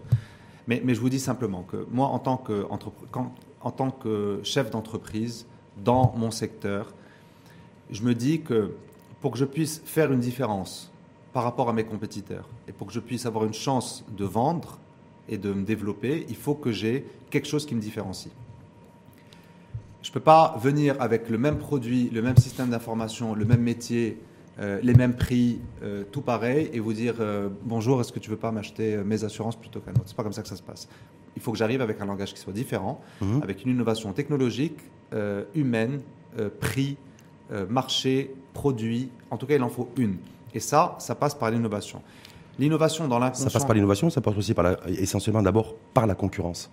Mais, 0.68 0.82
mais, 0.84 0.96
je 0.96 1.00
vous 1.00 1.10
dis 1.10 1.20
simplement 1.20 1.62
que 1.62 1.86
moi, 1.92 2.08
en 2.08 2.18
tant 2.18 2.38
que, 2.38 2.66
en 3.62 3.72
tant 3.72 3.92
que 3.92 4.40
chef 4.44 4.72
d'entreprise 4.72 5.46
dans 5.84 6.14
mon 6.18 6.32
secteur, 6.32 6.92
je 7.92 8.02
me 8.02 8.16
dis 8.16 8.42
que 8.42 8.72
pour 9.22 9.32
que 9.32 9.38
je 9.38 9.46
puisse 9.46 9.82
faire 9.86 10.12
une 10.12 10.20
différence 10.20 10.92
par 11.36 11.44
rapport 11.44 11.68
à 11.68 11.74
mes 11.74 11.84
compétiteurs 11.84 12.48
et 12.66 12.72
pour 12.72 12.88
que 12.88 12.94
je 12.94 13.02
puisse 13.02 13.26
avoir 13.26 13.44
une 13.44 13.54
chance 13.54 14.06
de 14.18 14.24
vendre 14.24 14.80
et 15.28 15.38
de 15.38 15.52
me 15.52 15.66
développer, 15.66 16.26
il 16.30 16.36
faut 16.38 16.56
que 16.56 16.72
j'ai 16.72 17.06
quelque 17.30 17.46
chose 17.46 17.66
qui 17.66 17.76
me 17.76 17.82
différencie. 17.82 18.32
Je 20.02 20.12
ne 20.12 20.14
peux 20.14 20.22
pas 20.22 20.58
venir 20.62 20.96
avec 21.02 21.30
le 21.30 21.38
même 21.38 21.58
produit, 21.58 22.10
le 22.10 22.22
même 22.22 22.38
système 22.38 22.70
d'information, 22.70 23.36
le 23.36 23.44
même 23.44 23.60
métier, 23.60 24.18
euh, 24.60 24.80
les 24.82 24.94
mêmes 24.94 25.14
prix, 25.14 25.60
euh, 25.84 26.06
tout 26.10 26.22
pareil, 26.22 26.70
et 26.72 26.80
vous 26.80 26.94
dire 26.94 27.16
euh, 27.20 27.50
bonjour, 27.64 28.00
est-ce 28.00 28.14
que 28.14 28.20
tu 28.20 28.30
veux 28.30 28.38
pas 28.38 28.54
m'acheter 28.54 28.96
mes 29.04 29.26
assurances 29.26 29.58
plutôt 29.58 29.82
qu'un 29.82 29.92
autre? 29.92 30.04
C'est 30.06 30.16
pas 30.16 30.24
comme 30.24 30.32
ça 30.32 30.42
que 30.42 30.48
ça 30.48 30.56
se 30.56 30.64
passe. 30.64 30.88
Il 31.36 31.42
faut 31.42 31.52
que 31.52 31.58
j'arrive 31.58 31.82
avec 31.82 32.00
un 32.00 32.06
langage 32.06 32.34
qui 32.34 32.40
soit 32.40 32.54
différent, 32.54 33.02
mhm. 33.20 33.44
avec 33.44 33.66
une 33.66 33.72
innovation 33.72 34.14
technologique, 34.14 34.80
humaine, 35.54 36.00
prix, 36.62 36.96
marché, 37.70 38.34
produit. 38.54 39.10
En 39.32 39.36
tout 39.36 39.46
cas, 39.46 39.56
il 39.56 39.64
en 39.64 39.70
faut 39.70 39.90
une. 39.98 40.16
Et 40.56 40.62
ça, 40.62 40.96
ça 41.00 41.14
passe 41.16 41.36
par 41.36 41.52
l'innovation. 41.52 42.02
L'innovation 42.58 43.10
dans 43.10 43.20
l'inconscient. 43.20 43.50
Ça 43.50 43.52
passe 43.52 43.66
par 43.66 43.76
l'innovation, 43.76 44.10
ça 44.10 44.22
passe 44.22 44.38
aussi 44.38 44.54
par 44.54 44.64
la, 44.64 44.78
essentiellement 44.88 45.42
d'abord 45.42 45.76
par 45.94 46.08
la 46.08 46.16
concurrence. 46.16 46.72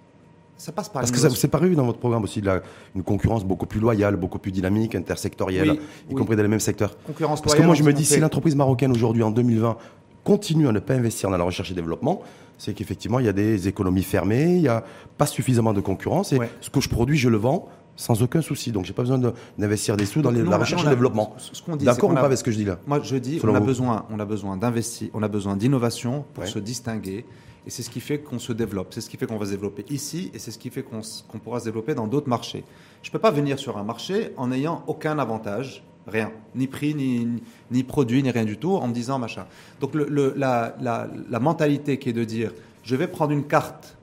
Ça 0.57 0.71
passe 0.71 0.89
par 0.89 1.03
Parce 1.03 1.11
que 1.11 1.19
ça 1.19 1.29
vous 1.29 1.49
paru 1.49 1.75
dans 1.75 1.85
votre 1.85 1.99
programme 1.99 2.23
aussi 2.23 2.41
de 2.41 2.47
la, 2.47 2.63
une 2.95 3.03
concurrence 3.03 3.45
beaucoup 3.45 3.67
plus 3.67 3.81
loyale, 3.81 4.15
beaucoup 4.15 4.39
plus 4.39 4.53
dynamique, 4.53 4.95
intersectorielle, 4.95 5.81
y 6.09 6.15
compris 6.15 6.37
dans 6.37 6.43
les 6.43 6.49
mêmes 6.49 6.61
secteurs. 6.61 6.97
Concurrence 7.05 7.43
Parce 7.43 7.57
que 7.57 7.63
moi 7.63 7.75
je 7.75 7.83
me 7.83 7.93
dis, 7.93 8.05
si 8.05 8.21
l'entreprise 8.21 8.55
marocaine 8.55 8.93
aujourd'hui 8.93 9.25
en 9.25 9.33
2020 9.33 9.77
continue 10.23 10.69
à 10.69 10.73
ne 10.73 10.79
pas 10.79 10.95
investir 10.95 11.31
dans 11.31 11.37
la 11.37 11.43
recherche 11.43 11.73
et 11.73 11.75
développement, 11.75 12.23
c'est 12.59 12.75
qu'effectivement 12.75 13.19
il 13.19 13.27
y 13.27 13.29
a 13.29 13.33
des 13.33 13.67
économies 13.67 14.05
fermées, 14.05 14.55
il 14.55 14.63
n'y 14.63 14.69
a 14.69 14.85
pas 15.19 15.27
suffisamment 15.27 15.73
de 15.73 15.81
concurrence 15.81 16.33
et 16.33 16.39
ce 16.61 16.71
que 16.71 16.81
je 16.81 16.89
produis, 16.89 17.19
je 17.19 17.29
le 17.29 17.39
vends 17.39 17.69
sans 17.97 18.23
aucun 18.23 18.43
souci. 18.43 18.73
Donc, 18.73 18.85
j'ai 18.85 18.93
pas 18.93 19.03
besoin 19.03 19.21
d'investir 19.59 19.97
des 19.97 20.07
sous 20.07 20.23
dans 20.23 20.31
la 20.31 20.57
recherche 20.57 20.83
et 20.83 20.87
le 20.87 20.91
développement. 20.91 21.37
D'accord 21.81 22.11
ou 22.11 22.15
pas 22.15 22.23
avec 22.23 22.39
ce 22.39 22.45
que 22.45 22.51
je 22.51 22.57
dis 22.57 22.65
là? 22.65 22.79
Moi, 22.87 23.01
je 23.03 23.17
dis, 23.17 23.41
on 23.43 23.55
a, 23.55 23.61
besoin, 23.61 24.07
on 24.11 24.19
a 24.19 24.25
besoin 24.25 24.57
d'investir, 24.57 25.11
on 25.15 25.23
a 25.23 25.29
besoin 25.29 25.57
d'innovation 25.57 26.25
pour 26.35 26.47
se 26.47 26.59
distinguer. 26.59 27.25
Et 27.65 27.71
c'est 27.71 27.85
ce 27.85 27.91
qui 27.91 28.01
fait 28.01 28.19
qu'on 28.19 28.41
se 28.41 28.53
développe. 28.53 28.89
C'est 28.93 29.01
ce 29.01 29.09
qui 29.09 29.17
fait 29.17 29.27
qu'on 29.27 29.39
va 29.39 29.47
se 29.47 29.53
développer 29.53 29.85
ici 29.89 30.33
et 30.35 30.41
c'est 30.41 30.51
ce 30.51 30.59
qui 30.59 30.69
fait 30.69 30.83
qu'on 30.83 31.39
pourra 31.39 31.61
se 31.61 31.65
développer 31.67 31.95
dans 31.95 32.09
d'autres 32.09 32.29
marchés. 32.29 32.65
Je 33.03 33.09
ne 33.09 33.13
peux 33.13 33.21
pas 33.21 33.31
venir 33.31 33.57
sur 33.57 33.79
un 33.79 33.85
marché 33.85 34.33
en 34.37 34.49
n'ayant 34.49 34.83
aucun 34.89 35.17
avantage, 35.21 35.85
rien, 36.09 36.33
ni 36.57 36.67
prix, 36.67 36.93
ni, 36.97 37.41
ni, 37.71 37.85
produit, 37.85 38.21
ni 38.25 38.33
rien 38.33 38.45
du 38.45 38.57
tout, 38.57 38.75
en 38.75 38.89
me 38.89 38.93
disant 38.93 39.21
machin. 39.21 39.47
Donc, 39.81 39.95
le, 39.95 40.35
la, 40.37 40.75
la, 40.81 41.09
la 41.31 41.39
mentalité 41.39 41.99
qui 42.01 42.09
est 42.09 42.13
de 42.13 42.25
dire 42.25 42.51
je 42.83 42.97
vais 42.97 43.07
prendre 43.07 43.31
une 43.33 43.45
carte 43.45 43.97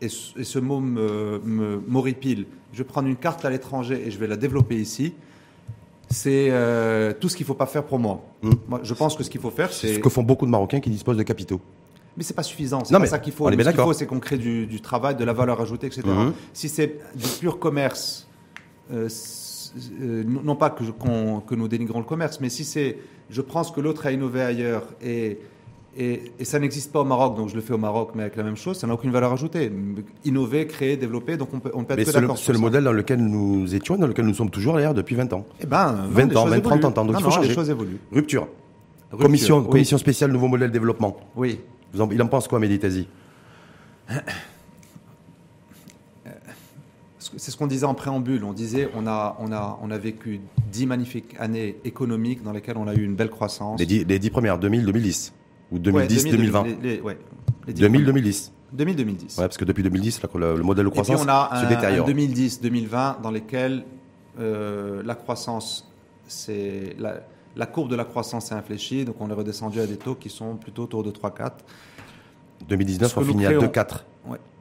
et 0.00 0.08
ce, 0.08 0.58
mot 0.58 0.80
m'horripile, 0.80 2.46
je 2.72 2.78
vais 2.78 2.84
prendre 2.84 3.08
une 3.08 3.16
carte 3.16 3.44
à 3.44 3.50
l'étranger 3.50 4.02
et 4.06 4.10
je 4.10 4.18
vais 4.18 4.26
la 4.26 4.36
développer 4.36 4.76
ici, 4.76 5.14
c'est 6.10 6.48
euh, 6.50 7.12
tout 7.18 7.28
ce 7.28 7.36
qu'il 7.36 7.44
ne 7.44 7.48
faut 7.48 7.54
pas 7.54 7.66
faire 7.66 7.84
pour 7.84 7.98
moi. 7.98 8.22
Hmm. 8.42 8.52
moi. 8.68 8.80
Je 8.82 8.94
pense 8.94 9.16
que 9.16 9.22
ce 9.22 9.30
qu'il 9.30 9.40
faut 9.40 9.50
faire, 9.50 9.72
c'est... 9.72 9.94
ce 9.94 9.98
que 9.98 10.08
font 10.08 10.22
beaucoup 10.22 10.46
de 10.46 10.50
Marocains 10.50 10.80
qui 10.80 10.90
disposent 10.90 11.16
de 11.16 11.22
capitaux. 11.22 11.60
Mais 12.16 12.22
c'est 12.22 12.34
pas 12.34 12.42
suffisant. 12.42 12.84
C'est 12.84 12.98
pas 12.98 13.06
ça 13.06 13.18
qu'il 13.18 13.32
faut. 13.32 13.50
ce 13.50 13.56
qu'il 13.56 13.74
faut, 13.74 13.92
c'est 13.92 14.06
qu'on 14.06 14.20
crée 14.20 14.36
du, 14.36 14.80
travail, 14.80 15.16
de 15.16 15.24
la 15.24 15.32
valeur 15.32 15.60
ajoutée, 15.60 15.86
etc. 15.86 16.02
Hmm. 16.04 16.32
Si 16.52 16.68
c'est 16.68 16.98
du 17.14 17.26
pur 17.40 17.58
commerce, 17.58 18.28
euh, 18.92 19.08
euh, 20.00 20.24
non 20.26 20.56
pas 20.56 20.70
que, 20.70 20.84
que, 21.46 21.54
nous 21.54 21.68
dénigrons 21.68 22.00
le 22.00 22.04
commerce, 22.04 22.40
mais 22.40 22.50
si 22.50 22.64
c'est 22.64 22.98
je 23.30 23.40
prends 23.40 23.64
ce 23.64 23.72
que 23.72 23.80
l'autre 23.80 24.04
a 24.06 24.12
innové 24.12 24.42
ailleurs 24.42 24.84
et 25.02 25.38
et, 25.96 26.32
ça 26.42 26.58
n'existe 26.58 26.90
pas 26.90 27.00
au 27.00 27.04
Maroc, 27.04 27.36
donc 27.36 27.48
je 27.50 27.54
le 27.54 27.60
fais 27.60 27.74
au 27.74 27.78
Maroc, 27.78 28.10
mais 28.14 28.22
avec 28.22 28.36
la 28.36 28.42
même 28.42 28.56
chose, 28.56 28.78
ça 28.78 28.86
n'a 28.86 28.94
aucune 28.94 29.10
valeur 29.10 29.32
ajoutée. 29.32 29.70
Innover, 30.24 30.66
créer, 30.66 30.96
développer, 30.96 31.36
donc 31.36 31.48
on 31.52 31.60
peut, 31.60 31.70
on 31.74 31.84
peut 31.84 31.98
être 31.98 32.06
que 32.06 32.18
d'accord. 32.18 32.38
C'est 32.38 32.52
le, 32.52 32.58
modèle 32.58 32.84
dans 32.84 32.92
lequel 32.92 33.20
nous 33.20 33.74
étions, 33.74 33.96
dans 33.96 34.06
lequel 34.06 34.24
nous 34.24 34.34
sommes 34.34 34.50
toujours 34.50 34.74
d'ailleurs 34.74 34.94
depuis 34.94 35.14
20 35.14 35.32
ans. 35.34 35.44
Eh 35.60 35.66
ben, 35.66 36.06
20 36.10 36.36
ans, 36.36 36.46
20, 36.46 36.60
30 36.60 36.84
ans, 36.84 37.04
donc 37.04 37.16
il 37.18 37.22
faut 37.22 37.30
changer. 37.30 37.48
Les 37.48 37.54
choses 37.54 37.70
évoluent. 37.70 38.00
Rupture. 38.10 38.48
Commission, 39.18 39.62
commission 39.64 39.98
spéciale 39.98 40.32
nouveau 40.32 40.48
modèle 40.48 40.70
développement. 40.70 41.18
Oui. 41.36 41.60
il 41.94 42.22
en 42.22 42.26
pense 42.26 42.48
quoi, 42.48 42.58
Méditazi 42.58 43.06
c'est 47.36 47.50
ce 47.50 47.56
qu'on 47.56 47.66
disait 47.66 47.86
en 47.86 47.94
préambule. 47.94 48.44
On 48.44 48.52
disait 48.52 48.90
on 48.94 49.06
a, 49.06 49.36
on 49.40 49.52
a, 49.52 49.78
on 49.82 49.90
a 49.90 49.96
vécu 49.96 50.40
dix 50.70 50.84
magnifiques 50.84 51.34
années 51.38 51.76
économiques 51.84 52.42
dans 52.42 52.52
lesquelles 52.52 52.76
on 52.76 52.86
a 52.88 52.94
eu 52.94 53.02
une 53.02 53.14
belle 53.14 53.30
croissance. 53.30 53.80
Les 53.80 53.86
dix, 53.86 54.04
les 54.04 54.18
dix 54.18 54.28
premières, 54.28 54.58
2000-2010 54.58 55.32
ou 55.72 55.78
2010-2020 55.78 57.00
2000-2010. 57.68 58.50
2000-2010. 58.76 59.38
Ouais, 59.38 59.44
parce 59.44 59.56
que 59.56 59.64
depuis 59.64 59.82
2010, 59.82 60.20
le, 60.34 60.62
modèle 60.62 60.84
de 60.84 60.90
croissance 60.90 61.22
on 61.24 61.28
a 61.28 61.62
se 61.62 61.68
détériore. 61.68 62.08
2010-2020 62.08 63.20
dans 63.20 63.30
lesquels 63.30 63.84
euh, 64.40 65.02
la 65.04 65.14
croissance, 65.14 65.88
c'est 66.26 66.96
la, 66.98 67.20
la, 67.54 67.66
courbe 67.66 67.90
de 67.90 67.96
la 67.96 68.04
croissance 68.04 68.46
s'est 68.46 68.54
infléchie, 68.54 69.04
donc 69.04 69.16
on 69.20 69.28
est 69.30 69.34
redescendu 69.34 69.80
à 69.80 69.86
des 69.86 69.96
taux 69.96 70.14
qui 70.14 70.30
sont 70.30 70.56
plutôt 70.56 70.84
autour 70.84 71.02
de 71.02 71.10
3-4. 71.10 71.50
2019, 72.68 73.16
on 73.16 73.20
finit 73.22 73.46
à 73.46 73.52
2-4. 73.52 74.00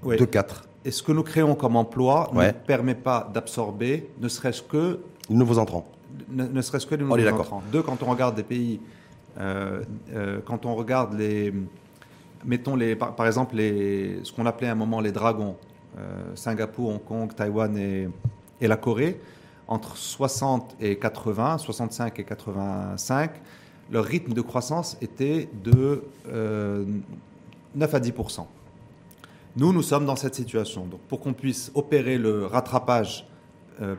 Ouais, 0.03 0.17
2-4. 0.17 0.43
Et 0.83 0.91
ce 0.91 1.03
que 1.03 1.11
nous 1.11 1.23
créons 1.23 1.55
comme 1.55 1.75
emploi 1.75 2.29
ne 2.33 2.51
permet 2.51 2.95
pas 2.95 3.29
d'absorber, 3.33 4.09
ne 4.19 4.27
serait-ce 4.27 4.61
que... 4.63 4.99
Nouveaux 5.29 5.59
entrants. 5.59 5.87
Ne, 6.29 6.61
serait-ce 6.61 6.85
que 6.85 6.95
les 6.95 7.03
nouveaux 7.03 7.27
entrants. 7.27 7.63
Deux, 7.71 7.83
quand 7.83 8.01
on 8.03 8.07
regarde 8.07 8.35
des 8.35 8.43
pays 8.43 8.79
quand 9.37 10.65
on 10.65 10.75
regarde 10.75 11.13
les, 11.13 11.53
mettons 12.45 12.75
les, 12.75 12.95
par, 12.95 13.25
exemple 13.25 13.55
les, 13.55 14.19
ce 14.23 14.31
qu'on 14.31 14.45
appelait 14.45 14.67
à 14.67 14.71
un 14.71 14.75
moment 14.75 15.01
les 15.01 15.11
dragons, 15.11 15.55
euh, 15.97 16.35
Singapour, 16.35 16.89
Hong 16.89 17.03
Kong, 17.03 17.35
Taïwan 17.35 17.77
et, 17.77 18.07
et, 18.59 18.67
la 18.67 18.77
Corée, 18.77 19.19
entre 19.67 19.97
60 19.97 20.75
et 20.79 20.97
80, 20.97 21.57
65 21.57 22.19
et 22.19 22.23
85, 22.23 23.31
leur 23.91 24.05
rythme 24.05 24.33
de 24.33 24.41
croissance 24.41 24.97
était 25.01 25.49
de 25.63 26.03
9 27.75 27.93
à 27.93 27.99
10% 27.99 28.45
Nous, 29.57 29.73
nous 29.73 29.81
sommes 29.81 30.05
dans 30.05 30.15
cette 30.15 30.35
situation. 30.35 30.85
Donc, 30.85 31.01
pour 31.01 31.19
qu'on 31.19 31.33
puisse 31.33 31.71
opérer 31.75 32.17
le 32.17 32.45
rattrapage 32.45 33.27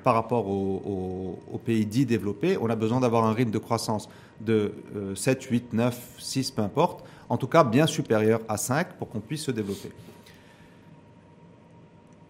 par 0.04 0.14
rapport 0.14 0.46
aux, 0.48 1.60
pays 1.64 1.86
dits 1.86 2.06
développés, 2.06 2.56
on 2.60 2.70
a 2.70 2.76
besoin 2.76 3.00
d'avoir 3.00 3.24
un 3.24 3.32
rythme 3.32 3.50
de 3.50 3.58
croissance 3.58 4.08
de 4.40 4.72
7, 5.14 5.42
8, 5.42 5.72
9, 5.72 6.16
6, 6.18 6.50
peu 6.52 6.62
importe, 6.62 7.04
en 7.28 7.36
tout 7.36 7.48
cas 7.48 7.64
bien 7.64 7.86
supérieur 7.86 8.40
à 8.48 8.56
5 8.56 8.94
pour 8.94 9.08
qu'on 9.08 9.20
puisse 9.20 9.42
se 9.42 9.50
développer. 9.50 9.90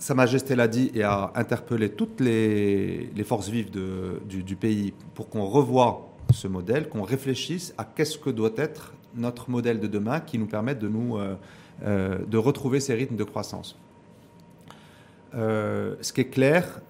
Sa 0.02 0.14
Majesté 0.14 0.56
l'a 0.56 0.66
dit 0.66 0.90
et 0.96 1.04
a 1.04 1.30
interpellé 1.36 1.88
toutes 1.88 2.18
les, 2.18 3.08
forces 3.24 3.48
vives 3.48 3.70
du, 3.70 4.56
pays 4.56 4.92
pour 5.14 5.28
qu'on 5.28 5.44
revoie 5.44 6.08
ce 6.32 6.48
modèle, 6.48 6.88
qu'on 6.88 7.04
réfléchisse 7.04 7.72
à 7.78 7.84
qu'est-ce 7.84 8.18
que 8.18 8.28
doit 8.28 8.50
être 8.56 8.94
notre 9.14 9.48
modèle 9.48 9.78
de 9.78 9.86
demain 9.86 10.18
qui 10.18 10.38
nous 10.38 10.46
permette 10.46 10.80
de, 10.80 10.88
nous, 10.88 11.18
euh, 11.18 11.36
euh, 11.84 12.18
de 12.26 12.36
retrouver 12.36 12.80
ces 12.80 12.94
rythmes 12.94 13.14
de 13.14 13.22
croissance. 13.22 13.78
Euh, 15.36 15.94
ce 16.00 16.12
qui 16.12 16.22
est 16.22 16.30
clair, 16.30 16.80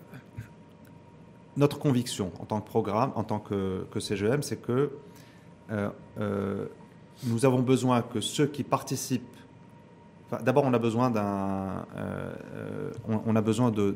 notre 1.56 1.78
conviction 1.78 2.32
en 2.38 2.44
tant 2.44 2.60
que 2.60 2.66
programme, 2.66 3.12
en 3.14 3.24
tant 3.24 3.38
que, 3.38 3.86
que 3.90 4.00
CGM, 4.00 4.42
c'est 4.42 4.60
que 4.60 4.90
euh, 5.70 5.88
euh, 6.18 6.66
nous 7.24 7.44
avons 7.44 7.60
besoin 7.60 8.02
que 8.02 8.20
ceux 8.20 8.46
qui 8.46 8.62
participent. 8.62 9.22
D'abord, 10.42 10.64
on 10.64 10.72
a 10.72 10.78
besoin 10.78 11.10
d'un. 11.10 11.84
Euh, 11.96 12.90
on, 13.06 13.36
a 13.36 13.42
besoin 13.42 13.70
de, 13.70 13.94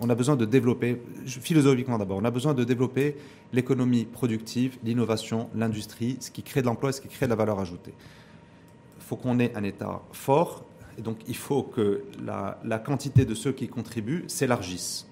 on 0.00 0.10
a 0.10 0.14
besoin 0.14 0.34
de 0.34 0.44
développer, 0.44 1.00
philosophiquement 1.24 1.98
d'abord, 1.98 2.18
on 2.18 2.24
a 2.24 2.32
besoin 2.32 2.52
de 2.52 2.64
développer 2.64 3.16
l'économie 3.52 4.04
productive, 4.04 4.76
l'innovation, 4.82 5.48
l'industrie, 5.54 6.16
ce 6.20 6.32
qui 6.32 6.42
crée 6.42 6.62
de 6.62 6.66
l'emploi, 6.66 6.90
ce 6.90 7.00
qui 7.00 7.08
crée 7.08 7.26
de 7.26 7.30
la 7.30 7.36
valeur 7.36 7.60
ajoutée. 7.60 7.94
Il 8.98 9.04
faut 9.04 9.16
qu'on 9.16 9.38
ait 9.38 9.54
un 9.54 9.62
État 9.62 10.02
fort, 10.10 10.64
et 10.98 11.02
donc 11.02 11.18
il 11.28 11.36
faut 11.36 11.62
que 11.62 12.02
la, 12.24 12.58
la 12.64 12.80
quantité 12.80 13.24
de 13.24 13.34
ceux 13.34 13.52
qui 13.52 13.68
contribuent 13.68 14.24
s'élargisse. 14.26 15.07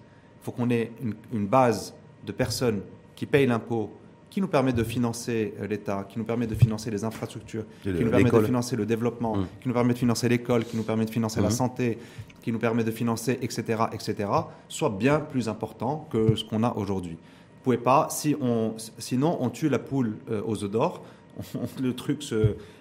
Il 0.47 0.53
faut 0.53 0.53
qu'on 0.53 0.71
ait 0.71 0.93
une, 1.03 1.15
une, 1.33 1.47
base 1.49 1.93
de 2.25 2.31
personnes 2.31 2.83
qui 3.17 3.27
payent 3.27 3.49
l'impôt 3.49 3.91
qui 4.31 4.41
nous 4.41 4.47
permet 4.47 4.73
de 4.73 4.85
financer 4.85 5.55
euh, 5.61 5.67
l'État, 5.67 6.07
qui 6.09 6.21
nous 6.21 6.25
permet 6.25 6.47
de 6.47 6.55
financer 6.55 6.89
les 6.89 7.03
infrastructures, 7.03 7.65
qui 7.83 7.91
nous 7.91 8.11
permet 8.11 8.31
de 8.31 8.41
financer 8.43 8.77
le 8.77 8.87
développement, 8.87 9.39
mmh. 9.39 9.47
qui 9.61 9.67
nous 9.69 9.75
permet 9.75 9.95
de 9.95 9.99
financer 9.99 10.29
l'école, 10.29 10.65
qui 10.65 10.77
nous 10.77 10.85
permet 10.85 11.05
de 11.05 11.11
financer 11.11 11.41
la 11.41 11.49
mmh. 11.49 11.53
santé, 11.53 11.99
qui 12.43 12.53
nous 12.53 12.61
permet 12.61 12.85
de 12.85 12.93
financer, 12.93 13.41
etc., 13.43 13.85
etc., 13.93 14.29
soit 14.69 14.91
bien 14.91 15.19
plus 15.19 15.49
important 15.49 16.07
que 16.13 16.37
ce 16.37 16.45
qu'on 16.45 16.63
a 16.63 16.75
aujourd'hui. 16.77 17.15
Vous 17.15 17.63
pouvez 17.65 17.79
pas, 17.79 18.07
si 18.11 18.37
on, 18.41 18.75
sinon 18.99 19.39
on 19.41 19.51
tue 19.51 19.69
la 19.69 19.81
poule 19.81 20.19
euh, 20.31 20.43
aux 20.47 20.63
œufs 20.63 20.71
d'or. 20.71 21.03
Le 21.83 21.93
truc, 21.95 22.23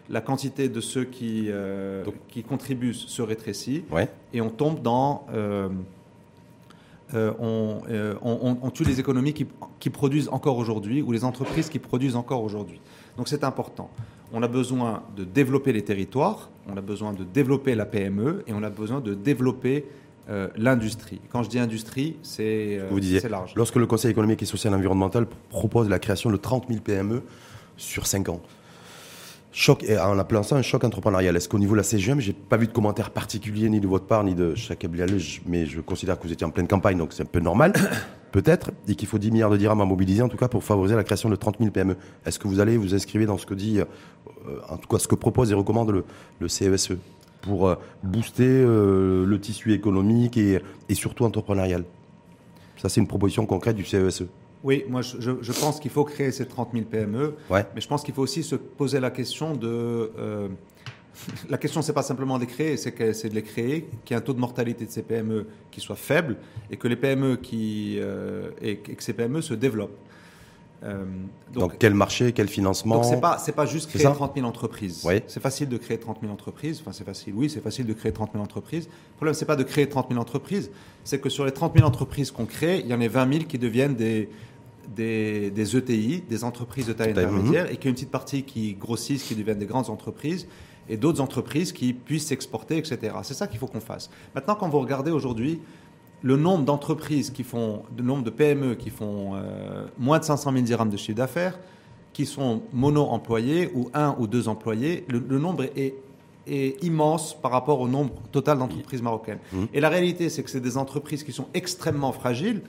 la 0.10 0.22
quantité 0.22 0.70
de 0.70 0.80
ceux 0.82 1.04
qui, 1.04 1.48
euh, 1.50 2.04
qui 2.28 2.44
contribuent 2.44 2.94
se 2.94 3.22
rétrécit 3.22 3.84
et 4.34 4.42
on 4.42 4.50
tombe 4.50 4.82
dans 4.82 5.26
euh, 5.34 5.70
euh, 7.14 8.16
on, 8.22 8.72
tue 8.72 8.84
les 8.84 9.00
économies 9.00 9.34
qui, 9.34 9.90
produisent 9.90 10.30
encore 10.30 10.58
aujourd'hui 10.58 11.02
ou 11.02 11.12
les 11.12 11.24
entreprises 11.24 11.70
qui 11.70 11.80
produisent 11.80 12.16
encore 12.16 12.44
aujourd'hui. 12.44 12.82
Donc 13.18 13.28
c'est 13.28 13.44
important. 13.44 13.90
On 14.34 14.42
a 14.42 14.48
besoin 14.48 15.04
de 15.16 15.24
développer 15.24 15.72
les 15.72 15.84
territoires, 15.84 16.50
on 16.68 16.76
a 16.78 16.82
besoin 16.82 17.14
de 17.14 17.24
développer 17.24 17.76
la 17.76 17.86
PME 17.86 18.44
et 18.48 18.54
on 18.54 18.64
a 18.64 18.70
besoin 18.70 19.02
de 19.02 19.14
développer 19.14 19.86
euh, 20.28 20.48
l'industrie. 20.58 21.22
Quand 21.32 21.44
je 21.44 21.50
dis 21.50 21.60
industrie, 21.60 22.18
c'est 22.24 22.80
euh, 22.80 23.30
large. 23.30 23.54
Lorsque 23.56 23.76
le 23.76 23.86
Conseil 23.86 24.10
économique 24.10 24.42
et 24.42 24.46
social 24.46 24.74
et 24.74 24.76
environnemental 24.76 25.28
propose 25.50 25.88
la 25.88 26.00
création 26.00 26.32
de 26.32 26.38
30 26.38 26.66
000 26.68 26.80
PME 26.82 27.22
sur 27.78 28.08
5 28.08 28.30
ans, 28.30 28.42
choc, 29.56 29.86
en 29.90 30.20
appelant 30.20 30.44
ça 30.44 30.56
un 30.56 30.62
choc 30.62 30.84
entrepreneurial. 30.84 31.36
Est-ce 31.36 31.48
qu'au 31.48 31.60
niveau 31.60 31.72
de 31.72 31.78
la 31.78 31.84
CGM, 31.84 32.20
j'ai 32.20 32.34
pas 32.34 32.58
vu 32.58 32.68
de 32.68 32.74
commentaires 32.74 33.12
particuliers 33.12 33.70
ni 33.70 33.80
de 33.80 33.88
votre 33.88 34.06
part 34.06 34.24
ni 34.24 34.36
de 34.36 34.54
chaque 34.54 34.86
mais 35.46 35.66
je 35.66 35.80
considère 35.82 36.20
que 36.20 36.28
vous 36.28 36.34
étiez 36.34 36.46
en 36.46 36.52
pleine 36.52 36.68
campagne, 36.68 36.98
donc 36.98 37.14
c'est 37.14 37.24
un 37.24 37.28
peu 37.28 37.40
normal, 37.40 37.74
peut-être, 38.32 38.72
et 38.88 38.96
qu'il 38.96 39.08
faut 39.08 39.18
10 39.18 39.32
milliards 39.32 39.50
de 39.50 39.58
dirhams 39.58 39.80
à 39.82 39.86
mobiliser, 39.86 40.22
en 40.22 40.30
tout 40.30 40.38
cas, 40.38 40.50
pour 40.50 40.64
favoriser 40.64 40.96
la 40.96 41.04
création 41.04 41.30
de 41.30 41.36
30 41.36 41.58
000 41.60 41.72
PME. 41.72 41.96
Est-ce 42.26 42.38
que 42.38 42.48
vous 42.48 42.60
allez 42.60 42.78
vous 42.78 42.94
inscrire 42.94 43.26
dans 43.28 43.38
ce 43.38 43.46
que 43.46 43.54
dit, 43.54 43.80
euh, 43.80 43.86
en 44.70 44.78
tout 44.78 44.90
cas, 44.90 45.00
ce 45.00 45.08
que 45.08 45.16
propose 45.16 45.52
et 45.52 45.56
recommande 45.56 46.04
le, 46.40 46.48
CESE 46.48 46.92
e 46.92 46.98
pour 47.42 47.70
euh, 47.70 47.76
booster 48.04 48.44
euh, 48.44 49.26
le 49.26 49.40
tissu 49.40 49.74
économique 49.74 50.36
et, 50.38 50.60
et 50.90 50.96
surtout 50.96 51.24
entrepreneurial? 51.24 51.86
Ça, 52.78 52.90
c'est 52.90 53.00
une 53.00 53.08
proposition 53.08 53.46
concrète 53.46 53.78
du 53.78 53.86
CESE. 53.86 54.26
Oui, 54.66 54.84
moi 54.90 55.04
je, 55.04 55.52
pense 55.52 55.80
qu'il 55.80 55.92
faut 55.92 56.04
créer 56.04 56.32
ces 56.32 56.48
30 56.48 56.70
000 56.74 56.86
PME, 56.86 57.36
mais 57.52 57.82
je 57.82 57.88
pense 57.88 58.04
qu'il 58.04 58.16
faut 58.16 58.24
aussi 58.24 58.42
se 58.42 58.56
poser 58.56 59.00
la 59.00 59.12
question 59.12 59.54
de... 59.54 60.12
Euh, 60.18 60.48
la 61.50 61.60
question, 61.60 61.84
c'est 61.84 61.94
pas 61.94 62.02
simplement 62.02 62.38
de 62.38 62.46
les 62.46 62.50
créer, 62.50 62.76
c'est 62.76 63.30
de 63.30 63.36
les 63.36 63.44
créer, 63.44 63.88
qu'il 64.04 64.16
y 64.16 64.18
ait 64.18 64.22
un 64.22 64.26
taux 64.26 64.34
de 64.34 64.40
mortalité 64.40 64.86
de 64.86 64.90
ces 64.90 65.04
PME 65.04 65.46
qui 65.70 65.82
soit 65.82 65.96
faible 65.96 66.38
et 66.72 66.78
que 66.78 66.88
les 66.88 66.96
PME 66.96 67.36
qui 67.36 68.00
euh, 68.00 68.50
et, 68.60 68.78
que 68.78 69.04
ces 69.04 69.14
PME 69.14 69.42
se 69.42 69.54
développent. 69.54 70.00
Euh, 70.84 71.06
donc, 71.54 71.78
quel 71.80 71.94
marché, 71.94 72.32
quel 72.32 72.48
financement 72.48 72.96
Donc 72.96 73.06
c'est 73.06 73.22
pas 73.22 73.38
c'est 73.38 73.54
pas 73.54 73.66
juste 73.66 73.90
créer 73.90 74.04
30 74.04 74.34
000 74.36 74.48
entreprises. 74.48 75.08
C'est 75.28 75.40
facile 75.40 75.70
de 75.70 75.78
créer 75.78 76.00
30 76.00 76.18
000 76.22 76.34
entreprises. 76.34 76.82
Enfin 76.82 76.92
c'est 76.92 77.06
facile. 77.06 77.34
Oui, 77.36 77.50
c'est 77.50 77.62
facile 77.62 77.86
de 77.86 77.94
créer 77.94 78.12
30 78.12 78.32
000 78.34 78.44
entreprises. 78.44 78.86
Le 78.86 79.16
problème 79.16 79.36
c'est 79.36 79.46
pas 79.46 79.56
de 79.56 79.64
créer 79.64 79.88
30 79.88 80.10
000 80.10 80.20
entreprises, 80.20 80.72
c'est 81.04 81.20
que 81.20 81.30
sur 81.30 81.46
les 81.46 81.52
30 81.52 81.76
000 81.76 81.88
entreprises 81.88 82.32
qu'on 82.32 82.46
crée, 82.46 82.80
il 82.80 82.88
y 82.88 82.94
en 82.94 83.02
a 83.02 83.08
20 83.08 83.34
000 83.34 83.46
qui 83.46 83.58
deviennent 83.58 83.96
des 83.96 84.30
des, 84.94 85.78
ETI, 85.78 86.24
des 86.28 86.44
entreprises 86.44 86.88
de 86.88 86.94
taille 86.94 87.12
intermédiaire, 87.12 87.72
et 87.72 87.76
qu'il 87.76 87.86
y 87.86 87.88
a 87.88 87.90
une 87.90 87.96
petite 87.96 88.12
partie 88.12 88.44
qui 88.44 88.74
grossissent, 88.74 89.24
qui 89.24 89.36
deviennent 89.36 89.60
des 89.60 89.66
grandes 89.66 89.90
entreprises, 89.90 90.48
et 90.90 90.98
d'autres 90.98 91.22
entreprises 91.22 91.72
qui 91.72 91.94
puissent 91.94 92.28
s'exporter, 92.28 92.78
etc. 92.78 93.16
C'est 93.24 93.34
ça 93.34 93.48
qu'il 93.48 93.60
faut 93.60 93.68
qu'on 93.68 93.80
fasse. 93.80 94.10
Maintenant, 94.36 94.56
quand 94.56 94.70
vous 94.70 94.80
regardez 94.80 95.12
aujourd'hui 95.12 95.60
le 96.22 96.38
nombre 96.38 96.66
d'entreprises 96.66 97.30
qui 97.30 97.44
font, 97.44 97.84
le 97.98 98.04
nombre 98.04 98.24
de 98.24 98.30
PME 98.30 98.76
qui 98.76 98.90
font 98.90 99.36
euh, 99.36 99.86
moins 99.98 100.20
de 100.20 100.24
500 100.24 100.52
000 100.52 100.64
dirhams 100.64 100.90
de 100.90 100.98
chiffre 100.98 101.18
d'affaires, 101.18 101.60
qui 102.14 102.26
sont 102.26 102.62
mono-employés 102.72 103.72
ou 103.76 103.90
un 103.94 104.16
ou 104.18 104.28
deux 104.28 104.48
employés, 104.48 105.06
le, 105.10 105.38
nombre 105.38 105.66
est, 105.76 105.96
immense 106.82 107.40
par 107.42 107.52
rapport 107.52 107.82
au 107.82 107.88
nombre 107.88 108.14
total 108.32 108.58
d'entreprises 108.58 109.02
marocaines. 109.02 109.40
Mmh. 109.52 109.64
Et 109.74 109.80
la 109.82 109.90
réalité, 109.90 110.30
c'est 110.30 110.42
que 110.42 110.50
c'est 110.50 110.62
des 110.62 110.78
entreprises 110.78 111.24
qui 111.24 111.34
sont 111.34 111.48
extrêmement 111.54 112.14
fragiles, 112.14 112.62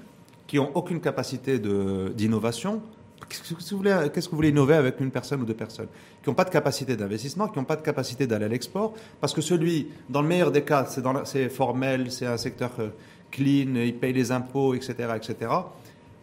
qui 0.47 0.57
n'ont 0.57 0.70
aucune 0.74 1.01
capacité 1.01 1.59
d'innovation. 1.59 2.82
Qu'est-ce 3.28 3.55
que, 3.55 4.30
vous 4.30 4.36
voulez, 4.36 4.51
innover 4.51 4.74
avec 4.74 5.01
une 5.01 5.11
personne 5.11 5.40
ou 5.40 5.44
deux 5.44 5.55
personnes? 5.55 5.88
Qui 6.22 6.30
n'ont 6.30 6.34
pas 6.34 6.44
de 6.44 6.51
capacité 6.51 6.97
d'investissement, 6.97 7.49
qui 7.49 7.59
n'ont 7.59 7.64
pas 7.64 7.76
de 7.76 7.82
capacité 7.82 8.26
d'aller 8.26 8.44
à 8.44 8.49
l'export, 8.49 8.94
parce 9.20 9.32
que 9.32 9.40
celui, 9.40 9.88
dans 10.09 10.22
le 10.22 10.28
meilleur 10.28 10.53
des 10.53 10.62
cas, 10.62 10.86
c'est, 11.24 11.49
formel, 11.49 12.12
c'est 12.12 12.26
un 12.26 12.36
secteur 12.36 12.70
euh, 12.78 12.90
clean, 13.30 13.74
il 13.74 13.97
paye 13.97 14.12
les 14.12 14.30
impôts, 14.32 14.74
etc., 14.74 14.94
etc. 15.16 15.51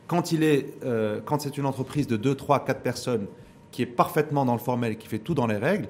Quand, 0.07 0.31
il 0.31 0.43
euh, 0.85 1.19
c'est 1.39 1.57
une 1.57 1.65
entreprise 1.65 2.07
de 2.07 2.15
2, 2.15 2.35
3, 2.35 2.63
4 2.63 2.81
personnes 2.81 3.25
qui 3.71 3.81
est 3.81 3.87
parfaitement 3.87 4.45
dans 4.45 4.53
le 4.53 4.59
formel, 4.59 4.97
qui 4.97 5.07
fait 5.07 5.19
tout 5.19 5.33
dans 5.33 5.47
les 5.47 5.57
règles, 5.57 5.89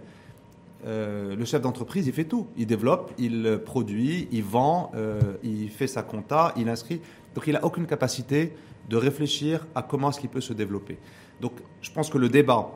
euh, 0.85 1.35
le 1.35 1.45
chef 1.45 1.61
d'entreprise, 1.61 2.07
il 2.07 2.13
fait 2.13 2.23
tout. 2.23 2.47
Il 2.57 2.65
développe, 2.65 3.11
il 3.17 3.59
produit, 3.65 4.27
il 4.31 4.43
vend, 4.43 4.91
il 5.43 5.69
fait 5.69 5.87
sa 5.87 6.01
compta, 6.01 6.53
il 6.57 6.69
inscrit. 6.69 7.01
Donc 7.35 7.45
il 7.47 7.53
n'a 7.53 7.63
aucune 7.63 7.85
capacité 7.85 8.53
de 8.89 8.97
réfléchir 8.97 9.65
à 9.75 9.81
comment 9.81 10.09
est-ce 10.09 10.19
qu'il 10.19 10.29
peut 10.29 10.41
se 10.41 10.53
développer. 10.53 10.97
Donc 11.41 11.53
je 11.81 11.91
pense 11.91 12.09
que 12.09 12.17
le 12.17 12.29
débat... 12.29 12.69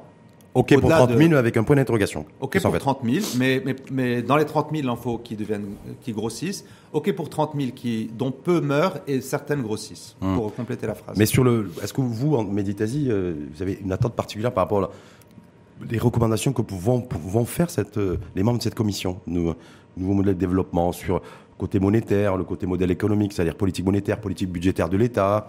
OK 0.53 0.79
pour 0.79 0.89
30 0.89 1.15
000 1.15 1.33
avec 1.33 1.55
un 1.57 1.63
point 1.63 1.75
d'interrogation. 1.75 2.25
OK 2.39 2.59
pour 2.59 2.77
30 2.77 2.99
000, 3.03 3.25
mais, 3.37 3.61
mais, 3.63 3.75
mais, 3.91 4.21
dans 4.23 4.37
les 4.37 4.45
30 4.45 4.69
000, 4.71 4.83
il 4.83 4.89
en 4.89 4.95
faut 4.95 5.19
qui, 5.19 5.35
deviennent, 5.35 5.75
qui 6.01 6.13
grossissent. 6.13 6.65
OK 6.93 7.13
pour 7.13 7.29
30 7.29 7.51
000 7.55 7.71
qui, 7.75 8.09
dont 8.17 8.31
peu 8.31 8.59
meurent 8.59 8.97
et 9.05 9.21
certaines 9.21 9.61
grossissent, 9.61 10.15
hmm. 10.19 10.35
pour 10.35 10.55
compléter 10.55 10.87
la 10.87 10.95
phrase. 10.95 11.15
Mais 11.15 11.27
sur 11.27 11.43
le... 11.43 11.71
Est-ce 11.83 11.93
que 11.93 12.01
vous, 12.01 12.35
en 12.35 12.43
Méditasie, 12.43 13.07
euh, 13.09 13.35
vous 13.53 13.61
avez 13.61 13.77
une 13.83 13.91
attente 13.91 14.15
particulière 14.15 14.51
par 14.51 14.63
rapport 14.63 14.89
aux 15.81 15.99
recommandations 15.99 16.53
que 16.53 16.63
vont, 16.73 17.07
vont 17.11 17.45
faire 17.45 17.69
cette, 17.69 17.97
euh, 17.97 18.17
les 18.35 18.41
membres 18.41 18.57
de 18.57 18.63
cette 18.63 18.75
commission, 18.75 19.19
nous, 19.27 19.53
nouveau 19.97 20.13
modèle 20.13 20.35
de 20.35 20.39
développement 20.39 20.91
sur 20.91 21.21
côté 21.57 21.79
monétaire, 21.79 22.37
le 22.37 22.43
côté 22.43 22.65
modèle 22.65 22.91
économique, 22.91 23.33
c'est-à-dire 23.33 23.55
politique 23.55 23.85
monétaire, 23.85 24.19
politique 24.19 24.51
budgétaire 24.51 24.89
de 24.89 24.97
l'État. 24.97 25.47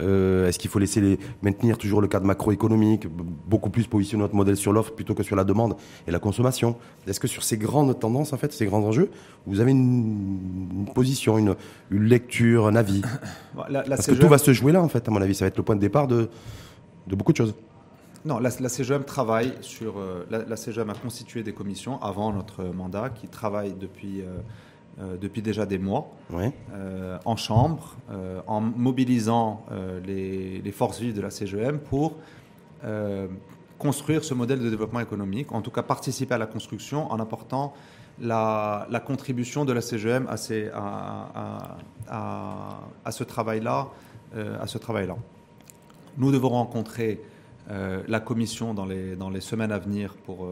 Euh, 0.00 0.48
est-ce 0.48 0.58
qu'il 0.58 0.70
faut 0.70 0.78
laisser 0.78 1.00
les, 1.00 1.18
maintenir 1.42 1.76
toujours 1.76 2.00
le 2.00 2.08
cadre 2.08 2.26
macroéconomique, 2.26 3.06
beaucoup 3.46 3.70
plus 3.70 3.86
positionner 3.86 4.22
notre 4.22 4.34
modèle 4.34 4.56
sur 4.56 4.72
l'offre 4.72 4.92
plutôt 4.92 5.14
que 5.14 5.22
sur 5.22 5.36
la 5.36 5.44
demande 5.44 5.76
et 6.06 6.10
la 6.10 6.18
consommation? 6.18 6.76
Est-ce 7.06 7.20
que 7.20 7.28
sur 7.28 7.42
ces 7.42 7.58
grandes 7.58 7.98
tendances, 7.98 8.32
en 8.32 8.38
fait, 8.38 8.52
ces 8.52 8.66
grands 8.66 8.82
enjeux, 8.82 9.10
vous 9.46 9.60
avez 9.60 9.72
une, 9.72 10.86
position, 10.94 11.36
une, 11.38 11.54
lecture, 11.90 12.66
un 12.66 12.76
avis? 12.76 13.02
Parce 13.88 14.06
que 14.06 14.14
tout 14.14 14.28
va 14.28 14.38
se 14.38 14.52
jouer 14.52 14.72
là, 14.72 14.82
en 14.82 14.88
fait, 14.88 15.06
à 15.06 15.10
mon 15.10 15.20
avis. 15.20 15.34
Ça 15.34 15.44
va 15.44 15.48
être 15.48 15.58
le 15.58 15.64
point 15.64 15.76
de 15.76 15.80
départ 15.80 16.06
de, 16.06 16.28
de 17.06 17.14
beaucoup 17.14 17.32
de 17.32 17.36
choses. 17.36 17.54
Non, 18.24 18.38
la, 18.38 18.50
CGM 18.50 19.04
travaille 19.04 19.54
sur. 19.62 19.98
Euh, 19.98 20.26
la, 20.30 20.56
CGM 20.56 20.90
a 20.90 20.94
constitué 20.94 21.42
des 21.42 21.54
commissions 21.54 22.00
avant 22.02 22.32
notre 22.32 22.64
mandat 22.64 23.10
qui 23.10 23.28
travaillent 23.28 23.74
depuis. 23.78 24.20
Euh, 24.20 24.38
euh, 25.00 25.16
depuis 25.16 25.40
déjà 25.40 25.64
des 25.64 25.78
mois 25.78 26.10
euh, 26.34 27.18
en 27.24 27.36
chambre, 27.36 27.96
euh, 28.10 28.42
en 28.46 28.60
mobilisant 28.60 29.64
les, 30.04 30.72
forces 30.72 31.00
vives 31.00 31.14
de 31.14 31.22
la 31.22 31.30
CGM 31.30 31.78
pour 31.78 32.16
construire 33.78 34.24
ce 34.24 34.34
modèle 34.34 34.60
de 34.60 34.68
développement 34.68 35.00
économique, 35.00 35.52
en 35.52 35.62
tout 35.62 35.70
cas 35.70 35.82
participer 35.82 36.34
à 36.34 36.38
la 36.38 36.46
construction 36.46 37.10
en 37.10 37.18
apportant 37.18 37.72
la, 38.20 38.86
contribution 39.06 39.64
de 39.64 39.72
la 39.72 39.80
CGM 39.80 40.26
à, 40.28 41.78
à, 43.04 43.12
ce 43.12 43.24
travail-là. 43.24 43.88
à 44.36 44.66
ce 44.66 44.78
travail-là. 44.78 45.16
Nous 46.18 46.30
devons 46.30 46.50
rencontrer 46.50 47.22
la 47.68 48.20
commission 48.20 48.74
dans 48.74 48.86
les, 48.86 49.16
dans 49.16 49.30
les 49.30 49.40
semaines 49.40 49.72
à 49.72 49.78
venir 49.78 50.14
pour, 50.26 50.46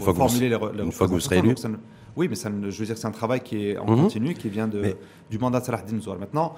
formuler 0.00 0.48
les, 0.48 0.58
les, 0.74 0.84
Une 0.84 0.92
fois 0.92 1.06
que 1.06 1.12
vous 1.12 1.20
serez 1.20 1.38
élu 1.38 1.54
oui, 2.18 2.26
mais 2.28 2.34
ça, 2.34 2.50
je 2.50 2.76
veux 2.76 2.84
dire 2.84 2.96
que 2.96 3.00
c'est 3.00 3.06
un 3.06 3.12
travail 3.12 3.40
qui 3.40 3.68
est 3.68 3.78
en 3.78 3.88
mhm. 3.88 4.02
continu, 4.02 4.34
qui 4.34 4.48
vient 4.48 4.66
de, 4.66 4.96
du 5.30 5.38
mandat 5.38 5.60
de 5.60 5.64
Salah 5.64 5.84
Zouar. 6.00 6.18
Maintenant, 6.18 6.56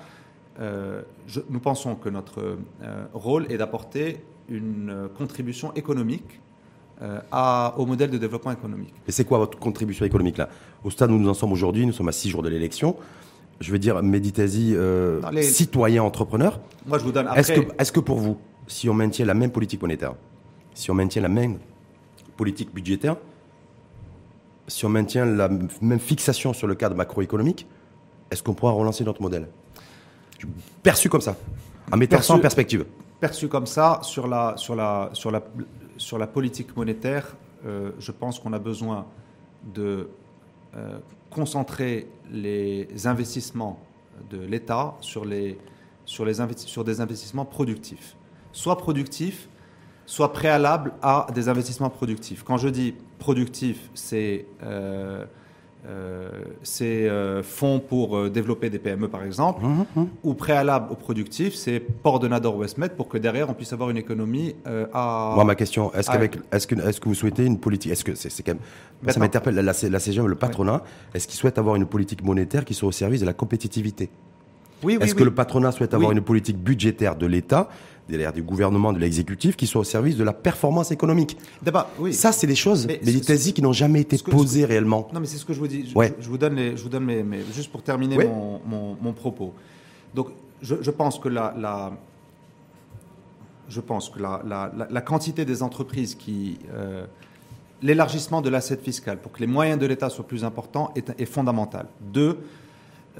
euh, 0.58 1.02
nous 1.50 1.60
pensons 1.60 1.96
que 1.96 2.08
notre 2.08 2.56
euh, 2.82 3.04
rôle 3.12 3.44
est 3.52 3.58
d'apporter 3.58 4.24
une 4.48 4.88
euh, 4.90 5.08
contribution 5.08 5.72
économique 5.74 6.40
à, 7.32 7.74
au 7.78 7.86
modèle 7.86 8.10
de 8.10 8.18
développement 8.18 8.52
économique. 8.52 8.92
Et 9.08 9.12
c'est 9.12 9.24
quoi 9.24 9.38
votre 9.38 9.58
contribution 9.58 10.04
économique 10.04 10.36
là? 10.36 10.50
Au 10.84 10.90
stade 10.90 11.10
où 11.10 11.16
nous 11.16 11.30
en 11.30 11.34
sommes 11.34 11.52
aujourd'hui, 11.52 11.86
nous 11.86 11.94
sommes 11.94 12.08
à 12.08 12.12
six 12.12 12.28
jours 12.28 12.42
de 12.42 12.50
l'élection. 12.50 12.94
Je 13.58 13.72
veux 13.72 13.78
dire, 13.78 14.02
Méditasie, 14.02 14.76
citoyen 15.40 16.02
entrepreneur. 16.02 16.60
Moi, 16.84 16.98
je 16.98 17.04
vous 17.04 17.12
donne. 17.12 17.26
Est-ce 17.34 17.52
que, 17.54 17.60
est 17.60 17.90
que 17.90 18.00
pour 18.00 18.18
vous, 18.18 18.36
si 18.66 18.86
on 18.90 18.92
maintient 18.92 19.24
la 19.24 19.32
même 19.32 19.50
politique 19.50 19.80
monétaire, 19.80 20.12
si 20.74 20.90
on 20.90 20.94
maintient 20.94 21.22
la 21.22 21.30
même 21.30 21.58
politique 22.36 22.70
budgétaire, 22.74 23.16
si 24.70 24.86
on 24.86 24.88
maintient 24.88 25.26
la 25.26 25.48
même 25.48 25.98
fixation 25.98 26.52
sur 26.52 26.66
le 26.66 26.74
cadre 26.74 26.94
macroéconomique, 26.94 27.66
est-ce 28.30 28.42
qu'on 28.42 28.54
pourra 28.54 28.72
relancer 28.72 29.04
notre 29.04 29.20
modèle? 29.20 29.48
Perçu 30.82 31.08
comme 31.08 31.20
ça, 31.20 31.36
en 31.92 31.96
mettant 31.96 32.22
ça 32.22 32.34
en 32.34 32.38
perspective. 32.38 32.86
Perçu 33.18 33.48
comme 33.48 33.66
ça, 33.66 33.98
sur 34.02 34.26
la, 34.28 34.54
sur 34.56 34.76
la, 34.76 35.10
sur 35.12 35.30
la, 35.30 35.42
sur 35.96 36.18
la 36.18 36.26
politique 36.26 36.74
monétaire, 36.76 37.36
euh, 37.66 37.90
je 37.98 38.12
pense 38.12 38.38
qu'on 38.38 38.52
a 38.52 38.58
besoin 38.58 39.06
de 39.74 40.08
euh, 40.76 40.98
concentrer 41.28 42.06
les 42.30 43.06
investissements 43.06 43.78
de 44.30 44.38
l'État 44.38 44.94
sur, 45.00 45.24
les, 45.24 45.58
sur, 46.04 46.24
les 46.24 46.34
sur 46.56 46.84
des 46.84 47.00
investissements 47.00 47.44
productifs. 47.44 48.16
Soit 48.52 48.78
productifs, 48.78 49.48
soit 50.06 50.32
préalable 50.32 50.92
à 51.02 51.26
des 51.34 51.48
investissements 51.48 51.90
productifs. 51.90 52.44
Quand 52.44 52.56
je 52.56 52.68
dis 52.68 52.94
productif, 53.20 53.90
c'est 53.94 54.46
euh, 54.64 55.24
euh, 55.88 56.30
euh 56.72 57.42
fonds 57.44 57.78
pour 57.78 58.28
développer 58.28 58.68
des 58.68 58.80
PME 58.80 59.06
par 59.06 59.22
exemple, 59.22 59.64
mmh, 59.64 59.86
mmh. 59.94 60.06
ou 60.24 60.34
préalable 60.34 60.86
au 60.90 60.96
productif, 60.96 61.54
c'est 61.54 61.78
port 61.78 62.18
de 62.18 62.26
Nador 62.26 62.56
Westmed 62.56 62.96
pour 62.96 63.08
que 63.08 63.18
derrière 63.18 63.48
on 63.48 63.54
puisse 63.54 63.72
avoir 63.72 63.90
une 63.90 63.96
économie 63.96 64.56
à. 64.92 65.32
Moi, 65.36 65.44
ma 65.44 65.54
question, 65.54 65.92
est-ce, 65.94 66.10
qu'avec, 66.10 66.38
est-ce, 66.50 66.66
que, 66.66 66.74
est-ce 66.74 67.00
que 67.00 67.08
vous 67.08 67.14
souhaitez 67.14 67.44
une 67.44 67.60
politique 67.60 67.92
Est-ce 67.92 68.04
que 68.04 68.16
c'est, 68.16 68.30
c'est 68.30 68.42
quand 68.42 68.54
même. 68.54 69.12
ça 69.12 69.20
m'interpelle, 69.20 69.54
la, 69.54 69.62
la, 69.62 70.00
CGM, 70.00 70.26
le 70.26 70.34
patronat, 70.34 70.82
est-ce 71.14 71.28
qu'il 71.28 71.38
souhaite 71.38 71.58
avoir 71.58 71.76
une 71.76 71.86
politique 71.86 72.24
monétaire 72.24 72.64
qui 72.64 72.74
soit 72.74 72.88
au 72.88 72.92
service 72.92 73.20
de 73.20 73.26
la 73.26 73.34
compétitivité? 73.34 74.10
Oui, 74.82 74.96
oui, 74.96 75.04
Est-ce 75.04 75.14
que 75.14 75.24
le 75.24 75.34
patronat 75.34 75.72
souhaite 75.72 75.94
avoir 75.94 76.12
une 76.12 76.22
politique 76.22 76.58
budgétaire 76.58 77.16
de 77.16 77.26
l'État? 77.26 77.68
Derrière 78.10 78.32
des 78.32 78.42
gouvernements, 78.42 78.92
de 78.92 78.98
l'exécutif, 78.98 79.56
qui 79.56 79.66
soient 79.66 79.80
au 79.80 79.84
service 79.84 80.16
de 80.16 80.24
la 80.24 80.32
performance 80.32 80.90
économique. 80.90 81.36
D'abord, 81.62 81.88
oui. 81.98 82.12
Ça, 82.12 82.32
c'est 82.32 82.46
des 82.46 82.54
choses, 82.54 82.86
Mais 82.86 83.00
mais 83.04 83.12
des 83.12 83.20
thèses 83.20 83.52
qui 83.52 83.62
n'ont 83.62 83.72
jamais 83.72 84.00
été 84.02 84.18
que- 84.18 84.30
posées 84.30 84.64
réellement. 84.64 85.08
Non, 85.14 85.20
mais 85.20 85.26
c'est 85.26 85.38
ce 85.38 85.44
que 85.44 85.52
je 85.54 85.58
vous 85.58 85.68
dis. 85.68 85.88
Je, 85.88 85.94
Ouais. 85.96 86.14
je 86.20 86.28
vous 86.28 86.36
donne 86.38 86.54
les, 86.56 86.76
je 86.76 86.82
vous 86.82 86.88
donne 86.88 87.04
mes, 87.04 87.22
mes- 87.22 87.42
juste 87.54 87.70
pour 87.72 87.82
terminer 87.82 88.18
mon, 88.26 88.60
mon- 88.66 88.96
mon 89.00 89.12
propos. 89.12 89.54
Donc, 90.14 90.28
je, 90.60 90.74
je 90.80 90.90
pense 90.90 91.18
que 91.18 91.28
la, 91.28 91.54
la- 91.58 91.92
je 93.68 93.80
pense 93.80 94.08
que 94.10 94.18
la, 94.20 94.42
la- 94.90 95.00
quantité 95.00 95.44
des 95.44 95.62
entreprises 95.62 96.14
qui, 96.16 96.58
euh, 96.74 97.06
l'élargissement 97.82 98.42
de 98.42 98.50
l'assiette 98.50 98.82
fiscale 98.82 99.18
pour 99.20 99.32
que 99.32 99.40
les 99.40 99.46
moyens 99.46 99.78
de 99.78 99.86
l'État 99.86 100.10
soient 100.10 100.26
plus 100.26 100.44
importants 100.44 100.92
est, 100.96 101.12
est 101.18 101.24
fondamental. 101.24 101.86
Deux, 102.00 102.38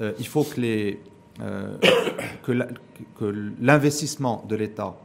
euh, 0.01 0.11
il 0.19 0.27
faut 0.27 0.43
que 0.43 0.59
les, 0.59 0.99
euh, 1.41 1.77
que 2.43 2.51
la- 2.51 2.67
l'investissement 3.59 4.43
de 4.47 4.55
l'État 4.55 4.95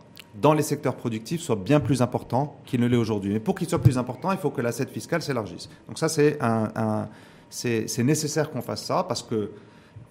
dans 0.41 0.53
les 0.53 0.63
secteurs 0.63 0.97
productifs 0.97 1.41
soit 1.41 1.57
bien 1.57 1.81
plus 1.81 2.03
important 2.03 2.57
qu'il 2.67 2.81
ne 2.81 2.87
l'est 2.87 2.97
aujourd'hui. 2.99 3.33
Mais 3.33 3.41
pour 3.41 3.55
qu'il 3.55 3.69
soit 3.69 3.79
plus 3.81 3.97
important, 3.97 4.31
il 4.33 4.39
faut 4.39 4.51
que 4.51 4.61
l'assiette 4.61 4.91
fiscale 4.91 5.23
s'élargisse. 5.23 5.69
Donc 5.89 5.99
ça, 5.99 6.09
c'est 6.09 8.03
nécessaire 8.05 8.51
qu'on 8.51 8.61
fasse 8.63 8.85
ça 8.85 9.05
parce 9.09 9.23
que 9.23 9.51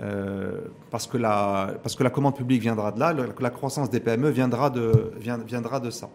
euh, 0.01 0.61
parce 0.91 1.07
que 1.07 1.17
la 1.17 1.75
parce 1.81 1.95
que 1.95 2.03
la 2.03 2.09
commande 2.09 2.35
publique 2.35 2.61
viendra 2.61 2.91
de 2.91 2.99
là, 2.99 3.13
le- 3.13 3.29
la 3.39 3.49
croissance 3.49 3.89
des 3.89 3.99
PME 4.01 4.29
viendra 4.29 4.69
de 4.69 5.11
viendra 5.47 5.79
de 5.79 5.89
ça. 5.89 6.09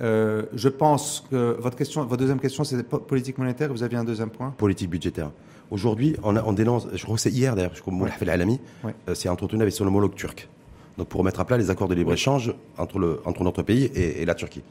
Euh, 0.00 0.42
je 0.52 0.68
pense 0.68 1.24
que 1.30 1.56
votre 1.58 1.76
question, 1.76 2.02
votre 2.04 2.18
deuxième 2.18 2.38
question, 2.38 2.62
c'est 2.62 2.82
po- 2.82 2.98
politique 2.98 3.38
monétaire. 3.38 3.72
Vous 3.72 3.82
aviez 3.82 3.98
un 3.98 4.04
deuxième 4.04 4.28
point? 4.30 4.50
politique 4.50 4.90
budgétaire. 4.90 5.30
Aujourd'hui, 5.70 6.16
on, 6.22 6.52
dénonce, 6.52 6.86
je 6.94 7.02
crois 7.02 7.16
que 7.16 7.20
c'est 7.22 7.30
hier 7.30 7.56
d'ailleurs, 7.56 7.72
je 7.74 7.80
crois 7.82 7.92
que 7.92 8.04
Hafel 8.04 8.30
Alami 8.30 8.60
Ouais. 8.84 8.94
euh, 9.08 9.14
s'est 9.14 9.28
entretenu 9.28 9.60
avec 9.62 9.72
son 9.74 9.86
homologue 9.86 10.14
turc. 10.14 10.48
Donc 10.96 11.08
pour 11.08 11.20
remettre 11.20 11.40
à 11.40 11.44
plat 11.44 11.58
les 11.58 11.70
accords 11.70 11.88
de 11.88 11.94
libre-échange 11.94 12.54
entre, 12.78 12.98
le, 12.98 13.20
entre 13.24 13.42
notre 13.44 13.62
pays 13.62 13.84
et, 13.94 14.22
et 14.22 14.24
la 14.24 14.34
Turquie. 14.34 14.62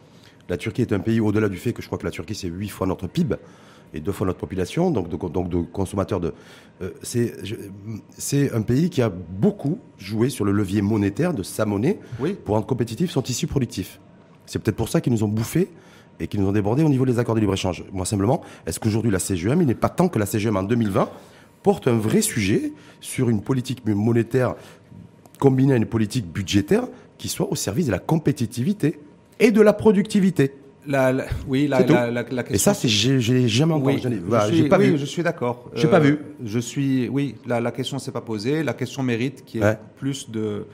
La 0.50 0.58
Turquie 0.58 0.82
est 0.84 0.94
un 0.94 1.00
pays, 1.00 1.20
au-delà 1.20 1.50
du 1.50 1.58
fait 1.58 1.74
que 1.74 1.82
je 1.82 1.88
crois 1.88 1.98
que 1.98 2.06
la 2.06 2.12
Turquie 2.12 2.36
c'est 2.36 2.48
8 2.48 2.70
fois 2.70 2.88
notre 2.88 3.08
PIB 3.08 3.36
et 3.94 4.00
deux 4.00 4.12
fois 4.12 4.26
notre 4.28 4.40
population, 4.40 4.90
donc 4.92 5.10
de, 5.10 5.16
donc 5.30 5.50
de 5.50 5.58
consommateurs 5.62 6.20
de. 6.20 6.34
euh, 6.82 6.92
c'est 8.18 8.54
un 8.54 8.62
pays 8.62 8.90
qui 8.90 9.02
a 9.02 9.10
beaucoup 9.10 9.80
joué 9.98 10.30
sur 10.30 10.46
le 10.46 10.52
levier 10.52 10.82
monétaire 10.82 11.34
de 11.34 11.44
sa 11.44 11.66
monnaie 11.66 12.00
Oui. 12.20 12.34
pour 12.46 12.56
rendre 12.56 12.68
compétitif 12.68 13.12
son 13.12 13.22
tissu 13.22 13.48
productif. 13.48 14.00
C'est 14.46 14.60
peut-être 14.60 14.76
pour 14.78 14.90
ça 14.90 15.02
qu'ils 15.02 15.14
nous 15.14 15.24
ont 15.24 15.28
bouffé 15.28 15.70
et 16.20 16.28
qu'ils 16.28 16.42
nous 16.42 16.48
ont 16.48 16.52
débordé 16.54 16.84
au 16.84 16.90
niveau 16.90 17.06
des 17.06 17.20
accords 17.20 17.36
de 17.36 17.40
libre-échange. 17.42 17.84
Moi, 17.92 18.06
simplement, 18.06 18.42
est-ce 18.66 18.80
qu'aujourd'hui, 18.80 19.12
la 19.12 19.20
CGM, 19.20 19.62
il 19.62 19.68
n'est 19.68 19.76
pas 19.76 19.90
temps 19.90 20.08
que 20.08 20.20
la 20.20 20.26
CGM 20.26 20.56
en 20.58 20.64
2020 20.64 21.10
porte 21.64 21.88
un 21.88 21.98
vrai 21.98 22.22
sujet 22.22 22.72
sur 23.02 23.30
une 23.30 23.42
politique 23.42 23.86
monétaire 23.86 24.56
combinée 25.40 25.74
à 25.74 25.78
une 25.78 25.86
politique 25.86 26.26
budgétaire 26.32 26.84
qui 27.18 27.28
soit 27.28 27.52
au 27.52 27.56
service 27.56 27.88
de 27.88 27.92
la 27.92 28.00
compétitivité 28.00 29.00
et 29.40 29.52
de 29.52 29.62
la 29.62 29.74
productivité? 29.74 30.54
La- 30.88 31.12
la- 31.12 31.26
oui, 31.48 31.68
la, 31.68 31.80
la 32.12 32.22
Et 32.22 32.26
question. 32.36 32.58
ça, 32.60 32.74
c'est 32.76 32.88
j'ai 32.88 33.48
jamais 33.48 33.74
entendu. 33.74 33.96
Oui, 33.96 34.00
j'en 34.04 34.12
ai- 34.12 34.22
je 34.52 34.54
suis, 34.56 34.70
pas 34.70 34.78
oui, 34.78 34.92
vu. 34.92 34.98
je 35.00 35.06
suis 35.06 35.24
d'accord. 35.24 35.72
J'ai 35.74 35.88
pas 35.88 36.00
vu. 36.00 36.20
Je 36.46 36.60
suis, 36.60 37.10
oui, 37.10 37.36
la, 37.48 37.60
la 37.60 37.72
question 37.72 37.98
s'est 37.98 38.12
pas 38.12 38.22
posée. 38.22 38.62
La 38.62 38.74
question 38.76 39.02
mérite 39.02 39.44
qui 39.46 39.58
est 39.58 39.64
Ouais. 39.64 39.80
plus 39.98 40.30
de. 40.30 40.68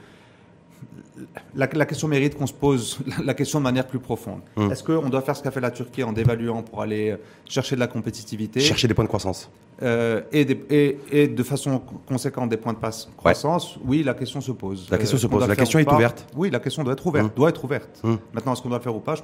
La, 1.54 1.68
la 1.72 1.86
question 1.86 2.08
mérite 2.08 2.36
qu'on 2.36 2.46
se 2.46 2.52
pose 2.52 2.98
la 3.24 3.34
question 3.34 3.58
de 3.58 3.64
manière 3.64 3.86
plus 3.86 3.98
profonde. 3.98 4.40
Hum. 4.56 4.72
Est-ce 4.72 4.82
qu'on 4.82 5.08
doit 5.08 5.20
faire 5.22 5.36
ce 5.36 5.42
qu'a 5.42 5.50
fait 5.50 5.60
la 5.60 5.70
Turquie 5.70 6.02
en 6.02 6.12
dévaluant 6.12 6.62
pour 6.62 6.82
aller 6.82 7.16
chercher 7.44 7.74
de 7.76 7.80
la 7.80 7.86
compétitivité 7.86 8.60
Chercher 8.60 8.88
des 8.88 8.94
points 8.94 9.04
de 9.04 9.08
croissance. 9.08 9.48
euh, 9.82 10.22
et, 10.32 10.44
des- 10.44 10.64
et- 10.70 10.98
et 11.10 11.28
de 11.28 11.42
façon 11.42 11.80
conséquente 12.06 12.48
des 12.48 12.56
points 12.56 12.72
de 12.72 12.78
passe 12.78 13.08
croissance? 13.16 13.78
Oui, 13.84 14.02
la 14.02 14.14
question 14.14 14.40
se 14.40 14.52
pose. 14.52 14.88
La 14.90 14.98
question 14.98 15.18
se 15.18 15.26
qu'on 15.26 15.38
pose. 15.38 15.48
La 15.48 15.54
question 15.56 15.78
est 15.78 15.84
pas? 15.84 15.94
ouverte. 15.94 16.26
Oui, 16.36 16.50
la 16.50 16.60
question 16.60 16.82
doit 16.82 16.94
être 16.94 17.06
ouverte. 17.06 17.26
Hum. 17.26 17.32
Doit 17.36 17.50
être 17.50 17.64
ouverte. 17.64 18.00
Hum. 18.02 18.18
Maintenant, 18.32 18.52
est-ce 18.54 18.62
qu'on 18.62 18.68
doit 18.68 18.78
le 18.78 18.82
faire 18.84 18.96
ou 18.96 19.00
pas? 19.00 19.14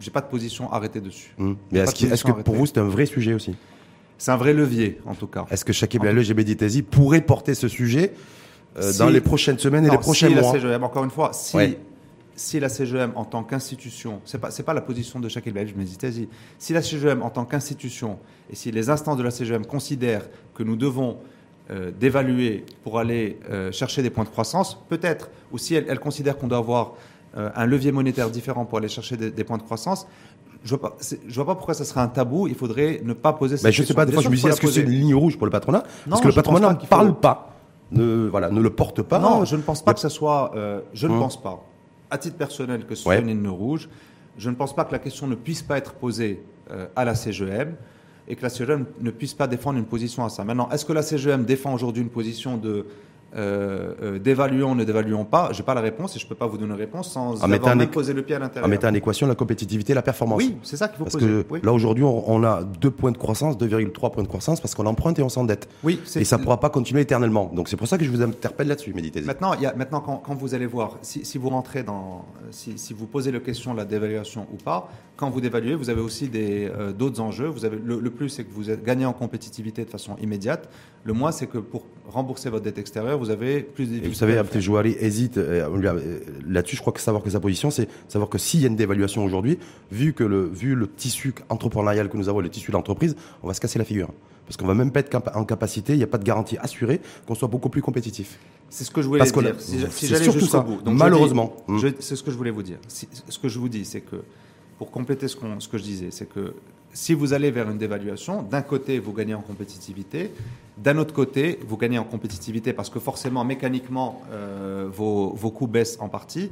Je 0.00 0.06
n'ai 0.06 0.12
pas 0.12 0.20
de 0.20 0.26
position 0.28 0.70
arrêtée 0.72 1.00
dessus. 1.00 1.34
Mais 1.72 1.80
est-ce 1.80 2.24
que, 2.24 2.32
pour 2.42 2.54
vous, 2.54 2.66
c'est 2.66 2.78
un 2.78 2.84
vrai 2.84 3.06
sujet 3.06 3.34
aussi? 3.34 3.56
C'est 4.20 4.30
un 4.32 4.36
vrai 4.36 4.52
levier, 4.52 5.00
en 5.06 5.14
tout 5.14 5.28
cas. 5.28 5.46
Est-ce 5.50 5.64
que 5.64 5.72
Shakib 5.72 6.04
El 6.04 6.20
Gebeditezi 6.22 6.82
pourrait 6.82 7.20
porter 7.20 7.54
ce 7.54 7.68
sujet 7.68 8.12
euh, 8.78 8.92
Si- 8.92 8.98
dans 8.98 9.08
les 9.08 9.20
prochaines 9.20 9.58
semaines 9.58 9.86
et 9.86 9.90
les 9.90 9.98
prochains 9.98 10.28
si 10.28 10.34
mois 10.34 10.42
la 10.42 10.52
CGM, 10.52 10.84
encore 10.84 11.04
une 11.04 11.10
fois, 11.10 11.30
si, 11.32 11.56
Ouais. 11.56 11.78
si 12.36 12.60
la 12.60 12.68
CGM 12.68 13.12
en 13.16 13.24
tant 13.24 13.42
qu'institution, 13.42 14.20
c'est 14.24 14.38
pas 14.40 14.50
pas 14.50 14.74
la 14.74 14.80
position 14.80 15.20
de 15.20 15.28
chaque 15.28 15.48
Belge, 15.52 15.74
mais 15.76 15.84
dis 15.84 15.96
si 16.58 16.72
la 16.72 16.82
CGM 16.82 17.22
en 17.22 17.30
tant 17.30 17.44
qu'institution 17.44 18.18
et 18.50 18.56
si 18.56 18.70
les 18.70 18.90
instances 18.90 19.16
de 19.16 19.22
la 19.22 19.30
CGM 19.30 19.64
considèrent 19.66 20.28
que 20.54 20.62
nous 20.62 20.76
devons 20.76 21.18
euh, 21.70 21.90
d'évaluer 21.90 22.64
pour 22.82 22.98
aller 22.98 23.38
euh, 23.50 23.70
chercher 23.72 24.02
des 24.02 24.08
points 24.10 24.24
de 24.24 24.30
croissance, 24.30 24.78
peut-être, 24.88 25.28
ou 25.52 25.58
si 25.58 25.74
elles, 25.74 25.84
elles 25.88 25.98
considèrent 26.00 26.38
qu'on 26.38 26.48
doit 26.48 26.58
avoir 26.58 26.94
un 27.36 27.66
levier 27.66 27.92
monétaire 27.92 28.30
différent 28.30 28.64
pour 28.64 28.78
aller 28.78 28.88
chercher 28.88 29.16
des, 29.18 29.30
des 29.30 29.44
points 29.44 29.58
de 29.58 29.62
croissance, 29.62 30.06
je 30.64 30.70
vois 30.74 30.80
pas, 30.80 30.96
je 31.28 31.34
vois 31.34 31.44
pas 31.46 31.54
pourquoi 31.54 31.74
ça 31.74 31.84
serait 31.84 32.00
un 32.00 32.08
tabou. 32.08 32.48
Il 32.48 32.54
faudrait 32.54 33.00
ne 33.04 33.12
pas 33.12 33.32
poser 33.34 33.56
cette 33.58 33.64
Ben, 33.64 33.70
je 33.70 33.76
sais 33.76 33.80
question. 33.82 33.94
pas, 33.94 34.06
des 34.06 34.12
fois, 34.12 34.22
je 34.22 34.28
me 34.30 34.34
faut 34.36 34.48
est-ce 34.48 34.60
que 34.60 34.66
c'est 34.66 34.80
une 34.80 34.90
ligne 34.90 35.14
rouge 35.14 35.36
pour 35.36 35.46
le 35.46 35.50
patronat? 35.52 35.80
Non, 36.06 36.10
Parce 36.10 36.22
que 36.22 36.28
le 36.28 36.32
patronat 36.34 36.68
pas 36.68 36.72
ne 36.72 36.78
qu'il 36.78 36.88
faut- 36.88 36.94
parle 36.96 37.20
pas, 37.20 37.54
ne, 37.92 38.28
voilà, 38.28 38.50
ne 38.50 38.60
le 38.60 38.70
porte 38.70 39.02
pas. 39.02 39.18
Non, 39.18 39.44
je 39.44 39.56
ne 39.56 39.62
pense 39.62 39.82
pas 39.82 39.94
que 39.94 40.00
ça 40.00 40.08
soit. 40.10 40.52
euh, 40.54 40.80
je 40.92 41.06
ne 41.06 41.12
Hum. 41.14 41.18
pense 41.20 41.40
pas, 41.40 41.62
à 42.10 42.18
titre 42.18 42.36
personnel, 42.36 42.84
que 42.86 42.94
ce 42.94 43.08
Ouais. 43.08 43.16
soit 43.16 43.22
une 43.22 43.28
ligne 43.28 43.48
rouge. 43.48 43.88
Je 44.36 44.50
ne 44.50 44.54
pense 44.54 44.74
pas 44.74 44.84
que 44.84 44.92
la 44.92 44.98
question 44.98 45.26
ne 45.26 45.34
puisse 45.34 45.62
pas 45.62 45.78
être 45.78 45.94
posée 45.94 46.42
euh, 46.70 46.86
à 46.96 47.04
la 47.04 47.14
CGM 47.14 47.74
et 48.28 48.36
que 48.36 48.42
la 48.42 48.50
CGM 48.50 48.84
ne 49.00 49.10
puisse 49.10 49.34
pas 49.34 49.46
défendre 49.46 49.78
une 49.78 49.86
position 49.86 50.24
à 50.24 50.28
ça. 50.28 50.44
Maintenant, 50.44 50.68
est-ce 50.70 50.84
que 50.84 50.92
la 50.92 51.02
CGM 51.02 51.44
défend 51.44 51.72
aujourd'hui 51.74 52.02
une 52.02 52.10
position 52.10 52.56
de 52.56 52.86
euh, 53.36 53.92
euh, 54.02 54.18
d'évaluons, 54.18 54.74
ne 54.74 54.84
dévaluons 54.84 55.24
pas 55.26 55.50
Je 55.52 55.58
n'ai 55.58 55.64
pas 55.64 55.74
la 55.74 55.82
réponse 55.82 56.16
et 56.16 56.18
je 56.18 56.24
ne 56.24 56.28
peux 56.30 56.34
pas 56.34 56.46
vous 56.46 56.56
donner 56.56 56.72
une 56.72 56.78
réponse 56.78 57.12
sans 57.12 57.42
En 57.44 57.52
avoir 57.52 57.76
même 57.76 57.88
posé 57.90 58.12
le 58.14 58.22
pied 58.22 58.34
à 58.34 58.38
En 58.38 58.42
l'intérieur. 58.42 58.68
mettant 58.68 58.88
en 58.88 58.94
équation 58.94 59.26
la 59.26 59.34
compétitivité 59.34 59.92
et 59.92 59.94
la 59.94 60.02
performance. 60.02 60.38
Oui, 60.38 60.56
c'est 60.62 60.76
ça 60.78 60.88
qu'il 60.88 60.96
faut 60.96 61.04
Parce 61.04 61.14
poser. 61.16 61.26
que 61.26 61.46
oui, 61.50 61.60
là, 61.62 61.72
aujourd'hui, 61.72 62.04
on, 62.04 62.30
on 62.30 62.42
a 62.42 62.62
deux 62.62 62.90
points 62.90 63.12
de 63.12 63.18
croissance, 63.18 63.58
2,3 63.58 64.12
points 64.12 64.22
de 64.22 64.28
croissance, 64.28 64.60
parce 64.60 64.74
qu'on 64.74 64.86
emprunte 64.86 65.18
et 65.18 65.22
on 65.22 65.28
s'endette. 65.28 65.68
oui 65.84 66.00
Et 66.16 66.24
ça 66.24 66.38
ne 66.38 66.42
pourra 66.42 66.58
pas 66.58 66.70
continuer 66.70 67.02
éternellement. 67.02 67.50
Donc 67.54 67.68
c'est 67.68 67.76
pour 67.76 67.86
ça 67.88 67.98
que 67.98 68.04
je 68.04 68.10
vous 68.10 68.22
interpelle 68.22 68.68
là-dessus, 68.68 68.94
Méditez. 68.94 69.20
Maintenant, 69.20 69.52
y 69.54 69.66
a, 69.66 69.74
maintenant 69.74 70.00
quand, 70.00 70.16
quand 70.24 70.34
vous 70.34 70.54
allez 70.54 70.66
voir, 70.66 70.96
si, 71.02 71.24
si 71.24 71.36
vous 71.38 71.50
rentrez 71.50 71.82
dans, 71.82 72.24
si, 72.50 72.78
si 72.78 72.94
vous 72.94 73.06
posez 73.06 73.30
la 73.30 73.40
question 73.40 73.72
de 73.72 73.78
la 73.78 73.84
dévaluation 73.84 74.46
ou 74.52 74.56
pas, 74.56 74.88
quand 75.18 75.28
vous 75.30 75.40
dévaluez, 75.40 75.74
vous 75.74 75.90
avez 75.90 76.00
aussi 76.00 76.30
euh, 76.34 76.92
d'autres 76.92 77.20
enjeux. 77.20 77.48
Vous 77.48 77.64
avez, 77.64 77.76
le, 77.84 77.98
le 77.98 78.10
plus, 78.10 78.28
c'est 78.28 78.44
que 78.44 78.52
vous 78.52 78.66
gagnez 78.84 79.04
en 79.04 79.12
compétitivité 79.12 79.84
de 79.84 79.90
façon 79.90 80.16
immédiate. 80.22 80.70
Le 81.02 81.12
moins, 81.12 81.32
c'est 81.32 81.48
que 81.48 81.58
pour 81.58 81.84
rembourser 82.08 82.50
votre 82.50 82.62
dette 82.64 82.78
extérieure, 82.78 83.18
vous 83.18 83.30
avez 83.30 83.60
plus 83.62 83.84
de 83.86 83.88
Et 83.90 83.92
difficultés. 83.94 84.08
vous 84.08 84.14
savez, 84.18 84.32
à 84.32 84.36
le 84.36 84.40
Abdel 84.42 84.62
Jouari 84.62 84.96
hésite 85.00 85.36
euh, 85.36 85.68
euh, 85.68 86.20
là-dessus. 86.46 86.76
Je 86.76 86.80
crois 86.80 86.92
que 86.92 87.00
savoir 87.00 87.22
que 87.24 87.30
sa 87.30 87.40
position, 87.40 87.70
c'est 87.72 87.88
savoir 88.06 88.30
que 88.30 88.38
s'il 88.38 88.60
y 88.60 88.64
a 88.64 88.68
une 88.68 88.76
dévaluation 88.76 89.24
aujourd'hui, 89.24 89.58
vu 89.90 90.12
que 90.12 90.22
le, 90.24 90.46
vu 90.46 90.76
le 90.76 90.86
tissu 90.86 91.34
entrepreneurial 91.48 92.08
que 92.08 92.16
nous 92.16 92.28
avons, 92.28 92.38
le 92.40 92.48
tissu 92.48 92.70
d'entreprise, 92.70 93.16
on 93.42 93.48
va 93.48 93.54
se 93.54 93.60
casser 93.60 93.80
la 93.80 93.84
figure. 93.84 94.10
Parce 94.46 94.56
qu'on 94.56 94.66
va 94.66 94.74
même 94.74 94.92
pas 94.92 95.00
être 95.00 95.14
en 95.34 95.44
capacité, 95.44 95.92
il 95.94 95.98
n'y 95.98 96.04
a 96.04 96.06
pas 96.06 96.16
de 96.16 96.24
garantie 96.24 96.56
assurée 96.58 97.00
qu'on 97.26 97.34
soit 97.34 97.48
beaucoup 97.48 97.68
plus 97.68 97.82
compétitif. 97.82 98.38
C'est 98.70 98.84
ce 98.84 98.90
que 98.92 99.02
je 99.02 99.08
voulais 99.08 99.18
Parce 99.18 99.32
dire. 99.32 99.54
Si, 99.58 99.78
si 99.90 100.06
j'allais 100.06 100.24
jusqu'au 100.24 100.46
ça, 100.46 100.60
bout. 100.60 100.78
malheureusement. 100.90 101.56
Mm. 101.66 101.78
je- 101.78 101.88
c'est 101.98 102.16
ce 102.16 102.22
que 102.22 102.30
je 102.30 102.36
voulais 102.36 102.50
vous 102.52 102.62
dire. 102.62 102.78
Si- 102.86 103.08
ce 103.28 103.38
que 103.38 103.48
je 103.48 103.58
vous 103.58 103.68
dis, 103.68 103.84
c'est 103.84 104.00
que, 104.00 104.16
pour 104.78 104.90
compléter 104.90 105.28
ce, 105.28 105.36
que 105.36 105.78
je 105.78 105.82
disais, 105.82 106.10
c'est 106.10 106.28
que 106.28 106.54
si 106.92 107.12
vous 107.12 107.32
allez 107.32 107.50
vers 107.50 107.68
une 107.68 107.78
dévaluation, 107.78 108.42
d'un 108.42 108.62
côté, 108.62 108.98
vous 108.98 109.12
gagnez 109.12 109.34
en 109.34 109.42
compétitivité, 109.42 110.30
d'un 110.78 110.96
autre 110.98 111.12
côté, 111.12 111.58
vous 111.66 111.76
gagnez 111.76 111.98
en 111.98 112.04
compétitivité 112.04 112.72
parce 112.72 112.88
que 112.88 113.00
forcément, 113.00 113.44
mécaniquement, 113.44 114.22
euh, 114.30 114.88
vos, 114.90 115.50
coûts 115.50 115.66
baissent 115.66 115.98
en 116.00 116.08
partie. 116.08 116.50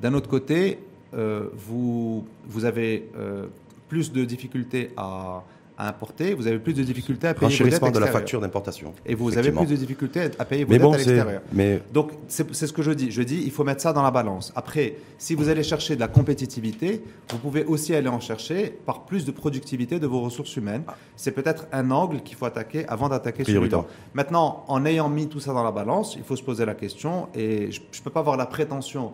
D'un 0.00 0.14
autre 0.14 0.28
côté, 0.28 0.78
euh, 1.14 1.48
vous, 1.54 2.26
vous 2.46 2.64
avez 2.64 3.10
euh, 3.16 3.46
plus 3.88 4.12
de 4.12 4.24
difficultés 4.24 4.90
à, 4.96 5.44
à 5.78 5.88
importer, 5.88 6.34
vous 6.34 6.46
avez 6.46 6.58
plus 6.58 6.72
de 6.72 6.82
difficultés 6.82 7.28
à 7.28 7.34
payer 7.34 7.56
vos 7.56 7.68
dettes 7.68 7.92
de 7.92 7.98
la 7.98 8.06
facture 8.06 8.40
d'importation. 8.40 8.94
Et 9.04 9.14
vous 9.14 9.36
avez 9.36 9.52
plus 9.52 9.66
de 9.66 9.76
difficultés 9.76 10.30
à 10.38 10.44
payer 10.44 10.64
vos 10.64 10.70
Mais 10.70 10.78
dettes 10.78 10.86
bon, 10.86 10.92
à 10.92 10.96
l'extérieur. 10.96 11.42
Mais 11.52 11.82
Donc, 11.92 12.12
c'est 12.28 12.54
ce 12.54 12.72
que 12.72 12.82
je 12.82 12.92
dis. 12.92 13.10
Je 13.10 13.22
dis, 13.22 13.42
il 13.44 13.50
faut 13.50 13.64
mettre 13.64 13.82
ça 13.82 13.92
dans 13.92 14.02
la 14.02 14.10
balance. 14.10 14.52
Après, 14.56 14.96
si 15.18 15.34
vous 15.34 15.48
allez 15.48 15.62
chercher 15.62 15.94
de 15.94 16.00
la 16.00 16.08
compétitivité, 16.08 17.02
vous 17.30 17.38
pouvez 17.38 17.64
aussi 17.64 17.94
aller 17.94 18.08
en 18.08 18.20
chercher 18.20 18.78
par 18.86 19.04
plus 19.04 19.24
de 19.24 19.30
productivité 19.30 19.98
de 19.98 20.06
vos 20.06 20.20
ressources 20.20 20.56
humaines. 20.56 20.84
C'est 21.16 21.32
peut-être 21.32 21.66
un 21.72 21.90
angle 21.90 22.22
qu'il 22.22 22.36
faut 22.36 22.46
attaquer 22.46 22.86
avant 22.88 23.08
d'attaquer 23.08 23.44
celui-là. 23.44 23.84
Maintenant, 24.14 24.64
en 24.68 24.84
ayant 24.86 25.08
mis 25.08 25.28
tout 25.28 25.40
ça 25.40 25.52
dans 25.52 25.64
la 25.64 25.72
balance, 25.72 26.14
il 26.16 26.22
faut 26.22 26.36
se 26.36 26.42
poser 26.42 26.64
la 26.64 26.74
question, 26.74 27.28
et 27.34 27.70
je 27.70 27.80
ne 27.80 28.04
peux 28.04 28.10
pas 28.10 28.20
avoir 28.20 28.36
la 28.36 28.46
prétention 28.46 29.12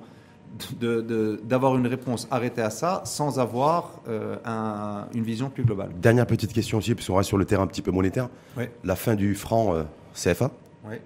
d'avoir 0.80 1.76
une 1.76 1.86
réponse 1.86 2.28
arrêtée 2.30 2.60
à 2.62 2.70
ça 2.70 3.02
sans 3.04 3.38
avoir 3.38 4.00
euh, 4.08 4.36
un- 4.44 5.06
une 5.14 5.24
vision 5.24 5.48
plus 5.50 5.64
globale. 5.64 5.90
dernière 6.00 6.26
petite 6.26 6.52
question 6.52 6.78
aussi, 6.78 6.94
puisqu'on 6.94 7.16
reste 7.16 7.28
sur 7.28 7.38
le 7.38 7.44
terrain 7.44 7.62
un 7.64 7.66
petit 7.66 7.82
peu 7.82 7.90
monétaire. 7.90 8.28
Oui. 8.56 8.64
La 8.84 8.96
fin 8.96 9.14
du 9.14 9.34
franc 9.34 9.74
euh, 9.74 9.82
CFA, 10.14 10.50
Oui. 10.88 10.96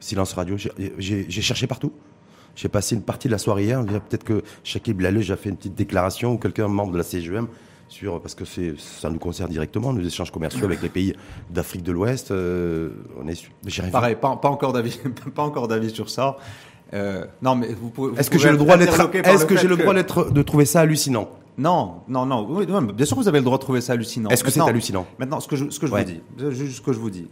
silence 0.00 0.32
radio. 0.34 0.56
J'ai- 0.98 1.30
cherché 1.30 1.66
partout. 1.66 1.92
J'ai 2.56 2.68
passé 2.68 2.94
une 2.94 3.02
partie 3.02 3.28
de 3.28 3.32
la 3.32 3.38
soirée 3.38 3.64
hier. 3.64 3.84
Peut-être 3.84 4.24
que 4.24 4.42
Shakib 4.64 4.96
Blalej 4.98 5.30
a 5.30 5.36
fait 5.36 5.50
une 5.50 5.56
petite 5.56 5.74
déclaration 5.74 6.32
ou 6.32 6.38
quelqu'un 6.38 6.68
membre 6.68 6.92
de 6.92 6.98
la 6.98 7.04
CGM 7.04 7.46
sur 7.88 8.20
parce 8.20 8.34
que 8.34 8.44
ça 8.44 9.08
nous 9.10 9.18
concerne 9.18 9.50
directement 9.50 9.92
nos 9.92 10.02
échanges 10.02 10.30
commerciaux 10.30 10.64
avec 10.64 10.82
les 10.82 10.88
pays 10.88 11.14
d'Afrique 11.50 11.82
de 11.82 11.92
l'Ouest. 11.92 12.30
euh, 12.30 12.90
on 13.20 13.26
est. 13.28 13.50
Pareil, 13.90 14.16
pas, 14.16 14.36
pas 14.36 14.48
encore 14.48 14.72
d'avis, 14.72 14.98
pas 15.34 15.42
encore 15.42 15.68
d'avis 15.68 15.90
sur 15.90 16.10
ça. 16.10 16.36
Euh, 16.92 17.24
non, 17.42 17.54
mais 17.54 17.72
vous 17.72 17.90
pouvez. 17.90 18.18
Est-ce 18.18 18.30
que 18.30 18.38
j'ai 18.38 18.50
le 18.50 18.56
droit 18.56 18.76
d'être 18.76 19.14
Est-ce 19.14 19.46
que 19.46 19.56
j'ai 19.56 19.68
le 19.68 19.76
droit 19.76 19.94
d'être 19.94 20.30
de 20.30 20.42
trouver 20.42 20.64
ça 20.64 20.80
hallucinant 20.80 21.28
Non, 21.56 22.02
non, 22.08 22.26
non. 22.26 22.46
Oui, 22.48 22.66
bien 22.66 23.06
sûr, 23.06 23.16
vous 23.16 23.28
avez 23.28 23.38
le 23.38 23.44
droit 23.44 23.58
de 23.58 23.62
trouver 23.62 23.80
ça 23.80 23.92
hallucinant. 23.92 24.28
Est-ce 24.30 24.44
que 24.44 24.50
c'est 24.50 24.60
hallucinant 24.60 25.06
Maintenant, 25.18 25.40
ce 25.40 25.48
que 25.48 25.56
je, 25.56 25.70
ce 25.70 25.78
que 25.78 25.86
je 25.86 25.92
vous 25.92 26.04
dis, 26.04 26.20
juste 26.50 26.76
ce 26.78 26.80
que 26.80 26.92
je 26.92 26.98
vous 26.98 27.10
dis, 27.10 27.28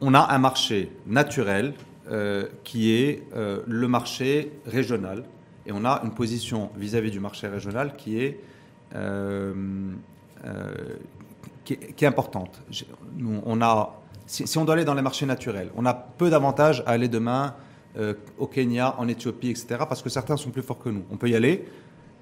on 0.00 0.14
a 0.14 0.32
un 0.32 0.38
marché 0.38 0.92
naturel 1.06 1.74
euh, 2.10 2.46
qui 2.62 2.92
est 2.92 3.22
euh, 3.34 3.62
le 3.66 3.88
marché 3.88 4.52
régional, 4.66 5.24
et 5.66 5.72
on 5.72 5.84
a 5.84 6.02
une 6.04 6.12
position 6.12 6.70
vis-à-vis 6.76 7.10
du 7.10 7.20
marché 7.20 7.48
régional 7.48 7.96
qui 7.96 8.18
est 8.20 8.40
qui, 11.64 12.04
est, 12.04 12.06
importante. 12.06 12.62
on 13.44 13.60
a, 13.60 14.00
si, 14.26 14.46
si, 14.46 14.56
on 14.56 14.64
doit 14.64 14.74
aller 14.74 14.84
dans 14.84 14.94
les 14.94 15.02
marchés 15.02 15.26
naturels, 15.26 15.70
on 15.74 15.84
a 15.84 15.94
peu 15.94 16.30
d'avantages 16.30 16.84
à 16.86 16.90
aller 16.90 17.08
demain 17.08 17.54
au 18.38 18.46
Kenya, 18.46 18.94
en 18.98 19.06
Éthiopie, 19.08 19.50
etc., 19.50 19.66
parce 19.88 20.02
que 20.02 20.08
certains 20.08 20.36
sont 20.36 20.50
plus 20.50 20.62
forts 20.62 20.78
que 20.78 20.88
nous. 20.88 21.04
On 21.10 21.16
peut 21.16 21.28
y 21.28 21.36
aller, 21.36 21.64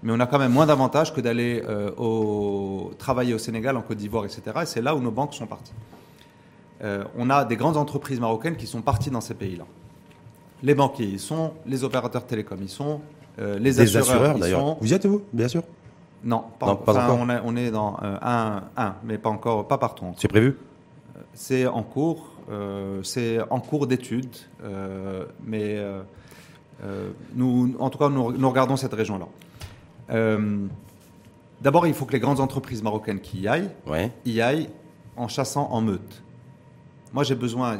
mais 0.03 0.13
on 0.13 0.21
a 0.21 0.27
quand 0.27 0.39
même 0.39 0.53
moins 0.53 0.67
d'avantages 0.67 1.15
que 1.15 1.21
d'aller 1.21 1.63
au, 1.97 2.91
travailler 2.99 3.33
au 3.35 3.39
Sénégal, 3.39 3.77
en 3.77 3.83
Côte 3.83 3.97
d'Ivoire, 3.99 4.25
etc., 4.25 4.43
et 4.63 4.67
c'est 4.67 4.83
là 4.83 4.95
où 4.95 5.01
nos 5.01 5.11
banques 5.11 5.35
sont 5.35 5.47
parties. 5.47 5.73
Euh, 6.85 7.05
on 7.17 7.31
a 7.31 7.45
des 7.45 7.57
grandes 7.57 7.77
entreprises 7.77 8.19
marocaines 8.19 8.57
qui 8.57 8.67
sont 8.67 8.83
parties 8.83 9.11
dans 9.11 9.21
ces 9.21 9.35
pays-là. 9.35 9.65
Les 10.63 10.75
banquiers 10.75 11.07
y 11.07 11.19
sont, 11.19 11.53
les 11.67 11.85
opérateurs 11.85 12.27
télécoms 12.27 12.63
y 12.63 12.69
sont, 12.69 13.01
euh, 13.39 13.59
les 13.59 13.81
assureurs, 13.81 14.37
sont. 14.39 14.79
Vous 14.81 14.93
y 14.93 14.95
êtes 14.95 15.07
vous, 15.07 15.23
bien 15.33 15.49
sûr? 15.49 15.63
Non, 16.25 16.45
pas, 16.59 16.67
encore. 16.67 17.19
On 17.45 17.57
est, 17.57 17.71
dans 17.71 17.97
euh, 18.03 18.17
un, 18.21 18.63
un, 18.77 18.95
mais 19.05 19.19
pas 19.19 19.31
encore, 19.31 19.67
pas 19.67 19.79
partout. 19.79 20.07
C'est 20.17 20.29
prévu? 20.29 20.57
C'est 21.35 21.67
en 21.67 21.83
cours, 21.83 22.32
c'est 23.03 23.39
en 23.51 23.61
cours 23.61 23.87
d'étude, 23.87 24.35
mais 25.45 25.83
nous, 27.35 27.75
en 27.79 27.91
tout 27.91 27.99
cas, 27.99 28.09
nous, 28.09 28.49
regardons 28.49 28.77
cette 28.77 28.95
région-là. 28.95 29.27
D'abord, 31.61 31.87
il 31.87 31.95
faut 31.95 32.05
que 32.05 32.13
les 32.13 32.21
grandes 32.21 32.41
entreprises 32.41 32.83
marocaines 32.83 33.21
qui 33.21 33.41
y 33.41 33.49
aillent, 33.49 33.71
y 34.27 34.41
aillent 34.41 34.69
en 35.17 35.29
chassant 35.29 35.69
en 35.71 35.81
meute. 35.81 36.23
Moi, 37.13 37.25
j'ai 37.25 37.35
besoin. 37.35 37.79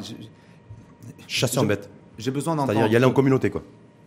Chasser 1.27 1.59
en 1.59 1.65
bête. 1.65 1.89
J'ai 2.17 2.31
besoin 2.31 2.55
d'entendre. 2.55 2.73
C'est-à-dire 2.73 2.93
y 2.93 2.95
aller 2.95 3.05
en 3.05 3.11
communauté, 3.11 3.49
quoi. 3.49 3.63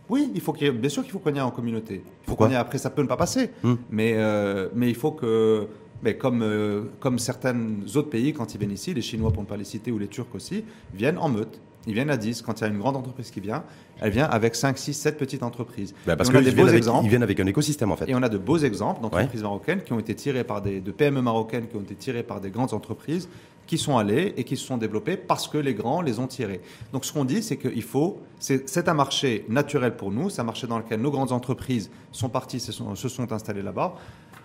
Oui, 0.09 0.31
il 0.33 0.41
faut 0.41 0.53
bien 0.53 0.89
sûr 0.89 1.03
qu'il 1.03 1.11
faut 1.11 1.19
qu'on 1.19 1.33
y 1.33 1.37
aille 1.37 1.41
en 1.41 1.51
communauté. 1.51 2.01
Pourquoi 2.25 2.49
Après, 2.55 2.77
ça 2.77 2.89
peut 2.89 3.01
ne 3.01 3.07
pas 3.07 3.17
passer. 3.17 3.51
Hmm. 3.61 3.75
Mais, 3.89 4.13
euh, 4.15 4.69
mais 4.73 4.89
il 4.89 4.95
faut 4.95 5.11
que. 5.11 5.67
Mais 6.03 6.15
comme, 6.17 6.41
euh, 6.43 6.83
comme 6.99 7.19
certains 7.19 7.57
autres 7.95 8.09
pays, 8.09 8.33
quand 8.33 8.53
ils 8.53 8.57
viennent 8.57 8.71
ici, 8.71 8.93
les 8.93 9.01
Chinois 9.01 9.31
pour 9.31 9.43
ne 9.43 9.47
pas 9.47 9.57
les 9.57 9.63
citer, 9.63 9.91
ou 9.91 9.97
les 9.97 10.07
Turcs 10.07 10.27
aussi, 10.33 10.63
viennent 10.93 11.17
en 11.17 11.29
meute. 11.29 11.59
Ils 11.87 11.93
viennent 11.93 12.09
à 12.09 12.17
10. 12.17 12.41
Quand 12.41 12.59
il 12.59 12.63
y 12.65 12.67
a 12.67 12.69
une 12.69 12.79
grande 12.79 12.97
entreprise 12.97 13.31
qui 13.31 13.39
vient, 13.39 13.63
elle 14.01 14.11
vient 14.11 14.25
avec 14.25 14.55
5, 14.55 14.77
6, 14.77 14.93
7 14.93 15.17
petites 15.17 15.41
entreprises. 15.41 15.93
Bah 16.05 16.17
parce 16.17 16.29
qu'ils 16.29 16.39
viennent, 16.41 17.07
viennent 17.07 17.23
avec 17.23 17.39
un 17.39 17.45
écosystème, 17.45 17.91
en 17.91 17.95
fait. 17.95 18.09
Et 18.09 18.15
on 18.15 18.21
a 18.21 18.29
de 18.29 18.37
beaux 18.37 18.57
exemples 18.57 19.01
d'entreprises 19.01 19.41
marocaines 19.41 19.81
qui 19.81 19.93
ont 19.93 19.99
été 19.99 20.13
tirées 20.13 20.43
par 20.43 20.61
des, 20.61 20.81
de 20.81 20.91
PME 20.91 21.21
marocaines 21.21 21.67
qui 21.67 21.77
ont 21.77 21.81
été 21.81 21.95
tirées 21.95 22.23
par 22.23 22.41
des 22.41 22.49
grandes 22.49 22.73
entreprises 22.73 23.29
qui 23.67 23.77
sont 23.77 23.97
allés 23.97 24.33
et 24.37 24.43
qui 24.43 24.57
se 24.57 24.65
sont 24.65 24.77
développés 24.77 25.17
parce 25.17 25.47
que 25.47 25.57
les 25.57 25.73
grands 25.73 26.01
les 26.01 26.19
ont 26.19 26.27
tirés. 26.27 26.61
Donc 26.93 27.05
ce 27.05 27.13
qu'on 27.13 27.25
dit, 27.25 27.43
c'est 27.43 27.57
qu'il 27.57 27.83
faut, 27.83 28.19
c'est 28.39 28.87
un 28.87 28.93
marché 28.93 29.45
naturel 29.49 29.95
pour 29.95 30.11
nous, 30.11 30.29
c'est 30.29 30.41
un 30.41 30.45
marché 30.45 30.65
dans 30.65 30.79
lequel 30.79 31.01
nos 31.01 31.11
grandes 31.11 31.31
entreprises 31.31 31.91
sont 32.11 32.29
parties, 32.29 32.59
se 32.59 32.71
sont, 32.71 32.95
se 32.95 33.09
sont 33.09 33.31
installées 33.31 33.61
là-bas. 33.61 33.95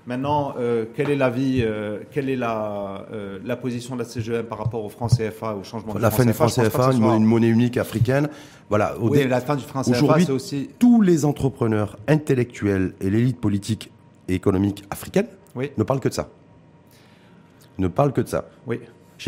Maintenant, 0.05 0.55
euh, 0.59 0.87
quelle 0.97 1.11
est 1.11 1.17
l'avis, 1.17 1.63
euh, 1.63 2.01
quelle 2.11 2.29
est 2.29 2.37
la, 2.37 3.07
euh, 3.13 3.39
la 3.45 3.57
position 3.57 3.95
de 3.95 4.01
la 4.01 4.05
CGM 4.05 4.47
par 4.47 4.59
rapport 4.59 4.85
au 4.85 4.89
franc 4.89 5.07
CFA, 5.07 5.55
au 5.55 5.63
changement 5.63 5.95
la 5.95 6.11
fin 6.11 6.25
du 6.25 6.33
franc 6.33 6.49
CFA, 6.49 6.93
une, 6.93 7.25
monnaie 7.25 7.47
unique 7.47 7.77
africaine. 7.77 8.29
Voilà. 8.69 8.97
oui, 9.01 9.29
la 9.29 9.41
fin 9.41 9.55
du 9.55 9.63
franc 9.63 9.83
CFA, 9.83 10.19
c'est 10.19 10.31
aussi. 10.31 10.71
Tous 10.81 11.03
les 11.03 11.25
entrepreneurs 11.25 11.97
intellectuels 12.09 12.95
et 13.01 13.11
l'élite 13.11 13.41
politique 13.41 13.93
et 14.27 14.35
économique 14.35 14.83
africaine 14.91 15.27
ne 15.55 15.85
parlent 15.85 16.01
que 16.01 16.09
de 16.09 16.15
ça. 16.15 16.31
Ne 17.79 17.87
parlent 17.87 18.13
que 18.13 18.23
de 18.23 18.29
ça. 18.29 18.47
Oui 18.67 18.81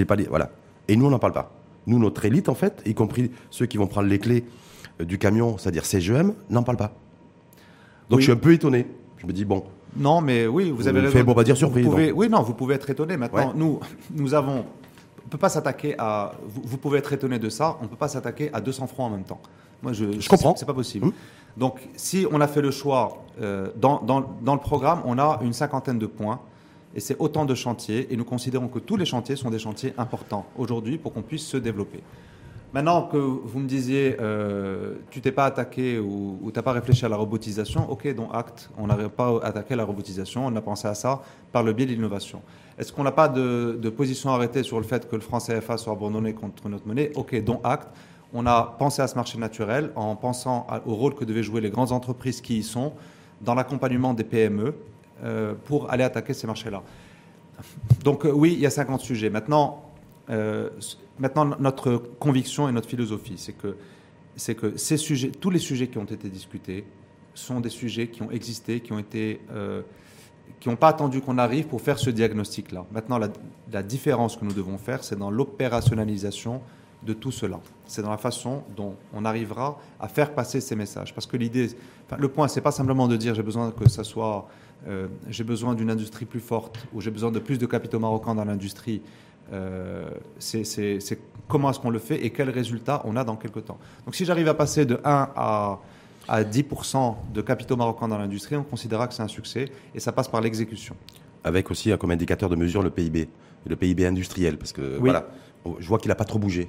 pas 0.06 0.16
voilà. 0.28 0.50
Et 0.88 0.96
nous, 0.96 1.06
on 1.06 1.10
n'en 1.10 1.18
parle 1.18 1.32
pas. 1.32 1.52
Nous, 1.86 1.98
notre 1.98 2.24
élite, 2.24 2.48
en 2.48 2.54
fait, 2.54 2.82
y 2.86 2.94
compris 2.94 3.30
ceux 3.50 3.66
qui 3.66 3.76
vont 3.76 3.86
prendre 3.86 4.08
les 4.08 4.18
clés 4.18 4.44
euh, 5.00 5.04
du 5.04 5.18
camion, 5.18 5.58
c'est-à-dire 5.58 5.84
CGM, 5.84 6.34
n'en 6.50 6.62
parlent 6.62 6.78
pas. 6.78 6.94
Donc 8.10 8.20
je 8.20 8.24
suis 8.24 8.32
un 8.32 8.36
peu 8.36 8.52
étonné. 8.52 8.86
Je 9.18 9.26
me 9.26 9.32
dis, 9.32 9.44
bon. 9.44 9.64
Non, 9.96 10.20
mais 10.20 10.46
oui, 10.46 10.70
vous 10.70 10.88
avez 10.88 11.00
raison. 11.00 11.22
bon, 11.22 11.34
pas 11.34 11.44
dire 11.44 11.56
surprise. 11.56 11.86
oui, 11.86 12.28
non, 12.28 12.42
vous 12.42 12.54
pouvez 12.54 12.74
être 12.74 12.90
étonné. 12.90 13.16
Maintenant, 13.16 13.52
nous, 13.54 13.80
nous 14.14 14.34
avons. 14.34 14.64
On 15.24 15.28
peut 15.28 15.38
pas 15.38 15.48
s'attaquer 15.48 15.94
à. 15.98 16.32
Vous, 16.46 16.76
pouvez 16.76 16.98
être 16.98 17.12
étonné 17.12 17.38
de 17.38 17.48
ça. 17.48 17.76
On 17.80 17.84
ne 17.84 17.88
peut 17.88 17.96
pas 17.96 18.08
s'attaquer 18.08 18.50
à 18.52 18.60
200 18.60 18.86
francs 18.88 19.06
en 19.06 19.16
même 19.16 19.24
temps. 19.24 19.40
Moi, 19.82 19.92
je, 19.92 20.20
je 20.20 20.28
comprends. 20.28 20.54
C'est 20.56 20.66
pas 20.66 20.74
possible. 20.74 21.06
Hum. 21.06 21.12
Donc, 21.56 21.80
si 21.96 22.26
on 22.30 22.40
a 22.40 22.48
fait 22.48 22.60
le 22.60 22.70
choix 22.70 23.24
euh, 23.40 23.68
dans, 23.76 24.00
dans, 24.02 24.36
dans, 24.42 24.54
le 24.54 24.60
programme, 24.60 25.02
on 25.04 25.18
a 25.18 25.40
une 25.42 25.52
cinquantaine 25.52 25.98
de 25.98 26.06
points. 26.06 26.40
Et 26.94 27.00
c'est 27.00 27.16
autant 27.18 27.44
de 27.44 27.54
chantiers, 27.54 28.12
et 28.12 28.16
nous 28.16 28.24
considérons 28.24 28.68
que 28.68 28.78
tous 28.78 28.96
les 28.96 29.04
chantiers 29.04 29.36
sont 29.36 29.50
des 29.50 29.58
chantiers 29.58 29.94
importants 29.98 30.46
aujourd'hui 30.56 30.98
pour 30.98 31.12
qu'on 31.12 31.22
puisse 31.22 31.46
se 31.46 31.56
développer. 31.56 32.00
Maintenant 32.74 33.02
que 33.02 33.16
vous 33.16 33.60
me 33.60 33.68
disiez, 33.68 34.16
euh, 34.20 34.94
tu 35.10 35.20
t'es 35.20 35.30
pas 35.30 35.44
attaqué 35.44 36.00
ou, 36.00 36.40
tu 36.46 36.52
n'as 36.56 36.62
pas 36.62 36.72
réfléchi 36.72 37.04
à 37.04 37.08
la 37.08 37.16
robotisation, 37.16 37.88
ok, 37.88 38.12
donc 38.16 38.30
acte, 38.32 38.68
on 38.76 38.88
n'arrive 38.88 39.10
pas 39.10 39.38
attaqué 39.44 39.76
la 39.76 39.84
robotisation, 39.84 40.44
on 40.44 40.56
a 40.56 40.60
pensé 40.60 40.88
à 40.88 40.94
ça 40.94 41.22
par 41.52 41.62
le 41.62 41.72
biais 41.72 41.86
de 41.86 41.92
l'innovation. 41.92 42.42
Est-ce 42.76 42.92
qu'on 42.92 43.04
n'a 43.04 43.12
pas 43.12 43.28
de, 43.28 43.88
position 43.96 44.30
arrêtée 44.30 44.64
sur 44.64 44.78
le 44.78 44.84
fait 44.84 45.08
que 45.08 45.14
le 45.14 45.22
franc 45.22 45.38
CFA 45.38 45.76
soit 45.76 45.92
abandonné 45.92 46.32
contre 46.32 46.68
notre 46.68 46.86
monnaie? 46.88 47.12
Ok, 47.14 47.40
donc 47.44 47.60
acte. 47.62 47.88
On 48.32 48.44
a 48.46 48.74
pensé 48.76 49.00
à 49.00 49.06
ce 49.06 49.14
marché 49.14 49.38
naturel 49.38 49.92
en 49.94 50.16
pensant 50.16 50.66
au 50.84 50.94
rôle 50.96 51.14
que 51.14 51.24
devaient 51.24 51.44
jouer 51.44 51.60
les 51.60 51.70
grandes 51.70 51.92
entreprises 51.92 52.40
qui 52.40 52.58
y 52.58 52.62
sont 52.64 52.92
dans 53.40 53.54
l'accompagnement 53.54 54.14
des 54.14 54.24
PME, 54.24 54.74
pour 55.64 55.90
aller 55.90 56.04
attaquer 56.04 56.34
ces 56.34 56.46
marchés-là. 56.46 56.82
Donc 58.02 58.24
euh, 58.24 58.32
oui, 58.32 58.52
il 58.54 58.60
y 58.60 58.66
a 58.66 58.70
50 58.70 59.00
sujets. 59.00 59.30
Maintenant, 59.30 59.84
euh, 60.30 60.70
maintenant 61.18 61.56
notre 61.58 61.96
conviction 62.18 62.68
et 62.68 62.72
notre 62.72 62.88
philosophie, 62.88 63.34
c'est 63.36 63.52
que, 63.52 63.76
c'est 64.36 64.54
que 64.54 64.76
ces 64.76 64.96
sujets, 64.96 65.30
tous 65.30 65.50
les 65.50 65.58
sujets 65.58 65.88
qui 65.88 65.98
ont 65.98 66.04
été 66.04 66.28
discutés 66.28 66.84
sont 67.34 67.60
des 67.60 67.70
sujets 67.70 68.08
qui 68.08 68.22
ont 68.22 68.30
existé, 68.30 68.80
qui 68.80 68.92
ont 68.92 68.98
été... 68.98 69.40
qui 70.60 70.68
n'ont 70.68 70.76
pas 70.76 70.88
attendu 70.88 71.20
qu'on 71.20 71.38
arrive 71.38 71.66
pour 71.66 71.80
faire 71.80 71.98
ce 71.98 72.10
diagnostic-là. 72.10 72.86
Maintenant, 72.92 73.18
la, 73.18 73.82
différence 73.82 74.36
que 74.36 74.44
nous 74.44 74.52
devons 74.52 74.78
faire, 74.78 75.02
c'est 75.02 75.18
dans 75.18 75.30
l'opérationnalisation 75.32 76.62
de 77.04 77.12
tout 77.12 77.30
cela. 77.30 77.60
C'est 77.86 78.02
dans 78.02 78.10
la 78.10 78.16
façon 78.18 78.62
dont 78.76 78.94
on 79.12 79.24
arrivera 79.24 79.78
à 80.00 80.08
faire 80.08 80.34
passer 80.34 80.60
ces 80.60 80.76
messages. 80.76 81.14
Parce 81.14 81.26
que 81.26 81.36
l'idée, 81.36 81.68
enfin, 82.06 82.16
le 82.20 82.28
point, 82.28 82.48
c'est 82.48 82.60
pas 82.60 82.72
simplement 82.72 83.08
de 83.08 83.16
dire 83.16 83.34
j'ai 83.34 83.42
besoin 83.42 83.70
que 83.70 83.88
ça 83.88 84.04
soit 84.04 84.48
euh, 84.86 85.06
j'ai 85.28 85.44
besoin 85.44 85.74
d'une 85.74 85.90
industrie 85.90 86.26
plus 86.26 86.40
forte 86.40 86.86
ou 86.92 87.00
j'ai 87.00 87.10
besoin 87.10 87.30
de 87.30 87.38
plus 87.38 87.58
de 87.58 87.66
capitaux 87.66 87.98
marocains 87.98 88.34
dans 88.34 88.44
l'industrie, 88.44 89.00
euh, 89.52 90.10
c'est 90.38 91.18
comment 91.48 91.70
est-ce 91.70 91.78
qu'on 91.78 91.90
le 91.90 91.98
fait 91.98 92.24
et 92.24 92.30
quels 92.30 92.50
résultats 92.50 93.02
on 93.04 93.16
a 93.16 93.24
dans 93.24 93.36
quelques 93.36 93.64
temps. 93.64 93.78
Donc 94.04 94.14
si 94.14 94.24
j'arrive 94.24 94.48
à 94.48 94.54
passer 94.54 94.84
de 94.84 94.96
1 94.96 95.00
à, 95.04 95.80
à 96.28 96.42
10% 96.42 97.14
de 97.32 97.40
capitaux 97.40 97.76
marocains 97.76 98.08
dans 98.08 98.18
l'industrie, 98.18 98.56
on 98.56 98.62
considérera 98.62 99.08
que 99.08 99.14
c'est 99.14 99.22
un 99.22 99.28
succès 99.28 99.70
et 99.94 100.00
ça 100.00 100.12
passe 100.12 100.28
par 100.28 100.40
l'exécution. 100.42 100.96
Avec 101.44 101.70
aussi 101.70 101.90
comme 101.98 102.10
indicateur 102.10 102.50
de 102.50 102.56
mesure 102.56 102.82
le 102.82 102.90
PIB, 102.90 103.28
le 103.66 103.76
PIB 103.76 104.06
industriel, 104.06 104.58
parce 104.58 104.72
que 104.72 104.98
voilà, 104.98 105.28
je 105.78 105.86
vois 105.86 105.98
qu'il 105.98 106.08
n'a 106.08 106.14
pas 106.14 106.24
trop 106.24 106.38
bougé. 106.38 106.68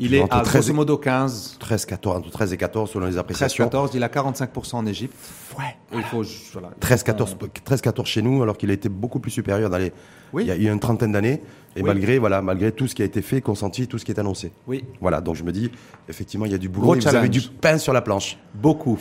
Il 0.00 0.14
est 0.14 0.22
à 0.30 0.40
13 0.40 0.64
grosso 0.64 0.74
modo 0.74 0.98
15. 0.98 1.56
13, 1.58 1.86
14, 1.86 2.18
entre 2.18 2.30
13 2.30 2.52
et 2.52 2.56
14 2.56 2.90
selon 2.90 3.06
les 3.06 3.18
appréciations. 3.18 3.64
13, 3.64 3.70
14, 3.70 3.90
il 3.94 4.02
a 4.02 4.08
45% 4.08 4.76
en 4.76 4.86
Égypte. 4.86 5.16
Ouais. 5.58 5.76
Il 5.94 6.02
faut, 6.02 6.22
voilà, 6.52 6.70
13, 6.80 7.02
14, 7.02 7.36
13, 7.64 7.80
14 7.80 8.08
chez 8.08 8.22
nous, 8.22 8.42
alors 8.42 8.56
qu'il 8.56 8.70
a 8.70 8.74
été 8.74 8.88
beaucoup 8.88 9.20
plus 9.20 9.30
supérieur 9.30 9.70
dans 9.70 9.78
les, 9.78 9.92
oui. 10.32 10.44
il, 10.44 10.62
y 10.62 10.68
a, 10.68 10.72
une 10.72 10.80
trentaine 10.80 11.12
d'années. 11.12 11.42
Et 11.76 11.82
malgré, 11.82 12.18
voilà, 12.18 12.42
malgré 12.42 12.72
tout 12.72 12.86
ce 12.86 12.94
qui 12.94 13.02
a 13.02 13.04
été 13.04 13.22
fait, 13.22 13.40
consenti, 13.40 13.86
tout 13.86 13.98
ce 13.98 14.04
qui 14.04 14.12
est 14.12 14.18
annoncé. 14.18 14.52
Oui. 14.66 14.84
Voilà, 15.00 15.20
donc 15.20 15.36
je 15.36 15.44
me 15.44 15.52
dis, 15.52 15.70
effectivement, 16.08 16.46
il 16.46 16.52
y 16.52 16.54
a 16.54 16.58
du 16.58 16.68
boulot. 16.68 16.94
vous 16.94 17.08
avez 17.08 17.28
du 17.28 17.40
pain 17.40 17.78
sur 17.78 17.92
la 17.92 18.02
planche. 18.02 18.38
Beaucoup. 18.54 18.98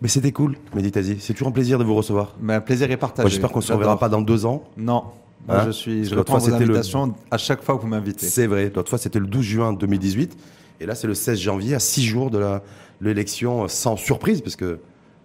Mais 0.00 0.08
c'était 0.08 0.32
cool, 0.32 0.56
Méditasie. 0.74 1.18
C'est 1.20 1.32
toujours 1.32 1.48
un 1.48 1.52
plaisir 1.52 1.78
de 1.78 1.84
vous 1.84 1.94
recevoir. 1.94 2.34
Mais 2.40 2.54
un 2.54 2.60
plaisir 2.60 2.90
est 2.90 2.96
partagé. 2.96 3.28
J'espère 3.28 3.52
qu'on 3.52 3.60
ne 3.60 3.64
se 3.64 3.72
reverra 3.72 3.98
pas 3.98 4.08
dans 4.08 4.20
deux 4.20 4.46
ans. 4.46 4.64
Non. 4.76 5.04
Hein 5.48 5.64
je 5.66 5.70
suis, 5.70 6.04
je 6.04 6.14
reprends 6.14 6.38
vos 6.38 6.54
invitations 6.54 7.14
à 7.30 7.38
chaque 7.38 7.62
fois 7.62 7.76
que 7.76 7.82
vous 7.82 7.88
m'invitez. 7.88 8.26
C'est 8.26 8.46
vrai. 8.46 8.70
L'autre 8.74 8.88
fois, 8.88 8.98
c'était 8.98 9.18
le 9.18 9.26
12 9.26 9.44
juin 9.44 9.72
2018. 9.72 10.36
Et 10.80 10.86
là, 10.86 10.94
c'est 10.94 11.06
le 11.06 11.14
16 11.14 11.38
janvier, 11.38 11.74
à 11.74 11.78
six 11.78 12.04
jours 12.04 12.30
de 12.30 12.60
l'élection, 13.00 13.66
sans 13.68 13.96
surprise, 13.96 14.40
parce 14.40 14.56
que 14.56 14.80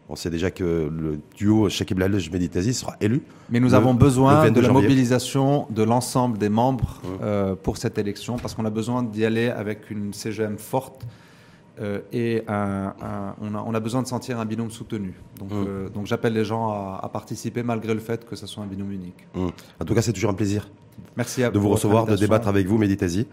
on 0.10 0.15
sait 0.15 0.30
déjà 0.30 0.52
que 0.52 0.64
le 0.64 1.19
duo 1.35 1.68
Shakib 1.68 1.99
Lalej 1.99 2.31
Meditazi 2.31 2.73
sera 2.73 2.95
élu. 3.02 3.23
Mais 3.49 3.60
nous 3.60 3.73
avons 3.73 3.94
besoin 3.94 4.49
de 4.49 4.61
la 4.61 4.72
mobilisation 4.72 5.68
de 5.69 5.84
l'ensemble 5.84 6.38
des 6.38 6.48
membres 6.48 7.02
mmh. 7.03 7.07
euh, 7.23 7.56
pour 7.56 7.77
cette 7.77 7.98
élection, 7.98 8.38
parce 8.38 8.53
qu'on 8.53 8.65
a 8.65 8.69
besoin 8.69 9.03
d'y 9.03 9.26
aller 9.26 9.49
avec 9.49 9.91
une 9.91 10.14
CGM 10.14 10.57
forte 10.57 11.06
euh, 11.80 11.99
et 12.12 12.44
on, 12.48 13.74
a, 13.74 13.80
besoin 13.80 14.02
de 14.02 14.08
sentir 14.08 14.40
un 14.40 14.45
binôme 14.45 14.72
soutenu. 14.72 15.14
Donc, 15.40 15.52
mmh. 15.52 15.66
euh, 15.68 15.90
donc 15.90 16.06
j'appelle 16.08 16.34
les 16.34 16.45
gens 16.45 16.70
à, 16.70 17.10
participer 17.12 17.64
malgré 17.64 17.94
le 17.94 17.99
fait 17.99 18.26
que 18.26 18.36
ce 18.36 18.48
soit 18.48 18.64
un 18.64 18.68
binôme 18.68 18.91
unique. 18.91 19.28
Mmh. 19.36 19.48
En 19.82 19.86
tout 19.86 19.94
cas, 19.94 20.02
c'est 20.02 20.14
toujours 20.14 20.32
un 20.32 20.36
plaisir. 20.36 20.70
Merci 21.16 21.44
à 21.44 21.52
de 21.52 21.60
vous 21.60 21.70
recevoir, 21.70 22.06
de 22.06 22.16
débattre 22.16 22.48
avec 22.48 22.68
vous, 22.68 22.78
Méditazi. 22.78 23.28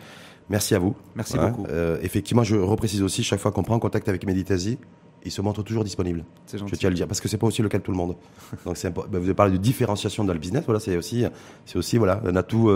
Merci 0.50 0.74
à 0.74 0.78
vous. 0.78 0.94
Merci 1.14 1.38
Ouais. 1.38 1.50
beaucoup. 1.50 1.66
Euh, 1.70 1.98
effectivement, 2.02 2.42
je 2.42 2.56
reprécise 2.56 3.02
aussi, 3.02 3.22
chaque 3.22 3.40
fois 3.40 3.50
qu'on 3.50 3.62
prend 3.62 3.78
contact 3.78 4.08
avec 4.10 4.26
Meditazi, 4.26 4.78
il 5.24 5.30
se 5.30 5.40
montre 5.40 5.62
toujours 5.62 5.84
disponible. 5.84 6.22
Je 6.52 6.58
tiens 6.74 6.88
à 6.88 6.90
le 6.90 6.96
dire, 6.96 7.08
parce 7.08 7.22
que 7.22 7.28
c'est 7.28 7.38
pas 7.38 7.46
aussi 7.46 7.62
le 7.62 7.70
cas 7.70 7.78
de 7.78 7.82
tout 7.82 7.92
le 7.92 7.96
monde. 7.96 8.16
Donc 8.66 8.76
c'est 8.76 8.92
bah, 8.92 9.04
vous 9.10 9.16
avez 9.16 9.32
parlé 9.32 9.52
de 9.52 9.56
différenciation 9.56 10.22
dans 10.22 10.34
le 10.34 10.38
business, 10.38 10.64
voilà, 10.66 10.80
c'est 10.80 10.98
aussi, 10.98 11.24
c'est 11.64 11.78
aussi 11.78 11.96
voilà, 11.96 12.20
un 12.26 12.36
atout 12.36 12.70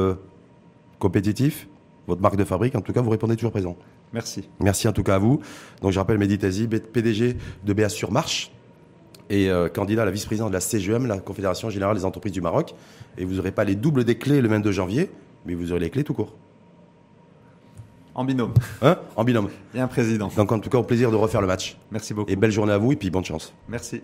compétitif. 0.98 1.68
Votre 2.06 2.22
marque 2.22 2.36
de 2.36 2.44
fabrique, 2.44 2.74
en 2.74 2.80
tout 2.80 2.94
cas, 2.94 3.02
vous 3.02 3.10
répondez 3.10 3.36
toujours 3.36 3.50
présent. 3.50 3.76
Merci. 4.12 4.48
Merci 4.60 4.88
en 4.88 4.92
tout 4.92 5.02
cas 5.02 5.16
à 5.16 5.18
vous. 5.18 5.40
Donc 5.82 5.92
je 5.92 5.98
rappelle 5.98 6.18
Meditazi, 6.18 6.66
B- 6.66 6.80
PDG 6.80 7.36
de 7.64 7.72
BA 7.72 7.88
sur 7.88 8.10
Marche 8.10 8.50
et 9.30 9.50
euh, 9.50 9.68
candidat 9.68 10.02
à 10.02 10.04
la 10.06 10.10
vice-présidente 10.10 10.48
de 10.48 10.54
la 10.54 10.60
CGM, 10.60 11.06
la 11.06 11.18
Confédération 11.18 11.68
Générale 11.68 11.96
des 11.96 12.04
Entreprises 12.04 12.32
du 12.32 12.40
Maroc. 12.40 12.74
Et 13.18 13.24
vous 13.24 13.34
n'aurez 13.34 13.52
pas 13.52 13.64
les 13.64 13.74
doubles 13.74 14.04
des 14.04 14.16
clés 14.16 14.40
le 14.40 14.48
22 14.48 14.72
janvier, 14.72 15.10
mais 15.44 15.54
vous 15.54 15.70
aurez 15.72 15.80
les 15.80 15.90
clés 15.90 16.04
tout 16.04 16.14
court. 16.14 16.34
En 18.14 18.24
binôme. 18.24 18.54
Hein? 18.82 18.96
En 19.14 19.22
binôme. 19.24 19.48
Et 19.74 19.80
un 19.80 19.86
président. 19.86 20.28
Donc 20.36 20.50
en 20.50 20.58
tout 20.58 20.70
cas, 20.70 20.78
au 20.78 20.82
plaisir 20.82 21.10
de 21.10 21.16
refaire 21.16 21.40
le 21.40 21.46
match. 21.46 21.76
Merci 21.92 22.14
beaucoup. 22.14 22.30
Et 22.30 22.36
belle 22.36 22.50
journée 22.50 22.72
à 22.72 22.78
vous 22.78 22.92
et 22.92 22.96
puis 22.96 23.10
bonne 23.10 23.24
chance. 23.24 23.52
Merci. 23.68 24.02